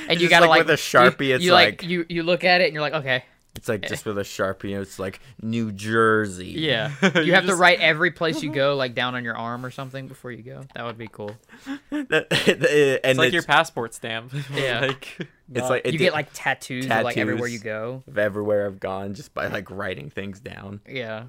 and 0.08 0.20
you 0.20 0.28
gotta 0.30 0.48
like, 0.48 0.60
like 0.60 0.68
with 0.68 0.72
a 0.72 0.82
Sharpie, 0.82 1.28
You, 1.28 1.36
it's 1.36 1.44
you 1.44 1.52
like 1.52 1.82
like- 1.82 1.90
you 1.90 2.06
you 2.10 2.24
look 2.24 2.44
at 2.44 2.62
it 2.62 2.66
and 2.66 2.74
you're 2.74 2.82
like, 2.82 2.94
okay, 2.94 3.24
It's 3.56 3.70
like 3.70 3.88
just 3.88 4.06
with 4.06 4.18
a 4.18 4.22
sharpie. 4.24 4.70
You 4.70 4.76
know, 4.76 4.82
it's 4.82 5.00
like 5.00 5.20
New 5.42 5.72
Jersey. 5.72 6.48
Yeah, 6.58 6.92
You 7.16 7.22
you 7.22 7.34
have 7.34 7.46
to 7.46 7.56
write 7.56 7.80
every 7.80 8.12
place 8.12 8.44
you 8.44 8.52
go, 8.52 8.76
like 8.76 8.94
down 8.96 9.16
on 9.16 9.24
your 9.24 9.38
arm 9.38 9.66
or 9.66 9.72
something 9.72 10.08
before 10.08 10.32
you 10.32 10.44
go. 10.44 10.64
That 10.76 10.86
would 10.86 10.98
be 10.98 11.08
cool. 11.08 11.32
and 11.92 12.06
It's 12.12 13.18
like 13.18 13.32
your 13.34 13.44
passport 13.44 13.94
stamp. 13.94 14.34
Yeah. 14.54 14.82
like, 14.82 15.18
It's 15.20 15.30
not- 15.62 15.70
like- 15.70 15.86
It 15.86 15.94
you 15.94 16.00
did- 16.00 16.06
get 16.06 16.14
like 16.14 16.28
tattoos, 16.34 16.86
of, 16.86 17.04
like 17.04 17.18
everywhere 17.18 17.48
you 17.48 17.60
go. 17.60 18.04
of 18.08 18.18
everywhere 18.18 18.66
I've 18.66 18.80
gone 18.80 19.14
just 19.14 19.34
by 19.34 19.48
like 19.48 19.72
writing 19.72 20.10
things 20.10 20.40
down. 20.40 20.82
Yeah, 20.90 21.26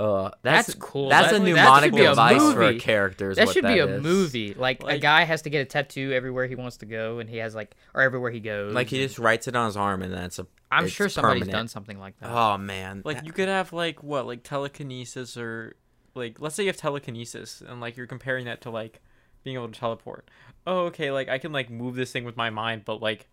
Uh, 0.00 0.30
that's, 0.42 0.66
That's 0.66 0.74
cool. 0.78 1.08
That's 1.10 1.30
That- 1.30 1.40
a 1.40 1.44
mnemonic 1.44 1.88
should 1.92 1.94
be 1.96 2.04
a 2.04 2.08
device 2.10 2.52
for 2.52 2.62
a 2.62 2.66
movie. 2.72 2.80
character. 2.80 3.30
is 3.30 3.36
that 3.36 3.46
what 3.46 3.54
should 3.54 3.64
be 3.64 3.78
a 3.78 3.86
is. 3.86 4.02
movie. 4.02 4.52
Like, 4.54 4.82
a 4.84 4.98
guy 4.98 5.24
has 5.24 5.42
to 5.42 5.50
get 5.50 5.60
a 5.60 5.64
tattoo 5.64 6.12
everywhere 6.12 6.46
he 6.46 6.56
wants 6.56 6.78
to 6.78 6.86
go, 6.86 7.20
and 7.20 7.28
he 7.30 7.36
has 7.38 7.54
like 7.54 7.74
or 7.94 8.02
everywhere 8.02 8.30
he 8.32 8.40
goes. 8.40 8.74
Like 8.74 8.88
he 8.88 9.00
and- 9.00 9.08
just 9.08 9.18
writes 9.18 9.46
it 9.48 9.54
on 9.56 9.66
his 9.66 9.76
arm, 9.76 10.02
and 10.02 10.12
that's 10.12 10.38
a. 10.38 10.46
I'm 10.72 10.88
sure 10.88 11.08
somebody's 11.08 11.42
permanent. 11.42 11.52
done 11.52 11.68
something 11.68 11.98
like 11.98 12.18
that. 12.20 12.30
Oh 12.30 12.56
man, 12.58 13.02
like 13.04 13.18
that- 13.18 13.26
you 13.26 13.32
could 13.32 13.48
have 13.48 13.72
like 13.72 14.02
what 14.02 14.26
like 14.26 14.42
telekinesis 14.42 15.36
or 15.36 15.76
like 16.14 16.40
let's 16.40 16.54
say 16.54 16.62
you 16.64 16.68
have 16.68 16.76
telekinesis 16.76 17.62
and 17.66 17.80
like 17.80 17.96
you're 17.96 18.06
comparing 18.06 18.44
that 18.46 18.60
to 18.62 18.70
like 18.70 19.00
being 19.44 19.56
able 19.56 19.68
to 19.68 19.78
teleport 19.78 20.28
oh 20.66 20.80
okay 20.84 21.10
like 21.10 21.28
i 21.28 21.38
can 21.38 21.50
like 21.52 21.70
move 21.70 21.94
this 21.96 22.12
thing 22.12 22.22
with 22.22 22.36
my 22.36 22.50
mind 22.50 22.82
but 22.84 23.00
like 23.02 23.28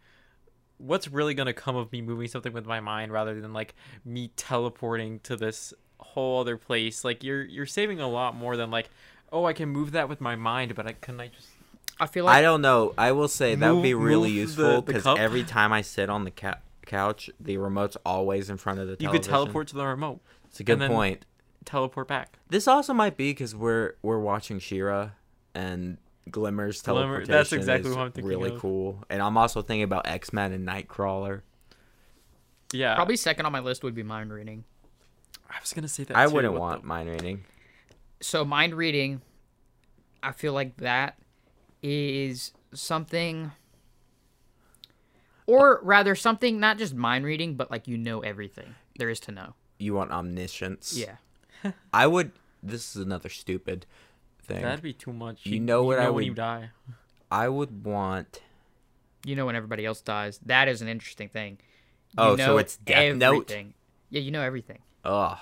what's 0.77 1.07
really 1.07 1.33
gonna 1.33 1.53
come 1.53 1.75
of 1.75 1.91
me 1.91 2.01
moving 2.01 2.27
something 2.27 2.53
with 2.53 2.65
my 2.65 2.79
mind 2.79 3.11
rather 3.11 3.39
than 3.41 3.53
like 3.53 3.75
me 4.05 4.31
teleporting 4.37 5.19
to 5.19 5.35
this 5.35 5.73
whole 5.99 6.39
other 6.39 6.55
place 6.57 7.03
like 7.03 7.23
you're 7.23 7.43
you're 7.43 7.65
saving 7.65 7.99
a 7.99 8.07
lot 8.07 8.33
more 8.35 8.55
than 8.55 8.71
like 8.71 8.89
oh 9.31 9.45
i 9.45 9.53
can 9.53 9.67
move 9.69 9.91
that 9.91 10.07
with 10.07 10.21
my 10.21 10.35
mind 10.35 10.73
but 10.73 10.87
i 10.87 10.93
can 10.93 11.19
i 11.19 11.27
just 11.27 11.47
I 11.99 12.07
feel 12.07 12.23
like 12.23 12.37
I 12.37 12.41
don't 12.41 12.61
know. 12.61 12.93
I 12.97 13.11
will 13.11 13.27
say 13.27 13.55
that 13.55 13.75
would 13.75 13.83
be 13.83 13.93
really 13.93 14.31
useful 14.31 14.81
because 14.81 15.05
every 15.05 15.43
time 15.43 15.73
I 15.73 15.81
sit 15.81 16.09
on 16.09 16.23
the 16.23 16.31
cou- 16.31 16.53
couch, 16.89 17.29
the 17.39 17.57
remote's 17.57 17.95
always 18.05 18.49
in 18.49 18.57
front 18.57 18.79
of 18.79 18.87
the 18.87 18.93
you 18.93 18.97
television. 18.97 19.21
could 19.23 19.29
teleport 19.29 19.67
to 19.69 19.75
the 19.75 19.85
remote 19.85 20.19
It's 20.49 20.59
a 20.59 20.63
good 20.63 20.73
and 20.73 20.81
then- 20.81 20.91
point. 20.91 21.25
teleport 21.65 22.07
back 22.07 22.37
This 22.49 22.67
also 22.67 22.93
might 22.93 23.15
be 23.15 23.31
because 23.31 23.55
we're 23.55 23.93
we're 24.01 24.19
watching 24.19 24.59
She-Ra 24.59 25.11
and 25.55 25.97
Glimmer's 26.29 26.81
Glimmer- 26.81 27.01
teleportation. 27.25 27.31
that's 27.31 27.53
exactly 27.53 27.89
is 27.91 27.95
what 27.95 28.05
I'm 28.07 28.11
thinking 28.11 28.29
Really 28.29 28.51
of. 28.53 28.59
cool, 28.59 29.03
and 29.09 29.21
I'm 29.21 29.37
also 29.37 29.61
thinking 29.61 29.83
about 29.83 30.07
X 30.07 30.33
Men 30.33 30.51
and 30.51 30.67
Nightcrawler. 30.67 31.41
yeah 32.73 32.95
probably 32.95 33.15
second 33.17 33.45
on 33.45 33.51
my 33.51 33.59
list 33.59 33.83
would 33.83 33.95
be 33.95 34.03
mind 34.03 34.31
reading. 34.31 34.63
i 35.49 35.55
was 35.59 35.73
gonna 35.73 35.87
say 35.87 36.03
that 36.03 36.15
I 36.17 36.25
too, 36.27 36.33
wouldn't 36.35 36.53
want 36.53 36.81
the- 36.81 36.87
mind 36.87 37.09
reading. 37.09 37.43
So 38.21 38.43
mind 38.43 38.73
reading, 38.73 39.21
I 40.21 40.31
feel 40.33 40.51
like 40.53 40.77
that 40.77 41.17
is 41.81 42.51
something, 42.73 43.51
or 45.49 45.79
rather 45.83 46.15
something 46.15 46.59
not 46.59 46.77
just 46.77 46.93
mind 46.93 47.25
reading, 47.25 47.55
but 47.55 47.71
like 47.71 47.87
you 47.87 47.97
know 47.97 48.19
everything 48.21 48.75
there 48.97 49.09
is 49.09 49.19
to 49.21 49.31
know. 49.31 49.55
You 49.79 49.93
want 49.93 50.11
omniscience. 50.11 50.95
Yeah. 50.97 51.71
I 51.93 52.05
would. 52.07 52.31
This 52.61 52.95
is 52.95 53.01
another 53.03 53.29
stupid 53.29 53.85
thing. 54.43 54.61
That'd 54.61 54.81
be 54.83 54.93
too 54.93 55.13
much. 55.13 55.45
You 55.45 55.59
know 55.59 55.83
what 55.83 55.99
I 55.99 56.05
when 56.05 56.13
would- 56.15 56.25
you 56.25 56.33
die. 56.33 56.69
I 57.31 57.47
would 57.47 57.85
want. 57.85 58.41
You 59.25 59.35
know 59.35 59.45
when 59.45 59.55
everybody 59.55 59.85
else 59.85 60.01
dies. 60.01 60.39
That 60.45 60.67
is 60.67 60.81
an 60.81 60.87
interesting 60.87 61.29
thing. 61.29 61.57
You 62.11 62.23
Oh, 62.23 62.35
so 62.37 62.45
know 62.45 62.57
it's 62.57 62.77
Death 62.77 63.15
Note? 63.15 63.33
everything. 63.51 63.73
Yeah, 64.09 64.21
you 64.21 64.31
know 64.31 64.41
everything. 64.41 64.79
Ugh. 65.05 65.37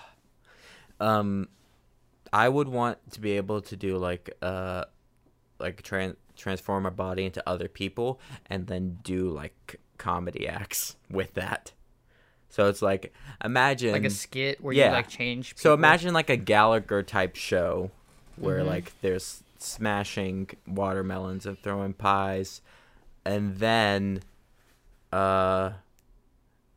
Um, 0.99 1.47
I 2.33 2.49
would 2.49 2.67
want 2.67 2.97
to 3.11 3.21
be 3.21 3.31
able 3.33 3.61
to 3.61 3.75
do 3.75 3.97
like 3.97 4.35
uh, 4.41 4.85
like 5.59 5.81
tran- 5.83 6.15
transform 6.35 6.83
my 6.83 6.89
body 6.89 7.25
into 7.25 7.41
other 7.47 7.67
people 7.67 8.19
and 8.47 8.67
then 8.67 8.97
do 9.03 9.29
like 9.29 9.79
comedy 9.97 10.47
acts 10.47 10.95
with 11.09 11.33
that. 11.35 11.71
So 12.49 12.67
it's 12.67 12.81
like 12.81 13.13
imagine 13.43 13.91
Like 13.91 14.03
a 14.05 14.09
skit 14.09 14.61
where 14.61 14.73
yeah. 14.73 14.87
you 14.87 14.91
like 14.93 15.09
change. 15.09 15.53
So 15.57 15.73
imagine 15.73 16.13
like 16.13 16.29
a 16.29 16.37
Gallagher 16.37 17.03
type 17.03 17.35
show 17.35 17.91
where 18.35 18.59
Mhm. 18.59 18.67
like 18.67 18.93
there's 19.01 19.43
smashing 19.59 20.49
watermelons 20.67 21.45
and 21.45 21.57
throwing 21.59 21.93
pies 21.93 22.61
and 23.25 23.57
then 23.57 24.21
uh 25.11 25.71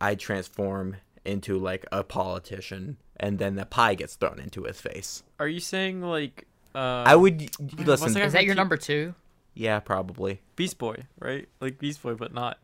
I 0.01 0.15
transform 0.15 0.97
into 1.25 1.59
like 1.59 1.85
a 1.93 2.03
politician 2.03 2.97
and 3.19 3.39
then 3.39 3.55
the 3.57 3.67
pie 3.67 3.95
gets 3.95 4.15
thrown 4.17 4.39
into 4.41 4.63
his 4.65 4.81
face. 4.81 5.23
Are 5.39 5.49
you 5.49 5.61
saying 5.61 6.01
like 6.03 6.47
uh 6.75 6.79
I 7.07 7.17
would 7.17 7.51
listen 7.79 8.13
that 8.15 8.21
guy 8.21 8.27
Is 8.27 8.33
that 8.33 8.45
your 8.45 8.55
number 8.55 8.77
two? 8.77 9.15
yeah, 9.55 9.81
probably. 9.81 10.41
Beast 10.57 10.79
Boy, 10.79 11.05
right? 11.19 11.49
Like 11.61 11.79
Beast 11.79 12.03
Boy, 12.03 12.15
but 12.15 12.33
not. 12.33 12.59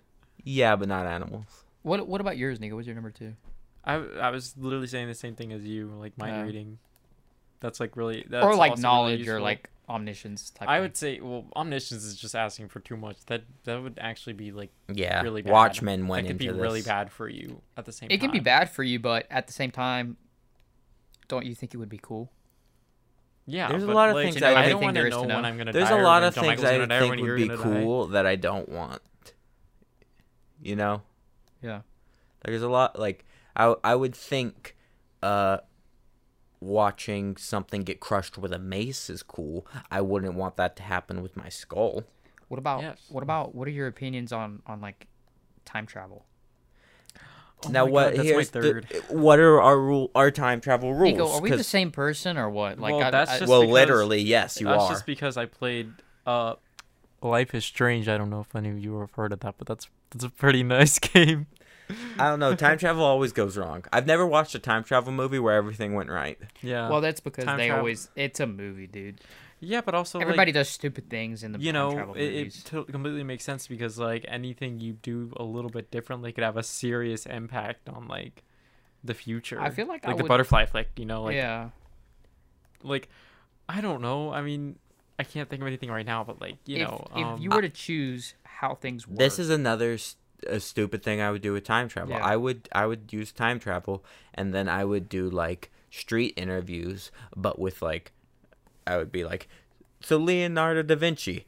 Yeah, 0.48 0.77
but 0.77 0.89
not 0.89 1.06
animals. 1.06 1.44
What 1.82 2.06
What 2.09 2.20
about 2.20 2.36
yours, 2.39 2.60
Nico? 2.60 2.77
What's 2.77 2.86
your 2.86 2.94
number 2.94 3.10
two? 3.10 3.35
I 3.85 3.94
I 3.94 4.31
was 4.31 4.55
literally 4.56 4.86
saying 4.86 5.09
the 5.09 5.14
same 5.14 5.35
thing 5.35 5.52
as 5.52 5.64
you, 5.64 5.89
like 6.01 6.16
mind 6.16 6.36
Yeah. 6.36 6.43
reading. 6.43 6.78
That's 7.60 7.81
like 7.81 7.97
really 7.97 8.24
that's 8.28 8.44
or 8.44 8.55
like 8.55 8.70
also 8.73 8.82
really 8.82 8.82
knowledge 8.82 9.28
or 9.28 9.40
like 9.40 9.70
omniscience 9.89 10.51
type. 10.51 10.68
I 10.68 10.77
thing. 10.77 10.82
would 10.82 10.97
say 10.97 11.20
well 11.20 11.47
omniscience 11.56 12.05
is 12.05 12.16
just 12.16 12.35
asking 12.36 12.68
for 12.68 12.78
too 12.81 12.97
much. 12.97 13.16
That 13.27 13.43
that 13.64 13.82
would 13.82 13.98
actually 14.01 14.35
be 14.35 14.52
like 14.52 14.70
Yeah. 14.93 15.23
really 15.23 15.43
bad. 15.43 15.52
Watchmen 15.52 16.06
went 16.06 16.27
that 16.28 16.35
could 16.35 16.43
into 16.43 16.52
be 16.52 16.56
this. 16.59 16.62
really 16.62 16.82
bad 16.82 17.10
for 17.10 17.28
you 17.28 17.60
at 17.77 17.85
the 17.85 17.93
same 17.93 18.09
It 18.10 18.18
time. 18.18 18.20
can 18.20 18.31
be 18.31 18.40
bad 18.40 18.70
for 18.70 18.82
you, 18.85 18.98
but 19.01 19.27
at 19.31 19.47
the 19.48 19.52
same 19.52 19.70
time, 19.73 20.16
don't 21.28 21.44
you 21.47 21.55
think 21.56 21.74
it 21.74 21.78
would 21.78 21.89
be 21.89 21.98
cool? 22.01 22.31
Yeah, 23.48 23.68
There's 23.68 23.85
a 23.85 23.86
lot 23.93 24.09
of 24.09 24.16
like, 24.16 24.24
things 24.32 24.43
I- 24.43 24.64
I 24.64 24.68
don't 24.68 24.82
want 24.82 24.97
to 24.97 25.06
is 25.06 25.14
to 25.14 25.27
know 25.27 25.36
when. 25.36 25.44
I'm 25.44 25.56
gonna 25.56 25.73
There's 25.73 25.90
a 25.90 25.98
lot 25.98 26.24
of 26.24 26.35
things 26.35 26.64
I 26.64 26.78
gonna 26.78 26.86
die 26.89 26.97
or 26.97 27.01
think 27.01 27.20
would 27.23 27.36
be 27.36 27.47
gonna 27.48 27.56
die. 27.59 27.62
cool 27.82 28.09
that 28.09 28.27
I 28.27 28.35
don't 28.35 28.68
want. 28.68 29.01
You 30.62 30.76
know? 30.76 31.02
Yeah. 31.62 31.80
There's 32.44 32.62
a 32.62 32.68
lot 32.68 32.98
like 32.98 33.24
I 33.56 33.74
I 33.84 33.94
would 33.94 34.14
think 34.14 34.76
uh 35.22 35.58
watching 36.60 37.36
something 37.36 37.82
get 37.82 38.00
crushed 38.00 38.38
with 38.38 38.52
a 38.52 38.58
mace 38.58 39.10
is 39.10 39.22
cool. 39.22 39.66
I 39.90 40.00
wouldn't 40.00 40.34
want 40.34 40.56
that 40.56 40.76
to 40.76 40.82
happen 40.82 41.22
with 41.22 41.36
my 41.36 41.48
skull. 41.48 42.04
What 42.48 42.58
about 42.58 42.82
Yes. 42.82 42.98
what 43.08 43.22
about 43.22 43.54
what 43.54 43.68
are 43.68 43.72
your 43.72 43.86
opinions 43.88 44.32
on 44.32 44.62
on 44.66 44.80
like 44.80 45.06
time 45.64 45.86
travel? 45.86 46.24
Oh 47.64 47.68
now 47.70 47.84
my 47.86 47.90
what 47.90 48.14
God, 48.16 48.24
here's 48.24 48.54
my 48.54 48.60
the- 48.60 48.66
third. 48.68 48.86
what 49.08 49.38
are 49.38 49.60
our 49.60 49.78
rule 49.78 50.10
our 50.14 50.30
time 50.30 50.60
travel 50.60 50.92
rules? 50.94 51.12
Nico, 51.12 51.28
are 51.30 51.40
we 51.40 51.50
the 51.50 51.64
same 51.64 51.90
person 51.90 52.36
or 52.36 52.48
what? 52.50 52.78
Like, 52.78 52.94
Well, 52.94 53.04
I, 53.04 53.10
that's 53.10 53.30
I- 53.32 53.38
just- 53.40 53.50
well 53.50 53.62
because- 53.62 53.74
literally 53.74 54.20
yes, 54.22 54.60
you 54.60 54.66
that's 54.66 54.84
are. 54.84 54.90
just 54.90 55.06
because 55.06 55.36
I 55.36 55.46
played 55.46 55.92
uh 56.26 56.54
Life 57.22 57.54
is 57.54 57.64
Strange. 57.64 58.08
I 58.08 58.18
don't 58.18 58.30
know 58.30 58.40
if 58.40 58.54
any 58.54 58.68
of 58.70 58.78
you 58.78 59.00
have 59.00 59.10
heard 59.12 59.32
of 59.32 59.40
that, 59.40 59.54
but 59.58 59.66
that's 59.66 59.88
that's 60.10 60.24
a 60.24 60.30
pretty 60.30 60.62
nice 60.62 60.98
game. 61.00 61.46
I 62.18 62.28
don't 62.28 62.40
know, 62.40 62.54
time 62.56 62.78
travel 62.78 63.04
always 63.04 63.32
goes 63.32 63.56
wrong. 63.56 63.84
I've 63.92 64.06
never 64.06 64.26
watched 64.26 64.54
a 64.56 64.58
time 64.58 64.82
travel 64.82 65.12
movie 65.12 65.38
where 65.38 65.54
everything 65.54 65.94
went 65.94 66.10
right. 66.10 66.36
Yeah. 66.60 66.88
well, 66.88 67.00
that's 67.00 67.20
because 67.20 67.44
time 67.44 67.58
they 67.58 67.66
travel- 67.68 67.80
always. 67.80 68.08
It's 68.16 68.40
a 68.40 68.46
movie, 68.46 68.88
dude. 68.88 69.20
yeah, 69.60 69.82
but 69.82 69.94
also 69.94 70.18
Everybody 70.18 70.48
like, 70.50 70.54
does 70.54 70.68
stupid 70.68 71.08
things 71.08 71.44
in 71.44 71.52
the 71.52 71.60
you 71.60 71.72
time 71.72 71.74
know 71.74 71.94
travel 71.94 72.14
it, 72.14 72.22
it 72.22 72.36
movies. 72.38 72.64
to- 72.64 72.84
completely 72.84 73.22
makes 73.22 73.44
sense 73.44 73.68
because 73.68 73.98
like 74.00 74.24
anything 74.26 74.80
you 74.80 74.94
do 74.94 75.32
a 75.36 75.44
little 75.44 75.70
bit 75.70 75.92
differently 75.92 76.32
could 76.32 76.42
have 76.42 76.56
a 76.56 76.62
serious 76.64 77.24
impact 77.24 77.88
on 77.88 78.08
like 78.08 78.42
the 79.04 79.14
future. 79.14 79.60
I 79.60 79.70
feel 79.70 79.86
like 79.86 80.04
I 80.04 80.08
like 80.08 80.16
the 80.16 80.24
would- 80.24 80.28
butterfly 80.28 80.62
effect. 80.62 80.98
You 80.98 81.04
know, 81.06 81.22
like 81.22 81.36
yeah. 81.36 81.68
like 82.82 83.08
I 83.68 83.80
don't 83.80 84.02
know. 84.02 84.32
I 84.32 84.42
mean, 84.42 84.78
I 85.18 85.22
can't 85.24 85.48
think 85.48 85.62
of 85.62 85.66
anything 85.68 85.90
right 85.90 86.06
now, 86.06 86.24
but 86.24 86.40
like 86.40 86.56
you 86.66 86.78
if, 86.78 86.88
know, 86.88 87.06
if 87.14 87.24
um, 87.24 87.40
you 87.40 87.50
were 87.50 87.62
to 87.62 87.68
choose 87.68 88.34
how 88.60 88.74
things 88.74 89.06
work, 89.06 89.18
This 89.18 89.38
is 89.38 89.50
another 89.50 89.92
s- 89.94 90.16
a 90.46 90.60
stupid 90.60 91.02
thing 91.02 91.20
I 91.20 91.30
would 91.30 91.42
do 91.42 91.52
with 91.52 91.64
time 91.64 91.88
travel. 91.88 92.14
Yeah. 92.16 92.24
I 92.24 92.36
would 92.36 92.68
I 92.72 92.86
would 92.86 93.12
use 93.12 93.32
time 93.32 93.58
travel 93.58 94.04
and 94.34 94.52
then 94.54 94.68
I 94.68 94.84
would 94.84 95.08
do 95.08 95.28
like 95.30 95.70
street 95.90 96.34
interviews 96.36 97.10
but 97.34 97.58
with 97.58 97.80
like 97.82 98.12
I 98.86 98.96
would 98.98 99.10
be 99.10 99.24
like 99.24 99.48
so 100.00 100.18
Leonardo 100.18 100.82
da 100.82 100.94
Vinci 100.94 101.46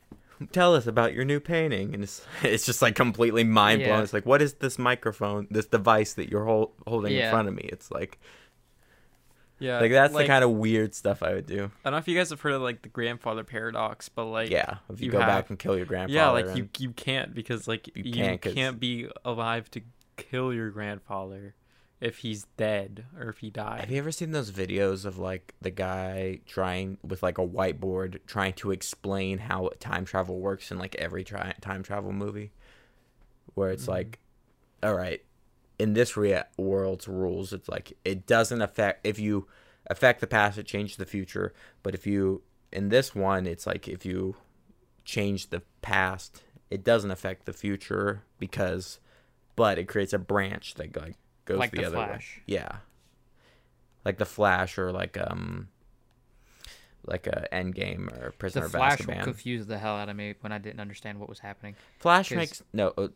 tell 0.53 0.75
us 0.75 0.87
about 0.87 1.13
your 1.13 1.25
new 1.25 1.41
painting 1.41 1.93
and 1.95 2.03
it's 2.03 2.25
it's 2.43 2.65
just 2.65 2.81
like 2.81 2.95
completely 2.95 3.45
mind 3.45 3.81
blowing. 3.81 3.97
Yeah. 3.99 4.03
It's 4.03 4.13
like 4.13 4.27
what 4.27 4.41
is 4.41 4.55
this 4.55 4.79
microphone 4.79 5.47
this 5.51 5.67
device 5.67 6.15
that 6.15 6.31
you're 6.31 6.45
hol- 6.47 6.73
holding 6.87 7.13
in 7.27 7.31
front 7.31 7.49
of 7.49 7.55
me? 7.55 7.69
It's 7.73 7.91
like 7.91 8.19
yeah, 9.59 9.81
like 9.81 9.91
that's 9.91 10.15
the 10.15 10.27
kind 10.27 10.45
of 10.45 10.51
weird 10.51 10.95
stuff 10.95 11.23
I 11.23 11.35
would 11.35 11.47
do. 11.47 11.71
I 11.85 11.91
don't 11.91 11.93
know 11.93 11.99
if 11.99 12.09
you 12.09 12.17
guys 12.17 12.31
have 12.31 12.41
heard 12.41 12.53
of 12.55 12.63
like 12.63 12.83
the 12.83 12.89
grandfather 12.89 13.45
paradox, 13.45 14.09
but 14.09 14.25
like 14.27 14.51
yeah, 14.51 14.79
if 14.91 15.01
you, 15.01 15.07
you 15.07 15.13
go 15.13 15.19
back 15.21 15.51
and 15.51 15.59
kill 15.59 15.77
your 15.77 15.87
grandfather. 15.87 16.15
yeah, 16.15 16.31
like 16.31 16.57
you 16.57 16.69
you 16.79 16.93
can't 16.93 17.35
because 17.35 17.67
like 17.69 17.89
You 17.97 18.03
you, 18.05 18.13
can't 18.13 18.41
can't, 18.41 18.81
be 18.81 19.09
alive 19.25 19.71
to 19.73 19.81
kill 20.17 20.53
your 20.53 20.71
grandfather 20.71 21.55
if 22.01 22.19
he's 22.19 22.45
dead 22.57 23.07
or 23.19 23.29
if 23.29 23.39
he 23.39 23.51
died. 23.51 23.81
Have 23.81 23.91
you 23.91 23.99
ever 23.99 24.13
seen 24.13 24.31
those 24.31 24.53
videos 24.53 25.05
of 25.05 25.19
like 25.19 25.55
the 25.61 25.71
guy 25.71 26.39
trying 26.47 26.97
with 27.03 27.23
like 27.25 27.39
a 27.39 27.47
whiteboard 27.47 28.21
trying 28.27 28.53
to 28.55 28.71
explain 28.71 29.39
how 29.39 29.71
time 29.81 30.05
travel 30.05 30.39
works 30.39 30.71
in 30.71 30.79
like 30.79 30.95
every 30.95 31.25
tri- 31.25 31.55
time 31.61 31.83
travel 31.83 32.13
movie? 32.13 32.53
Where 33.55 33.71
it's 33.71 33.87
Mhm. 33.87 33.89
like, 33.89 34.19
all 34.85 34.95
right, 34.95 35.21
in 35.79 35.93
this 35.95 36.17
rea- 36.17 36.45
world's 36.57 37.07
rules, 37.09 37.53
it's 37.53 37.69
like 37.69 37.93
it 38.05 38.27
doesn't 38.27 38.63
affect 38.63 39.07
if 39.07 39.19
you 39.19 39.47
affect 39.89 40.21
the 40.21 40.27
past, 40.27 40.59
it 40.59 40.67
changes 40.67 40.97
the 40.97 41.07
future. 41.07 41.53
But 41.83 41.95
if 41.95 42.07
you 42.07 42.43
in 42.73 42.89
this 42.91 43.15
one, 43.15 43.47
it's 43.47 43.67
like 43.67 43.89
if 43.89 44.05
you 44.05 44.37
change 45.05 45.49
the 45.51 45.63
past, 45.83 46.43
it 46.71 46.85
doesn't 46.85 47.11
affect 47.11 47.47
the 47.47 47.53
future 47.53 48.23
because, 48.39 49.01
but 49.57 49.79
it 49.79 49.85
creates 49.89 50.13
a 50.13 50.19
branch 50.19 50.75
that 50.75 50.95
like 50.97 51.17
goes 51.47 51.59
Like 51.59 51.71
the, 51.71 51.79
The 51.79 51.85
other 51.87 51.97
Flash. 51.97 52.37
way. 52.39 52.43
Yeah. 52.55 52.77
Like 54.05 54.19
the 54.19 54.27
Flash 54.27 54.79
or 54.79 54.93
like 54.93 55.17
um 55.19 55.69
like 57.09 57.27
a 57.27 57.47
Endgame 57.53 58.13
or 58.21 58.27
The 58.27 58.33
Prisoner 58.33 58.67
of 58.67 58.71
Flash 58.73 58.99
will 59.07 59.15
Azkaban. 59.15 59.25
confuse 59.25 59.67
the 59.67 59.79
hell 59.79 59.97
out 59.97 60.09
of 60.09 60.17
me 60.17 60.35
when 60.41 60.53
I 60.53 60.59
didn't 60.59 60.81
understand 60.81 61.19
what 61.19 61.29
was 61.29 61.39
happening. 61.41 61.75
Flash 61.99 62.31
makes 62.31 62.63
no. 62.73 62.93
Uh, 62.97 63.09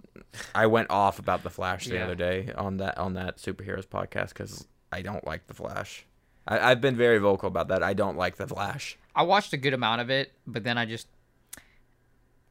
I 0.54 0.66
went 0.66 0.90
off 0.90 1.18
about 1.18 1.42
the 1.42 1.50
Flash 1.50 1.86
the 1.86 1.94
Yeah. 1.94 2.04
other 2.04 2.14
day 2.14 2.52
on 2.56 2.78
that 2.78 2.98
on 2.98 3.14
that 3.14 3.36
superheroes 3.36 3.86
podcast 3.86 4.28
because 4.30 4.66
I 4.92 5.02
don't 5.02 5.24
like 5.26 5.46
the 5.46 5.54
Flash. 5.54 6.04
I, 6.48 6.58
I've 6.70 6.80
been 6.80 6.96
very 6.96 7.18
vocal 7.18 7.46
about 7.46 7.68
that. 7.68 7.82
I 7.82 7.92
don't 7.92 8.16
like 8.16 8.36
the 8.36 8.46
Flash. 8.48 8.98
I 9.14 9.22
watched 9.22 9.52
a 9.52 9.56
good 9.56 9.74
amount 9.74 10.00
of 10.00 10.10
it, 10.10 10.32
but 10.46 10.64
then 10.64 10.76
I 10.78 10.86
just 10.86 11.06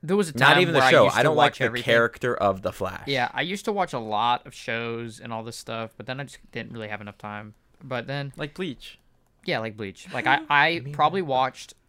there 0.04 0.16
was 0.16 0.30
a 0.30 0.34
time 0.34 0.50
Not 0.56 0.62
even 0.62 0.74
the 0.74 0.90
show. 0.90 1.04
used 1.06 1.16
I, 1.18 1.22
don't 1.24 1.36
like 1.36 1.52
watch 1.52 1.58
the 1.60 1.66
everything. 1.66 1.86
character 1.86 2.36
of 2.36 2.64
the 2.64 2.72
Flash. 2.72 3.04
Yeah, 3.08 3.30
I 3.34 3.42
used 3.42 3.66
to 3.66 3.72
watch 3.72 3.94
a 3.94 4.00
lot 4.00 4.48
of 4.48 4.54
shows 4.54 5.20
and 5.20 5.32
all 5.32 5.44
this 5.44 5.58
stuff, 5.58 5.92
but 5.96 6.08
then 6.08 6.20
I 6.20 6.24
just 6.24 6.40
didn't 6.52 6.72
really 6.72 6.88
have 6.88 7.02
enough 7.02 7.18
time. 7.20 7.54
But 7.84 8.08
then, 8.08 8.34
Like 8.36 8.54
Bleach. 8.56 8.98
Yeah, 9.46 9.60
like 9.60 9.78
Bleach. 9.78 10.08
Like 10.14 10.28
I, 10.28 10.40
I 10.50 10.86
probably 10.94 11.22
watched. 11.22 11.74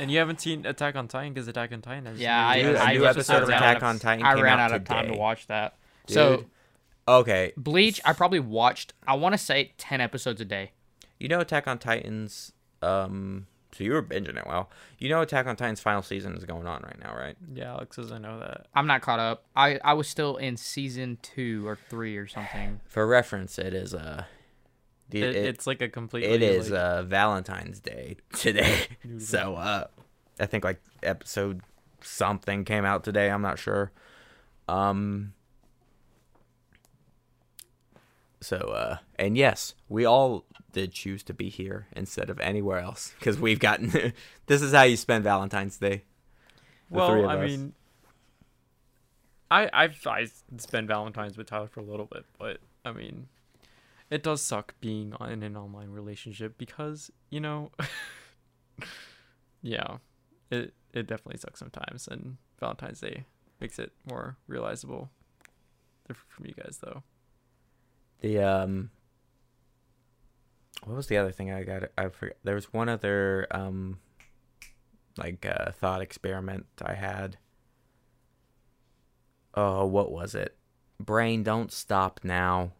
And 0.00 0.10
you 0.10 0.18
haven't 0.18 0.40
seen 0.40 0.64
Attack 0.64 0.96
on 0.96 1.08
Titan 1.08 1.34
because 1.34 1.46
Attack 1.46 1.72
on 1.72 1.82
Titan 1.82 2.06
has 2.06 2.18
Yeah, 2.18 2.46
I, 2.46 2.62
Dude, 2.62 2.72
new 2.72 3.00
just 3.00 3.18
episode 3.18 3.42
of 3.42 3.48
Attack 3.50 3.82
on 3.82 3.98
Titan 3.98 4.24
I 4.24 4.34
came 4.34 4.44
ran 4.44 4.58
out 4.58 4.72
out 4.72 4.76
of 4.80 4.84
time 4.84 5.08
to 5.08 5.14
watch 5.18 5.46
that. 5.48 5.76
So 6.06 6.46
Okay, 7.06 7.52
Bleach, 7.56 8.00
I 8.04 8.12
probably 8.12 8.40
watched. 8.40 8.92
I 9.06 9.14
want 9.14 9.32
to 9.34 9.38
say 9.38 9.72
ten 9.78 10.00
episodes 10.00 10.40
a 10.40 10.44
day. 10.44 10.72
you 11.18 11.28
know 11.28 11.40
Attack 11.40 11.66
on 11.66 11.78
Titans. 11.78 12.52
Um, 12.82 13.46
so 13.72 13.84
you 13.84 13.92
were 13.92 14.02
binging 14.02 14.36
it. 14.36 14.46
Well, 14.46 14.70
you 14.98 15.08
know 15.08 15.20
Attack 15.22 15.46
on 15.46 15.56
Titan's 15.56 15.80
final 15.80 16.02
season 16.02 16.34
is 16.36 16.44
going 16.44 16.66
on 16.66 16.82
right 16.82 16.98
now, 16.98 17.14
right? 17.14 17.36
Yeah, 17.54 17.72
Alex 17.72 17.96
doesn't 17.96 18.22
know 18.22 18.38
that. 18.40 18.66
I'm 18.74 18.86
not 18.86 19.00
caught 19.02 19.18
up. 19.20 19.44
I, 19.56 19.78
I 19.84 19.94
was 19.94 20.08
still 20.08 20.36
in 20.36 20.56
season 20.56 21.18
two 21.22 21.66
or 21.66 21.76
three 21.88 22.16
or 22.16 22.26
something. 22.26 22.80
For 22.86 23.06
reference, 23.06 23.58
it 23.58 23.74
is 23.74 23.94
uh, 23.94 24.24
the, 25.10 25.22
It, 25.22 25.36
it- 25.36 25.46
it's 25.46 25.66
like 25.66 25.80
a 25.82 25.88
completely. 25.88 26.30
it 26.30 26.42
is 26.42 26.70
like, 26.70 26.80
uh 26.80 27.02
Valentine's 27.04 27.80
Day 27.80 28.16
today. 28.32 28.86
So 29.18 29.54
uh 29.56 29.86
I 30.40 30.46
think 30.46 30.64
like 30.64 30.80
episode 31.02 31.62
something 32.00 32.64
came 32.64 32.84
out 32.84 33.04
today, 33.04 33.30
I'm 33.30 33.42
not 33.42 33.58
sure. 33.58 33.90
Um 34.68 35.32
so 38.40 38.56
uh 38.56 38.98
and 39.18 39.36
yes, 39.36 39.74
we 39.88 40.04
all 40.04 40.44
did 40.72 40.92
choose 40.92 41.22
to 41.24 41.34
be 41.34 41.48
here 41.48 41.86
instead 41.96 42.30
of 42.30 42.38
anywhere 42.40 42.78
else 42.78 43.14
cuz 43.20 43.38
we've 43.38 43.58
gotten 43.58 44.12
this 44.46 44.62
is 44.62 44.72
how 44.72 44.82
you 44.82 44.96
spend 44.96 45.24
Valentine's 45.24 45.78
Day. 45.78 46.04
Well, 46.90 47.28
I 47.28 47.36
us. 47.36 47.50
mean, 47.50 47.72
I 49.50 49.68
I've 49.72 50.06
I 50.06 50.26
spent 50.58 50.86
Valentine's 50.86 51.36
with 51.36 51.48
Tailor 51.48 51.66
for 51.68 51.80
a 51.80 51.84
little 51.84 52.06
bit, 52.06 52.24
but 52.38 52.58
I 52.84 52.92
mean, 52.92 53.28
it 54.10 54.22
does 54.22 54.42
suck 54.42 54.74
being 54.80 55.14
in 55.28 55.42
an 55.42 55.56
online 55.56 55.90
relationship 55.90 56.56
because 56.58 57.10
you 57.30 57.40
know, 57.40 57.70
yeah, 59.62 59.98
it 60.50 60.74
it 60.92 61.06
definitely 61.06 61.38
sucks 61.38 61.60
sometimes, 61.60 62.08
and 62.08 62.36
Valentine's 62.58 63.00
Day 63.00 63.24
makes 63.60 63.78
it 63.78 63.92
more 64.08 64.36
realizable. 64.46 65.10
Different 66.06 66.30
from 66.30 66.46
you 66.46 66.54
guys 66.54 66.78
though. 66.82 67.02
The 68.20 68.38
um 68.38 68.90
what 70.84 70.96
was 70.96 71.08
the 71.08 71.18
other 71.18 71.32
thing 71.32 71.50
I 71.50 71.64
got 71.64 71.82
I 71.98 72.08
forget 72.08 72.38
there 72.44 72.54
was 72.54 72.72
one 72.72 72.88
other 72.88 73.46
um 73.50 73.98
like 75.16 75.44
uh 75.44 75.72
thought 75.72 76.00
experiment 76.00 76.66
I 76.82 76.94
had. 76.94 77.36
Oh, 79.54 79.86
what 79.86 80.12
was 80.12 80.34
it? 80.34 80.56
Brain 81.00 81.42
don't 81.42 81.72
stop 81.72 82.20
now. 82.22 82.72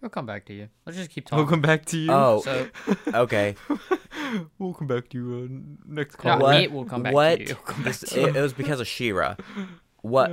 We'll 0.00 0.10
come 0.10 0.26
back 0.26 0.46
to 0.46 0.52
you. 0.54 0.68
Let's 0.86 0.96
just 0.96 1.10
keep 1.10 1.26
talking. 1.26 1.44
Welcome 1.44 1.60
back 1.60 1.84
to 1.86 1.98
you. 1.98 2.12
Oh, 2.12 2.40
So 2.44 2.68
okay. 3.08 3.56
welcome 4.58 4.86
back 4.86 5.08
to 5.08 5.18
you. 5.18 5.44
Uh, 5.44 5.92
next 5.92 6.16
No, 6.22 6.30
call. 6.32 6.40
what? 6.40 6.60
it 6.62 6.70
will 6.72 6.84
come 6.84 7.02
back 7.02 7.10
to 7.10 7.14
what? 7.14 7.38
you. 7.40 7.44
It'll 7.46 7.56
come 7.62 7.82
back 7.82 7.96
This- 7.98 8.10
to 8.10 8.28
it, 8.28 8.36
it 8.36 8.40
was 8.40 8.52
because 8.52 8.80
of 8.80 8.86
She-Ra. 8.86 9.34
What 10.02 10.30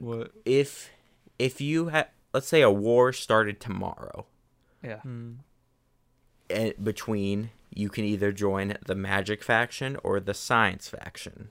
What? 0.00 0.30
if 0.44 0.90
if 1.38 1.60
you 1.60 1.88
had 1.88 2.08
let's 2.32 2.46
say 2.46 2.62
a 2.62 2.70
war 2.70 3.12
started 3.12 3.58
tomorrow 3.60 4.26
yeah. 4.82 5.00
Hmm. 5.00 5.32
and 6.48 6.72
between 6.82 7.50
you 7.74 7.88
can 7.88 8.04
either 8.04 8.30
join 8.32 8.76
the 8.86 8.94
magic 8.94 9.42
faction 9.42 9.96
or 10.04 10.20
the 10.20 10.34
science 10.34 10.88
faction. 10.88 11.48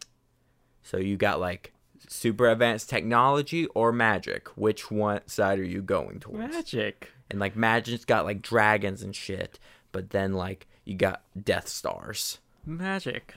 So 0.83 0.97
you 0.97 1.17
got 1.17 1.39
like 1.41 1.73
super 2.07 2.47
advanced 2.49 2.89
technology 2.89 3.65
or 3.75 3.91
magic. 3.91 4.47
Which 4.57 4.89
one 4.89 5.21
side 5.27 5.59
are 5.59 5.63
you 5.63 5.81
going 5.81 6.19
towards? 6.21 6.53
Magic. 6.53 7.11
And 7.29 7.39
like 7.39 7.55
magic's 7.55 8.05
got 8.05 8.25
like 8.25 8.41
dragons 8.41 9.01
and 9.03 9.15
shit, 9.15 9.59
but 9.91 10.11
then 10.11 10.33
like 10.33 10.67
you 10.85 10.95
got 10.95 11.23
Death 11.41 11.67
Stars. 11.67 12.39
Magic. 12.65 13.35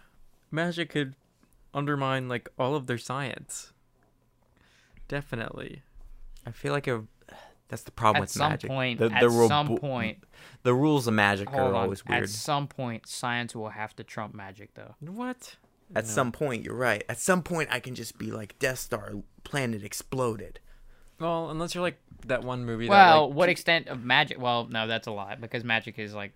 Magic 0.50 0.90
could 0.90 1.14
undermine 1.74 2.28
like 2.28 2.48
all 2.58 2.74
of 2.74 2.86
their 2.86 2.98
science. 2.98 3.72
Definitely. 5.08 5.82
I 6.46 6.50
feel 6.52 6.72
like 6.72 6.86
a, 6.86 7.04
that's 7.68 7.82
the 7.82 7.90
problem 7.90 8.18
At 8.18 8.20
with 8.22 8.30
some 8.30 8.50
magic. 8.50 8.70
point, 8.70 8.98
the, 8.98 9.10
at 9.12 9.20
the 9.20 9.28
ru- 9.30 9.48
some 9.48 9.76
point, 9.76 10.24
the 10.62 10.74
rules 10.74 11.06
of 11.06 11.14
magic 11.14 11.48
hold 11.48 11.60
are 11.62 11.74
on. 11.74 11.82
always 11.84 12.04
weird. 12.06 12.24
At 12.24 12.28
some 12.28 12.66
point, 12.66 13.06
science 13.06 13.54
will 13.54 13.70
have 13.70 13.94
to 13.96 14.04
trump 14.04 14.34
magic, 14.34 14.74
though. 14.74 14.94
What? 15.00 15.56
At 15.94 16.04
No. 16.04 16.10
some 16.10 16.32
point, 16.32 16.64
you're 16.64 16.76
right. 16.76 17.02
At 17.08 17.18
some 17.18 17.42
point, 17.42 17.68
I 17.72 17.80
can 17.80 17.94
just 17.94 18.16
be 18.18 18.30
like 18.30 18.58
Death 18.58 18.78
Star 18.78 19.12
planet 19.44 19.82
exploded. 19.82 20.60
Well, 21.18 21.50
unless 21.50 21.74
you're 21.74 21.82
like 21.82 22.00
that 22.28 22.42
one 22.44 22.64
movie. 22.64 22.88
Well, 22.88 23.22
that, 23.22 23.26
like, 23.28 23.36
what 23.36 23.48
extent 23.48 23.88
of 23.88 24.04
magic? 24.04 24.40
Well, 24.40 24.66
no, 24.70 24.86
that's 24.86 25.06
a 25.06 25.12
lot 25.12 25.40
because 25.40 25.64
magic 25.64 25.98
is 25.98 26.14
like 26.14 26.32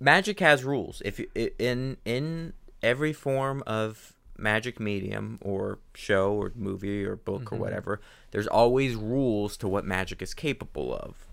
magic 0.00 0.40
has 0.40 0.64
rules 0.64 1.00
if 1.04 1.18
you 1.18 1.28
in 1.58 1.96
in 2.04 2.52
every 2.82 3.12
form 3.12 3.62
of 3.66 4.14
magic 4.36 4.80
medium 4.80 5.38
or 5.42 5.78
show 5.94 6.32
or 6.32 6.52
movie 6.56 7.04
or 7.04 7.14
book 7.16 7.52
or 7.52 7.56
Mhm. 7.56 7.60
whatever 7.60 8.00
there's 8.30 8.46
always 8.46 8.94
rules 8.94 9.56
to 9.58 9.68
what 9.68 9.84
magic 9.84 10.22
is 10.22 10.32
capable 10.32 10.94
of 10.94 11.26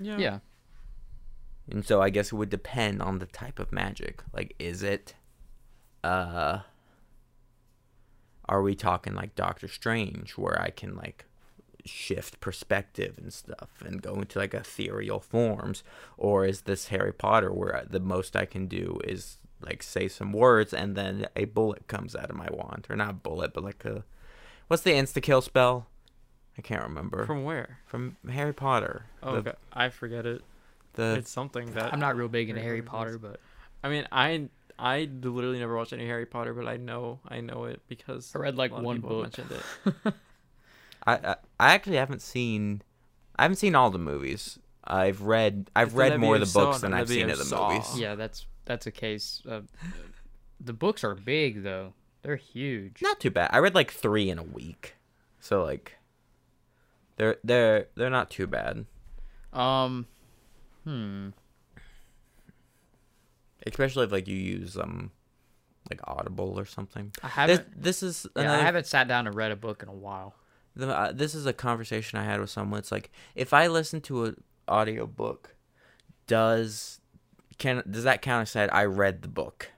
Yeah. 0.00 0.16
yeah. 0.16 0.38
and 1.70 1.84
so 1.84 2.00
i 2.00 2.08
guess 2.08 2.32
it 2.32 2.34
would 2.36 2.48
depend 2.48 3.02
on 3.02 3.18
the 3.18 3.26
type 3.26 3.58
of 3.58 3.70
magic 3.72 4.22
like 4.32 4.54
is 4.58 4.82
it 4.82 5.14
uh 6.02 6.60
are 8.48 8.62
we 8.62 8.74
talking 8.74 9.14
like 9.14 9.34
doctor 9.34 9.68
strange 9.68 10.38
where 10.38 10.60
i 10.60 10.70
can 10.70 10.96
like 10.96 11.26
shift 11.86 12.40
perspective 12.40 13.16
and 13.18 13.32
stuff 13.32 13.68
and 13.84 14.02
go 14.02 14.14
into 14.14 14.38
like 14.38 14.54
ethereal 14.54 15.20
forms 15.20 15.82
or 16.18 16.44
is 16.44 16.62
this 16.62 16.88
harry 16.88 17.12
potter 17.12 17.52
where 17.52 17.84
the 17.88 18.00
most 18.00 18.36
i 18.36 18.44
can 18.44 18.66
do 18.66 19.00
is 19.04 19.38
like 19.60 19.82
say 19.82 20.08
some 20.08 20.32
words 20.32 20.74
and 20.74 20.96
then 20.96 21.26
a 21.34 21.44
bullet 21.46 21.86
comes 21.88 22.14
out 22.14 22.28
of 22.30 22.36
my 22.36 22.48
wand 22.50 22.86
or 22.90 22.96
not 22.96 23.22
bullet 23.22 23.52
but 23.54 23.64
like 23.64 23.84
a 23.84 24.04
what's 24.68 24.82
the 24.82 24.90
insta 24.92 25.22
kill 25.22 25.40
spell 25.40 25.86
i 26.58 26.60
can't 26.62 26.82
remember 26.82 27.24
from, 27.24 27.44
where 27.44 27.78
From 27.86 28.16
harry 28.30 28.52
potter 28.52 29.04
Oh, 29.22 29.32
the, 29.32 29.38
okay. 29.38 29.52
I 29.72 29.88
forget 29.88 30.26
it. 30.26 30.42
the 30.94 31.14
it's 31.18 31.30
something 31.30 31.72
that 31.72 31.92
I'm 31.92 32.00
not 32.00 32.16
real 32.16 32.28
big 32.28 32.48
into 32.48 32.62
Harry 32.62 32.82
Potter, 32.82 33.18
but 33.18 33.40
I 33.82 33.88
mean, 33.88 34.06
I 34.12 34.48
I 34.78 35.08
literally 35.22 35.58
never 35.58 35.74
watched 35.76 35.92
any 35.92 36.06
Harry 36.06 36.26
Potter, 36.26 36.54
but 36.54 36.66
I 36.66 36.76
know 36.76 37.18
I 37.28 37.40
know 37.40 37.64
it 37.64 37.80
because 37.88 38.32
I 38.34 38.38
read 38.38 38.56
like 38.56 38.70
a 38.70 38.74
lot 38.74 38.80
of 38.80 38.84
one 38.86 39.00
book. 39.00 39.22
mentioned 39.22 39.50
it. 39.52 40.14
I, 41.06 41.14
I 41.14 41.36
I 41.58 41.74
actually 41.74 41.96
haven't 41.96 42.22
seen 42.22 42.82
I 43.36 43.42
haven't 43.42 43.56
seen 43.56 43.74
all 43.74 43.90
the 43.90 43.98
movies. 43.98 44.58
I've 44.84 45.22
read 45.22 45.70
I've 45.74 45.88
It's 45.88 45.94
the 45.94 45.98
read 46.00 46.20
more 46.20 46.34
of 46.36 46.40
the 46.40 46.52
books 46.58 46.80
than 46.80 46.92
and 46.92 47.00
I've 47.00 47.08
seen 47.08 47.28
of 47.30 47.38
the 47.38 47.44
Leviosa. 47.44 47.72
movies. 47.72 48.00
yeah, 48.00 48.14
that's 48.14 48.46
that's 48.64 48.86
a 48.86 48.90
case. 48.90 49.42
Of, 49.46 49.68
the 50.60 50.72
books 50.72 51.04
are 51.04 51.14
big 51.14 51.62
though; 51.62 51.92
they're 52.22 52.36
huge. 52.36 53.00
Not 53.02 53.20
too 53.20 53.30
bad. 53.30 53.50
I 53.52 53.58
read 53.58 53.74
like 53.74 53.90
three 53.90 54.30
in 54.30 54.38
a 54.38 54.42
week, 54.42 54.94
so 55.40 55.62
like 55.64 55.96
they're 57.16 57.36
they're 57.44 57.88
they're 57.94 58.10
not 58.10 58.30
too 58.30 58.46
bad. 58.46 58.86
Um, 59.52 60.06
hmm. 60.84 61.28
Especially 63.66 64.04
if 64.04 64.12
like 64.12 64.28
you 64.28 64.36
use 64.36 64.76
um 64.76 65.10
like 65.90 66.00
Audible 66.04 66.58
or 66.58 66.64
something. 66.64 67.12
I 67.22 67.28
haven't. 67.28 67.82
this 67.82 68.02
is 68.02 68.26
yeah, 68.36 68.52
I 68.52 68.58
haven't 68.58 68.86
sat 68.86 69.08
down 69.08 69.26
and 69.26 69.34
read 69.34 69.52
a 69.52 69.56
book 69.56 69.82
in 69.82 69.88
a 69.88 69.94
while. 69.94 70.34
The, 70.76 70.88
uh, 70.88 71.12
this 71.12 71.34
is 71.34 71.46
a 71.46 71.52
conversation 71.52 72.18
I 72.18 72.24
had 72.24 72.40
with 72.40 72.50
someone. 72.50 72.78
It's 72.78 72.92
like 72.92 73.10
if 73.34 73.52
I 73.52 73.66
listen 73.66 74.00
to 74.02 74.24
an 74.26 74.42
audio 74.68 75.06
book, 75.06 75.56
does 76.26 77.00
can 77.58 77.82
does 77.90 78.04
that 78.04 78.20
count 78.22 78.42
as 78.42 78.50
said 78.50 78.68
I 78.72 78.84
read 78.84 79.22
the 79.22 79.28
book? 79.28 79.70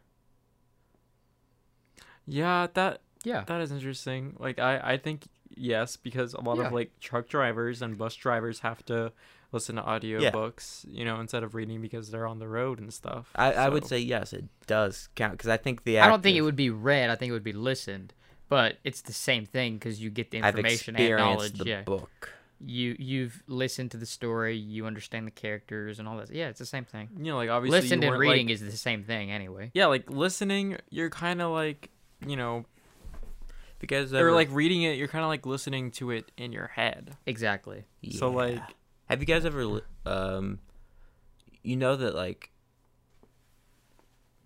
Yeah, 2.27 2.67
that 2.75 3.01
Yeah, 3.25 3.45
that 3.47 3.61
is 3.61 3.73
interesting. 3.73 4.37
Like 4.39 4.59
I 4.59 4.81
I 4.95 4.97
think 4.99 5.25
yes 5.57 5.97
because 5.97 6.35
a 6.35 6.41
lot 6.41 6.59
Yeah. 6.59 6.67
of 6.67 6.73
like 6.73 6.99
truck 7.01 7.29
drivers 7.29 7.81
and 7.83 7.97
bus 7.97 8.15
drivers 8.15 8.61
have 8.61 8.85
to 8.87 9.13
listen 9.51 9.77
to 9.77 9.83
audiobooks, 9.83 10.85
you 10.87 11.05
know, 11.05 11.21
instead 11.21 11.43
of 11.43 11.55
reading 11.55 11.81
because 11.81 12.11
they're 12.11 12.27
on 12.27 12.39
the 12.39 12.49
road 12.49 12.79
and 12.79 12.93
stuff. 12.93 13.31
I, 13.35 13.53
I 13.55 13.69
would 13.71 13.87
say 13.87 13.99
yes, 13.99 14.33
it 14.35 14.45
does 14.67 15.09
count 15.15 15.33
because 15.33 15.49
I 15.49 15.57
think 15.57 15.85
the 15.85 15.99
I 16.01 16.09
don't 16.09 16.23
think 16.23 16.37
it 16.37 16.43
would 16.43 16.57
be 16.57 16.71
read. 16.71 17.09
I 17.11 17.15
think 17.17 17.31
it 17.31 17.33
would 17.33 17.43
be 17.45 17.53
listened. 17.53 18.13
But 18.49 18.79
it's 18.85 19.03
the 19.03 19.13
same 19.13 19.45
thing 19.47 19.75
because 19.75 20.01
you 20.01 20.11
get 20.11 20.31
the 20.31 20.39
I've 20.39 20.47
information 20.47 20.97
and 20.97 21.05
experienced 21.05 21.37
knowledge. 21.55 21.59
the 21.59 21.65
Yeah, 21.67 21.83
book. 21.83 22.33
you 22.61 22.97
you've 22.99 23.43
listened 23.47 23.91
to 23.91 23.97
the 23.99 24.07
story, 24.07 24.57
you 24.57 24.87
understand 24.87 25.27
the 25.27 25.31
characters 25.31 25.99
and 25.99 26.09
all 26.09 26.17
that. 26.17 26.31
Yeah, 26.31 26.49
it's 26.49 26.59
the 26.59 26.67
same 26.67 26.85
thing. 26.85 27.09
You 27.19 27.25
know, 27.33 27.37
like 27.37 27.51
obviously 27.51 27.81
Listening 27.83 28.05
and 28.09 28.19
reading 28.19 28.47
like, 28.47 28.55
is 28.55 28.61
the 28.61 28.73
same 28.73 29.05
thing 29.05 29.31
anyway. 29.31 29.71
yeah, 29.75 29.87
like 29.87 30.11
listening, 30.11 30.79
you're 30.91 31.11
kind 31.11 31.43
of 31.43 31.53
like 31.53 31.91
you 32.27 32.37
know, 32.37 32.65
If 33.77 33.83
you 33.83 33.87
guys 33.89 34.13
or 34.13 34.17
ever, 34.19 34.33
like 34.33 34.49
reading 34.51 34.83
it, 34.83 34.97
you're 34.97 35.09
kind 35.09 35.25
of 35.25 35.29
like 35.29 35.45
listening 35.47 35.91
to 35.93 36.11
it 36.11 36.31
in 36.37 36.51
your 36.53 36.69
head. 36.69 37.17
Exactly. 37.27 37.85
So 38.11 38.31
like, 38.31 38.61
have 39.11 39.21
you 39.21 39.27
guys 39.27 39.45
ever, 39.45 39.65
li- 39.67 39.83
um, 40.07 40.59
you 41.63 41.77
know 41.77 41.95
that 41.97 42.15
like 42.17 42.51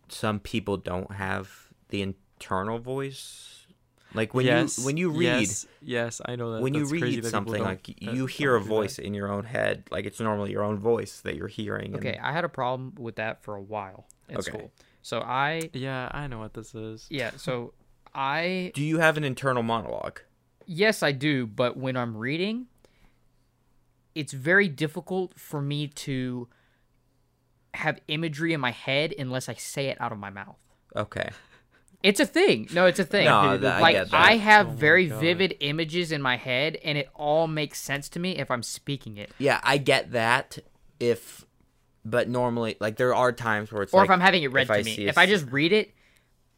some 0.08 0.38
people 0.40 0.76
don't 0.76 1.12
have 1.12 1.68
the 1.88 2.02
internal 2.02 2.78
voice, 2.78 3.61
like 4.14 4.34
when 4.34 4.46
yes, 4.46 4.78
you 4.78 4.84
when 4.84 4.96
you 4.96 5.10
read. 5.10 5.40
yes, 5.40 5.66
yes, 5.82 6.20
I 6.24 6.36
know 6.36 6.52
that. 6.52 6.62
when 6.62 6.74
you 6.74 6.86
read 6.86 7.24
something 7.24 7.62
like 7.62 7.94
you 8.00 8.26
hear 8.26 8.56
a 8.56 8.58
do 8.60 8.64
that. 8.64 8.68
voice 8.68 8.98
in 8.98 9.14
your 9.14 9.30
own 9.30 9.44
head 9.44 9.84
like 9.90 10.04
it's 10.06 10.20
normally 10.20 10.50
your 10.50 10.62
own 10.64 10.78
voice 10.78 11.20
that 11.22 11.34
you're 11.36 11.48
hearing 11.48 11.94
and- 11.94 11.96
Okay, 12.06 12.18
I 12.22 12.32
had 12.32 12.44
a 12.44 12.48
problem 12.48 12.94
with 12.98 13.16
that 13.16 13.42
for 13.42 13.54
a 13.56 13.62
while 13.62 14.06
in 14.28 14.36
Okay. 14.36 14.50
school. 14.50 14.72
So 15.02 15.20
I 15.20 15.70
Yeah, 15.72 16.08
I 16.12 16.26
know 16.26 16.38
what 16.38 16.54
this 16.54 16.74
is. 16.74 17.06
yeah, 17.10 17.32
so 17.36 17.74
I 18.14 18.72
do 18.74 18.82
you 18.82 18.98
have 18.98 19.16
an 19.16 19.24
internal 19.24 19.62
monologue 19.62 20.20
yes, 20.66 21.02
I 21.02 21.10
do, 21.12 21.46
but 21.46 21.76
when 21.76 21.96
I'm 21.96 22.16
reading, 22.16 22.66
it's 24.14 24.32
very 24.32 24.68
difficult 24.68 25.38
for 25.38 25.60
me 25.60 25.88
to 25.88 26.48
have 27.74 27.98
imagery 28.08 28.52
in 28.52 28.60
my 28.60 28.70
head 28.70 29.14
unless 29.18 29.48
I 29.48 29.54
say 29.54 29.88
it 29.88 30.00
out 30.00 30.12
of 30.12 30.18
my 30.18 30.30
mouth. 30.30 30.56
okay 30.94 31.30
It's 32.02 32.18
a 32.20 32.26
thing. 32.26 32.68
No, 32.72 32.86
it's 32.86 32.98
a 32.98 33.04
thing. 33.04 33.26
No, 33.26 33.56
that- 33.56 33.76
I 33.76 33.80
like 33.80 33.94
get 33.94 34.10
that. 34.10 34.20
I 34.20 34.36
have 34.36 34.68
Oh 34.68 34.70
very 34.72 35.06
God. 35.06 35.20
vivid 35.20 35.56
images 35.60 36.10
in 36.12 36.20
my 36.20 36.36
head, 36.36 36.76
and 36.84 36.98
it 36.98 37.08
all 37.14 37.46
makes 37.46 37.80
sense 37.80 38.08
to 38.10 38.18
me 38.18 38.36
if 38.38 38.50
I'm 38.50 38.62
speaking 38.62 39.16
it, 39.18 39.30
yeah 39.38 39.60
i 39.62 39.78
get 39.78 40.10
that 40.12 40.58
if 40.98 41.44
but 42.04 42.28
normally 42.28 42.76
like 42.80 42.96
there 42.96 43.14
are 43.14 43.30
times 43.32 43.70
where 43.70 43.82
it's 43.84 43.94
or 43.94 43.98
like 44.00 44.06
if 44.06 44.10
I'm 44.10 44.20
having 44.20 44.42
it 44.42 44.52
read 44.52 44.66
to 44.66 44.72
I 44.74 44.82
me. 44.82 45.06
If 45.06 45.16
I 45.18 45.26
just 45.26 45.46
read 45.52 45.72
it, 45.72 45.94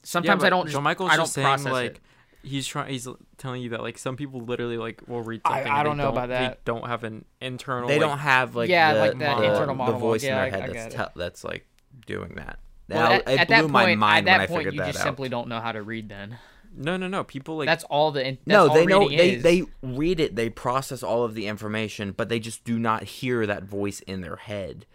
sometimes 0.03 0.43
I 0.45 0.51
don't. 0.51 0.69
Joe 0.71 0.81
Michael's 0.81 1.11
I 1.11 1.16
don't 1.16 1.25
just 1.25 1.35
saying 1.35 1.47
process 1.47 1.73
like 1.73 1.91
it. 1.97 2.01
he's 2.43 2.66
trying. 2.66 2.91
He's 2.91 3.07
telling 3.37 3.61
you 3.61 3.69
that 3.71 3.83
like 3.83 3.99
some 3.99 4.16
people 4.16 4.41
literally 4.41 4.79
like 4.79 5.03
will 5.07 5.21
read 5.23 5.43
I- 5.45 5.57
something. 5.59 5.73
I 5.73 5.77
and 5.81 5.85
don't 5.87 5.97
they 5.99 6.03
know 6.05 6.09
about 6.11 6.29
that. 6.31 6.39
They 6.41 6.47
that. 6.49 6.65
don't 6.65 6.87
have 6.89 7.05
an 7.05 7.27
internal. 7.43 7.89
they 7.89 7.99
like, 7.99 8.09
don't 8.09 8.19
have 8.19 8.57
like 8.57 8.71
Yeah, 8.71 8.95
the, 8.95 9.01
like 9.01 9.19
that 9.19 9.37
the, 9.39 9.45
internal 9.45 9.66
the 9.69 9.75
monologue. 9.75 10.01
voice 10.01 10.23
in 10.23 10.31
their 10.35 10.45
I- 10.45 10.49
head 10.51 10.62
I 10.62 10.66
that's 10.69 10.73
get 10.73 10.87
it. 10.87 10.93
tell 10.97 11.12
that's 11.15 11.45
like 11.45 11.66
doing 12.07 12.35
that 12.37 12.59
Well, 12.89 13.12
at, 13.12 13.20
it 13.28 13.40
at 13.40 13.48
blew 13.48 13.56
that 13.56 13.69
my 13.70 13.85
point, 13.85 13.98
mind 13.98 14.28
at 14.28 14.32
when 14.32 14.39
that 14.39 14.44
I 14.44 14.47
point, 14.47 14.59
figured 14.61 14.74
you 14.74 14.81
that 14.81 14.86
just 14.89 14.98
out. 15.01 15.05
simply 15.05 15.28
don't 15.28 15.48
know 15.48 15.61
how 15.61 15.73
to 15.73 15.82
read. 15.82 16.09
Then 16.09 16.39
No, 16.77 16.97
no, 16.97 17.09
no. 17.09 17.24
People 17.24 17.56
like 17.56 17.66
that's 17.66 17.85
all 17.85 18.11
the. 18.12 18.23
That's 18.23 18.39
no, 18.47 18.69
all 18.69 18.74
they 18.74 18.86
know 18.86 19.09
they 19.09 19.35
is. 19.36 19.43
they 19.43 19.62
read 19.82 20.20
it, 20.20 20.36
they 20.36 20.51
process 20.51 21.02
all 21.02 21.24
of 21.24 21.35
the 21.35 21.47
information, 21.47 22.12
but 22.12 22.28
they 22.28 22.39
just 22.39 22.65
do 22.65 22.78
not 22.78 23.05
hear 23.05 23.47
that 23.47 23.65
voice 23.65 24.01
in 24.01 24.20
their 24.20 24.36
head, 24.36 24.86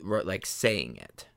like 0.00 0.46
saying 0.46 0.96
it. 0.96 1.28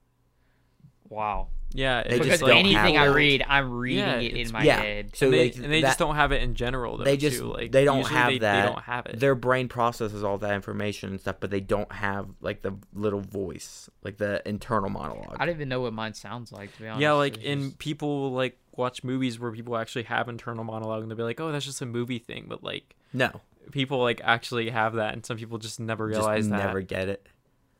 Wow. 1.10 1.50
Yeah. 1.74 2.04
They 2.04 2.20
Because 2.20 2.40
just 2.40 2.52
anything 2.52 2.98
I 2.98 3.06
read, 3.06 3.44
I'm 3.48 3.72
reading 3.72 4.00
Yeah, 4.00 4.20
it 4.20 4.34
in 4.34 4.52
my 4.52 4.64
yeah. 4.64 4.82
head. 4.82 5.16
So 5.16 5.26
and 5.26 5.34
they, 5.34 5.44
like, 5.46 5.56
and 5.56 5.66
they 5.66 5.82
that- 5.82 5.88
just 5.88 6.00
don't 6.00 6.16
have 6.16 6.32
it 6.32 6.42
in 6.42 6.56
general. 6.56 6.98
Though, 6.98 7.04
they 7.04 7.18
just 7.18 7.40
too. 7.40 7.52
like 7.52 7.72
they 7.72 7.86
don't 7.86 8.06
have 8.08 8.30
they, 8.32 8.40
that. 8.40 8.62
They 8.62 8.72
don't 8.74 8.84
have 8.84 9.06
it. 9.08 9.20
Their 9.20 9.36
brain 9.36 9.68
processes 9.68 10.24
all 10.24 10.38
that 10.40 10.54
information 10.54 11.10
and 11.12 11.20
stuff, 11.20 11.38
but 11.40 11.52
they 11.52 11.60
don't 11.60 11.92
have 11.92 12.28
like 12.42 12.62
the 12.62 12.76
little 12.94 13.22
voice, 13.22 13.90
like 14.04 14.18
the 14.18 14.42
internal 14.48 14.90
monologue. 14.90 15.38
I 15.40 15.46
don't 15.46 15.56
even 15.56 15.70
know 15.70 15.82
what 15.82 15.94
mine 15.94 16.14
sounds 16.14 16.52
like. 16.52 16.74
To 16.76 16.82
be 16.82 16.88
honest, 16.88 17.02
yeah, 17.02 17.14
like 17.14 17.36
It's 17.38 17.44
in 17.46 17.62
just- 17.64 17.80
people 17.80 18.32
like 18.32 18.58
watch 18.76 19.04
movies 19.04 19.40
where 19.40 19.52
people 19.52 19.78
actually 19.78 20.04
have 20.04 20.28
internal 20.30 20.64
monologue 20.64 21.02
and 21.02 21.10
they'll 21.10 21.18
be 21.18 21.24
like, 21.24 21.40
oh, 21.40 21.52
that's 21.52 21.66
just 21.66 21.82
a 21.82 21.86
movie 21.86 22.20
thing, 22.20 22.46
but 22.48 22.64
like 22.64 22.96
no, 23.14 23.42
people 23.72 24.00
like 24.02 24.22
actually 24.24 24.70
have 24.70 24.94
that, 24.96 25.14
and 25.14 25.26
some 25.26 25.38
people 25.38 25.58
just 25.58 25.80
never 25.80 26.10
just 26.10 26.20
realize 26.20 26.48
that. 26.50 26.58
never 26.66 26.82
get 26.82 27.08
it. 27.10 27.26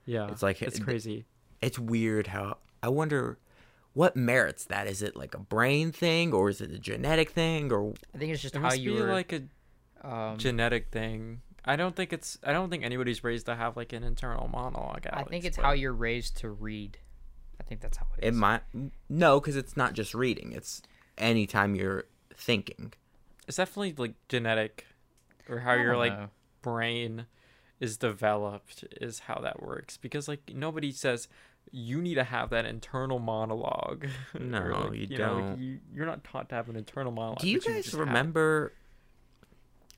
Yeah, 0.06 0.28
It's 0.32 0.44
like- 0.44 0.62
it's 0.62 0.80
crazy. 0.80 1.26
It's 1.62 1.80
weird 1.80 2.28
how 2.28 2.58
I 2.84 2.90
wonder 2.90 3.38
what 3.96 4.16
merits 4.16 4.66
that. 4.66 4.86
Is 4.86 5.02
it 5.02 5.16
like 5.16 5.34
a 5.34 5.40
brain 5.40 5.92
thing 5.92 6.32
or 6.34 6.50
is 6.50 6.62
it 6.62 6.70
a 6.70 6.78
genetic 6.78 7.32
thing 7.32 7.72
or 7.72 7.94
I 8.14 8.20
think 8.20 8.32
it's 8.32 8.42
just 8.42 8.54
It 8.56 8.60
how 8.60 8.66
must 8.66 8.80
you 8.80 8.94
were. 8.94 9.12
like 9.12 9.34
a 9.34 10.08
um, 10.08 10.38
genetic 10.38 10.92
thing. 10.92 11.42
I 11.66 11.76
don't 11.78 11.96
think 11.96 12.14
it's. 12.14 12.38
I 12.44 12.54
don't 12.54 12.70
think 12.70 12.84
anybody's 12.84 13.24
raised 13.24 13.48
to 13.48 13.56
have 13.56 13.76
like 13.76 13.92
an 13.94 14.04
internal 14.04 14.48
monologue. 14.48 15.08
I 15.12 15.24
think 15.24 15.46
it's 15.46 15.58
but- 15.58 15.66
how 15.66 15.72
you're 15.72 15.94
raised 15.94 16.38
to 16.38 16.50
read. 16.50 17.00
I 17.60 17.64
think 17.64 17.82
that's 17.82 17.98
how 17.98 18.06
it 18.18 18.20
is. 18.20 18.24
it 18.24 18.28
it 18.28 18.32
is. 18.34 18.36
might 18.36 18.62
no, 19.10 19.40
because 19.40 19.56
it's 19.56 19.76
not 19.76 19.94
just 19.94 20.14
reading. 20.14 20.52
It's 20.52 20.84
anytime 21.18 21.74
you're 21.74 22.04
thinking. 22.36 22.94
It's 23.48 23.58
definitely 23.58 23.96
like 23.98 24.14
genetic, 24.28 24.86
or 25.50 25.60
how 25.60 25.74
your 25.74 25.98
like 25.98 26.14
know. 26.14 26.30
brain 26.62 27.26
is 27.80 27.98
developed 27.98 28.84
is 29.02 29.20
how 29.20 29.40
that 29.40 29.64
works. 29.64 29.98
Because 29.98 30.28
like 30.28 30.52
nobody 30.54 30.92
says 30.92 31.28
you 31.72 32.02
need 32.02 32.16
to 32.16 32.24
have 32.24 32.50
that 32.52 32.66
internal 32.66 33.20
monologue. 33.20 34.08
No, 34.40 34.88
like, 34.90 35.10
you 35.10 35.18
know, 35.18 35.34
like, 35.36 35.44
don't. 35.44 35.60
you, 35.60 35.80
you're 35.94 36.06
not 36.06 36.24
taught 36.24 36.50
to 36.50 36.56
have 36.56 36.70
an 36.70 36.76
internal 36.76 37.12
monologue. 37.12 37.40
Do 37.40 37.50
you 37.50 37.60
but 37.60 37.68
guys 37.68 37.84
just 37.84 37.92
have 37.92 38.02
it. 38.02 38.06
remember? 38.06 38.74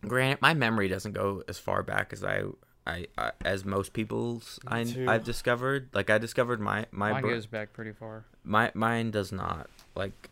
Granted, 0.08 0.42
my 0.42 0.54
memory 0.54 0.88
doesn't 0.88 1.14
go 1.14 1.44
as 1.48 1.58
far 1.60 1.82
back 1.84 2.14
as 2.14 2.24
I, 2.24 2.44
I, 2.86 3.08
I 3.18 3.32
as 3.44 3.66
most 3.66 3.94
people's. 3.94 4.60
I, 4.68 4.84
too. 4.84 5.06
I've 5.08 5.24
discovered. 5.24 5.90
Like 5.94 6.10
I 6.10 6.18
discovered 6.20 6.60
my 6.62 6.86
my 6.92 7.14
Mine 7.14 7.22
br- 7.24 7.30
goes 7.30 7.46
back 7.48 7.74
pretty 7.74 7.92
far. 7.94 8.26
my 8.44 8.72
mine 8.76 9.10
does 9.12 9.32
not 9.32 9.70
like, 9.96 10.30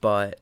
but, 0.00 0.40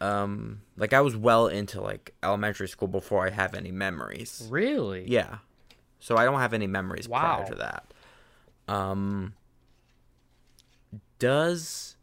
um, 0.00 0.62
like 0.76 0.92
I 0.92 1.00
was 1.02 1.14
well 1.14 1.46
into 1.46 1.80
like 1.80 2.14
elementary 2.22 2.68
school 2.68 2.88
before 2.88 3.26
I 3.26 3.30
have 3.30 3.54
any 3.54 3.70
memories. 3.70 4.46
Really? 4.50 5.04
Yeah, 5.06 5.38
so 6.00 6.16
I 6.16 6.24
don't 6.24 6.40
have 6.40 6.54
any 6.54 6.66
memories 6.66 7.06
prior 7.06 7.46
to 7.46 7.54
that. 7.56 7.84
Um, 8.68 9.34
does 11.18 11.96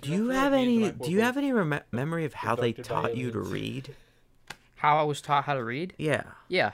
do 0.00 0.10
you 0.10 0.28
have 0.30 0.52
any? 0.52 0.90
Do 0.90 1.10
you 1.10 1.20
have 1.20 1.36
any 1.36 1.52
rem- 1.52 1.80
memory 1.92 2.24
of 2.24 2.34
how 2.34 2.56
they 2.56 2.72
taught 2.72 3.16
you 3.16 3.30
to 3.30 3.38
read? 3.40 3.94
How 4.76 4.98
I 4.98 5.02
was 5.02 5.20
taught 5.20 5.44
how 5.44 5.54
to 5.54 5.64
read? 5.64 5.94
Yeah, 5.98 6.24
Yeah, 6.48 6.72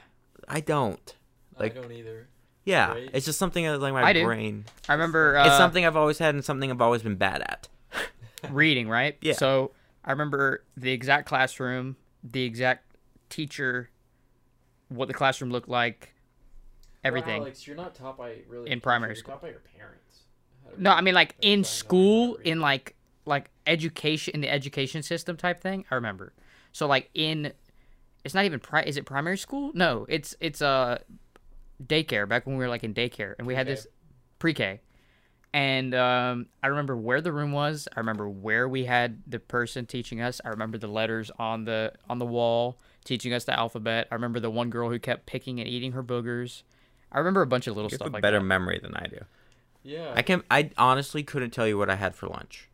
I 0.49 0.61
don't. 0.61 1.15
Like, 1.59 1.77
I 1.77 1.81
don't 1.83 1.93
either. 1.93 2.27
yeah, 2.65 2.93
Right? 2.93 3.11
it's 3.13 3.27
just 3.27 3.39
something 3.39 3.65
that 3.65 3.79
like 3.81 3.93
my 3.93 4.03
I 4.03 4.13
do. 4.13 4.25
brain. 4.25 4.65
I 4.89 4.95
remember. 4.95 5.37
Uh, 5.37 5.47
it's 5.47 5.57
something 5.57 5.85
I've 5.85 5.97
always 5.97 6.19
had 6.19 6.35
and 6.35 6.45
something 6.45 6.71
I've 6.71 6.81
always 6.81 7.03
been 7.03 7.17
bad 7.17 7.43
at. 7.43 7.69
reading, 8.51 8.89
right? 8.89 9.17
Yeah. 9.21 9.35
So 9.35 9.73
I 10.05 10.11
remember 10.13 10.65
the 10.77 10.91
exact 10.91 11.29
classroom, 11.29 11.97
the 12.25 12.43
exact 12.45 12.85
teacher, 13.29 13.91
what 14.89 15.07
the 15.09 15.15
classroom 15.15 15.51
looked 15.51 15.69
like, 15.69 16.15
everything. 17.05 17.43
Alex, 17.43 17.67
you're 17.67 17.77
not 17.77 17.95
taught 17.95 18.19
by 18.19 18.37
really 18.49 18.71
In 18.71 18.81
primary 18.81 19.17
school. 19.17 19.33
Taught 19.33 19.43
by 19.43 19.49
your 19.51 19.63
parents. 19.77 20.21
No. 20.79 20.91
I 20.93 21.01
mean 21.01 21.15
like 21.15 21.37
in 21.41 21.49
why 21.49 21.53
I 21.53 21.57
know 21.57 21.63
school, 21.63 22.27
how 22.27 22.33
to 22.35 22.39
read. 22.39 22.47
in 22.49 22.61
like 22.61 22.97
like 23.27 23.51
education 23.67 24.35
in 24.35 24.41
the 24.41 24.51
education 24.51 25.03
system 25.03 25.37
type 25.37 25.61
thing. 25.61 25.85
I 25.91 25.95
remember. 25.95 26.33
So 26.73 26.87
like 26.87 27.11
in, 27.15 27.53
it's 28.25 28.35
not 28.35 28.45
even 28.45 28.61
pri. 28.61 28.83
Is 28.83 28.97
it 28.97 29.07
primary 29.07 29.39
school? 29.39 29.73
No, 29.75 30.07
it's 30.09 30.35
it's 30.41 30.63
uh, 30.63 30.99
daycare. 31.85 32.29
Back 32.29 32.47
when 32.47 32.57
we 32.57 32.65
were 32.65 32.69
like 32.69 32.85
in 32.85 32.95
daycare, 32.95 33.35
and 33.39 33.47
we 33.47 33.55
had 33.55 33.67
this 33.67 33.87
pre-K, 34.39 34.81
and 35.53 35.95
um, 35.95 36.47
I 36.63 36.69
remember 36.69 36.97
where 36.97 37.21
the 37.21 37.33
room 37.33 37.53
was. 37.53 37.89
I 37.97 38.01
remember 38.01 38.29
where 38.29 38.69
we 38.69 38.85
had 38.85 39.23
the 39.27 39.39
person 39.39 39.87
teaching 39.87 40.21
us. 40.21 40.41
I 40.45 40.51
remember 40.51 40.79
the 40.79 40.89
letters 40.89 41.31
on 41.39 41.65
the 41.65 41.93
on 42.09 42.19
the 42.19 42.27
wall 42.27 42.79
teaching 43.05 43.33
us 43.33 43.45
the 43.45 43.59
alphabet. 43.59 44.07
I 44.11 44.15
remember 44.15 44.39
the 44.41 44.51
one 44.51 44.71
girl 44.71 44.91
who 44.91 44.99
kept 44.99 45.27
picking 45.27 45.59
and 45.59 45.69
eating 45.69 45.93
her 45.93 46.03
boogers. 46.03 46.63
I 47.13 47.19
remember 47.19 47.43
a 47.43 47.47
bunch 47.47 47.67
of 47.67 47.75
little 47.77 47.91
You 47.91 47.95
have 47.95 47.99
stuff 47.99 48.09
a 48.09 48.13
like 48.13 48.23
better 48.23 48.39
that. 48.39 48.45
memory 48.45 48.79
than 48.83 48.95
I 48.95 49.07
do. 49.07 49.19
Yeah. 49.83 50.13
I 50.15 50.23
can. 50.23 50.43
I 50.51 50.71
honestly 50.79 51.23
couldn't 51.23 51.51
tell 51.51 51.67
you 51.67 51.77
what 51.79 51.91
I 51.91 51.97
had 51.97 52.15
for 52.15 52.27
lunch. 52.29 52.69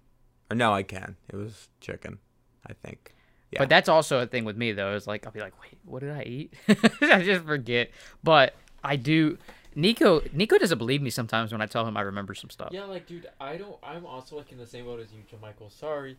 Or 0.51 0.57
no, 0.57 0.73
I 0.73 0.83
can. 0.83 1.17
It 1.29 1.37
was 1.37 1.69
chicken. 1.81 2.19
I 2.67 2.73
think. 2.75 3.15
Yeah. 3.53 3.61
But 3.61 3.69
that's 3.69 3.89
also 3.89 4.19
a 4.21 4.27
thing 4.27 4.45
with 4.45 4.57
me 4.57 4.73
though. 4.73 4.95
Is 4.95 5.07
like 5.07 5.25
I'll 5.27 5.33
be 5.33 5.41
like, 5.41 5.55
wait, 5.63 5.79
what 5.85 6.01
did 6.01 6.11
I 6.11 6.23
eat? 6.23 6.55
I 7.01 7.23
just 7.23 7.45
forget. 7.45 7.91
But 8.25 8.55
I 8.83 8.97
do. 8.97 9.39
Nico 9.75 10.23
Nico 10.33 10.59
doesn't 10.59 10.79
believe 10.79 11.01
me 11.03 11.11
sometimes 11.11 11.53
when 11.53 11.61
I 11.61 11.67
tell 11.67 11.87
him 11.87 11.97
I 11.97 12.01
remember 12.01 12.35
some 12.35 12.51
stuff. 12.51 12.71
Yeah, 12.73 12.85
like, 12.85 13.07
dude, 13.07 13.27
I 13.41 13.57
don't. 13.57 13.77
I'm 13.83 14.05
also 14.07 14.37
like 14.37 14.51
in 14.51 14.59
the 14.59 14.67
same 14.67 14.85
boat 14.87 15.01
as 15.01 15.13
you, 15.13 15.21
Joe 15.31 15.39
Michael. 15.41 15.71
Sorry. 15.71 16.17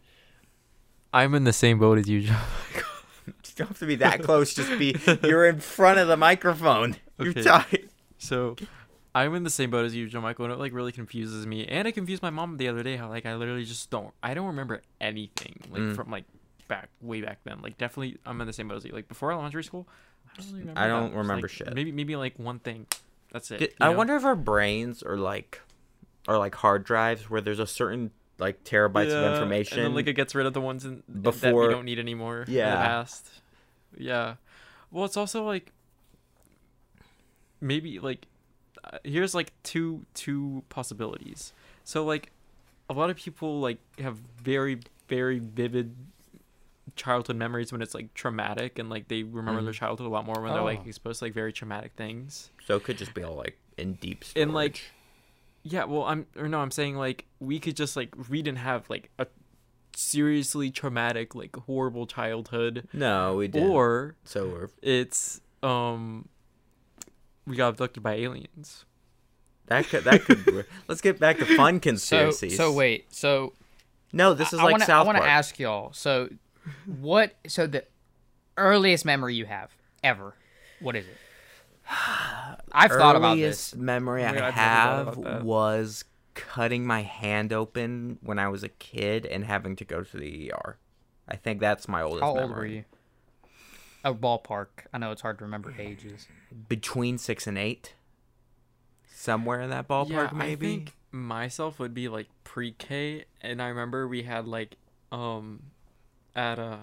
I'm 1.14 1.34
in 1.36 1.44
the 1.44 1.54
same 1.54 1.80
boat 1.80 1.98
as 1.98 2.08
you, 2.08 2.22
Joe 2.22 2.34
Michael. 2.74 2.90
You 3.28 3.34
don't 3.58 3.68
have 3.68 3.80
to 3.80 3.86
be 3.86 3.96
that 3.96 4.24
close. 4.24 4.54
Just 4.54 4.80
be. 4.80 4.96
You're 5.22 5.48
in 5.48 5.60
front 5.60 6.00
of 6.00 6.08
the 6.08 6.16
microphone. 6.16 6.96
You're 7.20 7.32
Okay. 7.38 7.84
So, 8.18 8.56
I'm 9.16 9.34
in 9.36 9.44
the 9.44 9.50
same 9.50 9.70
boat 9.72 9.86
as 9.86 9.96
you, 9.96 10.08
Joe 10.08 10.22
Michael, 10.22 10.46
and 10.46 10.54
it 10.54 10.60
like 10.60 10.74
really 10.74 10.92
confuses 10.92 11.46
me. 11.48 11.66
And 11.66 11.88
it 11.88 11.94
confused 11.94 12.22
my 12.22 12.30
mom 12.30 12.58
the 12.58 12.68
other 12.68 12.84
day. 12.84 12.98
How 12.98 13.10
like 13.10 13.26
I 13.26 13.36
literally 13.36 13.64
just 13.66 13.90
don't. 13.90 14.14
I 14.22 14.34
don't 14.34 14.48
remember 14.48 14.82
anything 15.02 15.60
like 15.72 15.82
Mm. 15.82 15.96
from 15.96 16.10
like 16.12 16.26
back 16.68 16.90
way 17.02 17.22
back 17.22 17.40
then. 17.44 17.62
Like 17.62 17.78
definitely, 17.78 18.18
I'm 18.26 18.40
in 18.42 18.48
the 18.48 18.54
same 18.54 18.68
boat 18.68 18.78
as 18.78 18.86
you. 18.86 18.92
Like 18.92 19.08
before 19.08 19.32
elementary 19.32 19.64
school, 19.64 19.88
I 20.38 20.42
don't 20.42 20.48
really 20.48 20.60
remember. 20.62 20.82
I 20.82 20.88
don't 20.88 21.14
remember 21.16 21.48
Like, 21.48 21.52
shit. 21.52 21.74
Maybe 21.74 21.92
maybe 21.92 22.16
like 22.16 22.38
one 22.38 22.60
thing. 22.60 22.86
That's 23.32 23.50
it. 23.52 23.58
Did- 23.60 23.74
I 23.82 23.92
know? 23.92 23.98
wonder 23.98 24.16
if 24.16 24.24
our 24.26 24.36
brains 24.36 25.04
are 25.04 25.18
like, 25.18 25.62
are 26.28 26.38
like 26.38 26.56
hard 26.56 26.84
drives 26.84 27.30
where 27.30 27.42
there's 27.42 27.60
a 27.60 27.68
certain 27.68 28.12
like 28.40 28.64
terabytes 28.64 29.10
Yeah, 29.10 29.18
of 29.26 29.34
information. 29.34 29.80
and 29.80 29.88
then 29.88 29.96
like 29.96 30.08
it 30.08 30.14
gets 30.14 30.36
rid 30.36 30.46
of 30.46 30.54
the 30.54 30.62
ones 30.62 30.86
in, 30.86 31.02
that 31.08 31.22
before- 31.24 31.68
we 31.68 31.74
don't 31.74 31.86
need 31.86 31.98
anymore. 32.00 32.42
in 32.42 32.46
the 32.46 32.52
Yeah. 32.60 32.76
past. 32.76 33.30
Yeah. 33.98 34.36
Well, 34.92 35.06
it's 35.06 35.18
also 35.18 35.44
like 35.44 35.72
maybe 37.62 38.00
like 38.00 38.28
uh, 38.84 38.98
here's 39.04 39.34
like 39.36 39.52
two 39.64 40.06
two 40.14 40.64
possibilities. 40.70 41.54
So 41.84 42.04
like 42.06 42.32
a 42.90 42.94
lot 42.94 43.10
of 43.10 43.18
people 43.18 43.60
like 43.60 43.80
have 44.00 44.18
very 44.42 44.80
very 45.08 45.40
vivid 45.40 45.96
childhood 46.96 47.36
memories 47.36 47.72
when 47.72 47.82
it's 47.82 47.94
like 47.94 48.14
traumatic 48.14 48.80
and 48.80 48.90
like 48.90 49.08
they 49.08 49.24
remember 49.24 49.62
their 49.62 49.74
Mhm. 49.74 49.78
childhood 49.78 50.08
a 50.08 50.10
lot 50.10 50.26
more 50.26 50.42
when 50.42 50.54
they're 50.54 50.64
like 50.64 50.82
Oh. 50.86 50.88
exposed 50.90 51.20
to 51.20 51.26
like 51.26 51.34
very 51.34 51.52
traumatic 51.54 51.92
things. 51.96 52.50
So 52.66 52.76
it 52.78 52.84
could 52.84 52.98
just 52.98 53.14
be 53.14 53.24
all 53.24 53.36
like 53.36 53.58
in 53.78 53.94
deep 53.96 54.24
storage. 54.24 54.44
And, 54.44 54.54
like, 54.54 54.82
Yeah, 55.64 55.84
well, 55.84 56.04
I'm 56.04 56.28
or 56.38 56.48
no, 56.48 56.60
I'm 56.60 56.72
saying 56.72 56.96
like 56.96 57.26
we 57.40 57.60
could 57.60 57.76
just 57.76 57.96
like 57.98 58.10
read 58.30 58.46
didn't 58.46 58.60
have 58.60 58.90
like 58.90 59.10
a 59.20 59.28
seriously 59.96 60.70
traumatic 60.72 61.34
like 61.36 61.56
horrible 61.56 62.06
childhood 62.06 62.88
no, 62.94 63.36
we 63.38 63.48
did. 63.48 63.64
or 63.64 64.16
so 64.24 64.48
we're 64.48 64.70
it's 64.82 65.42
um 65.64 66.28
we 67.48 67.56
got 67.56 67.70
abducted 67.70 68.04
by 68.04 68.14
aliens. 68.16 68.86
that 69.68 69.88
could 69.88 70.04
that 70.04 70.24
could. 70.26 70.66
let's 70.88 71.02
get 71.02 71.20
back 71.20 71.38
to 71.40 71.46
fun 71.58 71.76
So 71.78 71.80
conspiracies. 71.82 72.56
so 72.58 72.72
so 72.72 72.74
wait. 72.78 73.14
So 73.14 73.54
No, 74.14 74.34
this 74.34 74.54
is 74.54 74.60
I 74.60 74.64
like 74.64 74.72
wanna, 74.74 74.86
South 74.86 75.04
I 75.06 75.08
want 75.08 75.18
to 75.20 75.24
ask 75.30 75.58
y'all. 75.58 75.92
So 75.94 76.30
what? 76.86 77.36
So 77.48 77.66
the 77.68 77.86
earliest 78.58 79.06
memory 79.06 79.36
you 79.36 79.46
have 79.46 79.72
ever, 80.04 80.36
what 80.82 80.96
is 80.96 81.06
it? 81.08 81.18
I've 82.72 82.92
thought 82.92 83.16
about 83.16 83.32
Earliest 83.34 83.72
this. 83.72 83.80
memory 83.80 84.24
I 84.24 84.28
my 84.28 84.30
I've 84.30 84.36
never 84.36 84.52
thought 84.52 84.54
have 84.54 85.08
about 85.20 85.24
that. 85.24 85.44
was 85.44 86.06
cutting 86.34 86.86
my 86.86 87.02
hand 87.02 87.52
open 87.54 88.20
when 88.22 88.38
I 88.40 88.48
was 88.50 88.64
a 88.64 88.70
kid 88.70 89.26
and 89.26 89.44
having 89.46 89.76
to 89.78 89.86
go 89.86 90.04
to 90.04 90.18
the 90.18 90.52
ER. 90.52 90.78
I 91.28 91.36
think 91.36 91.60
that's 91.60 91.88
my 91.88 92.02
oldest 92.02 92.24
How 92.24 92.34
memory. 92.36 92.44
old 92.50 92.58
were 92.58 92.66
you? 92.66 92.84
A 94.08 94.14
ballpark. 94.14 94.68
I 94.94 95.00
know 95.00 95.12
it's 95.12 95.22
hard 95.22 95.38
to 95.40 95.44
remember 95.44 95.74
ages. 95.78 96.28
Between 96.70 97.18
six 97.18 97.46
and 97.46 97.58
eight. 97.58 97.94
Somewhere 99.12 99.60
in 99.60 99.70
that 99.72 99.90
ballpark, 99.90 100.10
yeah, 100.10 100.30
maybe. 100.34 100.68
I 100.68 100.70
think 100.70 100.94
myself 101.12 101.78
would 101.78 101.94
be 101.94 102.08
like 102.08 102.28
pre-K, 102.46 103.26
and 103.42 103.62
I 103.62 103.68
remember 103.68 104.08
we 104.08 104.24
had 104.24 104.48
like 104.48 104.78
um 105.12 105.64
at 106.36 106.58
uh 106.58 106.78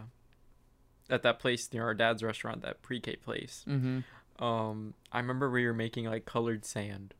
at 1.08 1.22
that 1.22 1.38
place 1.38 1.72
near 1.72 1.84
our 1.84 1.94
dad's 1.94 2.22
restaurant, 2.22 2.60
that 2.60 2.82
pre-K 2.82 3.16
place. 3.16 3.64
Mm-hmm. 3.66 4.44
Um, 4.44 4.92
I 5.10 5.18
remember 5.18 5.48
we 5.48 5.64
were 5.64 5.72
making 5.72 6.04
like 6.04 6.26
colored 6.26 6.66
sand. 6.66 7.14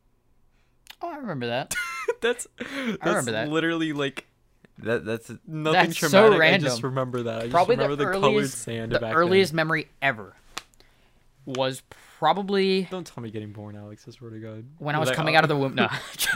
Oh, 1.01 1.09
I 1.09 1.17
remember 1.17 1.47
that. 1.47 1.73
that's 2.21 2.45
that's 2.59 3.03
remember 3.03 3.31
that. 3.31 3.49
literally 3.49 3.91
like 3.91 4.27
That, 4.79 5.05
that's 5.05 5.29
nothing 5.47 5.73
That's 5.89 5.97
so 5.99 6.29
traumatic. 6.29 6.41
I 6.41 6.57
just 6.69 6.83
remember 6.83 7.23
that. 7.23 7.35
I 7.37 7.41
just 7.43 7.51
Probably 7.51 7.75
the 7.77 7.83
remember 7.83 8.05
the, 8.05 8.11
colored 8.11 8.33
earliest, 8.35 8.57
sand 8.59 8.91
the 8.91 8.99
back 8.99 9.15
earliest 9.15 9.51
then. 9.51 9.55
memory 9.57 9.87
ever 10.01 10.35
was 11.45 11.81
probably 12.19 12.83
Don't 12.89 13.05
tell 13.05 13.23
me 13.23 13.29
getting 13.31 13.51
born, 13.53 13.75
Alex. 13.75 14.05
I 14.07 14.11
swear 14.11 14.31
to 14.31 14.39
God. 14.39 14.65
when 14.79 14.95
I 14.95 14.99
Was 14.99 15.09
was 15.09 15.15
coming 15.15 15.35
uh, 15.35 15.39
out 15.39 15.43
of 15.43 15.49
the 15.49 15.55
womb. 15.57 15.75
No, 15.75 15.87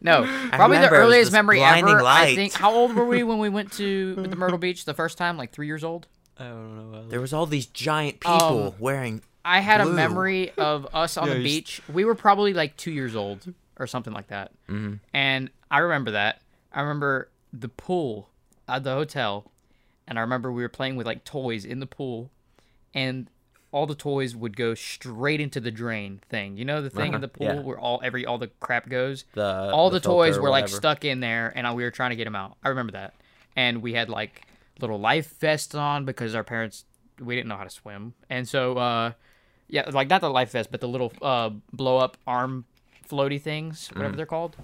no. 0.00 0.22
I 0.24 0.56
Probably 0.56 0.78
the 0.78 0.84
remember 0.84 0.86
it 0.86 0.90
was 0.90 0.90
earliest 0.92 1.32
memory 1.32 1.58
blinding 1.58 1.94
ever. 1.94 2.04
I 2.04 2.34
think. 2.34 2.52
How 2.54 2.72
old 2.72 2.94
were 2.94 3.04
we 3.04 3.22
when 3.22 3.38
we 3.38 3.48
went 3.48 3.72
to 3.72 4.14
the 4.16 4.36
Myrtle 4.36 4.58
Beach 4.58 4.84
the 4.84 4.94
first 4.94 5.18
time? 5.18 5.36
Like 5.36 5.50
three 5.52 5.66
years 5.66 5.84
old. 5.84 6.06
I 6.38 6.44
don't 6.44 6.76
know. 6.92 6.96
Alex. 6.96 7.10
there 7.10 7.20
was 7.20 7.32
all 7.32 7.46
these 7.46 7.66
giant 7.66 8.20
people 8.20 8.68
Um, 8.68 8.74
wearing. 8.78 9.22
I 9.44 9.60
had 9.60 9.82
Blue. 9.82 9.90
a 9.90 9.94
memory 9.94 10.52
of 10.56 10.86
us 10.94 11.16
on 11.16 11.26
Yeah, 11.28 11.34
the 11.34 11.40
you 11.40 11.46
s- 11.46 11.52
beach. 11.52 11.82
We 11.92 12.04
were 12.04 12.14
probably 12.14 12.54
like 12.54 12.76
two 12.76 12.92
years 12.92 13.14
old 13.16 13.52
or 13.78 13.86
something 13.86 14.12
like 14.12 14.28
that. 14.28 14.52
Mhm. 14.68 15.00
And 15.12 15.50
I 15.70 15.78
remember 15.78 16.12
that. 16.12 16.40
I 16.72 16.82
remember 16.82 17.28
the 17.52 17.68
pool 17.68 18.28
at 18.68 18.84
the 18.84 18.92
hotel. 18.92 19.50
And 20.06 20.18
I 20.18 20.22
remember 20.22 20.50
we 20.52 20.62
were 20.62 20.68
playing 20.68 20.96
with 20.96 21.06
like 21.06 21.24
toys 21.24 21.64
in 21.64 21.80
the 21.80 21.86
pool. 21.86 22.30
And 22.94 23.28
all 23.70 23.86
the 23.86 23.94
toys 23.94 24.36
would 24.36 24.54
go 24.56 24.74
straight 24.74 25.40
into 25.40 25.58
the 25.58 25.70
drain 25.70 26.20
thing. 26.28 26.56
You 26.58 26.64
know 26.66 26.82
the 26.82 26.90
thing 26.90 27.08
in 27.08 27.14
Uh-huh, 27.14 27.20
the 27.22 27.28
pool 27.28 27.46
yeah. 27.46 27.60
where 27.60 27.78
all 27.78 28.00
every 28.04 28.26
all 28.26 28.36
the 28.38 28.48
crap 28.60 28.88
goes? 28.88 29.24
The 29.32 29.70
all 29.72 29.88
the, 29.88 30.00
toys 30.00 30.38
were 30.38 30.50
like 30.50 30.68
stuck 30.68 31.04
in 31.04 31.20
there 31.20 31.52
and 31.56 31.74
we 31.74 31.82
were 31.82 31.90
trying 31.90 32.10
to 32.10 32.16
get 32.16 32.24
them 32.24 32.36
out. 32.36 32.56
I 32.62 32.68
remember 32.68 32.92
that. 32.92 33.14
And 33.56 33.80
we 33.82 33.94
had 33.94 34.08
like 34.10 34.42
little 34.80 34.98
life 34.98 35.38
vests 35.38 35.74
on 35.74 36.04
because 36.04 36.34
our 36.34 36.44
parents 36.44 36.84
we 37.20 37.34
didn't 37.34 37.48
know 37.48 37.56
how 37.56 37.64
to 37.64 37.70
swim. 37.70 38.12
And 38.28 38.46
so 38.48 38.76
uh 38.76 39.12
yeah, 39.68 39.88
like 39.90 40.08
not 40.10 40.20
the 40.20 40.28
life 40.28 40.50
vest, 40.52 40.70
but 40.70 40.80
the 40.82 40.88
little 40.88 41.12
uh 41.22 41.50
blow 41.72 41.96
up 41.96 42.18
arm 42.26 42.66
floaty 43.08 43.40
things, 43.40 43.88
whatever 43.94 44.16
they're 44.16 44.26
called. 44.26 44.56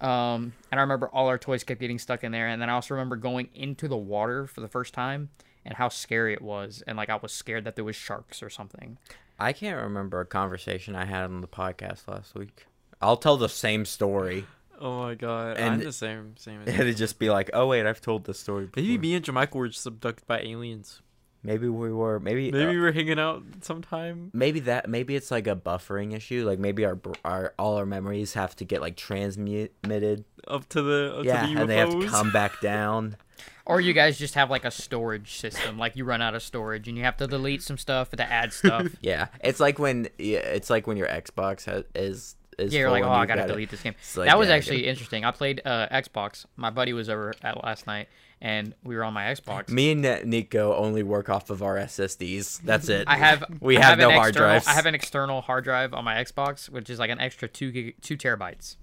Um 0.00 0.52
and 0.70 0.78
I 0.78 0.82
remember 0.82 1.08
all 1.08 1.28
our 1.28 1.38
toys 1.38 1.64
kept 1.64 1.80
getting 1.80 1.98
stuck 1.98 2.24
in 2.24 2.32
there 2.32 2.48
and 2.48 2.60
then 2.60 2.70
I 2.70 2.74
also 2.74 2.94
remember 2.94 3.16
going 3.16 3.48
into 3.54 3.88
the 3.88 3.96
water 3.96 4.46
for 4.46 4.60
the 4.60 4.68
first 4.68 4.94
time 4.94 5.30
and 5.64 5.74
how 5.74 5.88
scary 5.88 6.32
it 6.32 6.42
was 6.42 6.82
and 6.86 6.96
like 6.96 7.10
I 7.10 7.16
was 7.16 7.32
scared 7.32 7.64
that 7.64 7.76
there 7.76 7.84
was 7.84 7.96
sharks 7.96 8.42
or 8.42 8.48
something. 8.50 8.98
I 9.38 9.52
can't 9.52 9.80
remember 9.82 10.20
a 10.20 10.26
conversation 10.26 10.94
I 10.94 11.04
had 11.06 11.24
on 11.24 11.40
the 11.40 11.48
podcast 11.48 12.06
last 12.08 12.34
week. 12.34 12.66
I'll 13.00 13.16
tell 13.16 13.36
the 13.36 13.48
same 13.48 13.84
story. 13.84 14.44
Oh 14.82 15.00
my 15.00 15.14
God. 15.14 15.58
And- 15.58 15.74
I'm 15.74 15.80
the 15.80 15.92
same. 15.92 16.36
Same. 16.38 16.62
As. 16.62 16.68
It'd 16.80 16.96
just 16.96 17.18
be 17.18 17.28
like, 17.28 17.50
oh 17.52 17.66
wait, 17.66 17.84
I've 17.84 18.00
told 18.00 18.24
this 18.24 18.40
story. 18.40 18.64
Before. 18.64 18.82
Maybe 18.82 18.96
me 18.96 19.14
and 19.14 19.22
Jamichael 19.22 19.56
were 19.56 19.68
just 19.68 19.84
abducted 19.84 20.26
by 20.26 20.40
aliens. 20.40 21.02
Maybe 21.42 21.68
we 21.68 21.90
were. 21.92 22.20
Maybe. 22.20 22.50
Maybe 22.50 22.64
uh, 22.64 22.70
we 22.70 22.78
were 22.78 22.92
hanging 22.92 23.18
out 23.18 23.42
sometime. 23.62 24.30
maybe 24.34 24.60
that. 24.60 24.88
Maybe 24.88 25.16
it's 25.16 25.30
like 25.30 25.46
a 25.46 25.56
buffering 25.56 26.14
issue. 26.14 26.44
Like 26.46 26.58
maybe 26.58 26.84
our 26.84 26.98
our 27.24 27.54
all 27.58 27.76
our 27.76 27.86
memories 27.86 28.34
have 28.34 28.54
to 28.56 28.64
get 28.64 28.80
like 28.80 28.96
transmitted. 28.96 30.24
up 30.46 30.68
to 30.70 30.82
the 30.82 31.16
up 31.18 31.24
yeah, 31.24 31.40
to 31.42 31.46
the 31.46 31.54
UFOs. 31.54 31.60
and 31.60 31.70
they 31.70 31.76
have 31.76 31.90
to 31.90 32.06
come 32.06 32.30
back 32.32 32.60
down. 32.62 33.16
Or 33.64 33.80
you 33.80 33.92
guys 33.92 34.18
just 34.18 34.34
have 34.34 34.50
like 34.50 34.64
a 34.64 34.70
storage 34.70 35.36
system, 35.36 35.78
like 35.78 35.96
you 35.96 36.04
run 36.04 36.20
out 36.20 36.34
of 36.34 36.42
storage 36.42 36.88
and 36.88 36.96
you 36.98 37.04
have 37.04 37.16
to 37.18 37.26
delete 37.26 37.62
some 37.62 37.78
stuff 37.78 38.10
to 38.10 38.22
add 38.22 38.52
stuff. 38.52 38.88
Yeah, 39.00 39.28
it's 39.42 39.60
like 39.60 39.78
when 39.78 40.08
yeah, 40.18 40.38
it's 40.40 40.68
like 40.70 40.86
when 40.86 40.96
your 40.96 41.06
Xbox 41.06 41.64
has, 41.64 41.84
is 41.94 42.36
is. 42.58 42.74
yeah, 42.74 42.80
you're 42.80 42.90
like, 42.90 43.04
oh, 43.04 43.08
I 43.10 43.26
gotta 43.26 43.42
gotta- 43.42 43.52
delete 43.52 43.70
this 43.70 43.82
game. 43.82 43.94
like, 44.16 44.28
that 44.28 44.38
was 44.38 44.48
yeah, 44.48 44.54
actually 44.56 44.86
interesting. 44.86 45.24
I 45.24 45.30
played 45.30 45.62
uh, 45.64 45.88
Xbox. 45.88 46.44
My 46.56 46.70
buddy 46.70 46.92
was 46.92 47.08
over 47.08 47.32
at 47.42 47.62
last 47.62 47.86
night, 47.86 48.08
and 48.42 48.74
we 48.82 48.96
were 48.96 49.04
on 49.04 49.12
my 49.12 49.24
Xbox. 49.24 49.68
Me 49.68 49.92
and 49.92 50.24
Nico 50.24 50.74
only 50.74 51.02
work 51.02 51.28
off 51.28 51.50
of 51.50 51.62
our 51.62 51.76
SSDs. 51.76 52.62
That's 52.62 52.88
it. 52.88 53.04
I 53.06 53.16
have 53.16 53.44
We 53.60 53.76
I 53.76 53.82
have 53.82 53.98
an 53.98 54.08
no 54.08 54.10
hard 54.12 54.28
external- 54.30 54.48
drives. 54.50 54.66
I 54.66 54.72
have 54.72 54.86
an 54.86 54.94
external 54.94 55.40
hard 55.42 55.64
drive 55.64 55.92
on 55.94 56.04
my 56.04 56.14
Xbox, 56.16 56.68
which 56.70 56.88
is 56.90 56.98
like 56.98 57.10
an 57.10 57.20
extra 57.20 57.48
two 57.48 57.70
gig, 57.70 58.00
two 58.00 58.16
terabytes, 58.16 58.76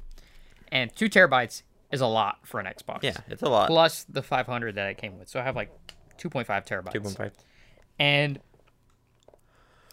and 0.71 0.95
two 0.95 1.09
terabytes 1.09 1.63
is 1.91 2.01
a 2.01 2.07
lot 2.07 2.39
for 2.45 2.59
an 2.59 2.65
Xbox. 2.65 3.01
Yeah, 3.03 3.17
it's 3.29 3.41
a 3.41 3.49
lot. 3.49 3.67
Plus 3.67 4.03
the 4.09 4.21
500 4.21 4.75
that 4.75 4.89
it 4.89 4.97
came 4.97 5.17
with, 5.17 5.29
so 5.29 5.39
I 5.39 5.43
have 5.43 5.55
like 5.55 5.71
2.5 6.19 6.45
terabytes. 6.67 6.91
Two 6.91 7.01
point 7.01 7.15
five. 7.17 7.31
and 7.97 8.39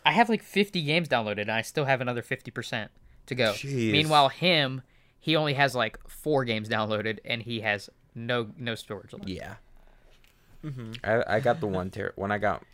I 0.07 0.13
have 0.13 0.29
like 0.29 0.43
50 0.43 0.83
games 0.83 1.09
downloaded, 1.09 1.41
and 1.43 1.51
I 1.51 1.63
still 1.63 1.87
have 1.87 2.01
another 2.03 2.21
50% 2.23 2.89
to 3.27 3.35
go. 3.35 3.53
Jeez. 3.53 3.93
Meanwhile, 3.93 4.29
him, 4.29 4.83
he 5.19 5.35
only 5.37 5.55
has 5.55 5.75
like 5.75 5.99
four 6.09 6.45
games 6.45 6.69
downloaded, 6.69 7.21
and 7.25 7.43
he 7.43 7.61
has 7.61 7.89
no 8.15 8.51
no 8.57 8.75
storage 8.75 9.13
left. 9.13 9.29
Yeah. 9.29 9.55
Mm-hmm. 10.65 10.93
I, 11.05 11.37
I 11.37 11.41
got 11.41 11.61
the 11.61 11.67
one 11.67 11.91
ter 11.91 12.13
when 12.17 12.33
I 12.33 12.39
got 12.39 12.65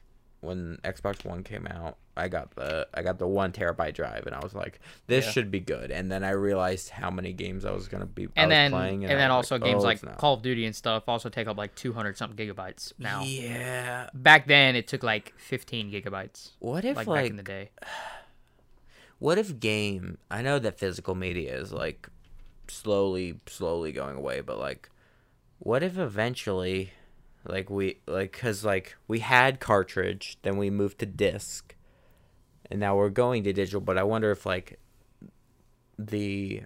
when 0.41 0.79
Xbox 0.85 1.25
One 1.25 1.43
came 1.43 1.67
out. 1.67 1.97
I 2.17 2.29
got 2.29 2.55
the 2.55 2.87
I 2.95 3.03
got 3.03 3.19
the 3.19 3.27
one 3.27 3.53
terabyte 3.53 3.95
drive, 3.95 4.27
and 4.27 4.35
I 4.35 4.41
was 4.41 4.55
like, 4.55 4.81
this 5.07 5.25
Yeah. 5.27 5.31
should 5.33 5.51
be 5.51 5.61
good. 5.61 5.91
And 5.91 6.11
then 6.11 6.23
I 6.23 6.31
realized 6.31 6.91
how 6.91 7.11
many 7.11 7.33
games 7.33 7.65
I 7.65 7.73
was 7.73 7.89
gonna 7.89 8.07
be. 8.07 8.25
I 8.25 8.31
And 8.37 8.49
was 8.49 8.55
then 8.57 8.71
playing, 8.71 9.05
and, 9.05 9.13
I 9.13 9.17
then 9.17 9.31
also 9.31 9.57
like, 9.57 9.65
games 9.65 9.83
oh, 9.83 9.87
like 9.87 10.03
not. 10.05 10.19
Call 10.19 10.35
of 10.35 10.43
Duty 10.43 10.67
and 10.67 10.75
stuff 10.77 11.05
also 11.09 11.29
take 11.29 11.47
up 11.47 11.57
like 11.57 11.75
200 11.75 12.17
something 12.17 12.37
gigabytes 12.37 12.93
now. 12.99 13.23
Yeah. 13.23 14.09
Back 14.15 14.47
then, 14.47 14.77
it 14.77 14.87
took 14.87 15.03
like 15.03 15.33
15 15.39 15.91
gigabytes. 15.91 16.51
What 16.59 16.85
if 16.85 16.97
Like, 16.97 17.07
like, 17.07 17.23
back 17.25 17.31
in 17.31 17.37
the 17.37 17.43
day. 17.43 17.71
what 19.19 19.39
if 19.39 19.59
game? 19.61 20.19
I 20.31 20.43
know 20.43 20.59
that 20.59 20.79
physical 20.79 21.15
media 21.15 21.57
is 21.59 21.73
like 21.73 22.09
slowly 22.69 23.41
slowly 23.47 23.93
going 23.93 24.17
away, 24.17 24.41
but 24.43 24.59
like, 24.59 24.91
what 25.61 25.83
if 25.83 25.99
eventually, 25.99 26.93
like 27.47 27.71
we 27.71 27.99
like 28.07 28.33
because 28.33 28.65
like 28.65 28.97
we 29.07 29.21
had 29.21 29.61
cartridge, 29.61 30.39
then 30.43 30.57
we 30.57 30.71
moved 30.71 30.99
to 30.99 31.07
disc, 31.07 31.77
and 32.71 32.81
now 32.81 32.97
we're 32.97 33.11
going 33.11 33.45
to 33.45 33.53
digital. 33.53 33.81
But 33.81 33.99
I 33.99 34.03
wonder 34.03 34.31
if 34.31 34.45
like 34.45 34.81
the 35.99 36.63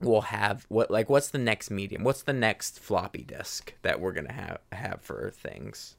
we'll 0.00 0.22
have 0.22 0.66
what 0.68 0.90
like 0.90 1.08
what's 1.08 1.28
the 1.28 1.38
next 1.38 1.70
medium? 1.70 2.02
What's 2.04 2.22
the 2.22 2.32
next 2.32 2.80
floppy 2.80 3.22
disk 3.22 3.74
that 3.82 4.00
we're 4.00 4.12
gonna 4.12 4.32
have 4.32 4.58
have 4.72 5.00
for 5.00 5.30
things? 5.30 5.96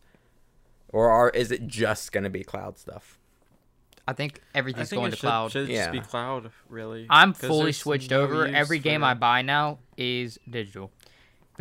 Or 0.89 1.09
are 1.09 1.29
is 1.29 1.51
it 1.51 1.67
just 1.67 2.11
gonna 2.11 2.29
be 2.29 2.43
cloud 2.43 2.77
stuff? 2.77 3.17
I 4.07 4.13
think 4.13 4.41
I 4.53 4.57
everything's 4.57 4.89
think 4.89 4.99
going 4.99 5.07
it 5.07 5.11
to 5.11 5.17
should, 5.17 5.27
cloud. 5.27 5.51
should 5.51 5.67
just 5.69 5.91
be 5.91 6.01
cloud, 6.01 6.51
really. 6.67 7.05
I'm 7.09 7.33
'Cause 7.33 7.47
fully 7.47 7.71
switched 7.71 8.11
over. 8.11 8.45
Every 8.45 8.79
for 8.79 8.83
game 8.83 9.03
I 9.05 9.13
buy 9.13 9.41
now 9.41 9.79
is 9.95 10.37
digital 10.49 10.91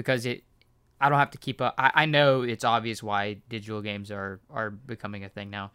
because 0.01 0.25
it. 0.27 0.43
I 1.03 1.09
don't 1.09 1.19
have 1.19 1.31
to 1.31 1.39
keep 1.39 1.63
up. 1.63 1.75
I, 1.79 1.91
I 1.95 2.07
know 2.07 2.43
it's 2.43 2.65
obvious 2.65 3.03
why 3.03 3.39
digital 3.49 3.81
games 3.81 4.11
are 4.11 4.41
are 4.51 4.71
becoming 4.71 5.25
a 5.25 5.29
thing 5.29 5.51
now. 5.51 5.71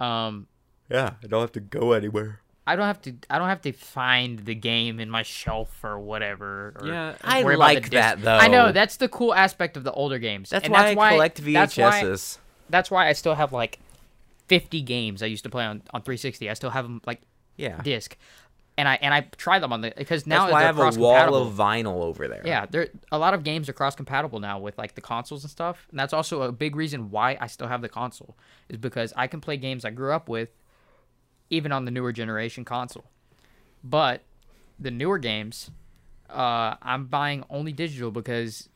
Um, 0.00 0.46
Yeah, 0.90 1.14
I 1.22 1.26
don't 1.26 1.40
have 1.40 1.52
to 1.52 1.60
go 1.60 1.92
anywhere. 1.92 2.40
I 2.66 2.76
don't 2.76 2.86
have 2.86 3.02
to. 3.02 3.14
I 3.28 3.38
don't 3.38 3.48
have 3.48 3.62
to 3.62 3.72
find 3.72 4.38
the 4.40 4.54
game 4.54 4.98
in 4.98 5.10
my 5.10 5.22
shelf 5.22 5.70
or 5.84 5.98
whatever. 5.98 6.74
Or 6.80 6.86
Yeah, 6.88 7.14
I 7.22 7.44
worry 7.44 7.54
about 7.54 7.68
the 7.68 7.74
like 7.74 7.90
that 7.90 8.22
though. 8.22 8.36
I 8.36 8.48
know 8.48 8.72
that's 8.72 8.96
the 8.96 9.08
cool 9.08 9.34
aspect 9.34 9.76
of 9.76 9.84
the 9.84 9.92
older 9.92 10.18
games. 10.18 10.50
That's 10.50 10.64
and 10.64 10.72
why 10.72 10.94
that's 10.94 11.00
I 11.00 11.08
collect 11.10 11.44
That's 11.44 11.76
why, 11.76 12.16
that's 12.70 12.90
why 12.90 13.08
I 13.08 13.12
still 13.12 13.34
have 13.34 13.52
like 13.52 13.78
50 14.48 14.82
games 14.82 15.22
I 15.22 15.26
used 15.26 15.44
to 15.44 15.50
play 15.50 15.64
on, 15.64 15.82
on 15.92 16.02
360. 16.02 16.50
I 16.50 16.54
still 16.54 16.70
have 16.70 16.84
them 16.84 17.00
like 17.06 17.20
Yeah. 17.56 17.80
disc, 17.82 18.16
and 18.76 18.88
I 18.88 18.98
and 19.00 19.14
I 19.14 19.22
tried 19.36 19.60
them 19.60 19.72
on 19.72 19.80
the 19.80 19.92
because 19.96 20.26
now 20.26 20.46
That's 20.46 20.52
why 20.52 20.62
I 20.62 20.66
have 20.66 20.78
a 20.78 21.00
wall 21.00 21.34
of 21.34 21.54
vinyl 21.54 22.02
over 22.02 22.26
there. 22.28 22.42
Yeah, 22.44 22.66
there 22.66 22.88
a 23.12 23.18
lot 23.18 23.34
of 23.34 23.44
games 23.44 23.68
are 23.68 23.72
cross 23.72 23.94
compatible 23.94 24.40
now 24.40 24.58
with 24.58 24.76
like 24.78 24.94
the 24.94 25.00
consoles 25.00 25.44
and 25.44 25.50
stuff, 25.50 25.86
and 25.90 25.98
that's 25.98 26.12
also 26.12 26.42
a 26.42 26.52
big 26.52 26.74
reason 26.76 27.10
why 27.10 27.36
I 27.40 27.46
still 27.46 27.68
have 27.68 27.82
the 27.82 27.88
console 27.88 28.36
is 28.68 28.78
because 28.78 29.12
I 29.16 29.26
can 29.26 29.40
play 29.40 29.56
games 29.56 29.84
I 29.84 29.90
grew 29.90 30.12
up 30.12 30.28
with, 30.28 30.50
even 31.50 31.72
on 31.72 31.84
the 31.84 31.90
newer 31.90 32.12
generation 32.12 32.64
console. 32.64 33.04
But 33.82 34.22
the 34.78 34.90
newer 34.90 35.18
games, 35.18 35.70
uh, 36.30 36.74
I'm 36.82 37.06
buying 37.06 37.44
only 37.50 37.72
digital 37.72 38.10
because 38.10 38.68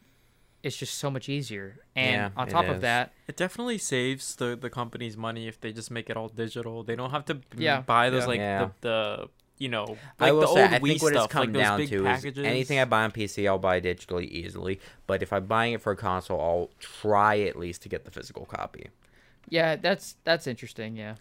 it's 0.63 0.77
just 0.77 0.95
so 0.95 1.11
much 1.11 1.29
easier. 1.29 1.79
And 1.97 2.13
Yeah, 2.15 2.31
on 2.37 2.49
top 2.49 2.69
of 2.69 2.81
that, 2.83 3.13
It 3.27 3.37
definitely 3.37 3.79
saves 3.79 4.37
the, 4.37 4.57
the 4.61 4.71
company's 4.71 5.17
money 5.17 5.49
if 5.49 5.61
they 5.61 5.73
just 5.73 5.91
make 5.91 6.11
it 6.11 6.17
all 6.17 6.29
digital. 6.29 6.83
They 6.83 6.95
don't 6.97 7.11
have 7.11 7.25
to 7.27 7.39
Yeah, 7.57 7.81
buy 7.81 8.11
those 8.11 8.23
yeah. 8.23 8.27
like 8.27 8.39
Yeah. 8.41 8.59
the, 8.81 8.89
the 8.89 9.29
you 9.59 9.69
know 9.69 9.99
like 10.19 10.31
I 10.31 10.33
will 10.33 10.41
the 10.41 10.47
say, 10.47 10.63
old 10.63 10.65
I 10.65 10.79
Wii 10.81 10.81
think 10.81 11.03
what 11.03 11.13
stuff, 11.13 11.25
it's 11.25 11.27
come 11.27 11.53
like 11.53 11.53
down 11.53 11.83
to 11.85 12.07
packages. 12.07 12.25
is 12.25 12.27
anything 12.43 12.79
I 12.79 12.85
buy 12.85 13.05
on 13.05 13.13
PC, 13.13 13.47
I'll 13.47 13.59
buy 13.59 13.81
digitally 13.81 14.29
easily. 14.29 14.81
But 15.07 15.23
if 15.23 15.33
I'm 15.33 15.47
buying 15.47 15.73
it 15.75 15.81
for 15.83 15.93
a 15.93 15.97
console, 15.97 16.41
I'll 16.41 16.71
try 16.79 17.41
at 17.41 17.57
least 17.57 17.83
to 17.83 17.89
get 17.89 18.05
the 18.05 18.11
physical 18.11 18.45
copy. 18.47 18.89
yeah, 19.49 19.77
that's 19.77 20.17
that's 20.25 20.47
interesting. 20.47 20.97
Yeah, 20.97 21.15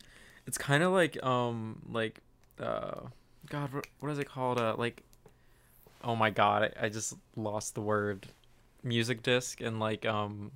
it's 0.45 0.57
kind 0.57 0.83
of 0.83 0.91
like 0.91 1.21
um 1.23 1.81
like 1.91 2.19
uh 2.59 3.01
god 3.49 3.73
what, 3.73 3.87
what 3.99 4.11
is 4.11 4.19
it 4.19 4.27
called 4.27 4.59
uh 4.59 4.75
like 4.77 5.03
oh 6.03 6.15
my 6.15 6.29
god 6.29 6.73
I, 6.79 6.85
I 6.85 6.89
just 6.89 7.15
lost 7.35 7.75
the 7.75 7.81
word 7.81 8.27
music 8.83 9.23
disc 9.23 9.61
and 9.61 9.79
like 9.79 10.05
um 10.05 10.51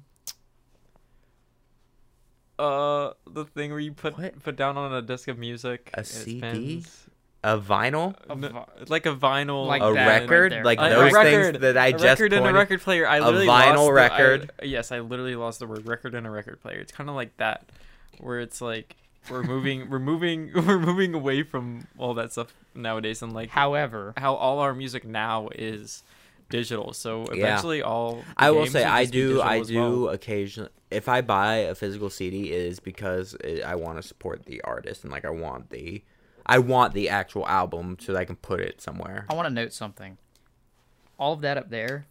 uh 2.59 3.13
the 3.29 3.45
thing 3.45 3.71
where 3.71 3.79
you 3.79 3.91
put 3.91 4.17
What? 4.17 4.43
put 4.43 4.55
down 4.55 4.77
on 4.77 4.93
a 4.93 5.01
disc 5.01 5.27
of 5.27 5.37
music 5.37 5.91
A 5.93 6.03
CD? 6.03 6.83
spins. 6.83 7.07
A 7.43 7.57
vinyl, 7.57 8.13
A 8.29 8.35
vi- 8.35 8.65
like 8.87 9.07
a 9.07 9.15
vinyl 9.15 9.65
Like 9.65 9.81
a 9.81 9.91
that 9.93 10.21
record, 10.21 10.51
there. 10.51 10.63
like 10.63 10.77
A- 10.79 10.85
a 10.85 10.89
those 10.89 11.11
record, 11.13 11.53
things 11.53 11.59
that 11.61 11.75
I 11.77 11.87
a 11.87 11.91
just 11.91 12.03
record 12.03 12.33
and 12.33 12.45
a 12.45 12.53
record 12.53 12.81
player. 12.81 13.07
I 13.07 13.17
A 13.17 13.21
literally 13.25 13.47
vinyl 13.47 13.75
lost 13.77 13.85
the- 13.87 13.91
I- 13.91 14.21
record? 14.21 14.51
yes, 14.61 14.91
I 14.91 14.99
literally 14.99 15.35
lost 15.35 15.57
the 15.59 15.65
word 15.65 15.87
record 15.87 16.13
and 16.13 16.27
a 16.27 16.29
record 16.29 16.61
player. 16.61 16.77
It's 16.79 16.91
kind 16.91 17.09
of 17.09 17.15
like 17.15 17.35
that, 17.37 17.65
where 18.19 18.39
it's 18.39 18.61
like 18.61 18.95
we're 19.31 19.41
moving, 19.41 19.89
we're 19.89 19.97
moving, 19.97 20.51
we're 20.55 20.77
moving 20.79 21.15
away 21.15 21.41
from 21.41 21.87
all 21.97 22.13
that 22.13 22.31
stuff 22.31 22.53
nowadays, 22.75 23.23
and 23.23 23.33
like 23.33 23.49
however, 23.49 24.13
how 24.17 24.35
all 24.35 24.59
our 24.59 24.75
music 24.75 25.03
now 25.03 25.49
is 25.55 26.03
digital. 26.49 26.93
So 26.93 27.21
Yeah. 27.33 27.37
eventually, 27.45 27.81
all 27.81 28.23
I 28.37 28.51
will 28.51 28.67
say 28.67 28.83
I 28.83 29.05
do 29.05 29.41
I 29.41 29.61
do 29.63 30.03
well. 30.03 30.09
occasionally 30.09 30.69
if 30.91 31.07
I 31.07 31.21
buy 31.21 31.55
a 31.55 31.73
physical 31.73 32.09
CD 32.11 32.51
it 32.51 32.65
is 32.67 32.79
because 32.81 33.33
it, 33.43 33.63
I 33.63 33.75
want 33.75 33.97
to 33.99 34.03
support 34.07 34.45
the 34.45 34.61
artist 34.61 35.03
and 35.05 35.11
like 35.11 35.23
I 35.25 35.29
want 35.29 35.69
the 35.69 36.03
I 36.45 36.59
want 36.59 36.93
the 36.93 37.09
actual 37.09 37.47
album 37.47 37.97
so 37.99 38.13
that 38.13 38.19
I 38.19 38.25
can 38.25 38.35
put 38.35 38.59
it 38.59 38.81
somewhere. 38.81 39.25
I 39.29 39.33
want 39.33 39.47
to 39.47 39.53
note 39.53 39.73
something. 39.73 40.17
All 41.19 41.33
of 41.33 41.41
that 41.41 41.57
up 41.57 41.69
there, 41.69 42.07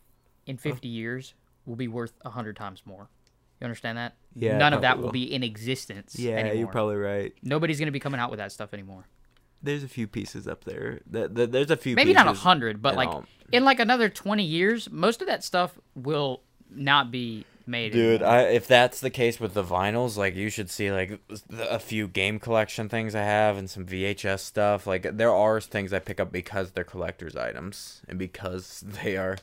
in 0.47 0.57
50 0.57 0.87
years, 0.89 1.35
will 1.67 1.77
be 1.77 1.89
worth 1.89 2.13
a 2.25 2.31
hundred 2.31 2.57
times 2.57 2.83
more. 2.85 3.09
You 3.61 3.65
understand 3.67 3.99
that? 3.99 4.15
Yeah, 4.35 4.57
None 4.57 4.73
of 4.73 4.83
that 4.83 4.97
will 4.99 5.07
will. 5.07 5.13
be 5.13 5.33
in 5.33 5.43
existence 5.43 6.17
Yeah, 6.19 6.33
anymore. 6.37 6.57
You're 6.57 6.69
probably 6.69 6.97
right. 6.97 7.35
Nobody's 7.43 7.79
gonna 7.79 7.91
be 7.93 8.01
coming 8.01 8.21
out 8.21 8.31
with 8.31 8.39
that 8.39 8.53
stuff 8.53 8.73
anymore. 8.73 9.07
There's 9.63 9.83
a 9.85 9.89
few 9.89 10.07
pieces 10.07 10.49
up 10.49 10.65
there. 10.65 11.01
That 11.11 11.35
that- 11.35 11.53
there's 11.53 11.71
a 11.71 11.77
few. 11.77 11.95
Maybe 11.97 12.15
not 12.15 12.27
a 12.29 12.33
hundred, 12.33 12.81
but 12.81 12.95
like 12.95 13.09
all. 13.09 13.27
in 13.53 13.65
like 13.65 13.79
another 13.81 14.09
20 14.09 14.43
years, 14.45 14.91
most 14.91 15.21
of 15.21 15.27
that 15.27 15.45
stuff 15.45 15.79
will 15.95 16.43
not 16.71 17.11
be 17.11 17.45
made. 17.71 17.93
Dude. 17.93 18.23
I, 18.23 18.43
if 18.43 18.67
that's 18.67 19.01
the 19.01 19.09
case 19.11 19.39
with 19.41 19.55
the 19.55 19.65
vinyls, 19.65 20.17
like 20.17 20.35
you 20.35 20.51
should 20.51 20.69
see 20.71 20.91
like 20.91 21.21
the- 21.49 21.71
a 21.71 21.79
few 21.79 22.09
game 22.09 22.39
collection 22.39 22.89
things 22.89 23.15
I 23.15 23.23
have 23.23 23.57
and 23.57 23.71
some 23.71 23.87
VHS 23.87 24.41
stuff. 24.41 24.87
Like 24.87 25.17
there 25.17 25.33
are 25.35 25.61
things 25.61 25.93
I 25.93 25.99
pick 26.01 26.21
up 26.21 26.31
because 26.33 26.73
they're 26.73 26.85
collector's 26.85 27.37
items 27.37 28.03
and 28.09 28.19
because 28.19 28.85
they 29.03 29.17
are 29.17 29.39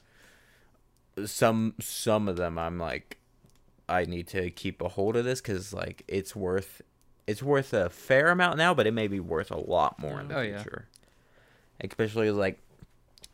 some 1.26 1.74
some 1.80 2.28
of 2.28 2.36
them 2.38 2.58
I'm 2.60 2.78
like 2.78 3.18
I 3.90 4.06
need 4.06 4.28
to 4.28 4.52
keep 4.52 4.82
a 4.82 4.90
hold 4.90 5.16
of 5.16 5.26
this 5.26 5.42
cuz 5.42 5.74
like 5.74 6.04
it's 6.08 6.36
worth 6.36 6.82
it's 7.26 7.42
worth 7.44 7.74
a 7.74 7.90
fair 7.90 8.30
amount 8.30 8.58
now, 8.58 8.74
but 8.74 8.88
it 8.88 8.92
may 8.94 9.08
be 9.08 9.20
worth 9.20 9.52
a 9.52 9.58
lot 9.58 10.00
more 10.00 10.22
in 10.22 10.28
the 10.30 10.38
Oh, 10.38 10.42
yeah. 10.42 10.58
future. 10.62 10.86
Especially 11.82 12.32
like 12.32 12.60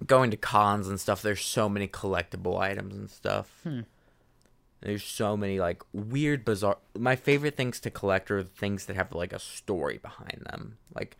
going 0.06 0.32
to 0.32 0.38
cons 0.38 0.88
and 0.88 1.00
stuff, 1.00 1.22
there's 1.22 1.42
so 1.42 1.70
many 1.70 1.88
collectible 1.88 2.58
items 2.60 2.96
and 2.96 3.10
stuff. 3.10 3.52
Hmm. 3.64 3.82
There's 4.84 5.04
so 5.04 5.36
many 5.38 5.60
like 5.60 5.82
weird, 5.94 6.44
bizarre. 6.44 6.78
My 6.98 7.16
favorite 7.16 7.56
things 7.56 7.80
to 7.80 7.90
collect 7.90 8.30
are 8.30 8.44
things 8.44 8.86
that 8.86 8.96
have 8.98 9.14
like 9.14 9.32
a 9.34 9.40
story 9.40 9.98
behind 9.98 10.44
them. 10.50 10.78
Like, 10.94 11.18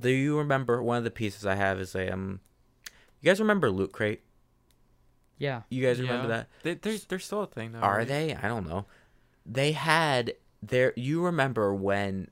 do 0.00 0.10
you 0.10 0.36
remember 0.36 0.82
one 0.82 0.98
of 0.98 1.04
the 1.04 1.10
pieces 1.10 1.46
I 1.46 1.54
have 1.54 1.80
is 1.80 1.94
a 1.94 2.12
um. 2.12 2.40
You 3.20 3.30
guys 3.30 3.40
remember 3.40 3.70
Loot 3.70 3.92
Crate? 3.92 4.22
yeah. 5.38 5.62
You 5.68 5.82
guys 5.84 6.00
remember 6.00 6.24
Yeah. 6.28 6.36
that? 6.36 6.48
They, 6.62 6.74
they're, 6.74 6.98
they're 7.08 7.18
still 7.18 7.42
a 7.42 7.46
thing 7.46 7.72
though. 7.72 7.78
Are 7.80 7.98
right? 7.98 8.08
they? 8.08 8.34
I 8.34 8.48
don't 8.48 8.66
know. 8.68 8.86
They 9.44 9.72
had 9.72 10.34
there. 10.62 10.92
You 10.96 11.24
remember 11.24 11.72
when 11.74 12.28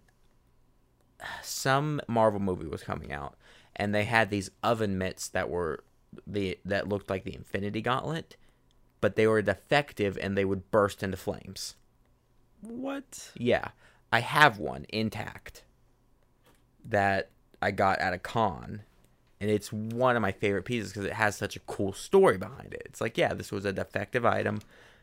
some 1.43 2.01
Marvel 2.09 2.41
movie 2.41 2.67
was 2.67 2.83
coming 2.83 3.13
out, 3.13 3.37
and 3.77 3.95
they 3.95 4.05
had 4.05 4.31
these 4.31 4.51
oven 4.63 4.99
mitts 4.99 5.29
that 5.29 5.49
were 5.49 5.85
the 6.27 6.59
that 6.65 6.89
looked 6.89 7.11
like 7.11 7.25
the 7.25 7.35
Infinity 7.35 7.81
Gauntlet, 7.83 8.37
but 9.05 9.17
they 9.17 9.27
were 9.27 9.43
defective 9.43 10.17
and 10.23 10.35
they 10.35 10.47
would 10.47 10.71
burst 10.71 11.03
into 11.03 11.19
flames. 11.19 11.75
What? 12.63 13.33
Yeah, 13.37 13.69
I 14.11 14.21
have 14.21 14.59
one 14.59 14.87
intact 14.89 15.63
that 16.87 17.29
I 17.61 17.71
got 17.71 17.99
at 17.99 18.15
a 18.15 18.19
con, 18.19 18.81
and 19.43 19.51
it's 19.51 19.71
one 19.71 20.17
of 20.17 20.23
my 20.23 20.33
favorite 20.33 20.65
pieces 20.65 20.91
because 20.93 21.05
it 21.05 21.13
has 21.13 21.37
such 21.37 21.55
a 21.55 21.61
cool 21.61 21.93
story 21.93 22.39
behind 22.39 22.73
it. 22.73 22.83
It's 22.87 23.03
like, 23.03 23.19
yeah, 23.19 23.35
this 23.35 23.53
was 23.53 23.67
a 23.67 23.73
defective 23.75 24.25
item. 24.25 24.61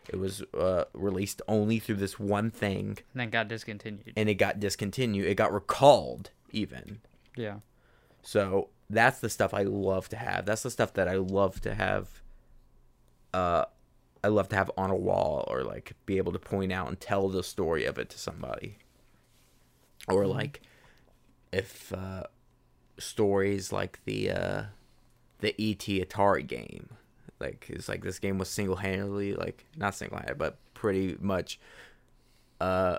It 0.10 0.18
was 0.18 0.42
uh, 0.58 0.86
released 0.94 1.44
only 1.48 1.78
through 1.78 1.98
this 1.98 2.20
one 2.20 2.50
thing, 2.50 2.98
And 3.14 3.22
then 3.22 3.30
got 3.30 3.48
discontinued. 3.48 4.14
and 4.18 4.28
it 4.30 4.36
got 4.36 4.60
discontinued. 4.60 5.28
It 5.28 5.36
got 5.36 5.54
recalled, 5.54 6.32
even. 6.50 7.02
Yeah. 7.36 7.58
So 8.24 8.70
that's 8.90 9.20
the 9.20 9.30
stuff 9.30 9.54
I 9.54 9.62
love 9.62 10.10
to 10.10 10.16
have. 10.18 10.48
That's 10.48 10.64
the 10.64 10.72
stuff 10.72 10.94
that 10.94 11.08
I 11.08 11.16
love 11.18 11.62
to 11.62 11.76
have. 11.76 12.22
Uh, 13.32 13.66
I 14.24 14.28
love 14.28 14.50
to 14.50 14.56
have 14.56 14.70
on 14.78 14.92
a 14.92 14.96
wall 14.96 15.46
or 15.48 15.64
like 15.64 15.94
be 16.06 16.18
able 16.18 16.32
to 16.34 16.40
point 16.40 16.72
out 16.72 16.88
and 16.88 17.00
tell 17.00 17.28
the 17.30 17.44
story 17.44 17.86
of 17.86 17.98
it 17.98 18.10
to 18.12 18.20
somebody. 18.20 18.78
Or 20.08 20.26
like, 20.28 20.62
if 21.52 21.92
uh, 21.94 22.24
stories 22.98 23.72
like 23.72 24.00
the 24.06 24.32
uh, 24.32 24.64
the 25.40 25.50
ET 25.60 25.80
Atari 25.86 26.46
game, 26.46 26.90
like 27.40 27.66
it's 27.70 27.88
like 27.90 28.04
this 28.04 28.20
game 28.20 28.38
was 28.38 28.50
single 28.50 28.78
handedly 28.78 29.34
like 29.34 29.66
not 29.76 29.96
single 29.96 30.18
handed 30.18 30.38
but 30.38 30.58
pretty 30.74 31.18
much, 31.20 31.60
uh, 32.60 32.98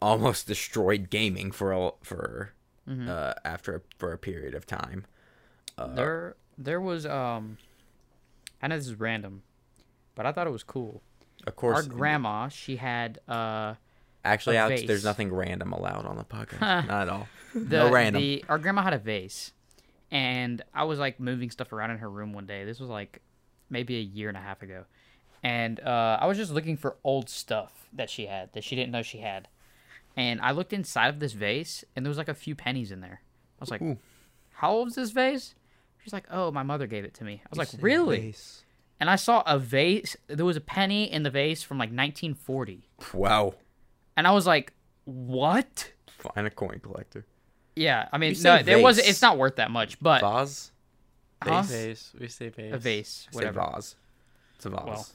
almost 0.00 0.46
destroyed 0.48 1.10
gaming 1.10 1.50
for 1.52 1.72
a, 1.72 1.90
for 2.02 2.50
Mhm. 2.88 3.08
uh, 3.08 3.32
after 3.46 3.82
for 3.98 4.12
a 4.12 4.18
period 4.18 4.54
of 4.54 4.66
time. 4.66 5.06
Uh, 5.78 5.94
there, 5.94 6.36
there 6.58 6.80
was 6.80 7.06
um. 7.06 7.56
I 8.62 8.68
know 8.68 8.76
this 8.76 8.86
is 8.86 8.94
random, 9.00 9.42
but 10.14 10.26
I 10.26 10.32
thought 10.32 10.46
it 10.46 10.50
was 10.50 10.62
cool. 10.62 11.02
of 11.46 11.56
course, 11.56 11.76
Our 11.76 11.82
grandma, 11.82 12.48
she 12.48 12.76
had 12.76 13.18
uh 13.28 13.74
Actually, 14.26 14.56
Alex, 14.56 14.80
vase. 14.80 14.88
there's 14.88 15.04
nothing 15.04 15.30
random 15.32 15.72
allowed 15.72 16.06
on 16.06 16.16
the 16.16 16.24
podcast. 16.24 16.60
Not 16.88 17.02
at 17.02 17.08
all. 17.10 17.28
the, 17.54 17.76
no 17.78 17.90
random. 17.90 18.22
the 18.22 18.42
our 18.48 18.58
grandma 18.58 18.82
had 18.82 18.94
a 18.94 18.98
vase, 18.98 19.52
and 20.10 20.62
I 20.74 20.84
was 20.84 20.98
like 20.98 21.20
moving 21.20 21.50
stuff 21.50 21.72
around 21.72 21.90
in 21.90 21.98
her 21.98 22.08
room 22.08 22.32
one 22.32 22.46
day. 22.46 22.64
This 22.64 22.80
was 22.80 22.88
like 22.88 23.20
maybe 23.68 23.96
a 23.98 24.00
year 24.00 24.28
and 24.28 24.36
a 24.38 24.40
half 24.40 24.62
ago, 24.62 24.84
and 25.42 25.78
uh, 25.80 26.18
I 26.20 26.26
was 26.26 26.38
just 26.38 26.52
looking 26.52 26.76
for 26.78 26.96
old 27.04 27.28
stuff 27.28 27.86
that 27.92 28.08
she 28.08 28.24
had 28.26 28.52
that 28.54 28.64
she 28.64 28.74
didn't 28.74 28.92
know 28.92 29.02
she 29.02 29.18
had, 29.18 29.48
and 30.16 30.40
I 30.40 30.52
looked 30.52 30.72
inside 30.72 31.08
of 31.08 31.20
this 31.20 31.32
vase, 31.34 31.84
and 31.94 32.04
there 32.04 32.08
was 32.10 32.18
like 32.18 32.28
a 32.30 32.34
few 32.34 32.54
pennies 32.54 32.90
in 32.90 33.00
there. 33.02 33.20
I 33.20 33.60
was 33.60 33.70
like, 33.70 33.82
Ooh. 33.82 33.98
"How 34.54 34.70
old 34.72 34.88
is 34.88 34.94
this 34.94 35.10
vase?" 35.10 35.54
She's 36.02 36.14
like, 36.14 36.24
"Oh, 36.30 36.50
my 36.50 36.62
mother 36.62 36.86
gave 36.86 37.04
it 37.04 37.12
to 37.14 37.24
me." 37.24 37.42
I 37.44 37.48
was 37.50 37.58
like, 37.58 37.68
"Really?" 37.82 38.34
And 39.00 39.10
I 39.10 39.16
saw 39.16 39.42
a 39.46 39.58
vase. 39.58 40.16
There 40.28 40.44
was 40.44 40.56
a 40.56 40.60
penny 40.60 41.10
in 41.10 41.22
the 41.24 41.30
vase 41.30 41.62
from 41.62 41.78
like 41.78 41.88
1940, 41.90 42.88
Wow. 43.12 43.54
and 44.16 44.26
I 44.26 44.30
was 44.30 44.46
like, 44.46 44.72
"What?" 45.04 45.92
Find 46.06 46.46
a 46.46 46.50
coin 46.50 46.80
collector. 46.80 47.26
Yeah, 47.76 48.08
I 48.12 48.18
mean, 48.18 48.34
no, 48.42 48.62
there 48.62 48.78
was. 48.80 48.98
It's 48.98 49.20
not 49.20 49.36
worth 49.36 49.56
that 49.56 49.70
much, 49.70 49.98
but 50.00 50.20
Vase? 50.20 50.70
Huh? 51.42 51.62
Vase. 51.62 52.12
We 52.18 52.28
say 52.28 52.48
vase. 52.50 52.72
a 52.72 52.78
vase, 52.78 53.28
Say 53.30 53.36
whatever. 53.36 53.60
vase. 53.60 53.96
It's 54.54 54.64
a 54.66 54.70
vase. 54.70 54.82
Well, 54.86 55.06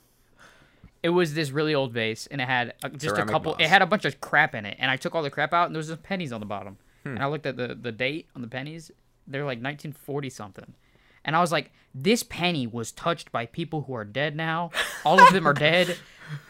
It 1.01 1.09
was 1.09 1.33
this 1.33 1.51
really 1.51 1.73
old 1.73 1.93
vase, 1.93 2.27
and 2.27 2.41
it 2.41 2.47
had 2.47 2.73
uh, 2.83 2.89
just 2.89 3.15
Ceramic 3.15 3.29
a 3.29 3.31
couple. 3.31 3.53
vase. 3.55 3.65
It 3.65 3.69
had 3.69 3.81
a 3.81 3.85
bunch 3.85 4.03
of 4.05 4.19
crap 4.19 4.53
in 4.53 4.65
it, 4.65 4.75
and 4.79 4.91
I 4.91 4.97
took 4.97 5.15
all 5.15 5.23
the 5.23 5.29
crap 5.29 5.53
out, 5.53 5.67
and 5.67 5.75
there 5.75 5.79
was 5.79 5.87
just 5.87 6.03
pennies 6.03 6.33
on 6.33 6.41
the 6.41 6.45
bottom. 6.45 6.77
Hmm. 7.03 7.09
And 7.15 7.19
I 7.19 7.27
looked 7.27 7.45
at 7.45 7.55
the 7.55 7.73
the 7.75 7.93
date 7.93 8.27
on 8.35 8.41
the 8.41 8.47
pennies. 8.49 8.91
They're 9.25 9.43
like 9.45 9.59
1940 9.61 10.29
something, 10.29 10.73
and 11.29 11.35
and 11.35 11.37
I 11.37 11.41
was 11.41 11.51
like, 11.51 11.71
this 11.93 12.23
penny 12.23 12.65
was 12.65 12.91
touched 12.91 13.31
by 13.31 13.45
people 13.45 13.83
who 13.83 13.93
are 13.93 14.03
dead 14.05 14.35
now. 14.35 14.71
All 15.05 15.19
of 15.21 15.31
them 15.31 15.47
are 15.47 15.51
oh 15.57 15.59
dead. 15.59 15.95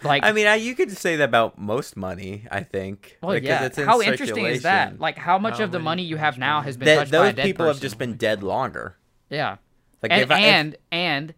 Like, 0.03 0.23
I 0.25 0.31
mean, 0.31 0.47
I, 0.47 0.55
you 0.55 0.73
could 0.75 0.91
say 0.91 1.15
that 1.17 1.23
about 1.25 1.57
most 1.59 1.95
money. 1.97 2.45
I 2.51 2.63
think. 2.63 3.17
well, 3.21 3.31
Like, 3.33 3.43
'cause 3.43 3.47
yeah. 3.49 3.65
it's 3.65 3.77
in 3.77 3.85
How 3.85 4.01
interesting 4.01 4.45
is 4.45 4.63
that? 4.63 4.99
Like, 4.99 5.17
how 5.17 5.37
much 5.37 5.57
How 5.57 5.65
of 5.65 5.71
the 5.71 5.79
money 5.79 6.03
you 6.03 6.15
have 6.17 6.35
much 6.35 6.39
now 6.39 6.61
has 6.61 6.77
been 6.77 6.85
that 6.85 6.95
touched 6.95 7.11
by 7.11 7.17
those 7.17 7.29
a 7.29 7.33
dead 7.33 7.45
people 7.45 7.65
have 7.67 7.79
just 7.81 7.97
been 7.97 8.15
dead 8.15 8.41
longer. 8.43 8.95
Yeah. 9.29 9.57
Like 10.01 10.11
and 10.13 10.21
if 10.21 10.31
I, 10.31 10.39
if- 10.39 10.45
and 10.45 10.75
and 10.91 11.33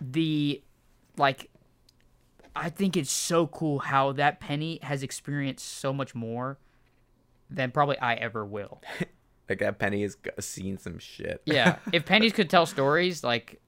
the 0.00 0.62
like 1.16 1.48
I 2.54 2.68
think 2.68 2.96
it's 2.96 3.10
so 3.10 3.46
cool 3.46 3.78
how 3.78 4.12
that 4.12 4.40
penny 4.40 4.78
has 4.82 5.02
experienced 5.02 5.66
so 5.66 5.92
much 5.92 6.14
more 6.14 6.58
than 7.50 7.70
probably 7.70 7.98
I 7.98 8.14
ever 8.14 8.44
will. 8.44 8.82
like 9.52 9.58
that 9.60 9.78
penny 9.78 10.02
has 10.02 10.16
seen 10.40 10.78
some 10.78 10.98
shit. 10.98 11.42
Yeah, 11.44 11.76
if 11.92 12.04
pennies 12.04 12.32
could 12.32 12.50
tell 12.50 12.66
stories, 12.66 13.22
like 13.22 13.60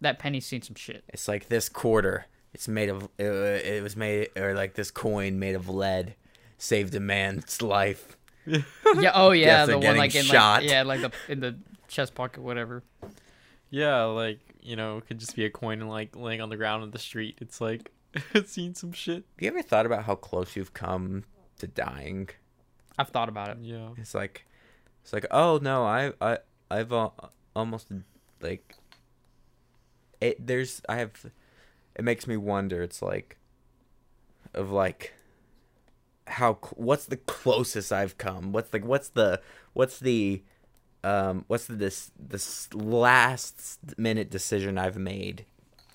that 0.00 0.18
penny's 0.18 0.46
seen 0.46 0.62
some 0.62 0.76
shit. 0.76 1.04
It's 1.08 1.28
like 1.28 1.48
this 1.48 1.68
quarter. 1.68 2.26
It's 2.52 2.68
made 2.68 2.88
of. 2.88 3.04
Uh, 3.04 3.08
it 3.18 3.82
was 3.82 3.96
made, 3.96 4.28
or 4.36 4.54
like 4.54 4.74
this 4.74 4.90
coin 4.90 5.38
made 5.38 5.54
of 5.56 5.68
lead, 5.68 6.14
saved 6.58 6.94
a 6.94 7.00
man's 7.00 7.60
life. 7.62 8.16
Yeah, 9.00 9.10
oh 9.14 9.30
yeah, 9.32 9.46
Guess 9.46 9.66
they're 9.66 9.66
the 9.66 9.78
one 9.78 9.82
getting 9.82 9.98
like 9.98 10.14
in 10.14 10.24
shot. 10.24 10.62
like 10.62 10.70
yeah, 10.70 10.82
like 10.82 11.00
the 11.00 11.10
in 11.28 11.40
the 11.40 11.58
chest 11.88 12.14
pocket, 12.14 12.42
whatever. 12.42 12.84
Yeah, 13.70 14.04
like 14.04 14.38
you 14.60 14.76
know, 14.76 14.98
it 14.98 15.06
could 15.06 15.18
just 15.18 15.34
be 15.34 15.46
a 15.46 15.50
coin 15.50 15.80
and 15.80 15.90
like 15.90 16.14
laying 16.14 16.40
on 16.40 16.50
the 16.50 16.56
ground 16.56 16.84
in 16.84 16.90
the 16.90 16.98
street. 16.98 17.38
It's 17.40 17.60
like 17.60 17.90
it's 18.34 18.52
seen 18.52 18.74
some 18.74 18.92
shit. 18.92 19.16
Have 19.16 19.40
you 19.40 19.48
ever 19.48 19.62
thought 19.62 19.86
about 19.86 20.04
how 20.04 20.14
close 20.14 20.54
you've 20.56 20.74
come 20.74 21.24
to 21.58 21.66
dying? 21.66 22.28
I've 22.98 23.08
thought 23.08 23.28
about 23.28 23.48
it. 23.50 23.58
Yeah. 23.62 23.88
It's 23.96 24.14
like, 24.14 24.46
it's 25.04 25.12
like, 25.12 25.26
oh 25.30 25.58
no, 25.60 25.84
I, 25.84 26.12
I, 26.18 26.38
I've 26.70 26.90
uh, 26.90 27.10
almost 27.54 27.88
like, 28.40 28.74
it. 30.18 30.44
There's, 30.46 30.80
I 30.88 30.96
have, 30.96 31.12
it 31.94 32.02
makes 32.02 32.26
me 32.26 32.38
wonder. 32.38 32.82
It's 32.82 33.02
like, 33.02 33.36
of 34.54 34.70
like, 34.70 35.12
how, 36.26 36.54
what's 36.76 37.04
the 37.04 37.18
closest 37.18 37.92
I've 37.92 38.16
come? 38.16 38.50
What's 38.52 38.70
the, 38.70 38.78
what's 38.78 39.10
the, 39.10 39.42
what's 39.74 39.98
the, 39.98 40.42
um, 41.04 41.44
what's 41.48 41.66
the 41.66 41.74
this 41.74 42.10
this 42.18 42.72
last 42.72 43.78
minute 43.98 44.30
decision 44.30 44.78
I've 44.78 44.96
made 44.96 45.44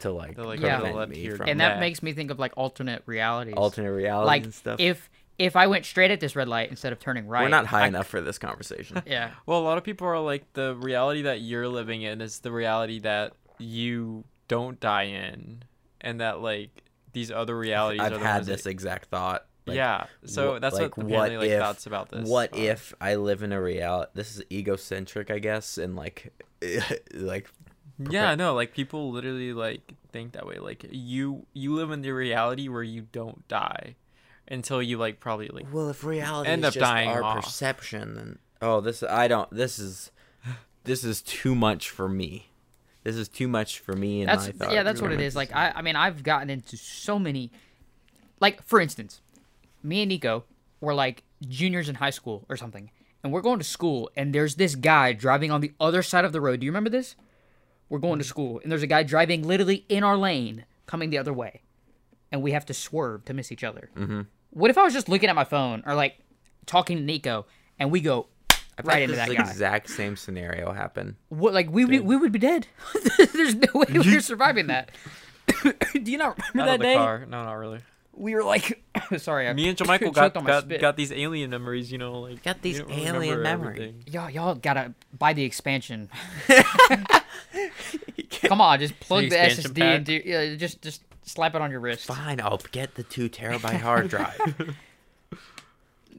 to 0.02 0.12
like, 0.12 0.36
To, 0.36 0.46
like, 0.46 0.60
Yeah. 0.62 0.78
prevent 0.78 0.96
let 0.98 1.10
me 1.10 1.30
from 1.30 1.50
And 1.50 1.60
that 1.62 1.78
Yeah. 1.78 1.80
makes 1.80 2.04
me 2.04 2.14
think 2.14 2.30
of 2.30 2.38
like 2.38 2.54
alternate 2.56 3.02
realities. 3.08 3.56
alternate 3.58 3.92
realities 3.92 4.28
like 4.28 4.44
and 4.44 4.54
stuff. 4.54 4.80
if 4.80 5.10
if 5.40 5.56
I 5.56 5.66
went 5.68 5.86
straight 5.86 6.12
at 6.12 6.20
this 6.20 6.36
red 6.36 6.48
light 6.48 6.70
instead 6.70 6.92
of 6.94 7.00
turning 7.00 7.26
right, 7.28 7.42
We're 7.44 7.48
not 7.50 7.66
high 7.66 7.86
I- 7.86 7.88
enough 7.88 8.08
for 8.08 8.22
this 8.22 8.38
conversation. 8.38 9.02
Yeah, 9.08 9.32
Well, 9.48 9.60
a 9.60 9.64
lot 9.64 9.78
of 9.80 9.84
people 9.84 10.06
are 10.08 10.20
like 10.20 10.52
the 10.54 10.76
reality 10.76 11.24
that 11.24 11.42
you're 11.42 11.68
living 11.68 12.02
in 12.04 12.22
is 12.22 12.40
the 12.40 12.52
reality 12.52 13.00
that 13.00 13.34
you 13.58 14.26
don't 14.48 14.80
die 14.80 15.04
in, 15.04 15.64
and 16.02 16.20
that 16.22 16.42
like 16.42 16.84
these 17.14 17.32
other 17.32 17.58
realities. 17.58 18.02
I've 18.02 18.12
are 18.14 18.18
the 18.20 18.24
had 18.26 18.36
ones 18.36 18.48
that- 18.48 18.58
this 18.58 18.66
exact 18.68 19.06
thought. 19.10 19.46
like, 19.66 19.76
yeah, 19.78 20.06
so 20.26 20.56
wh- 20.56 20.60
that's 20.62 20.76
like, 20.76 20.98
what 20.98 21.06
what 21.08 21.14
apparently 21.16 21.48
like 21.48 21.50
if- 21.56 21.60
thoughts 21.62 21.86
about 21.86 22.10
this. 22.10 22.28
What 22.28 22.54
are. 22.54 22.60
if 22.60 22.94
I 23.00 23.16
live 23.16 23.42
in 23.44 23.52
a 23.52 23.62
reality? 23.62 24.12
This 24.16 24.36
is 24.36 24.44
egocentric, 24.52 25.32
I 25.32 25.40
guess, 25.40 25.78
and 25.78 25.96
like, 25.96 26.34
like 27.14 27.50
Yeah, 28.00 28.36
no, 28.36 28.54
like 28.56 28.74
people 28.74 29.12
literally 29.12 29.54
like 29.54 29.94
think 30.12 30.32
that 30.34 30.46
way. 30.48 30.58
Like 30.58 30.86
you, 30.92 31.46
you 31.54 31.74
live 31.76 31.92
in 31.92 32.02
the 32.02 32.12
reality 32.12 32.68
where 32.68 32.84
you 32.84 33.08
don't 33.12 33.48
die 33.48 33.96
until 34.50 34.82
you 34.82 34.98
like 34.98 35.20
probably 35.20 35.48
like 35.48 35.72
well, 35.72 35.90
if 35.90 36.04
reality 36.04 36.50
End 36.50 36.64
is 36.64 36.70
up 36.70 36.74
just 36.74 36.84
dying 36.84 37.10
our 37.10 37.24
off. 37.24 37.44
perception, 37.44 38.16
then 38.16 38.40
oh, 38.62 38.82
this 38.82 39.04
I 39.04 39.28
don't. 39.28 39.50
This 39.52 39.80
is 39.80 40.12
this 40.84 41.04
is 41.04 41.22
too 41.22 41.56
much 41.56 41.90
for 41.90 42.10
me. 42.10 42.50
This 43.04 43.16
is 43.16 43.30
too 43.30 43.48
much 43.48 43.80
for 43.80 43.94
me. 43.94 44.22
And 44.22 44.30
that's 44.30 44.48
my 44.48 44.52
thought 44.52 44.74
yeah, 44.74 44.84
that's 44.84 45.02
what 45.02 45.12
it 45.12 45.22
is. 45.22 45.36
Like 45.36 45.56
I, 45.56 45.72
I 45.76 45.82
mean, 45.82 45.96
I've 45.96 46.24
gotten 46.24 46.50
into 46.50 46.78
so 46.78 47.18
many, 47.18 47.52
like 48.40 48.62
for 48.64 48.80
instance, 48.82 49.22
me 49.84 50.02
and 50.02 50.10
Nico 50.10 50.44
were 50.82 50.94
like 50.94 51.24
juniors 51.48 51.90
in 51.90 51.96
high 51.96 52.10
school 52.10 52.46
or 52.50 52.58
something, 52.58 52.92
and 53.24 53.32
we're 53.32 53.42
going 53.42 53.60
to 53.60 53.66
school, 53.66 54.10
and 54.16 54.34
there's 54.34 54.56
this 54.56 54.76
guy 54.76 55.14
driving 55.14 55.52
on 55.52 55.62
the 55.62 55.74
other 55.80 56.04
side 56.04 56.26
of 56.26 56.34
the 56.34 56.42
road. 56.42 56.60
Do 56.60 56.66
you 56.66 56.72
remember 56.72 56.90
this? 56.90 57.16
We're 57.88 58.00
going 58.00 58.20
to 58.20 58.26
school, 58.26 58.60
and 58.62 58.72
there's 58.72 58.84
a 58.84 58.88
guy 58.88 59.04
driving 59.04 59.48
literally 59.48 59.86
in 59.90 60.04
our 60.04 60.18
lane, 60.18 60.66
coming 60.86 61.10
the 61.10 61.18
other 61.18 61.34
way, 61.34 61.62
and 62.32 62.42
we 62.42 62.52
have 62.52 62.66
to 62.68 62.74
swerve 62.74 63.26
to 63.26 63.34
miss 63.34 63.52
each 63.52 63.64
other. 63.64 63.90
Mm-hmm. 63.98 64.22
What 64.52 64.70
if 64.70 64.78
I 64.78 64.84
was 64.84 64.94
just 64.94 65.10
looking 65.10 65.30
at 65.30 65.36
my 65.36 65.44
phone 65.44 65.84
or 65.86 65.94
like 65.96 66.18
talking 66.66 66.98
to 66.98 67.04
Nico, 67.04 67.46
and 67.80 67.92
we 67.92 68.02
go 68.02 68.28
I've 68.78 68.86
right 68.86 68.96
had 69.02 69.04
into 69.04 69.16
this 69.16 69.28
that 69.28 69.36
guy? 69.36 69.50
exact 69.50 69.90
same 69.90 70.16
scenario 70.16 70.72
happen. 70.72 71.18
What 71.30 71.54
like 71.54 71.70
we 71.72 71.86
we, 71.86 72.00
we 72.00 72.16
would 72.16 72.32
be 72.32 72.40
dead. 72.40 72.68
There's 73.34 73.56
no 73.56 73.68
way 73.74 73.86
we're 73.94 74.22
surviving 74.22 74.68
that. 74.68 74.92
Do 76.04 76.12
you 76.12 76.18
not 76.18 76.38
remember 76.54 76.62
out 76.62 76.66
that 76.66 76.74
of 76.76 76.80
the 76.80 76.86
day? 76.86 76.96
car. 76.96 77.26
No, 77.28 77.44
not 77.44 77.54
really. 77.54 77.80
We 78.14 78.36
were 78.36 78.44
like, 78.44 78.84
sorry, 79.18 79.48
I 79.48 79.54
Me 79.54 79.70
and 79.70 79.78
Jamichael 79.78 80.00
choked 80.00 80.16
got 80.16 80.38
on 80.38 80.44
my 80.44 80.50
got, 80.50 80.64
spit. 80.64 80.82
got 80.82 80.98
these 80.98 81.12
alien 81.12 81.50
memories. 81.52 81.92
You 81.92 81.98
know, 82.00 82.20
like 82.22 82.44
Got 82.44 82.62
these 82.62 82.82
we 82.84 82.88
don't 82.88 83.00
alien 83.00 83.38
remember 83.38 83.66
memories. 83.70 83.80
everything. 83.96 84.14
Y'all, 84.14 84.30
y'all 84.30 84.56
gotta 84.56 84.94
buy 85.18 85.34
the 85.34 85.44
expansion. 85.44 86.10
Come 88.44 88.62
on, 88.62 88.80
just 88.80 89.00
plug 89.00 89.24
the, 89.26 89.30
The 89.30 89.46
expansion 89.46 89.72
SSD 89.72 89.80
pack? 89.80 89.98
into. 90.00 90.28
Yeah, 90.28 90.56
just 90.56 90.82
just 90.82 91.02
slap 91.30 91.56
it 91.56 91.62
on 91.62 91.72
your 91.72 91.80
wrist. 91.80 92.06
Fine, 92.06 92.42
I'll 92.42 92.62
get 92.72 92.96
the 92.96 93.04
two 93.04 93.30
terabyte 93.30 93.82
hard 93.82 94.08
drive. 94.10 94.76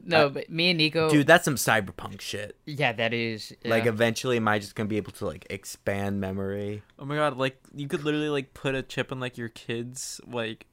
No, 0.03 0.29
but 0.29 0.49
me 0.49 0.69
and 0.71 0.77
Nico. 0.77 1.09
Dude, 1.09 1.27
that's 1.27 1.45
some 1.45 1.55
cyberpunk 1.55 2.21
shit. 2.21 2.55
yeah, 2.65 2.91
that 2.93 3.13
is. 3.13 3.53
Like, 3.63 3.85
eventually, 3.85 4.37
am 4.37 4.47
I 4.47 4.57
just 4.57 4.73
gonna 4.75 4.89
be 4.89 4.97
able 4.97 5.11
to 5.13 5.25
like 5.25 5.45
expand 5.49 6.19
memory? 6.19 6.81
Oh 6.97 7.05
my 7.05 7.15
god, 7.15 7.37
like 7.37 7.59
you 7.75 7.87
could 7.87 8.03
literally 8.03 8.29
like 8.29 8.53
put 8.53 8.73
a 8.73 8.81
chip 8.81 9.11
in 9.11 9.19
like 9.19 9.37
your 9.37 9.49
kids 9.49 10.19
like 10.27 10.65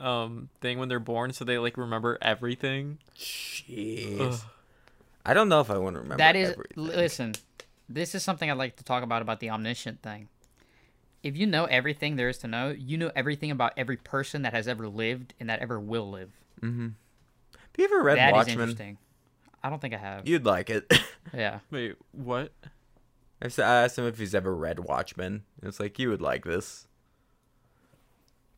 um 0.00 0.48
thing 0.60 0.76
when 0.80 0.88
they're 0.88 0.98
born 0.98 1.32
so 1.32 1.44
they 1.44 1.56
like 1.56 1.76
remember 1.78 2.18
everything. 2.20 2.98
Jeez. 3.16 4.20
Ugh. 4.20 4.40
I 5.24 5.32
don't 5.32 5.48
know 5.48 5.60
if 5.60 5.70
I 5.70 5.78
want 5.78 5.94
to 5.94 6.00
remember. 6.00 6.18
that 6.18 6.36
is. 6.36 6.50
everything. 6.50 6.84
Listen, 6.84 7.34
this 7.88 8.14
is 8.14 8.22
something 8.22 8.50
I'd 8.50 8.58
like 8.58 8.76
to 8.76 8.84
talk 8.84 9.02
about 9.02 9.22
about 9.22 9.40
the 9.40 9.48
omniscient 9.50 10.02
thing. 10.02 10.28
If 11.24 11.36
you 11.36 11.46
know 11.46 11.64
everything 11.64 12.14
there 12.16 12.28
is 12.28 12.38
to 12.38 12.46
know, 12.46 12.68
you 12.70 12.96
know 12.98 13.10
everything 13.16 13.50
about 13.50 13.72
every 13.76 13.96
person 13.96 14.42
that 14.42 14.52
has 14.52 14.68
ever 14.68 14.86
lived 14.88 15.34
and 15.40 15.48
that 15.50 15.58
ever 15.60 15.80
will 15.80 16.08
live. 16.10 16.30
Mm-hmm. 16.60 16.88
Have 16.88 17.78
you 17.78 17.84
ever 17.86 18.02
read 18.02 18.18
That 18.18 18.28
is 18.28 18.32
Watchmen? 18.34 18.52
interesting. 18.60 18.98
I 19.62 19.70
don't 19.70 19.80
think 19.80 19.94
I 19.94 19.96
have. 19.98 20.28
You'd 20.28 20.44
like 20.44 20.70
it. 20.70 20.86
Yeah. 21.32 21.60
Wait, 21.70 21.96
what? 22.12 22.52
I 23.42 23.46
asked 23.58 23.98
him 23.98 24.04
if 24.06 24.18
he's 24.18 24.34
ever 24.34 24.54
read 24.54 24.78
Watchmen. 24.78 25.42
It's 25.62 25.80
like 25.80 25.98
you 25.98 26.10
would 26.10 26.20
like 26.20 26.44
this 26.44 26.86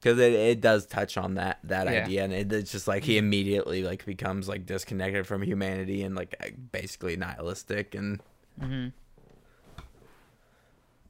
because 0.00 0.18
it, 0.18 0.32
it 0.32 0.60
does 0.60 0.84
touch 0.84 1.16
on 1.16 1.34
that 1.34 1.60
that 1.64 1.86
Yeah. 1.86 2.02
idea, 2.02 2.24
and 2.24 2.32
it, 2.32 2.52
it's 2.52 2.72
just 2.72 2.88
like 2.88 3.04
he 3.04 3.18
immediately 3.18 3.82
like 3.84 4.04
becomes 4.04 4.48
like 4.48 4.66
disconnected 4.66 5.26
from 5.28 5.42
humanity 5.42 6.02
and 6.02 6.16
like 6.16 6.34
basically 6.72 7.16
nihilistic 7.16 7.94
and. 7.94 8.20
Mhm. 8.60 8.92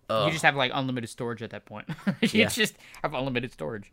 Ugh. 0.08 0.26
You 0.26 0.32
just 0.32 0.44
have 0.44 0.56
like 0.56 0.70
unlimited 0.74 1.10
storage 1.10 1.42
at 1.42 1.50
that 1.50 1.64
point. 1.66 1.88
you 2.20 2.28
Yeah. 2.40 2.48
just 2.48 2.74
have 3.02 3.14
unlimited 3.14 3.52
storage. 3.52 3.92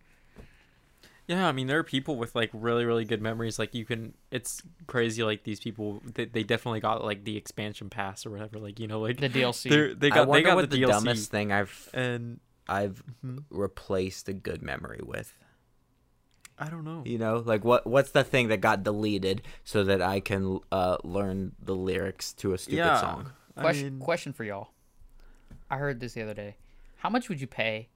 Yeah, 1.28 1.48
I 1.48 1.54
mean 1.54 1.68
there 1.68 1.80
are 1.80 1.84
people 1.84 2.18
with 2.18 2.36
like 2.36 2.50
really 2.54 2.84
really 2.86 3.06
good 3.06 3.22
memories. 3.22 3.58
Like 3.58 3.74
you 3.74 3.86
can, 3.86 4.14
it's 4.30 4.62
crazy. 4.88 5.24
Like 5.24 5.44
these 5.44 5.60
people, 5.62 6.02
they, 6.14 6.26
they 6.26 6.44
definitely 6.44 6.82
got 6.82 7.04
like 7.04 7.24
the 7.24 7.38
expansion 7.38 7.90
pass 7.90 8.26
or 8.26 8.30
whatever. 8.32 8.60
Like 8.60 8.80
you 8.80 8.88
know, 8.88 9.00
like 9.00 9.20
The 9.20 9.30
DLC. 9.30 9.70
they're- 9.70 9.94
they 9.96 10.08
I 10.08 10.16
got 10.16 10.28
wonder 10.28 10.42
they 10.44 10.50
got 10.50 10.56
what 10.58 10.70
the, 10.70 10.78
the, 10.78 10.84
DLC 10.86 10.90
dumbest 10.90 11.32
thing 11.32 11.52
I've 11.54 11.90
and 11.94 12.40
I've 12.68 13.02
Mhm. 13.26 13.46
replaced 13.50 14.28
a 14.30 14.34
good 14.34 14.62
memory 14.62 15.00
with. 15.04 15.34
I 16.60 16.70
don't 16.70 16.84
know. 16.84 17.02
You 17.06 17.18
know, 17.18 17.38
like 17.38 17.64
what 17.64 17.88
what's 17.88 18.12
the 18.12 18.24
thing 18.24 18.50
that 18.50 18.58
got 18.58 18.84
deleted 18.84 19.42
so 19.64 19.84
that 19.86 20.02
I 20.02 20.20
can 20.20 20.60
uh, 20.72 20.98
learn 21.04 21.54
the 21.62 21.76
lyrics 21.76 22.34
to 22.34 22.54
a 22.54 22.58
stupid 22.58 22.78
yeah, 22.78 23.00
song? 23.02 23.32
I 23.58 23.62
Question 23.62 23.84
mean, 23.98 24.00
question 24.00 24.34
for 24.34 24.44
y'all. 24.44 24.70
I 25.74 25.78
heard 25.78 26.00
this 26.00 26.14
the 26.14 26.22
other 26.22 26.36
day. 26.36 26.56
How 26.98 27.10
much 27.10 27.30
would 27.30 27.42
you 27.42 27.48
pay 27.48 27.90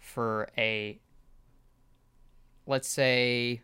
for 0.00 0.48
a 0.58 0.98
let's 2.66 2.88
say 2.88 3.62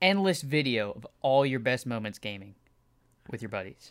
endless 0.00 0.42
video 0.42 0.92
of 0.92 1.04
all 1.20 1.44
your 1.44 1.58
best 1.58 1.86
moments 1.86 2.20
gaming 2.20 2.54
with 3.28 3.42
your 3.42 3.48
buddies? 3.48 3.90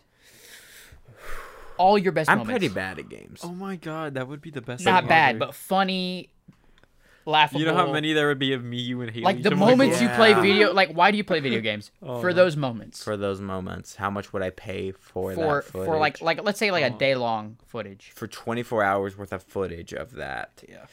All 1.76 1.98
your 1.98 2.14
best 2.14 2.30
I'm 2.30 2.38
moments. 2.40 2.60
pretty 2.60 2.74
bad 2.74 2.98
at 2.98 3.10
games. 3.10 3.42
Oh 3.44 3.52
my 3.52 3.76
god, 3.76 4.14
that 4.14 4.30
would 4.30 4.40
be 4.40 4.50
the 4.50 4.62
best. 4.62 4.86
Not 4.86 5.10
bad, 5.10 5.38
but 5.38 5.54
funny, 5.54 6.30
laughable. 7.26 7.60
you 7.62 7.66
know 7.68 7.76
how 7.76 7.92
many 7.92 8.14
there 8.14 8.28
would 8.28 8.40
be 8.40 8.54
of 8.54 8.64
me, 8.64 8.78
you, 8.78 9.02
and 9.02 9.12
Haley. 9.12 9.24
like 9.24 9.44
the 9.44 9.50
Jamichael? 9.52 9.58
moments 9.58 10.02
you 10.02 10.10
play 10.10 10.34
video 10.34 10.74
like 10.74 10.92
why 10.94 11.12
do 11.12 11.18
you 11.18 11.24
play 11.24 11.40
video 11.48 11.60
games 11.62 11.92
Oh. 12.02 12.20
for 12.22 12.34
those 12.34 12.56
moments 12.58 13.04
For 13.04 13.16
those 13.18 13.40
moments, 13.42 13.96
how 13.96 14.10
much 14.10 14.34
would 14.34 14.42
I 14.42 14.50
pay 14.50 14.92
for, 14.92 15.34
for 15.34 15.56
that 15.58 15.64
footage? 15.66 15.86
for 15.88 15.98
like 15.98 16.22
like 16.22 16.44
let's 16.44 16.60
say 16.60 16.72
like 16.72 16.84
a 16.84 16.94
Oh. 16.94 16.98
day 16.98 17.16
long 17.16 17.58
footage 17.68 18.12
for 18.16 18.28
24 18.28 18.84
hours 18.84 19.18
worth 19.18 19.34
of 19.34 19.44
footage 19.44 19.94
of 19.94 20.14
that. 20.14 20.64
yeah 20.68 20.86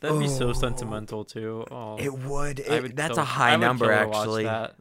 That'd 0.00 0.18
be 0.18 0.28
so 0.28 0.48
Oh. 0.48 0.52
sentimental 0.52 1.24
too. 1.24 1.64
Oh, 1.70 1.96
It 1.98 2.12
would. 2.12 2.58
It- 2.58 2.82
would 2.82 2.96
that's 2.96 3.14
kill- 3.14 3.22
a 3.22 3.24
high 3.24 3.50
I 3.52 3.56
would 3.56 3.60
number 3.64 3.86
kill 3.96 4.08
watch 4.10 4.16
actually. 4.18 4.44
that. 4.44 4.74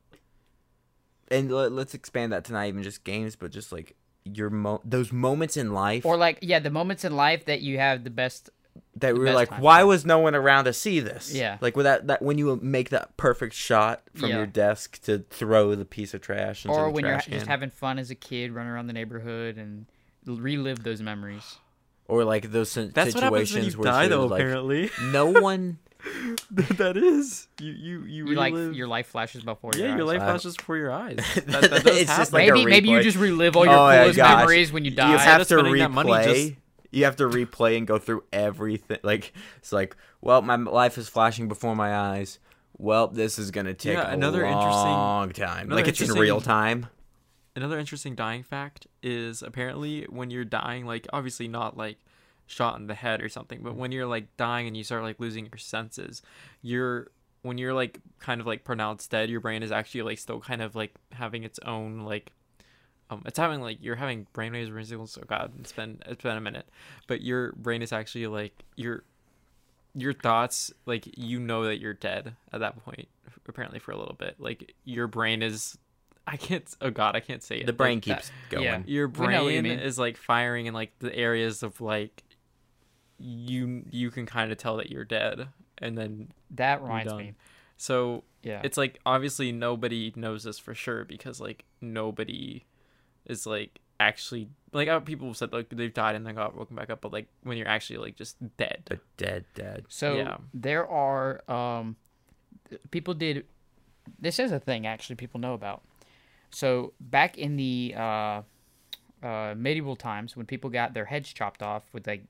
And 1.30 1.52
let, 1.52 1.72
let's 1.72 1.94
expand 1.94 2.32
that 2.34 2.44
to 2.46 2.54
not 2.54 2.68
even 2.68 2.84
just 2.84 3.04
games, 3.04 3.36
but 3.36 3.52
just 3.52 3.72
like 3.72 3.96
your 4.26 4.50
mo- 4.50 4.82
those 4.84 5.12
moments 5.12 5.56
in 5.58 5.74
life 5.74 6.06
Or 6.06 6.18
like 6.18 6.40
yeah, 6.42 6.60
the 6.60 6.70
moments 6.72 7.04
in 7.06 7.16
life 7.16 7.46
that 7.46 7.62
you 7.62 7.78
have 7.78 8.04
the 8.04 8.10
best. 8.10 8.50
That 8.98 9.14
we 9.14 9.20
were 9.20 9.26
best 9.26 9.36
like, 9.36 9.50
time. 9.50 9.62
why 9.62 9.84
was 9.84 10.06
no 10.06 10.20
one 10.20 10.36
around 10.36 10.66
to 10.66 10.74
see 10.74 11.00
this? 11.00 11.34
Yeah. 11.34 11.58
like 11.62 11.76
with 11.76 11.86
that, 11.86 12.08
that 12.08 12.22
when 12.22 12.38
you 12.38 12.58
make 12.62 12.90
that 12.92 13.16
perfect 13.18 13.54
shot 13.56 14.02
from 14.14 14.30
Yeah. 14.30 14.38
your 14.38 14.46
desk 14.46 15.02
to 15.04 15.20
throw 15.30 15.76
the 15.76 15.86
piece 15.86 16.14
of 16.14 16.22
trash 16.22 16.66
into 16.66 16.78
Or 16.78 16.86
the 16.86 16.92
when 16.92 17.06
you're 17.06 17.20
can, 17.20 17.34
just 17.34 17.48
having 17.48 17.70
fun 17.72 17.98
as 18.00 18.10
a 18.12 18.16
kid, 18.16 18.52
running 18.52 18.72
around 18.72 18.88
the 18.88 18.94
neighborhood 18.94 19.58
and 19.58 19.86
relive 20.26 20.84
those 20.84 21.02
memories. 21.02 21.58
or 22.08 22.24
like 22.24 22.52
those 22.52 22.70
si- 22.72 22.92
That's 22.94 23.14
what 23.16 23.24
happens 23.24 23.50
situations 23.50 23.78
when 23.78 23.86
you 23.88 23.92
where 23.92 24.02
die, 24.04 24.08
though. 24.10 24.26
like, 24.28 24.40
apparently, 24.42 24.90
no 25.12 25.28
one. 25.42 25.80
that 26.72 26.98
is 26.98 27.48
you. 27.62 27.72
You 27.72 28.00
you, 28.04 28.28
You 28.28 28.36
like 28.36 28.54
your 28.54 28.88
life 28.90 29.08
flashes 29.08 29.42
before 29.44 29.72
yeah, 29.76 29.88
your 29.88 29.98
your 30.00 30.02
eyes. 30.02 30.08
life 30.20 30.22
flashes 30.22 30.58
before 30.58 30.76
your 30.78 30.92
eyes. 30.92 31.16
That, 31.46 31.62
that 31.72 31.84
does 31.86 31.98
It's 31.98 32.16
just 32.16 32.32
happen. 32.32 32.34
like 32.34 32.50
a 32.50 32.54
maybe 32.56 32.66
maybe 32.70 32.90
you 32.90 33.02
just 33.02 33.18
relive 33.18 33.56
all 33.56 33.66
your 33.66 33.74
Oh, 33.74 33.90
coolest 34.02 34.18
gosh. 34.18 34.40
memories 34.40 34.72
when 34.74 34.84
you 34.84 34.92
die. 34.92 35.12
You 35.14 35.18
have 35.18 35.40
to 35.40 35.46
spending 35.46 35.78
that 35.78 35.92
money, 35.92 36.12
replay. 36.12 36.24
just- 36.50 36.54
You 36.94 37.06
have 37.06 37.16
to 37.18 37.24
replay 37.28 37.78
and 37.78 37.88
go 37.88 37.98
through 37.98 38.24
everything. 38.32 39.00
Like 39.04 39.34
it's 39.58 39.72
like, 39.72 39.96
well, 40.22 40.42
my 40.42 40.56
life 40.56 40.98
is 40.98 41.10
flashing 41.10 41.48
before 41.48 41.76
my 41.76 41.96
eyes. 41.96 42.40
Well, 42.78 43.08
this 43.08 43.38
is 43.40 43.52
gonna 43.52 43.74
take 43.74 43.96
Yeah, 43.98 44.10
a 44.10 44.14
another 44.14 44.46
interesting- 44.46 44.92
long 44.92 45.32
time. 45.32 45.68
another 45.68 45.76
Like 45.82 45.88
it's 45.88 46.02
in 46.02 46.12
real 46.12 46.40
time. 46.42 46.88
Another 47.56 47.78
interesting 47.78 48.16
dying 48.16 48.42
fact 48.44 48.88
is 49.04 49.44
apparently 49.44 50.04
when 50.10 50.32
you're 50.32 50.46
dying, 50.46 50.86
like 50.86 51.08
obviously 51.14 51.48
not 51.48 51.78
like 51.78 51.98
shot 52.48 52.80
in 52.80 52.88
the 52.88 52.96
head 52.96 53.22
or 53.22 53.30
something, 53.30 53.62
but 53.64 53.76
when 53.76 53.92
you're 53.92 54.08
like 54.08 54.36
dying 54.38 54.68
and 54.68 54.76
you 54.76 54.84
start 54.84 55.04
like 55.04 55.20
losing 55.20 55.46
your 55.46 55.58
senses, 55.58 56.22
you're 56.62 57.12
when 57.44 57.58
you're 57.58 57.74
like 57.74 58.00
kind 58.20 58.42
of 58.42 58.48
like 58.48 58.64
pronounced 58.64 59.12
dead, 59.12 59.30
your 59.30 59.40
brain 59.40 59.62
is 59.64 59.72
actually 59.72 60.02
like 60.02 60.18
still 60.18 60.40
kind 60.40 60.62
of 60.62 60.76
like 60.76 60.94
having 61.12 61.44
its 61.44 61.60
own 61.66 62.00
like 62.02 62.32
um 63.10 63.22
it's 63.26 63.38
having 63.38 63.62
like 63.62 63.78
you're 63.82 63.96
having 63.96 64.28
brainwaves 64.34 64.70
residuals. 64.72 65.18
Oh 65.18 65.26
god, 65.28 65.52
it's 65.60 65.72
been 65.72 66.00
it's 66.06 66.24
been 66.24 66.38
a 66.38 66.42
minute, 66.42 66.68
but 67.08 67.22
your 67.22 67.52
brain 67.54 67.82
is 67.82 67.92
actually 67.94 68.28
like 68.28 68.64
your 68.76 69.04
your 69.96 70.14
thoughts 70.14 70.74
like 70.88 71.08
you 71.18 71.40
know 71.40 71.66
that 71.66 71.80
you're 71.80 71.94
dead 71.94 72.36
at 72.52 72.60
that 72.62 72.84
point 72.84 73.08
apparently 73.48 73.78
for 73.78 73.92
a 73.92 73.98
little 73.98 74.16
bit 74.16 74.34
like 74.40 74.74
your 74.86 75.06
brain 75.06 75.44
is 75.44 75.78
i 76.26 76.36
can't 76.36 76.76
oh 76.82 76.90
god 76.90 77.16
i 77.16 77.20
can't 77.20 77.44
say 77.44 77.58
it 77.58 77.68
The 77.68 77.74
brain 77.74 77.98
Like, 77.98 78.04
keeps 78.04 78.32
going. 78.50 78.64
yeah. 78.64 78.82
your 78.88 79.08
We 79.08 79.28
know 79.28 79.44
what 79.44 79.54
you 79.54 79.62
brain 79.62 79.80
is 79.80 80.00
like 80.00 80.18
firing 80.18 80.66
in 80.66 80.74
like 80.74 80.98
the 80.98 81.14
areas 81.16 81.62
of 81.62 81.80
like 81.80 82.24
you 83.20 83.84
you 83.92 84.10
can 84.12 84.26
kind 84.26 84.52
of 84.52 84.58
tell 84.58 84.78
that 84.78 84.90
you're 84.90 85.06
dead 85.06 85.48
and 85.78 85.98
then 85.98 86.32
that 86.52 86.82
reminds 86.82 87.12
done. 87.12 87.20
me. 87.20 87.34
so 87.78 88.24
Yeah. 88.42 88.62
it's 88.64 88.78
like 88.78 89.00
obviously 89.06 89.52
nobody 89.52 90.12
knows 90.16 90.44
this 90.44 90.58
for 90.58 90.74
sure 90.74 91.06
because 91.06 91.40
like 91.40 91.66
nobody 91.82 92.66
is 93.26 93.46
like 93.46 93.80
actually 94.00 94.50
like 94.74 94.88
uh, 94.90 95.00
people 95.00 95.28
have 95.28 95.38
said 95.38 95.54
like 95.54 95.70
they've 95.70 95.94
died 95.94 96.16
and 96.16 96.26
then 96.26 96.36
got 96.36 96.56
woken 96.58 96.76
back 96.76 96.90
up 96.90 97.00
but 97.02 97.14
like 97.14 97.28
when 97.44 97.58
you're 97.58 97.68
actually 97.68 97.98
like 97.98 98.16
just 98.16 98.36
dead 98.58 98.82
But 98.86 99.00
dead, 99.18 99.46
dead. 99.54 99.86
So 99.88 100.16
Yeah. 100.16 100.38
there 100.54 100.88
are 100.88 101.42
um, 101.50 101.96
people 102.92 103.14
did. 103.14 103.46
This 104.20 104.40
is 104.40 104.52
a 104.52 104.60
thing 104.60 104.86
actually 104.86 105.16
people 105.16 105.40
know 105.40 105.54
about. 105.54 105.82
So 106.50 106.94
back 107.00 107.38
in 107.38 107.56
the 107.56 107.94
uh, 107.98 108.42
uh, 109.24 109.54
medieval 109.58 109.96
times, 109.96 110.36
when 110.36 110.46
people 110.46 110.70
got 110.70 110.94
their 110.94 111.06
heads 111.06 111.32
chopped 111.32 111.64
off 111.64 111.84
with 111.94 112.06
like 112.06 112.26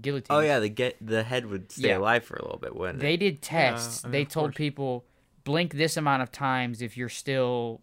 guillotine. 0.00 0.36
Oh 0.36 0.40
yeah, 0.40 0.58
the 0.58 0.68
get 0.68 0.96
the 1.00 1.22
head 1.22 1.46
would 1.46 1.70
stay 1.70 1.88
Yeah. 1.88 1.98
alive 1.98 2.24
for 2.24 2.36
a 2.36 2.42
little 2.42 2.58
bit, 2.58 2.74
wouldn't 2.74 2.98
it? 2.98 3.02
they 3.02 3.16
did 3.16 3.40
tests. 3.42 4.04
I 4.04 4.08
mean, 4.08 4.12
they 4.12 4.24
told 4.24 4.46
course. 4.48 4.56
people 4.56 5.04
blink 5.44 5.74
this 5.74 5.96
amount 5.96 6.22
of 6.22 6.32
times 6.32 6.82
if 6.82 6.96
you're 6.96 7.08
still. 7.08 7.80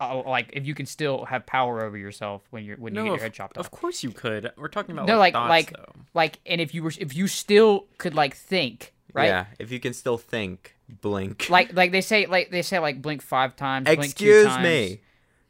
Uh, 0.00 0.22
like 0.26 0.50
if 0.52 0.66
you 0.66 0.74
can 0.74 0.86
still 0.86 1.24
have 1.26 1.46
power 1.46 1.82
over 1.84 1.96
yourself 1.96 2.42
when 2.50 2.64
you're 2.64 2.76
when 2.76 2.94
you 2.94 3.02
get 3.02 3.06
your 3.06 3.14
of, 3.14 3.20
head 3.22 3.32
chopped 3.32 3.56
off. 3.56 3.64
of 3.66 3.70
course 3.70 4.02
you 4.02 4.10
could 4.10 4.50
we're 4.56 4.66
talking 4.68 4.92
about 4.92 5.06
No, 5.06 5.18
like, 5.18 5.34
like- 5.34 5.34
thoughts, 5.34 5.48
like- 5.48 5.70
though. 5.72 5.92
Like 6.14 6.40
and 6.46 6.60
if 6.60 6.74
you 6.74 6.82
were 6.82 6.92
if 6.98 7.14
you 7.14 7.28
still 7.28 7.86
could 7.98 8.14
like 8.14 8.34
think 8.34 8.92
right 9.12 9.26
Yeah, 9.28 9.46
if 9.60 9.70
you 9.70 9.78
can 9.78 9.92
still 9.94 10.18
think, 10.18 10.74
blink. 11.00 11.46
like 11.50 11.72
like 11.74 11.92
they 11.92 12.00
say 12.00 12.26
like 12.26 12.50
they 12.50 12.62
say 12.62 12.78
like 12.80 13.00
blink 13.00 13.22
five 13.22 13.54
times. 13.54 13.84
blink 13.84 14.04
Excuse 14.04 14.46
times. 14.46 14.64
me. 14.64 15.00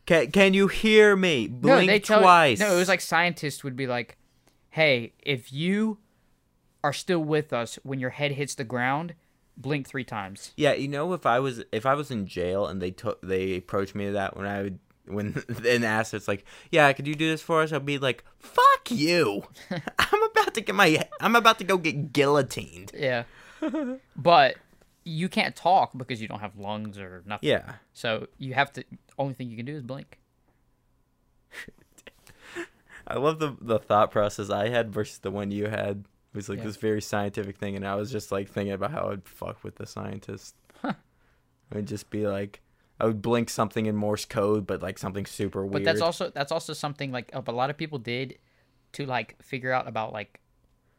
Can 0.07 0.31
can 0.31 0.53
you 0.53 0.69
hear 0.69 1.17
me? 1.17 1.49
No, 1.49 1.77
Blink 1.77 1.87
they 1.91 1.99
tell 2.01 2.21
twice. 2.21 2.61
No, 2.61 2.75
it 2.75 2.77
was 2.79 2.89
like 2.89 3.01
scientists 3.01 3.65
would 3.65 3.75
be 3.77 3.87
like, 3.87 4.19
"Hey, 4.69 5.15
if 5.21 5.51
you 5.51 5.97
are 6.83 6.93
still 6.93 7.21
with 7.25 7.55
us 7.55 7.79
when 7.83 7.99
your 7.99 8.11
head 8.11 8.33
hits 8.33 8.55
the 8.55 8.65
ground, 8.65 9.15
blink 9.57 9.89
three 9.89 10.05
times." 10.05 10.53
Yeah, 10.57 10.73
you 10.73 10.89
know, 10.89 11.13
if 11.13 11.27
I 11.27 11.41
was 11.41 11.63
if 11.73 11.87
I 11.87 11.95
was 11.95 12.11
in 12.11 12.27
jail 12.27 12.67
and 12.67 12.81
they 12.81 12.91
took 12.91 13.21
they 13.23 13.57
approached 13.57 13.95
me 13.95 14.07
to 14.07 14.13
that 14.13 14.37
when 14.37 14.47
I 14.47 14.63
would 14.63 14.79
when 15.07 15.43
then 15.49 15.85
asked 15.85 16.15
it's 16.15 16.29
like, 16.29 16.45
yeah, 16.71 16.93
could 16.93 17.07
you 17.07 17.15
do 17.15 17.29
this 17.29 17.43
for 17.43 17.63
us? 17.63 17.73
I'd 17.73 17.87
be 17.87 17.99
like, 17.99 18.25
fuck 18.39 18.91
you. 18.91 19.45
I'm 19.71 20.23
about 20.23 20.55
to 20.55 20.61
get 20.61 20.75
my 20.75 21.07
I'm 21.21 21.37
about 21.37 21.59
to 21.59 21.65
go 21.65 21.77
get 21.77 22.13
guillotined. 22.13 22.93
Yeah, 22.95 23.25
but 24.17 24.57
you 25.05 25.29
can't 25.29 25.55
talk 25.55 25.97
because 25.97 26.21
you 26.21 26.29
don't 26.29 26.41
have 26.41 26.57
lungs 26.59 26.99
or 26.99 27.23
nothing. 27.27 27.49
Yeah. 27.49 27.75
So 27.93 28.29
you 28.39 28.55
have 28.55 28.73
to. 28.75 28.85
Only 29.19 29.35
thing 29.35 29.51
you 29.51 29.57
can 29.57 29.67
do 29.67 29.77
is 29.77 29.83
blink. 29.83 30.19
I 33.07 33.19
love 33.19 33.39
the 33.39 33.57
the 33.61 33.79
thought 33.79 34.11
process 34.11 34.51
I 34.51 34.69
had 34.69 34.93
versus 34.93 35.19
the 35.19 35.31
one 35.31 35.51
you 35.51 35.67
had. 35.67 36.07
It 36.35 36.39
was 36.39 36.49
like 36.49 36.59
Yeah. 36.59 36.65
this 36.65 36.77
very 36.77 37.01
scientific 37.01 37.57
thing, 37.59 37.77
and 37.77 37.87
I 37.87 37.95
was 37.95 38.11
just 38.11 38.33
like 38.33 38.49
thinking 38.51 38.73
about 38.73 38.91
how 38.91 39.09
I'd 39.11 39.27
fuck 39.27 39.63
with 39.63 39.77
the 39.77 39.87
scientist. 39.87 40.57
I'd 41.75 41.87
just 41.87 42.11
be 42.11 42.27
like, 42.27 42.61
I 43.01 43.07
would 43.07 43.23
blink 43.23 43.49
something 43.49 43.87
in 43.87 43.97
Morse 43.97 44.25
code, 44.27 44.67
but 44.67 44.83
like 44.83 44.99
something 44.99 45.27
super 45.27 45.63
weird. 45.63 45.73
But 45.73 45.85
that's 45.85 46.01
also 46.01 46.31
that's 46.31 46.53
also 46.53 46.73
something 46.73 47.11
like 47.13 47.31
a 47.33 47.51
lot 47.53 47.71
of 47.71 47.77
people 47.77 47.99
did 47.99 48.39
to 48.93 49.07
like 49.07 49.41
figure 49.43 49.73
out 49.73 49.89
about 49.89 50.13
like 50.13 50.41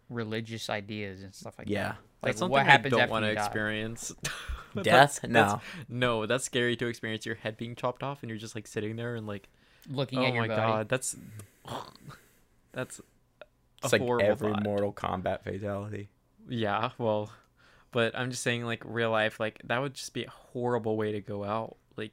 religious 0.09 0.69
ideas 0.69 1.21
and 1.21 1.35
stuff 1.35 1.55
like 1.57 1.67
that. 1.67 1.73
Yeah. 1.73 1.93
Like 2.23 2.37
something 2.37 2.51
what 2.51 2.65
happens 2.65 2.93
I 2.93 2.99
don't 3.01 3.09
want 3.09 3.25
to 3.25 3.31
experience. 3.31 4.13
death. 4.81 5.19
That's- 5.21 5.23
no, 5.23 5.29
that's- 5.41 5.61
no, 5.87 6.25
that's 6.25 6.43
scary 6.45 6.75
to 6.77 6.87
experience 6.87 7.25
your 7.25 7.35
head 7.35 7.55
being 7.57 7.75
chopped 7.75 8.03
off 8.03 8.23
and 8.23 8.29
you're 8.29 8.39
just 8.39 8.55
like 8.55 8.67
sitting 8.67 8.95
there 8.95 9.15
and 9.15 9.27
like, 9.27 9.47
Looking 9.89 10.19
oh 10.19 10.25
at 10.25 10.33
your 10.33 10.41
my 10.41 10.47
body. 10.47 10.61
god, 10.61 10.89
that's 10.89 11.15
that's 12.71 12.99
it's 13.85 13.93
a 13.93 13.95
like 13.97 14.01
horrible 14.01 14.29
every 14.29 14.51
thought. 14.51 14.63
Mortal 14.63 14.93
Kombat 14.93 15.43
fatality. 15.43 16.09
Yeah, 16.47 16.91
well, 16.97 17.31
but 17.91 18.15
I'm 18.17 18.29
just 18.29 18.43
saying, 18.43 18.65
like 18.65 18.83
real 18.85 19.11
life, 19.11 19.39
like 19.39 19.61
that 19.65 19.81
would 19.81 19.93
just 19.93 20.13
be 20.13 20.23
a 20.25 20.29
horrible 20.29 20.97
way 20.97 21.11
to 21.13 21.21
go 21.21 21.43
out. 21.43 21.77
Like, 21.97 22.11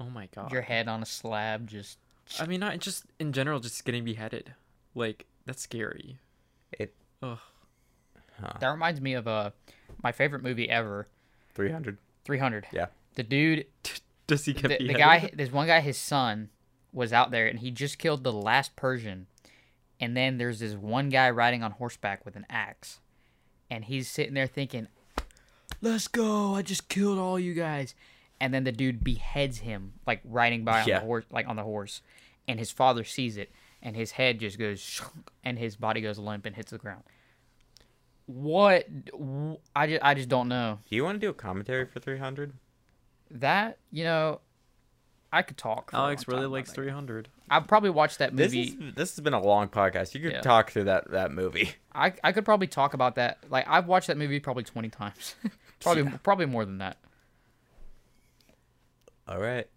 oh 0.00 0.10
my 0.10 0.28
god, 0.34 0.52
Your 0.52 0.62
head 0.62 0.88
on 0.88 1.02
a 1.02 1.06
slab, 1.06 1.66
just 1.68 1.98
I 2.40 2.46
mean, 2.46 2.60
not 2.60 2.78
just 2.80 3.04
in 3.18 3.32
general, 3.32 3.60
just 3.60 3.84
getting 3.84 4.04
beheaded. 4.04 4.54
Like 4.94 5.26
that's 5.46 5.62
scary. 5.62 6.18
It 6.72 6.94
Ugh. 7.22 7.38
That 8.60 8.68
reminds 8.68 9.00
me 9.00 9.14
of 9.14 9.26
uh, 9.26 9.50
my 10.02 10.12
favorite 10.12 10.42
movie 10.42 10.68
ever, 10.70 11.08
three 11.54 11.70
hundred. 11.72 11.98
300. 12.24 12.66
Yeah. 12.72 12.86
The 13.14 13.22
dude, 13.22 13.64
Does 14.26 14.44
he 14.44 14.52
the, 14.52 14.60
get 14.68 14.78
the 14.80 14.86
beheaded? 14.88 14.98
guy, 14.98 15.30
there's 15.34 15.50
one 15.50 15.66
guy, 15.66 15.80
his 15.80 15.96
son 15.96 16.50
was 16.92 17.10
out 17.12 17.30
there 17.30 17.46
and 17.46 17.60
he 17.60 17.70
just 17.70 17.98
killed 17.98 18.22
the 18.22 18.32
last 18.32 18.76
Persian. 18.76 19.26
And 20.00 20.16
then 20.16 20.38
there's 20.38 20.60
this 20.60 20.74
one 20.74 21.08
guy 21.08 21.30
riding 21.30 21.62
on 21.62 21.72
horseback 21.72 22.24
with 22.24 22.36
an 22.36 22.46
axe. 22.48 23.00
And 23.70 23.84
he's 23.84 24.08
sitting 24.08 24.34
there 24.34 24.46
thinking, 24.46 24.88
let's 25.80 26.08
go. 26.08 26.54
I 26.54 26.62
just 26.62 26.88
killed 26.88 27.18
all 27.18 27.38
you 27.38 27.54
guys. 27.54 27.94
And 28.40 28.54
then 28.54 28.64
the 28.64 28.72
dude 28.72 29.02
beheads 29.02 29.58
him, 29.58 29.94
like 30.06 30.20
riding 30.24 30.64
by 30.64 30.82
on 30.82 30.86
the 30.88 31.00
horse, 31.00 31.24
like 31.30 31.48
on 31.48 31.56
the 31.56 31.64
horse. 31.64 32.02
And 32.46 32.58
his 32.58 32.70
father 32.70 33.04
sees 33.04 33.36
it, 33.36 33.50
and 33.82 33.96
his 33.96 34.12
head 34.12 34.38
just 34.38 34.58
goes, 34.58 34.80
shunk, 34.80 35.30
and 35.44 35.58
his 35.58 35.76
body 35.76 36.00
goes 36.00 36.18
limp 36.18 36.46
and 36.46 36.54
hits 36.54 36.70
the 36.70 36.78
ground. 36.78 37.02
What? 38.26 38.86
I 39.74 39.86
just, 39.86 40.04
I 40.04 40.14
just 40.14 40.28
don't 40.28 40.48
know. 40.48 40.78
Do 40.88 40.96
you 40.96 41.02
want 41.02 41.16
to 41.16 41.26
do 41.26 41.30
a 41.30 41.34
commentary 41.34 41.84
for 41.86 41.98
three 41.98 42.18
hundred? 42.18 42.52
That 43.30 43.78
you 43.90 44.04
know, 44.04 44.40
I 45.32 45.42
could 45.42 45.56
talk. 45.56 45.90
For 45.90 45.96
a 45.96 46.00
Alex 46.00 46.26
long 46.26 46.36
really 46.36 46.46
time 46.46 46.52
likes 46.52 46.68
about 46.70 46.76
that. 46.76 46.82
300. 46.82 47.28
I'd 47.50 47.66
probably 47.68 47.90
watch 47.90 48.18
that 48.18 48.36
This 48.36 48.52
movie. 48.52 48.62
is 48.88 48.94
this 48.94 49.16
has 49.16 49.20
been 49.20 49.34
a 49.34 49.42
long 49.42 49.68
podcast. 49.68 50.14
You 50.14 50.20
could 50.20 50.32
Yeah. 50.32 50.40
talk 50.40 50.70
through 50.70 50.84
that 50.84 51.10
that 51.10 51.32
movie. 51.32 51.70
I 51.94 52.12
I 52.22 52.32
could 52.32 52.44
probably 52.44 52.66
talk 52.66 52.94
about 52.94 53.14
that. 53.16 53.38
Like 53.50 53.66
I've 53.68 53.86
watched 53.86 54.06
that 54.08 54.16
movie 54.16 54.40
probably 54.40 54.64
twenty 54.64 54.88
times. 54.88 55.34
probably 55.80 56.04
Yeah. 56.04 56.16
probably 56.22 56.46
more 56.46 56.64
than 56.64 56.78
that. 56.78 56.98
All 59.26 59.38
right. 59.38 59.68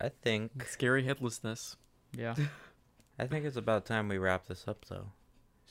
I 0.00 0.08
think 0.22 0.64
Scary 0.66 1.04
headlessness. 1.04 1.76
Yeah. 2.16 2.34
I 3.18 3.26
think 3.26 3.44
it's 3.44 3.56
about 3.56 3.84
time 3.84 4.08
we 4.08 4.16
wrap 4.18 4.46
this 4.46 4.66
up, 4.66 4.84
though. 4.86 5.12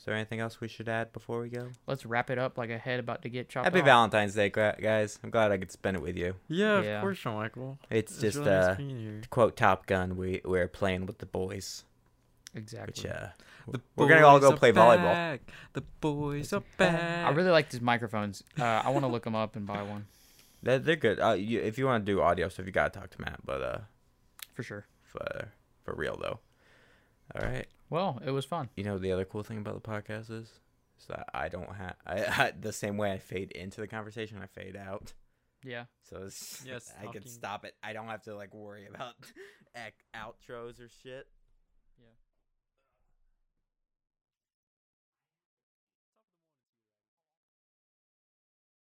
Is 0.10 0.11
there 0.11 0.18
anything 0.18 0.40
else 0.40 0.60
we 0.60 0.68
should 0.68 0.90
add 0.90 1.14
before 1.14 1.40
we 1.40 1.49
go? 1.49 1.68
Let's 1.86 2.03
wrap 2.03 2.31
it 2.31 2.40
up. 2.40 2.57
Like 2.57 2.72
a 2.72 2.80
head 2.80 2.99
about 2.99 3.22
to 3.22 3.30
get 3.30 3.48
chopped 3.48 3.65
Happy 3.65 3.81
off. 3.81 3.86
Valentine's 3.86 4.34
Day, 4.34 4.49
guys. 4.49 5.19
I'm 5.23 5.30
glad 5.30 5.52
I 5.52 5.60
could 5.60 5.72
spend 5.72 5.98
it 5.98 6.02
with 6.02 6.18
you. 6.18 6.34
Yeah, 6.48 6.81
Yeah. 6.81 6.95
of 6.95 7.02
course, 7.02 7.19
Sean 7.19 7.36
Michael. 7.36 7.77
It's 7.91 8.14
It's 8.14 8.22
just 8.22 8.38
really 8.40 8.49
uh, 8.49 8.73
being 8.73 8.98
here. 8.99 9.22
to 9.22 9.30
quote 9.30 9.56
Top 9.56 9.86
Gun. 9.86 10.18
We 10.18 10.41
we're 10.44 10.68
playing 10.68 11.06
with 11.06 11.19
the 11.19 11.27
boys, 11.27 11.84
Exactly. 12.56 13.03
which 13.03 13.06
uh, 13.06 13.27
The 13.72 13.80
we're 13.95 14.07
gonna 14.07 14.26
all 14.26 14.40
go 14.40 14.49
are 14.52 14.57
play 14.57 14.72
volleyball. 14.72 15.38
The 15.73 15.81
boys 16.02 16.53
are 16.53 16.64
back. 16.77 17.27
I 17.27 17.30
really 17.30 17.52
like 17.52 17.69
these 17.69 17.80
microphones. 17.81 18.44
Uh, 18.60 18.64
I 18.64 18.90
want 18.90 19.03
to 19.03 19.10
look 19.11 19.26
them 19.26 19.36
up 19.36 19.56
and 19.56 19.68
buy 19.68 19.84
one 19.84 20.07
they're, 20.64 20.80
they're 20.80 20.95
good. 20.95 21.19
Uh, 21.19 21.34
you, 21.34 21.60
if 21.61 21.77
you 21.77 21.86
want 21.86 22.03
to 22.03 22.11
do 22.11 22.19
audio 22.19 22.49
stuff, 22.49 22.65
you 22.65 22.72
gotta 22.72 22.99
talk 22.99 23.11
to 23.11 23.22
Matt. 23.22 23.41
But 23.45 23.61
uh, 23.61 23.77
for 24.56 24.64
sure. 24.64 24.88
for 25.03 25.49
for 25.84 25.94
real 25.94 26.18
though. 26.19 26.40
All 27.36 27.48
right. 27.48 27.68
Well, 27.90 28.22
it 28.26 28.32
was 28.32 28.45
fun. 28.45 28.70
You 28.76 28.84
know 28.84 28.98
the 28.98 29.11
other 29.11 29.26
cool 29.26 29.44
thing 29.44 29.57
about 29.57 29.82
the 29.82 29.90
podcast 29.90 30.30
is, 30.32 30.48
is 30.99 31.06
that 31.07 31.28
I 31.34 31.49
don't 31.49 31.76
have 31.76 31.95
I, 32.06 32.24
I 32.45 32.53
the 32.60 32.74
same 32.74 32.98
way 32.98 33.11
I 33.11 33.18
fade 33.18 33.52
into 33.52 33.82
the 33.82 33.88
conversation, 33.88 34.40
I 34.41 34.48
fade 34.48 34.76
out. 34.76 35.14
Yeah. 35.64 35.86
So 36.10 36.24
it's, 36.26 36.64
Yes, 36.66 36.91
I 37.02 37.07
can 37.07 37.28
stop 37.28 37.66
it. 37.66 37.76
I 37.84 37.94
don't 37.94 38.07
have 38.07 38.24
to 38.24 38.36
like 38.36 38.53
worry 38.53 38.88
about 38.88 39.16
outros 40.16 40.80
or 40.80 40.90
shit. 41.03 41.28